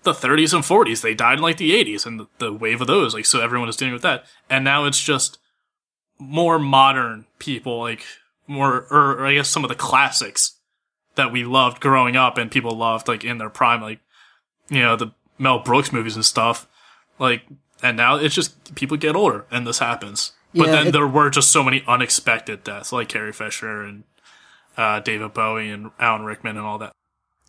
the 0.03 0.13
30s 0.13 0.53
and 0.53 0.63
40s. 0.63 1.01
They 1.01 1.13
died 1.13 1.37
in 1.37 1.43
like 1.43 1.57
the 1.57 1.71
80s, 1.71 2.05
and 2.05 2.19
the, 2.19 2.27
the 2.37 2.53
wave 2.53 2.81
of 2.81 2.87
those. 2.87 3.13
Like 3.13 3.25
so, 3.25 3.41
everyone 3.41 3.69
is 3.69 3.75
dealing 3.75 3.93
with 3.93 4.03
that. 4.03 4.25
And 4.49 4.63
now 4.63 4.85
it's 4.85 5.01
just 5.01 5.37
more 6.17 6.59
modern 6.59 7.25
people, 7.39 7.79
like 7.79 8.05
more, 8.47 8.87
or, 8.89 9.17
or 9.19 9.25
I 9.25 9.35
guess 9.35 9.49
some 9.49 9.63
of 9.63 9.69
the 9.69 9.75
classics 9.75 10.57
that 11.15 11.31
we 11.31 11.43
loved 11.43 11.81
growing 11.81 12.15
up 12.15 12.37
and 12.37 12.51
people 12.51 12.75
loved 12.75 13.07
like 13.07 13.23
in 13.23 13.37
their 13.37 13.49
prime, 13.49 13.81
like, 13.81 13.99
you 14.69 14.81
know, 14.81 14.95
the 14.95 15.11
Mel 15.37 15.59
Brooks 15.59 15.91
movies 15.91 16.15
and 16.15 16.25
stuff. 16.25 16.67
Like, 17.17 17.43
and 17.81 17.97
now 17.97 18.15
it's 18.15 18.35
just 18.35 18.75
people 18.75 18.97
get 18.97 19.15
older 19.15 19.45
and 19.49 19.65
this 19.65 19.79
happens. 19.79 20.33
But 20.53 20.67
Yeah, 20.67 20.71
then 20.73 20.87
it- 20.87 20.91
there 20.91 21.07
were 21.07 21.29
just 21.29 21.51
so 21.51 21.63
many 21.63 21.83
unexpected 21.87 22.63
deaths, 22.63 22.91
like 22.91 23.07
Carrie 23.09 23.33
Fisher 23.33 23.81
and 23.83 24.03
uh, 24.77 24.99
David 24.99 25.33
Bowie 25.33 25.69
and 25.69 25.91
Alan 25.99 26.23
Rickman 26.23 26.57
and 26.57 26.65
all 26.65 26.77
that. 26.79 26.91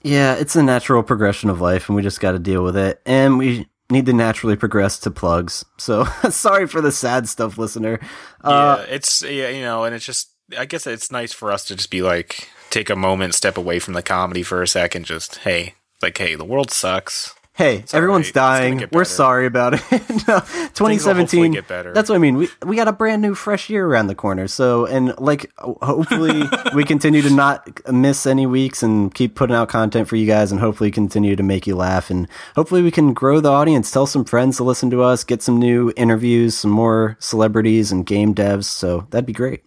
Yeah, 0.02 0.34
it's 0.34 0.56
a 0.56 0.62
natural 0.62 1.02
progression 1.02 1.50
of 1.50 1.60
life, 1.60 1.88
and 1.88 1.96
we 1.96 2.02
just 2.02 2.20
got 2.20 2.32
to 2.32 2.38
deal 2.38 2.62
with 2.64 2.76
it. 2.76 3.00
And 3.06 3.38
we 3.38 3.68
need 3.90 4.06
to 4.06 4.12
naturally 4.12 4.56
progress 4.56 4.98
to 5.00 5.10
plugs. 5.10 5.64
So 5.78 6.04
sorry 6.30 6.66
for 6.66 6.80
the 6.80 6.92
sad 6.92 7.28
stuff, 7.28 7.58
listener. 7.58 8.00
Uh, 8.42 8.76
yeah, 8.88 8.94
it's 8.94 9.22
yeah, 9.22 9.48
you 9.48 9.62
know, 9.62 9.84
and 9.84 9.94
it's 9.94 10.04
just. 10.06 10.30
I 10.58 10.64
guess 10.64 10.84
it's 10.84 11.12
nice 11.12 11.32
for 11.32 11.52
us 11.52 11.64
to 11.66 11.76
just 11.76 11.90
be 11.92 12.02
like, 12.02 12.48
take 12.70 12.90
a 12.90 12.96
moment, 12.96 13.34
step 13.36 13.56
away 13.56 13.78
from 13.78 13.94
the 13.94 14.02
comedy 14.02 14.42
for 14.42 14.62
a 14.62 14.66
second. 14.66 15.04
Just 15.04 15.36
hey, 15.38 15.74
like 16.02 16.18
hey, 16.18 16.34
the 16.34 16.44
world 16.44 16.72
sucks. 16.72 17.36
Hey, 17.60 17.84
everyone's. 17.92 18.28
It's 18.28 18.34
gonna 18.34 18.78
dying. 18.78 18.88
We're 18.90 19.04
sorry 19.04 19.44
about 19.44 19.74
it. 19.74 19.82
no, 19.92 20.40
2017. 20.40 21.52
get. 21.52 21.68
That's 21.68 22.08
what 22.08 22.16
I 22.16 22.18
mean. 22.18 22.38
We 22.38 22.48
we 22.64 22.74
got 22.74 22.88
a 22.88 22.92
brand 22.92 23.20
new, 23.20 23.34
fresh 23.34 23.68
year 23.68 23.86
around 23.86 24.06
the 24.06 24.14
corner. 24.14 24.48
So, 24.48 24.86
and 24.86 25.12
like, 25.18 25.52
hopefully, 25.58 26.44
we 26.74 26.84
continue 26.84 27.20
to 27.20 27.28
not 27.28 27.68
miss 27.92 28.26
any 28.26 28.46
weeks 28.46 28.82
and 28.82 29.12
keep 29.12 29.34
putting 29.34 29.54
out 29.54 29.68
content 29.68 30.08
for 30.08 30.16
you 30.16 30.26
guys, 30.26 30.50
and 30.50 30.58
hopefully, 30.58 30.90
continue 30.90 31.36
to 31.36 31.42
make 31.42 31.66
you 31.66 31.76
laugh. 31.76 32.08
And 32.08 32.28
hopefully, 32.56 32.80
we 32.80 32.90
can 32.90 33.12
grow 33.12 33.40
the 33.40 33.50
audience. 33.50 33.90
Tell 33.90 34.06
some 34.06 34.24
friends 34.24 34.56
to 34.56 34.64
listen 34.64 34.88
to 34.88 35.02
us. 35.02 35.22
Get 35.22 35.42
some 35.42 35.58
new 35.58 35.92
interviews, 35.98 36.56
some 36.56 36.70
more 36.70 37.18
celebrities 37.20 37.92
and 37.92 38.06
game 38.06 38.34
devs. 38.34 38.64
So 38.64 39.06
that'd 39.10 39.26
be 39.26 39.34
great. 39.34 39.64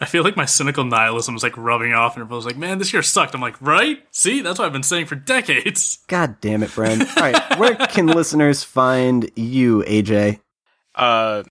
I 0.00 0.04
feel 0.04 0.22
like 0.22 0.36
my 0.36 0.44
cynical 0.44 0.84
nihilism 0.84 1.34
was 1.34 1.42
like 1.42 1.56
rubbing 1.56 1.92
off, 1.92 2.14
and 2.14 2.22
everyone's 2.22 2.46
like, 2.46 2.56
"Man, 2.56 2.78
this 2.78 2.92
year 2.92 3.02
sucked." 3.02 3.34
I'm 3.34 3.40
like, 3.40 3.60
"Right? 3.60 4.02
See, 4.10 4.40
that's 4.40 4.58
what 4.58 4.66
I've 4.66 4.72
been 4.72 4.82
saying 4.82 5.06
for 5.06 5.16
decades." 5.16 5.98
God 6.06 6.40
damn 6.40 6.62
it, 6.62 6.70
Bren. 6.70 7.00
All 7.00 7.22
right, 7.22 7.58
where 7.58 7.74
can 7.74 8.06
listeners 8.18 8.62
find 8.62 9.30
you, 9.34 9.82
AJ? 9.84 10.40
Uh, 10.94 11.42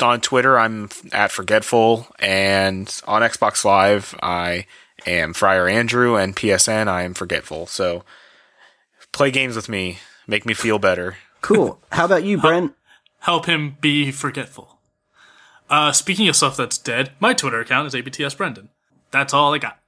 on 0.00 0.20
Twitter, 0.20 0.58
I'm 0.58 0.88
at 1.12 1.32
Forgetful, 1.32 2.06
and 2.18 3.00
on 3.06 3.22
Xbox 3.22 3.64
Live, 3.64 4.14
I 4.22 4.66
am 5.06 5.34
Friar 5.34 5.68
Andrew, 5.68 6.16
and 6.16 6.36
PSN, 6.36 6.88
I 6.88 7.02
am 7.02 7.14
Forgetful. 7.14 7.66
So 7.66 8.04
play 9.12 9.30
games 9.30 9.56
with 9.56 9.68
me, 9.68 9.98
make 10.26 10.46
me 10.46 10.54
feel 10.54 10.78
better. 10.78 11.16
Cool. 11.40 11.80
How 11.92 12.04
about 12.04 12.24
you, 12.24 12.38
Bren? 12.38 12.74
Help 13.20 13.46
him 13.46 13.76
be 13.80 14.10
forgetful. 14.10 14.73
Uh, 15.68 15.92
speaking 15.92 16.28
of 16.28 16.36
stuff 16.36 16.56
that's 16.56 16.78
dead, 16.78 17.12
my 17.20 17.34
Twitter 17.34 17.60
account 17.60 17.86
is 17.86 17.94
ABTS 17.94 18.36
Brendan. 18.36 18.70
That's 19.10 19.32
all 19.32 19.54
I 19.54 19.58
got. 19.58 19.78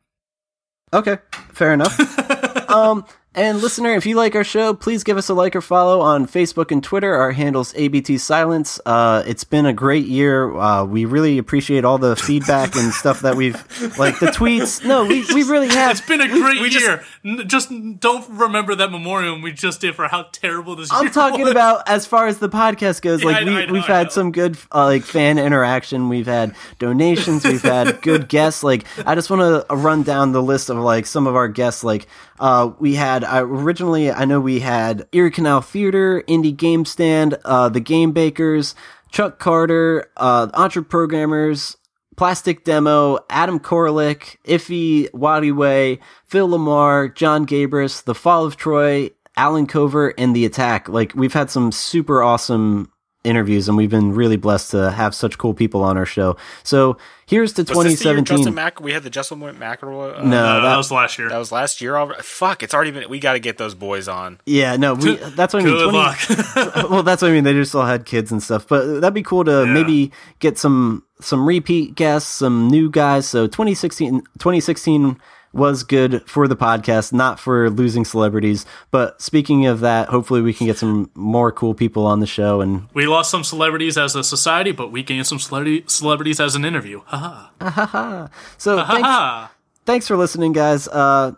Okay, 0.92 1.18
fair 1.52 1.72
enough. 1.72 2.68
um, 2.70 3.04
and 3.36 3.60
listener, 3.60 3.90
if 3.90 4.06
you 4.06 4.16
like 4.16 4.34
our 4.34 4.44
show, 4.44 4.72
please 4.72 5.04
give 5.04 5.18
us 5.18 5.28
a 5.28 5.34
like 5.34 5.54
or 5.54 5.60
follow 5.60 6.00
on 6.00 6.26
Facebook 6.26 6.70
and 6.70 6.82
Twitter. 6.82 7.14
Our 7.14 7.32
handle's 7.32 7.74
ABT 7.74 8.16
Silence. 8.16 8.80
Uh, 8.86 9.24
it's 9.26 9.44
been 9.44 9.66
a 9.66 9.74
great 9.74 10.06
year. 10.06 10.56
Uh, 10.56 10.84
we 10.86 11.04
really 11.04 11.36
appreciate 11.36 11.84
all 11.84 11.98
the 11.98 12.16
feedback 12.16 12.74
and 12.76 12.94
stuff 12.94 13.20
that 13.20 13.36
we've, 13.36 13.54
like 13.98 14.18
the 14.20 14.28
tweets. 14.28 14.82
No, 14.82 15.04
we, 15.04 15.26
we 15.34 15.42
really 15.42 15.68
have. 15.68 15.98
It's 15.98 16.08
been 16.08 16.22
a 16.22 16.28
great 16.28 16.72
year. 16.72 16.92
N- 16.92 17.04
Just, 17.46 17.70
don't 17.98 18.28
remember 18.28 18.74
that 18.76 18.92
memoriam 18.92 19.42
we 19.42 19.52
just 19.52 19.80
did 19.80 19.96
for 19.96 20.06
how 20.06 20.24
terrible 20.32 20.76
this 20.76 20.92
year 20.92 21.00
I'm 21.00 21.10
talking 21.12 21.42
was. 21.42 21.50
about 21.50 21.88
as 21.88 22.06
far 22.06 22.26
as 22.26 22.38
the 22.38 22.48
podcast 22.48 23.02
goes. 23.02 23.22
Yeah, 23.22 23.30
like 23.30 23.46
know, 23.46 23.56
we, 23.56 23.66
know, 23.66 23.72
we've 23.72 23.84
had 23.84 24.12
some 24.12 24.30
good 24.30 24.56
uh, 24.72 24.84
like 24.84 25.02
fan 25.02 25.38
interaction. 25.38 26.08
We've 26.08 26.26
had 26.26 26.54
donations. 26.78 27.44
We've 27.44 27.62
had 27.62 28.00
good 28.02 28.28
guests. 28.28 28.62
Like 28.62 28.84
I 29.04 29.14
just 29.14 29.28
want 29.28 29.40
to 29.40 29.74
run 29.74 30.04
down 30.04 30.32
the 30.32 30.42
list 30.42 30.70
of 30.70 30.76
like 30.78 31.06
some 31.06 31.26
of 31.26 31.34
our 31.34 31.48
guests. 31.48 31.82
Like 31.82 32.06
uh, 32.38 32.70
we 32.78 32.94
had 32.94 33.24
uh, 33.24 33.42
originally, 33.44 34.12
I 34.12 34.24
know 34.24 34.40
we 34.40 34.60
had 34.60 35.08
Erie 35.12 35.30
Canal 35.30 35.62
Theater, 35.62 36.22
Indie 36.28 36.56
Game 36.56 36.84
Stand, 36.84 37.36
uh, 37.44 37.68
the 37.68 37.80
Game 37.80 38.12
Bakers, 38.12 38.74
Chuck 39.10 39.38
Carter, 39.38 40.10
uh, 40.16 40.48
Entre 40.54 40.82
Programmers. 40.82 41.76
Plastic 42.16 42.64
Demo, 42.64 43.18
Adam 43.28 43.60
Korlick, 43.60 44.36
Iffy 44.44 45.10
Wadiway, 45.10 45.98
Phil 46.24 46.48
LaMarr, 46.48 47.14
Jon 47.14 47.46
Gabrus, 47.46 48.02
The 48.02 48.14
Fall 48.14 48.46
of 48.46 48.56
Troy, 48.56 49.10
Alan 49.36 49.66
Cover, 49.66 50.14
and 50.16 50.34
The 50.34 50.46
Attack. 50.46 50.88
Like, 50.88 51.14
we've 51.14 51.34
had 51.34 51.50
some 51.50 51.70
super 51.72 52.22
awesome 52.22 52.90
interviews, 53.26 53.68
and 53.68 53.76
we've 53.76 53.90
been 53.90 54.14
really 54.14 54.36
blessed 54.36 54.70
to 54.70 54.90
have 54.90 55.14
such 55.14 55.36
cool 55.38 55.54
people 55.54 55.82
on 55.82 55.96
our 55.96 56.06
show. 56.06 56.36
So, 56.62 56.96
here's 57.26 57.52
to 57.54 57.62
Was 57.62 57.68
this 57.68 57.98
the 57.98 58.04
year 58.08 58.14
2017. 58.14 58.24
Justin 58.36 58.54
Mac- 58.54 58.80
we 58.80 58.92
had 58.92 59.02
the 59.02 59.10
Justin 59.10 59.40
McElroy. 59.40 60.18
Uh, 60.18 60.22
no, 60.22 60.30
that, 60.30 60.60
that, 60.60 60.76
was 60.76 60.90
last 60.90 61.18
year. 61.18 61.28
That 61.28 61.38
was 61.38 61.52
last 61.52 61.80
year 61.80 61.96
already. 61.96 62.22
Fuck, 62.22 62.62
it's 62.62 62.72
already 62.72 62.92
been. 62.92 63.08
We 63.10 63.18
got 63.18 63.34
to 63.34 63.40
get 63.40 63.58
those 63.58 63.74
boys 63.74 64.08
on. 64.08 64.40
yeah, 64.46 64.76
no, 64.76 64.94
we, 64.94 65.16
that's 65.16 65.52
what 65.52 65.62
I 65.62 65.66
mean. 65.66 65.74
Good 65.74 65.90
20 65.90 65.98
luck. 65.98 66.90
well, 66.90 67.02
that's 67.02 67.22
what 67.22 67.30
I 67.30 67.34
mean. 67.34 67.44
They 67.44 67.52
just 67.52 67.74
all 67.74 67.86
had 67.86 68.06
kids 68.06 68.32
and 68.32 68.42
stuff, 68.42 68.66
but 68.68 69.00
that'd 69.00 69.14
be 69.14 69.22
cool 69.22 69.44
to 69.44 69.66
maybe 69.66 70.12
get 70.38 70.58
some 70.58 71.02
some 71.20 71.46
repeat 71.46 71.94
guests, 71.94 72.30
some 72.30 72.68
new 72.68 72.90
guys. 72.90 73.26
So 73.26 73.46
2016, 73.46 74.20
2016 74.38 75.18
was 75.56 75.82
good 75.82 76.22
for 76.28 76.46
the 76.46 76.56
podcast, 76.56 77.12
not 77.12 77.40
for 77.40 77.70
losing 77.70 78.04
celebrities. 78.04 78.66
But 78.90 79.20
speaking 79.20 79.66
of 79.66 79.80
that, 79.80 80.08
hopefully 80.08 80.42
we 80.42 80.52
can 80.52 80.66
get 80.66 80.78
some 80.78 81.10
more 81.14 81.50
cool 81.50 81.74
people 81.74 82.06
on 82.06 82.20
the 82.20 82.26
show. 82.26 82.60
And 82.60 82.88
we 82.94 83.06
lost 83.06 83.30
some 83.30 83.42
celebrities 83.44 83.96
as 83.96 84.14
a 84.14 84.22
society, 84.22 84.72
but 84.72 84.92
we 84.92 85.02
gained 85.02 85.26
some 85.26 85.38
celebrity 85.38 85.84
celebrities 85.86 86.40
as 86.40 86.54
an 86.54 86.64
interview. 86.64 87.00
Haha. 87.06 88.28
so 88.58 88.76
thanks, 88.84 89.02
Haha. 89.02 89.48
thanks 89.84 90.06
for 90.06 90.16
listening, 90.16 90.52
guys. 90.52 90.86
Uh, 90.88 91.32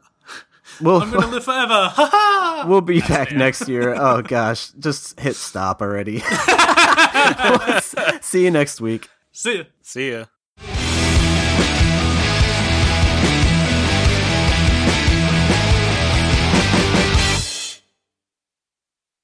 we'll 0.81 1.01
I'm 1.03 1.11
gonna 1.11 1.27
live 1.29 1.45
forever. 1.45 1.89
Haha. 1.93 2.67
we'll 2.69 2.81
be 2.81 3.01
back 3.01 3.33
next 3.33 3.69
year. 3.69 3.95
Oh 3.99 4.23
gosh, 4.23 4.71
just 4.79 5.19
hit 5.21 5.37
stop 5.37 5.81
already. 5.83 6.21
See 8.21 8.45
you 8.45 8.51
next 8.51 8.81
week. 8.81 9.09
See 9.33 9.59
ya. 9.59 9.65
See 9.83 10.11
ya. 10.13 10.25